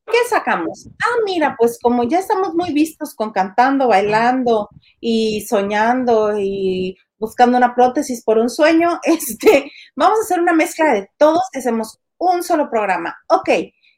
¿Qué 0.06 0.18
sacamos? 0.28 0.88
Ah, 1.04 1.18
mira, 1.26 1.56
pues 1.58 1.78
como 1.82 2.04
ya 2.04 2.20
estamos 2.20 2.56
muy 2.56 2.74
vistos 2.74 3.14
con 3.14 3.32
cantando, 3.32 3.88
bailando 3.88 4.70
y 5.00 5.42
soñando 5.42 6.40
y 6.40 6.98
buscando 7.20 7.58
una 7.58 7.76
prótesis 7.76 8.24
por 8.24 8.38
un 8.38 8.50
sueño, 8.50 9.00
este, 9.04 9.72
vamos 9.96 10.20
a 10.20 10.24
hacer 10.24 10.40
una 10.40 10.54
mezcla 10.54 10.94
de 10.94 11.10
todos 11.18 11.44
hacemos 11.54 12.00
un 12.18 12.44
solo 12.44 12.70
programa. 12.70 13.16
Ok, 13.28 13.50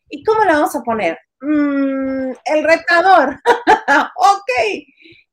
¿y 0.09 0.23
cómo 0.23 0.43
le 0.43 0.53
vamos 0.53 0.76
a 0.76 0.81
poner? 0.81 1.18
Mm, 1.41 2.31
el 2.45 2.63
retador. 2.63 3.39
ok, 3.55 4.51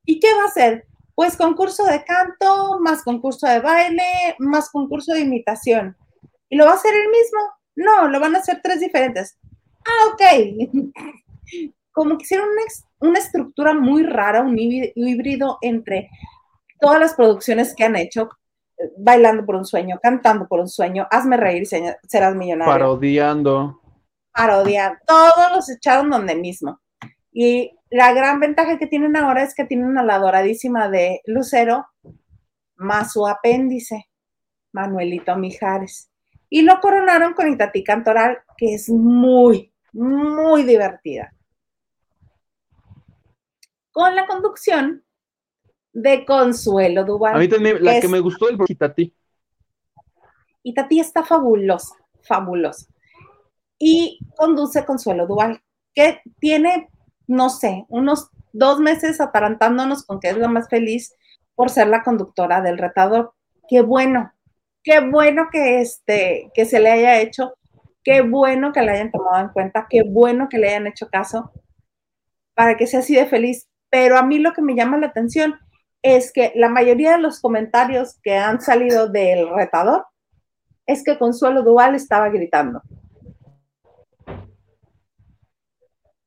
¿y 0.04 0.20
qué 0.20 0.34
va 0.34 0.44
a 0.44 0.52
ser? 0.52 0.84
Pues 1.14 1.36
concurso 1.36 1.84
de 1.84 2.04
canto, 2.04 2.78
más 2.80 3.02
concurso 3.02 3.46
de 3.48 3.60
baile, 3.60 4.36
más 4.38 4.70
concurso 4.70 5.12
de 5.12 5.20
imitación. 5.20 5.96
¿Y 6.48 6.56
lo 6.56 6.64
va 6.64 6.72
a 6.72 6.74
hacer 6.74 6.94
él 6.94 7.08
mismo? 7.10 7.40
No, 7.76 8.08
lo 8.08 8.20
van 8.20 8.34
a 8.34 8.38
hacer 8.38 8.60
tres 8.62 8.80
diferentes. 8.80 9.38
Ah, 9.86 10.12
ok. 10.12 10.92
Como 11.92 12.16
que 12.16 12.22
hicieron 12.24 12.48
una, 12.50 12.62
una 13.10 13.18
estructura 13.18 13.74
muy 13.74 14.04
rara, 14.04 14.42
un 14.42 14.56
híbrido- 14.56 15.58
entre 15.62 16.08
todas 16.80 17.00
las 17.00 17.14
producciones 17.14 17.74
que 17.74 17.84
han 17.84 17.96
hecho, 17.96 18.28
eh, 18.78 18.90
bailando 18.98 19.44
por 19.44 19.56
un 19.56 19.64
sueño, 19.64 19.98
cantando 20.02 20.46
por 20.46 20.60
un 20.60 20.68
sueño, 20.68 21.06
hazme 21.10 21.36
reír, 21.36 21.66
serás 21.66 22.34
millonario 22.36 22.72
Parodiando. 22.72 23.80
parodia, 24.32 25.00
todos 25.06 25.50
los 25.56 25.68
echaron 25.70 26.08
donde 26.10 26.36
mismo. 26.36 26.80
Y 27.32 27.72
la 27.90 28.12
gran 28.12 28.38
ventaja 28.38 28.78
que 28.78 28.86
tienen 28.86 29.16
ahora 29.16 29.42
es 29.42 29.54
que 29.54 29.64
tienen 29.64 29.98
a 29.98 30.04
la 30.04 30.18
doradísima 30.18 30.88
de 30.88 31.20
Lucero 31.24 31.86
más 32.76 33.12
su 33.12 33.26
apéndice, 33.26 34.06
Manuelito 34.72 35.34
Mijares. 35.36 36.07
Y 36.50 36.62
lo 36.62 36.80
coronaron 36.80 37.34
con 37.34 37.48
Itatí 37.48 37.84
Cantoral, 37.84 38.38
que 38.56 38.74
es 38.74 38.88
muy, 38.88 39.72
muy 39.92 40.62
divertida. 40.64 41.34
Con 43.92 44.14
la 44.14 44.26
conducción 44.26 45.04
de 45.92 46.24
Consuelo 46.24 47.04
Duval. 47.04 47.36
A 47.36 47.38
mí 47.38 47.48
también, 47.48 47.82
la 47.82 47.96
Es- 47.96 48.02
que 48.02 48.08
me 48.08 48.20
gustó 48.20 48.46
ti. 48.94 49.14
Y 50.62 50.74
Tati 50.74 51.00
está 51.00 51.24
fabulosa, 51.24 51.94
fabulosa. 52.22 52.86
Y 53.78 54.18
conduce 54.36 54.84
Consuelo 54.84 55.26
Duval, 55.26 55.62
que 55.94 56.20
tiene, 56.40 56.90
no 57.26 57.48
sé, 57.48 57.86
unos 57.88 58.30
dos 58.52 58.80
meses 58.80 59.20
atarantándonos 59.20 60.04
con 60.04 60.20
que 60.20 60.30
es 60.30 60.36
la 60.36 60.48
más 60.48 60.68
feliz 60.68 61.14
por 61.54 61.70
ser 61.70 61.88
la 61.88 62.02
conductora 62.02 62.60
del 62.60 62.78
retador. 62.78 63.34
Qué 63.68 63.82
bueno, 63.82 64.32
qué 64.88 65.00
bueno 65.00 65.48
que, 65.52 65.82
este, 65.82 66.50
que 66.54 66.64
se 66.64 66.80
le 66.80 66.90
haya 66.90 67.20
hecho, 67.20 67.52
qué 68.02 68.22
bueno 68.22 68.72
que 68.72 68.80
le 68.80 68.92
hayan 68.92 69.12
tomado 69.12 69.44
en 69.44 69.52
cuenta, 69.52 69.86
qué 69.86 70.02
bueno 70.02 70.48
que 70.48 70.56
le 70.56 70.70
hayan 70.70 70.86
hecho 70.86 71.10
caso 71.10 71.52
para 72.54 72.74
que 72.78 72.86
sea 72.86 73.00
así 73.00 73.14
de 73.14 73.26
feliz. 73.26 73.68
Pero 73.90 74.16
a 74.16 74.22
mí 74.22 74.38
lo 74.38 74.54
que 74.54 74.62
me 74.62 74.74
llama 74.74 74.96
la 74.96 75.08
atención 75.08 75.56
es 76.00 76.32
que 76.32 76.52
la 76.54 76.70
mayoría 76.70 77.12
de 77.12 77.18
los 77.18 77.38
comentarios 77.38 78.18
que 78.22 78.38
han 78.38 78.62
salido 78.62 79.08
del 79.08 79.50
retador 79.54 80.06
es 80.86 81.04
que 81.04 81.18
Consuelo 81.18 81.62
Duval 81.62 81.94
estaba 81.94 82.30
gritando. 82.30 82.80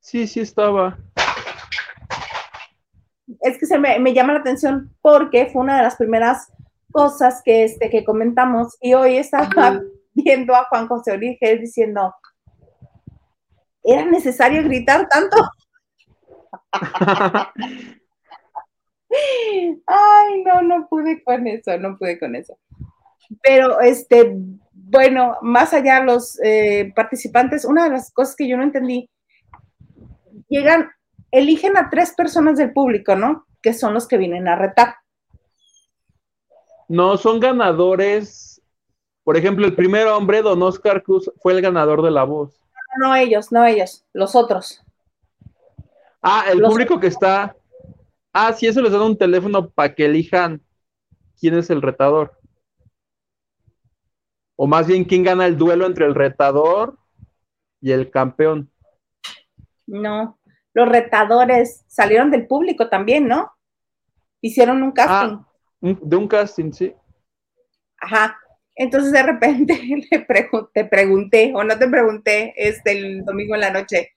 Sí, 0.02 0.28
sí 0.28 0.40
estaba. 0.40 1.00
Es 3.40 3.58
que 3.58 3.66
se 3.66 3.80
me, 3.80 3.98
me 3.98 4.14
llama 4.14 4.34
la 4.34 4.40
atención 4.40 4.96
porque 5.02 5.48
fue 5.48 5.64
una 5.64 5.78
de 5.78 5.84
las 5.84 5.96
primeras 5.96 6.52
cosas 6.91 7.41
que, 7.43 7.63
este, 7.63 7.89
que 7.89 8.03
comentamos 8.03 8.77
y 8.81 8.93
hoy 8.93 9.18
estaba 9.18 9.81
viendo 10.13 10.55
a 10.55 10.65
Juan 10.65 10.88
José 10.88 11.13
Origen 11.13 11.61
diciendo, 11.61 12.13
¿era 13.84 14.05
necesario 14.05 14.63
gritar 14.63 15.07
tanto? 15.09 15.38
Ay, 19.88 20.43
no, 20.43 20.61
no 20.61 20.88
pude 20.88 21.23
con 21.23 21.47
eso, 21.47 21.77
no 21.77 21.97
pude 21.97 22.19
con 22.19 22.35
eso. 22.35 22.57
Pero, 23.41 23.80
este, 23.81 24.35
bueno, 24.73 25.38
más 25.41 25.73
allá 25.73 26.03
los 26.03 26.39
eh, 26.43 26.91
participantes, 26.95 27.65
una 27.65 27.85
de 27.85 27.91
las 27.91 28.11
cosas 28.11 28.35
que 28.35 28.47
yo 28.47 28.57
no 28.57 28.63
entendí, 28.63 29.09
llegan, 30.49 30.91
eligen 31.31 31.77
a 31.77 31.89
tres 31.89 32.13
personas 32.15 32.57
del 32.57 32.73
público, 32.73 33.15
¿no? 33.15 33.45
Que 33.61 33.73
son 33.73 33.93
los 33.93 34.07
que 34.07 34.18
vienen 34.18 34.47
a 34.47 34.55
retar. 34.55 34.95
No, 36.91 37.15
son 37.15 37.39
ganadores. 37.39 38.61
Por 39.23 39.38
ejemplo, 39.38 39.65
el 39.65 39.73
primer 39.76 40.07
hombre, 40.07 40.41
Don 40.41 40.61
Oscar 40.61 41.01
Cruz, 41.03 41.31
fue 41.41 41.53
el 41.53 41.61
ganador 41.61 42.01
de 42.01 42.11
la 42.11 42.26
voz. 42.26 42.59
No, 42.99 43.07
no 43.07 43.15
ellos, 43.15 43.49
no 43.49 43.65
ellos, 43.65 44.03
los 44.11 44.35
otros. 44.35 44.84
Ah, 46.22 46.43
el 46.51 46.57
Los- 46.59 46.69
público 46.69 46.99
que 46.99 47.07
está. 47.07 47.55
Ah, 48.34 48.51
sí, 48.51 48.68
eso 48.68 48.81
les 48.81 48.91
dan 48.91 49.03
un 49.03 49.18
teléfono 49.18 49.69
para 49.69 49.95
que 49.95 50.03
elijan 50.05 50.61
quién 51.39 51.55
es 51.57 51.69
el 51.69 51.81
retador. 51.81 52.38
O 54.57 54.68
más 54.68 54.85
bien, 54.85 55.05
quién 55.05 55.23
gana 55.23 55.45
el 55.45 55.57
duelo 55.57 55.85
entre 55.85 56.05
el 56.05 56.13
retador 56.13 56.97
y 57.80 57.91
el 57.93 58.11
campeón. 58.11 58.69
No, 59.88 60.38
los 60.73 60.89
retadores 60.89 61.85
salieron 61.88 62.31
del 62.31 62.47
público 62.47 62.89
también, 62.89 63.30
¿no? 63.30 63.49
Hicieron 64.41 64.84
un 64.84 64.91
casting. 64.91 65.13
Ah, 65.13 65.27
un- 65.38 65.51
de 65.82 66.16
un 66.16 66.28
casting, 66.28 66.72
sí. 66.72 66.94
Ajá. 67.99 68.38
Entonces 68.76 69.12
de 69.12 69.24
repente 69.24 69.74
le 70.12 70.28
pregun- 70.28 70.70
te 70.74 70.86
pregunté, 70.86 71.52
o 71.56 71.64
no 71.64 71.78
te 71.78 71.88
pregunté, 71.88 72.53
este 72.56 72.91
el 72.91 73.26
domingo 73.26 73.56
en 73.56 73.62
la 73.62 73.72
noche. 73.72 74.12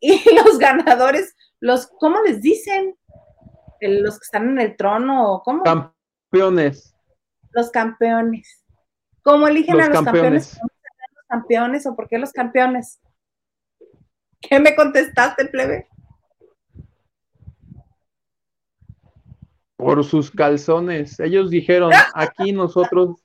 Y 0.00 0.20
los 0.34 0.58
ganadores, 0.58 1.34
los, 1.60 1.86
¿cómo 1.98 2.20
les 2.22 2.40
dicen? 2.42 2.96
Los 3.80 4.18
que 4.18 4.24
están 4.24 4.48
en 4.50 4.60
el 4.60 4.76
trono, 4.76 5.32
¿o 5.34 5.42
¿cómo? 5.42 5.62
Campeones. 5.62 6.94
los 7.52 7.70
campeones. 7.70 8.64
¿Cómo 9.22 9.46
eligen 9.48 9.76
Los 9.76 9.86
a 9.86 9.88
los 9.90 10.02
campeones? 10.04 10.22
campeones. 10.22 10.58
¿Cómo 10.58 10.68
se 10.68 10.88
llaman 10.88 11.14
los 11.16 11.26
campeones 11.28 11.86
o 11.86 11.96
por 11.96 12.08
qué 12.08 12.18
los 12.18 12.32
campeones? 12.32 13.00
¿Qué 14.40 14.58
me 14.58 14.74
contestaste, 14.74 15.44
plebe? 15.46 15.88
Por 19.80 20.04
sus 20.04 20.30
calzones. 20.30 21.18
Ellos 21.20 21.50
dijeron, 21.50 21.92
aquí 22.14 22.52
nosotros 22.52 23.22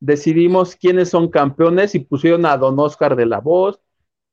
decidimos 0.00 0.76
quiénes 0.76 1.10
son 1.10 1.28
campeones 1.28 1.94
y 1.94 2.00
pusieron 2.00 2.46
a 2.46 2.56
Don 2.56 2.78
Oscar 2.78 3.16
de 3.16 3.26
la 3.26 3.40
voz, 3.40 3.80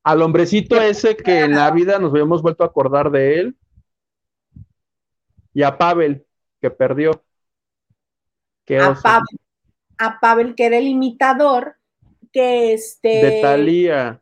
al 0.04 0.22
hombrecito 0.22 0.80
ese 0.80 1.18
que 1.18 1.42
en 1.42 1.56
la 1.56 1.72
vida 1.72 1.98
nos 1.98 2.12
habíamos 2.12 2.42
vuelto 2.42 2.64
a 2.64 2.68
acordar 2.68 3.10
de 3.10 3.40
él, 3.40 3.58
y 5.54 5.64
a 5.64 5.78
Pavel, 5.78 6.26
que 6.62 6.70
perdió. 6.70 7.24
a, 9.98 10.20
Pavel, 10.20 10.54
que 10.54 10.66
era 10.66 10.78
el 10.78 10.88
imitador, 10.88 11.78
que 12.32 12.74
este... 12.74 13.08
De 13.08 13.42
Talía. 13.42 14.22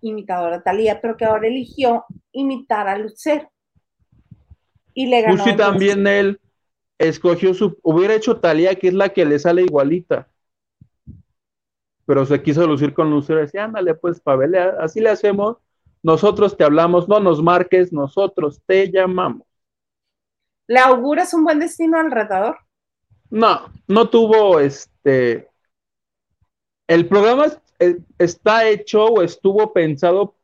Imitador 0.00 0.54
de 0.54 0.60
Talía, 0.62 1.00
pero 1.00 1.16
que 1.16 1.26
ahora 1.26 1.46
eligió 1.46 2.06
imitar 2.32 2.88
a 2.88 2.96
Lucero. 2.96 3.50
Y 4.94 5.06
le 5.06 5.22
ganó. 5.22 5.44
Pues 5.44 5.56
también 5.56 6.06
él 6.06 6.40
escogió 6.98 7.54
su... 7.54 7.78
Hubiera 7.82 8.14
hecho 8.14 8.38
Talía, 8.38 8.74
que 8.74 8.88
es 8.88 8.94
la 8.94 9.10
que 9.10 9.24
le 9.24 9.38
sale 9.38 9.62
igualita 9.62 10.28
pero 12.08 12.24
se 12.24 12.42
quiso 12.42 12.66
lucir 12.66 12.94
con 12.94 13.10
Lucero 13.10 13.38
y 13.38 13.42
decía, 13.42 13.64
ándale, 13.64 13.94
pues, 13.94 14.18
Pavel, 14.18 14.54
así 14.80 14.98
le 14.98 15.10
hacemos, 15.10 15.58
nosotros 16.02 16.56
te 16.56 16.64
hablamos, 16.64 17.06
no 17.06 17.20
nos 17.20 17.42
marques, 17.42 17.92
nosotros 17.92 18.62
te 18.64 18.90
llamamos. 18.90 19.46
¿Le 20.66 20.78
auguras 20.78 21.34
un 21.34 21.44
buen 21.44 21.58
destino 21.58 21.98
al 21.98 22.10
retador? 22.10 22.56
No, 23.28 23.70
no 23.86 24.08
tuvo 24.08 24.58
este. 24.58 25.50
El 26.86 27.06
programa 27.06 27.48
eh, 27.78 27.98
está 28.16 28.66
hecho 28.66 29.04
o 29.04 29.20
estuvo 29.20 29.74
pensado, 29.74 30.34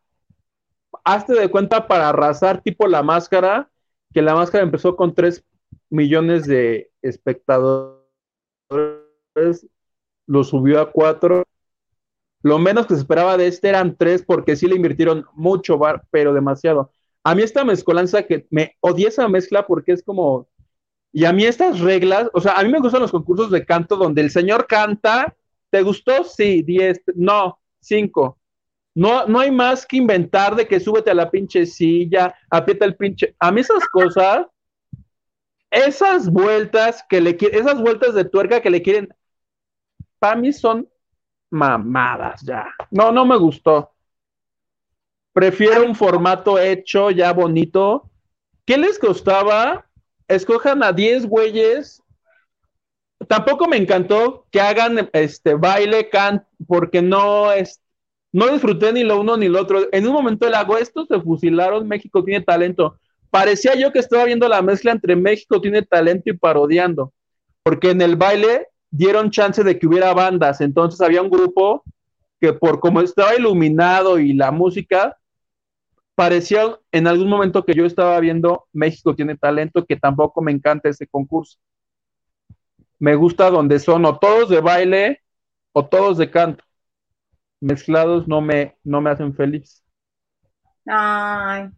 hazte 1.02 1.32
de 1.32 1.48
cuenta, 1.48 1.88
para 1.88 2.10
arrasar 2.10 2.60
tipo 2.60 2.86
la 2.86 3.02
máscara, 3.02 3.70
que 4.12 4.20
la 4.20 4.34
máscara 4.34 4.64
empezó 4.64 4.96
con 4.96 5.14
3 5.14 5.42
millones 5.94 6.46
de 6.46 6.90
espectadores, 7.02 8.04
lo 10.26 10.44
subió 10.44 10.80
a 10.80 10.90
4 10.90 11.44
lo 12.44 12.58
menos 12.58 12.86
que 12.86 12.92
se 12.92 13.00
esperaba 13.00 13.38
de 13.38 13.46
este 13.46 13.70
eran 13.70 13.96
tres 13.96 14.22
porque 14.22 14.54
sí 14.54 14.66
le 14.66 14.76
invirtieron 14.76 15.24
mucho, 15.32 15.80
pero 16.10 16.34
demasiado. 16.34 16.90
A 17.24 17.34
mí 17.34 17.42
esta 17.42 17.64
mezcolanza 17.64 18.24
que 18.24 18.46
me 18.50 18.76
odié 18.80 19.08
esa 19.08 19.26
mezcla 19.28 19.66
porque 19.66 19.92
es 19.92 20.02
como, 20.02 20.46
y 21.10 21.24
a 21.24 21.32
mí 21.32 21.44
estas 21.44 21.80
reglas, 21.80 22.28
o 22.34 22.42
sea, 22.42 22.52
a 22.52 22.62
mí 22.62 22.68
me 22.70 22.80
gustan 22.80 23.00
los 23.00 23.12
concursos 23.12 23.50
de 23.50 23.64
canto 23.64 23.96
donde 23.96 24.20
el 24.20 24.30
señor 24.30 24.66
canta, 24.66 25.34
¿te 25.70 25.80
gustó? 25.80 26.22
Sí, 26.22 26.62
diez, 26.62 27.00
no, 27.14 27.58
cinco. 27.80 28.38
No, 28.94 29.26
no 29.26 29.40
hay 29.40 29.50
más 29.50 29.86
que 29.86 29.96
inventar 29.96 30.54
de 30.54 30.68
que 30.68 30.80
súbete 30.80 31.10
a 31.10 31.14
la 31.14 31.30
pinche 31.30 31.64
silla, 31.64 32.34
aprieta 32.50 32.84
el 32.84 32.94
pinche. 32.94 33.34
A 33.38 33.50
mí 33.52 33.62
esas 33.62 33.86
cosas, 33.88 34.44
esas 35.74 36.30
vueltas 36.30 37.04
que 37.08 37.20
le 37.20 37.36
esas 37.40 37.80
vueltas 37.80 38.14
de 38.14 38.24
tuerca 38.24 38.60
que 38.60 38.70
le 38.70 38.82
quieren, 38.82 39.08
para 40.18 40.36
mí 40.36 40.52
son 40.52 40.88
mamadas 41.50 42.42
ya. 42.42 42.72
No, 42.90 43.12
no 43.12 43.24
me 43.26 43.36
gustó. 43.36 43.90
Prefiero 45.32 45.84
un 45.84 45.94
formato 45.94 46.58
hecho 46.58 47.10
ya 47.10 47.32
bonito. 47.32 48.10
¿Qué 48.64 48.78
les 48.78 48.98
costaba? 48.98 49.86
Escojan 50.28 50.82
a 50.82 50.92
10 50.92 51.26
güeyes. 51.26 52.02
Tampoco 53.28 53.66
me 53.66 53.76
encantó 53.76 54.46
que 54.50 54.60
hagan 54.60 55.10
este 55.12 55.54
baile, 55.54 56.08
can, 56.08 56.46
porque 56.66 57.02
no 57.02 57.50
es, 57.50 57.82
no 58.32 58.48
disfruté 58.48 58.92
ni 58.92 59.02
lo 59.02 59.20
uno 59.20 59.36
ni 59.36 59.48
lo 59.48 59.60
otro. 59.60 59.88
En 59.92 60.06
un 60.06 60.12
momento 60.12 60.46
el 60.46 60.54
hago 60.54 60.78
esto, 60.78 61.04
se 61.06 61.20
fusilaron, 61.20 61.88
México 61.88 62.22
tiene 62.22 62.44
talento. 62.44 62.98
Parecía 63.34 63.74
yo 63.74 63.92
que 63.92 63.98
estaba 63.98 64.26
viendo 64.26 64.48
la 64.48 64.62
mezcla 64.62 64.92
entre 64.92 65.16
México 65.16 65.60
tiene 65.60 65.82
talento 65.82 66.30
y 66.30 66.36
parodiando, 66.36 67.12
porque 67.64 67.90
en 67.90 68.00
el 68.00 68.14
baile 68.14 68.68
dieron 68.92 69.32
chance 69.32 69.64
de 69.64 69.76
que 69.76 69.88
hubiera 69.88 70.14
bandas. 70.14 70.60
Entonces 70.60 71.00
había 71.00 71.20
un 71.20 71.30
grupo 71.30 71.82
que 72.40 72.52
por 72.52 72.78
como 72.78 73.00
estaba 73.00 73.34
iluminado 73.34 74.20
y 74.20 74.34
la 74.34 74.52
música, 74.52 75.18
parecía 76.14 76.78
en 76.92 77.08
algún 77.08 77.28
momento 77.28 77.64
que 77.64 77.74
yo 77.74 77.84
estaba 77.84 78.20
viendo 78.20 78.68
México 78.72 79.16
tiene 79.16 79.36
talento, 79.36 79.84
que 79.84 79.96
tampoco 79.96 80.40
me 80.40 80.52
encanta 80.52 80.88
ese 80.88 81.08
concurso. 81.08 81.58
Me 83.00 83.16
gusta 83.16 83.50
donde 83.50 83.80
son 83.80 84.04
o 84.04 84.16
todos 84.16 84.48
de 84.48 84.60
baile 84.60 85.22
o 85.72 85.84
todos 85.84 86.18
de 86.18 86.30
canto. 86.30 86.62
Mezclados 87.58 88.28
no 88.28 88.40
me, 88.40 88.76
no 88.84 89.00
me 89.00 89.10
hacen 89.10 89.34
feliz. 89.34 89.82
Ay. 90.86 91.68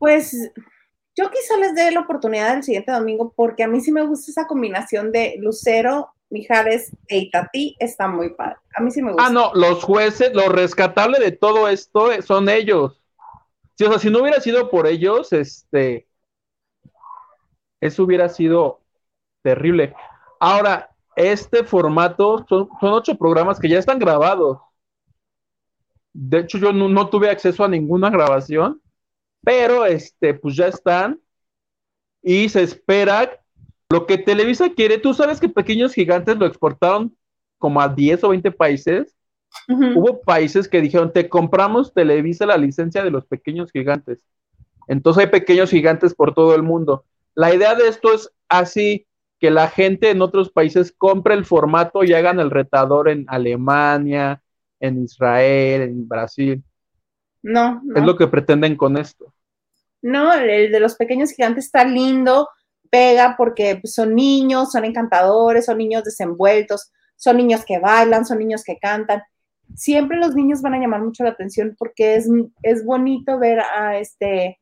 Pues 0.00 0.50
yo 1.14 1.30
quizá 1.30 1.58
les 1.58 1.74
dé 1.74 1.90
la 1.90 2.00
oportunidad 2.00 2.54
del 2.54 2.62
siguiente 2.62 2.90
domingo 2.90 3.34
porque 3.36 3.62
a 3.62 3.68
mí 3.68 3.82
sí 3.82 3.92
me 3.92 4.02
gusta 4.02 4.30
esa 4.30 4.46
combinación 4.46 5.12
de 5.12 5.36
Lucero, 5.38 6.14
Mijares 6.30 6.90
e 7.06 7.18
Itatí, 7.18 7.76
está 7.78 8.08
muy 8.08 8.30
padre. 8.30 8.56
A 8.74 8.80
mí 8.80 8.90
sí 8.90 9.02
me 9.02 9.12
gusta. 9.12 9.26
Ah, 9.26 9.30
no, 9.30 9.52
los 9.52 9.84
jueces, 9.84 10.32
lo 10.32 10.48
rescatable 10.48 11.18
de 11.18 11.32
todo 11.32 11.68
esto 11.68 12.10
son 12.22 12.48
ellos. 12.48 13.02
Si, 13.76 13.84
o 13.84 13.90
sea, 13.90 13.98
si 13.98 14.08
no 14.08 14.22
hubiera 14.22 14.40
sido 14.40 14.70
por 14.70 14.86
ellos, 14.86 15.34
este, 15.34 16.08
eso 17.82 18.04
hubiera 18.04 18.30
sido 18.30 18.80
terrible. 19.42 19.94
Ahora, 20.38 20.88
este 21.14 21.62
formato 21.62 22.46
son, 22.48 22.70
ocho 22.80 23.18
programas 23.18 23.60
que 23.60 23.68
ya 23.68 23.78
están 23.78 23.98
grabados. 23.98 24.60
De 26.14 26.38
hecho, 26.38 26.56
yo 26.56 26.72
no 26.72 27.10
tuve 27.10 27.28
acceso 27.28 27.64
a 27.64 27.68
ninguna 27.68 28.08
grabación 28.08 28.80
pero 29.42 29.86
este, 29.86 30.34
pues 30.34 30.56
ya 30.56 30.68
están 30.68 31.20
y 32.22 32.48
se 32.48 32.62
espera 32.62 33.40
lo 33.88 34.06
que 34.06 34.18
Televisa 34.18 34.70
quiere. 34.70 34.98
Tú 34.98 35.14
sabes 35.14 35.40
que 35.40 35.48
Pequeños 35.48 35.94
Gigantes 35.94 36.36
lo 36.36 36.46
exportaron 36.46 37.16
como 37.58 37.80
a 37.80 37.88
10 37.88 38.24
o 38.24 38.28
20 38.30 38.50
países. 38.52 39.16
Hubo 39.68 40.20
países 40.22 40.68
que 40.68 40.80
dijeron, 40.80 41.12
te 41.12 41.28
compramos 41.28 41.92
Televisa 41.92 42.46
la 42.46 42.56
licencia 42.56 43.02
de 43.02 43.10
los 43.10 43.26
Pequeños 43.26 43.72
Gigantes. 43.72 44.20
Entonces 44.86 45.24
hay 45.24 45.30
Pequeños 45.30 45.70
Gigantes 45.70 46.14
por 46.14 46.34
todo 46.34 46.54
el 46.54 46.62
mundo. 46.62 47.04
La 47.34 47.54
idea 47.54 47.74
de 47.74 47.88
esto 47.88 48.12
es 48.14 48.30
así 48.48 49.06
que 49.40 49.50
la 49.50 49.68
gente 49.68 50.10
en 50.10 50.22
otros 50.22 50.50
países 50.50 50.92
compre 50.96 51.34
el 51.34 51.44
formato 51.44 52.04
y 52.04 52.12
hagan 52.12 52.38
el 52.38 52.50
retador 52.50 53.08
en 53.08 53.24
Alemania, 53.28 54.42
en 54.78 55.02
Israel, 55.02 55.82
en 55.82 56.06
Brasil. 56.06 56.62
No, 57.42 57.82
Es 57.94 58.02
lo 58.02 58.16
que 58.16 58.28
pretenden 58.28 58.76
con 58.76 58.96
esto. 58.96 59.32
No, 60.02 60.32
el 60.32 60.72
de 60.72 60.80
los 60.80 60.94
pequeños 60.94 61.30
gigantes 61.32 61.66
está 61.66 61.84
lindo, 61.84 62.48
pega 62.90 63.34
porque 63.36 63.80
son 63.84 64.14
niños, 64.14 64.72
son 64.72 64.84
encantadores, 64.84 65.66
son 65.66 65.78
niños 65.78 66.04
desenvueltos, 66.04 66.90
son 67.16 67.36
niños 67.36 67.64
que 67.64 67.78
bailan, 67.78 68.24
son 68.24 68.38
niños 68.38 68.64
que 68.64 68.78
cantan. 68.78 69.22
Siempre 69.74 70.18
los 70.18 70.34
niños 70.34 70.62
van 70.62 70.74
a 70.74 70.78
llamar 70.78 71.02
mucho 71.02 71.22
la 71.22 71.30
atención 71.30 71.76
porque 71.78 72.16
es, 72.16 72.28
es 72.62 72.84
bonito 72.84 73.38
ver 73.38 73.60
a 73.60 73.98
este 73.98 74.58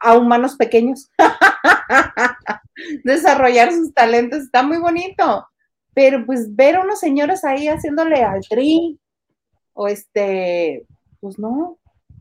a, 0.00 0.16
humanos 0.16 0.56
pequeños 0.56 1.10
desarrollar 3.04 3.72
sus 3.72 3.92
talentos, 3.94 4.40
está 4.40 4.62
muy 4.62 4.78
bonito. 4.78 5.46
Pero 5.92 6.24
pues 6.24 6.54
ver 6.54 6.76
a 6.76 6.82
unos 6.82 7.00
señores 7.00 7.44
ahí 7.44 7.68
haciéndole 7.68 8.22
al 8.22 8.40
tri 8.48 8.98
o 9.72 9.88
este 9.88 10.86
pues 11.20 11.38
no, 11.38 11.78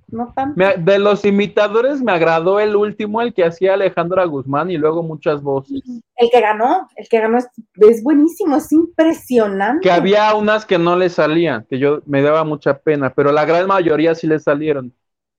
no 0.08 0.34
tanto. 0.34 0.62
de 0.78 1.00
los 1.00 1.24
imitadores 1.26 2.02
me 2.02 2.12
agradó 2.12 2.60
el 2.60 2.76
último, 2.76 3.22
el 3.22 3.34
que 3.34 3.46
hacía 3.46 3.74
Alejandra 3.74 4.26
Guzmán 4.26 4.70
y 4.70 4.78
luego 4.78 5.04
muchas 5.04 5.42
voces. 5.42 5.82
El 6.16 6.30
que 6.30 6.42
ganó, 6.42 6.88
el 6.96 7.08
que 7.08 7.20
ganó 7.20 7.38
es, 7.38 8.04
buenísimo, 8.04 8.58
es 8.58 8.72
impresionante. 8.72 9.82
Que 9.82 9.92
había 9.92 10.34
unas 10.36 10.66
que 10.66 10.78
no 10.78 10.96
le 10.96 11.10
salían, 11.10 11.66
que 11.70 11.80
yo 11.80 12.02
me 12.06 12.22
daba 12.22 12.44
mucha 12.44 12.78
pena, 12.80 13.14
pero 13.14 13.32
la 13.32 13.46
gran 13.46 13.68
mayoría 13.68 14.16
sí 14.16 14.28
le 14.28 14.40
salieron. 14.40 14.94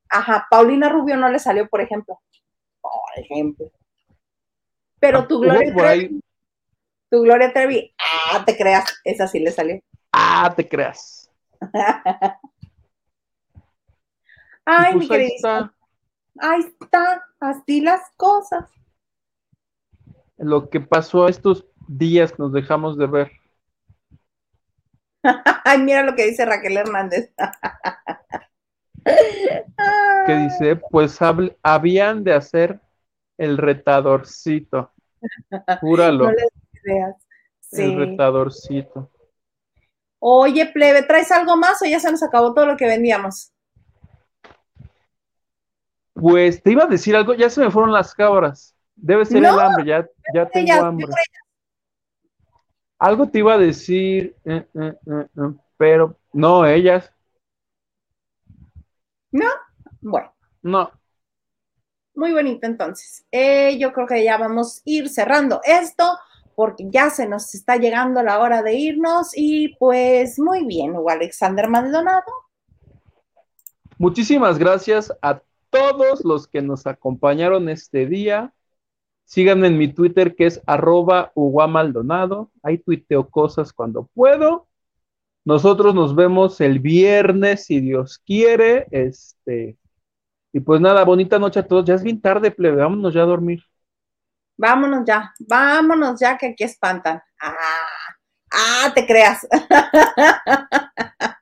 Ajá, 0.08 0.46
Paulina 0.50 0.88
Rubio 0.88 1.16
no 1.16 1.28
le 1.28 1.38
salió, 1.38 1.68
por 1.68 1.80
ejemplo. 1.80 2.18
Por 2.80 3.24
ejemplo. 3.24 3.70
Pero 4.98 5.18
ah, 5.18 5.28
tu 5.28 5.40
Gloria 5.40 5.74
Trevi, 5.74 6.20
tu 7.10 7.22
Gloria 7.22 7.52
Trevi, 7.52 7.94
ah, 7.98 8.44
te 8.44 8.56
creas, 8.56 9.00
esa 9.04 9.26
sí 9.26 9.40
le 9.40 9.50
salió. 9.50 9.80
Ah, 10.12 10.52
te 10.54 10.68
creas. 10.68 11.30
Ay, 14.64 14.94
mi 14.94 15.06
pues 15.06 15.08
querida. 15.08 15.74
Ahí 16.38 16.60
está, 16.80 17.24
así 17.40 17.80
las 17.80 18.00
cosas. 18.16 18.70
Lo 20.38 20.70
que 20.70 20.80
pasó 20.80 21.28
estos 21.28 21.66
días 21.86 22.32
que 22.32 22.42
nos 22.42 22.52
dejamos 22.52 22.96
de 22.96 23.06
ver. 23.06 23.32
Ay, 25.64 25.78
mira 25.78 26.02
lo 26.02 26.14
que 26.14 26.26
dice 26.26 26.44
Raquel 26.44 26.76
Hernández. 26.76 27.32
¿Qué 29.04 30.36
dice? 30.36 30.76
Pues 30.76 31.18
habían 31.62 32.24
de 32.24 32.34
hacer 32.34 32.80
el 33.38 33.58
retadorcito. 33.58 34.92
Júralo. 35.80 36.24
No 36.24 36.32
les. 36.32 36.48
El 37.72 37.96
retadorcito. 37.96 39.10
Oye, 40.18 40.66
plebe, 40.66 41.02
¿traes 41.02 41.30
algo 41.32 41.56
más 41.56 41.80
o 41.82 41.86
ya 41.86 42.00
se 42.00 42.10
nos 42.10 42.22
acabó 42.22 42.52
todo 42.52 42.66
lo 42.66 42.76
que 42.76 42.86
vendíamos? 42.86 43.52
Pues 46.20 46.62
te 46.62 46.72
iba 46.72 46.84
a 46.84 46.88
decir 46.88 47.16
algo, 47.16 47.34
ya 47.34 47.48
se 47.48 47.62
me 47.62 47.70
fueron 47.70 47.92
las 47.92 48.14
cabras. 48.14 48.74
Debe 48.94 49.24
ser 49.24 49.38
el 49.38 49.59
hambre, 49.59 49.86
ya, 49.86 50.06
ya 50.34 50.47
tengo 50.47 50.72
hambre. 50.84 51.06
Algo 52.98 53.26
te 53.28 53.38
iba 53.38 53.55
a 53.55 53.59
decir, 53.59 54.36
eh, 54.44 54.66
eh, 54.74 54.94
eh, 55.06 55.26
pero 55.78 56.18
no, 56.34 56.66
ellas. 56.66 57.10
¿No? 59.32 59.47
Bueno. 60.02 60.34
No. 60.60 60.90
Muy 62.14 62.32
bonito 62.32 62.66
entonces. 62.66 63.24
yo 63.78 63.92
creo 63.94 64.06
que 64.06 64.22
ya 64.22 64.36
vamos 64.36 64.78
a 64.78 64.82
ir 64.84 65.09
cerrando 65.09 65.62
esto 65.64 66.18
porque 66.55 66.84
ya 66.90 67.09
se 67.09 67.26
nos 67.26 67.55
está 67.55 67.76
llegando 67.76 68.22
la 68.22 68.40
hora 68.40 68.62
de 68.62 68.74
irnos 68.74 69.30
y 69.34 69.74
pues 69.76 70.38
muy 70.38 70.66
bien, 70.66 70.94
Hugo 70.94 71.09
Alexander 71.09 71.68
Maldonado. 71.70 72.30
Muchísimas 73.97 74.59
gracias 74.59 75.10
a 75.22 75.40
todos 75.70 76.24
los 76.24 76.47
que 76.48 76.62
nos 76.62 76.86
acompañaron 76.86 77.68
este 77.68 78.06
día. 78.06 78.52
Síganme 79.24 79.68
en 79.68 79.78
mi 79.78 79.88
Twitter 79.88 80.34
que 80.34 80.47
es 80.47 80.60
arroba 80.66 81.32
Maldonado. 81.68 82.51
Ahí 82.62 82.78
tuiteo 82.78 83.30
cosas 83.30 83.72
cuando 83.72 84.09
puedo. 84.14 84.68
Nosotros 85.44 85.94
nos 85.94 86.14
vemos 86.14 86.60
el 86.60 86.80
viernes, 86.80 87.64
si 87.64 87.80
Dios 87.80 88.18
quiere. 88.18 88.86
Este, 88.90 89.78
y 90.52 90.60
pues 90.60 90.80
nada, 90.80 91.05
bonita 91.05 91.38
noche 91.38 91.60
a 91.60 91.66
todos. 91.66 91.84
Ya 91.84 91.94
es 91.94 92.02
bien 92.02 92.20
tarde, 92.20 92.51
plebe. 92.51 92.82
Vámonos 92.82 93.14
ya 93.14 93.22
a 93.22 93.26
dormir. 93.26 93.62
Vámonos 94.56 95.05
ya, 95.06 95.32
vámonos 95.48 96.20
ya 96.20 96.36
que 96.36 96.48
aquí 96.48 96.64
espantan. 96.64 97.22
Ah, 97.40 97.55
ah, 98.52 98.92
te 98.94 99.06
creas. 99.06 99.47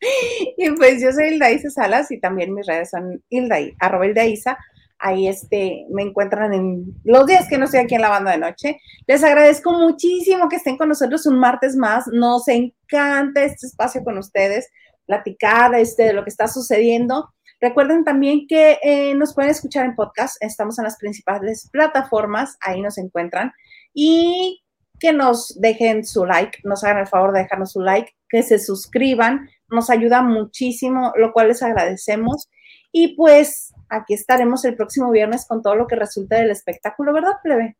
y 0.56 0.70
pues 0.72 1.02
yo 1.02 1.12
soy 1.12 1.28
Hilda 1.28 1.50
Isa 1.50 1.70
Salas 1.70 2.10
y 2.10 2.20
también 2.20 2.54
mis 2.54 2.66
redes 2.66 2.90
son 2.90 3.22
Hilda, 3.28 3.58
arroba 3.80 4.06
Hilda 4.06 4.24
Isa. 4.26 4.58
Ahí 5.00 5.28
este, 5.28 5.86
me 5.90 6.02
encuentran 6.02 6.52
en 6.52 6.94
los 7.04 7.24
días 7.26 7.48
que 7.48 7.56
no 7.56 7.66
estoy 7.66 7.80
aquí 7.80 7.94
en 7.94 8.02
la 8.02 8.08
banda 8.08 8.32
de 8.32 8.38
noche. 8.38 8.80
Les 9.06 9.22
agradezco 9.22 9.72
muchísimo 9.72 10.48
que 10.48 10.56
estén 10.56 10.76
con 10.76 10.88
nosotros 10.88 11.24
un 11.26 11.38
martes 11.38 11.76
más. 11.76 12.06
Nos 12.08 12.48
encanta 12.48 13.44
este 13.44 13.66
espacio 13.68 14.02
con 14.02 14.18
ustedes, 14.18 14.68
platicar 15.06 15.74
este, 15.76 16.04
de 16.04 16.12
lo 16.14 16.24
que 16.24 16.30
está 16.30 16.48
sucediendo. 16.48 17.32
Recuerden 17.60 18.04
también 18.04 18.46
que 18.48 18.78
eh, 18.82 19.14
nos 19.14 19.34
pueden 19.34 19.50
escuchar 19.50 19.84
en 19.84 19.96
podcast, 19.96 20.36
estamos 20.40 20.78
en 20.78 20.84
las 20.84 20.96
principales 20.96 21.68
plataformas, 21.72 22.56
ahí 22.60 22.80
nos 22.80 22.98
encuentran, 22.98 23.52
y 23.92 24.62
que 25.00 25.12
nos 25.12 25.58
dejen 25.60 26.04
su 26.04 26.24
like, 26.24 26.60
nos 26.62 26.84
hagan 26.84 26.98
el 26.98 27.06
favor 27.08 27.32
de 27.32 27.40
dejarnos 27.40 27.72
su 27.72 27.80
like, 27.80 28.12
que 28.28 28.42
se 28.44 28.58
suscriban, 28.58 29.48
nos 29.70 29.90
ayuda 29.90 30.22
muchísimo, 30.22 31.12
lo 31.16 31.32
cual 31.32 31.48
les 31.48 31.62
agradecemos. 31.62 32.48
Y 32.92 33.16
pues 33.16 33.72
aquí 33.88 34.14
estaremos 34.14 34.64
el 34.64 34.76
próximo 34.76 35.10
viernes 35.10 35.46
con 35.46 35.62
todo 35.62 35.74
lo 35.74 35.86
que 35.86 35.96
resulte 35.96 36.36
del 36.36 36.50
espectáculo, 36.50 37.12
¿verdad, 37.12 37.34
plebe? 37.42 37.76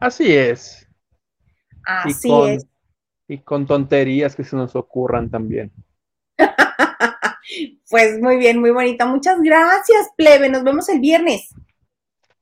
Así 0.00 0.34
es. 0.34 0.86
Así 1.84 2.30
es. 2.46 2.66
Y 3.26 3.38
con 3.38 3.66
tonterías 3.66 4.36
que 4.36 4.44
se 4.44 4.56
nos 4.56 4.76
ocurran 4.76 5.30
también. 5.30 5.72
Pues 7.90 8.20
muy 8.20 8.36
bien, 8.36 8.60
muy 8.60 8.70
bonita. 8.70 9.06
Muchas 9.06 9.40
gracias, 9.40 10.10
plebe. 10.16 10.50
Nos 10.50 10.62
vemos 10.62 10.86
el 10.90 11.00
viernes. 11.00 11.48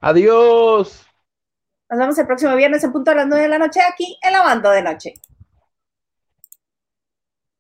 Adiós. 0.01 1.07
Nos 1.89 1.99
vemos 2.01 2.19
el 2.19 2.27
próximo 2.27 2.57
viernes 2.57 2.83
en 2.83 2.93
punto 2.93 3.13
a 3.13 3.15
las 3.15 3.29
nueve 3.29 3.45
de 3.45 3.49
la 3.49 3.59
noche 3.59 3.81
aquí 3.81 4.19
en 4.23 4.33
la 4.33 4.43
banda 4.43 4.73
de 4.73 4.83
noche. 4.83 5.15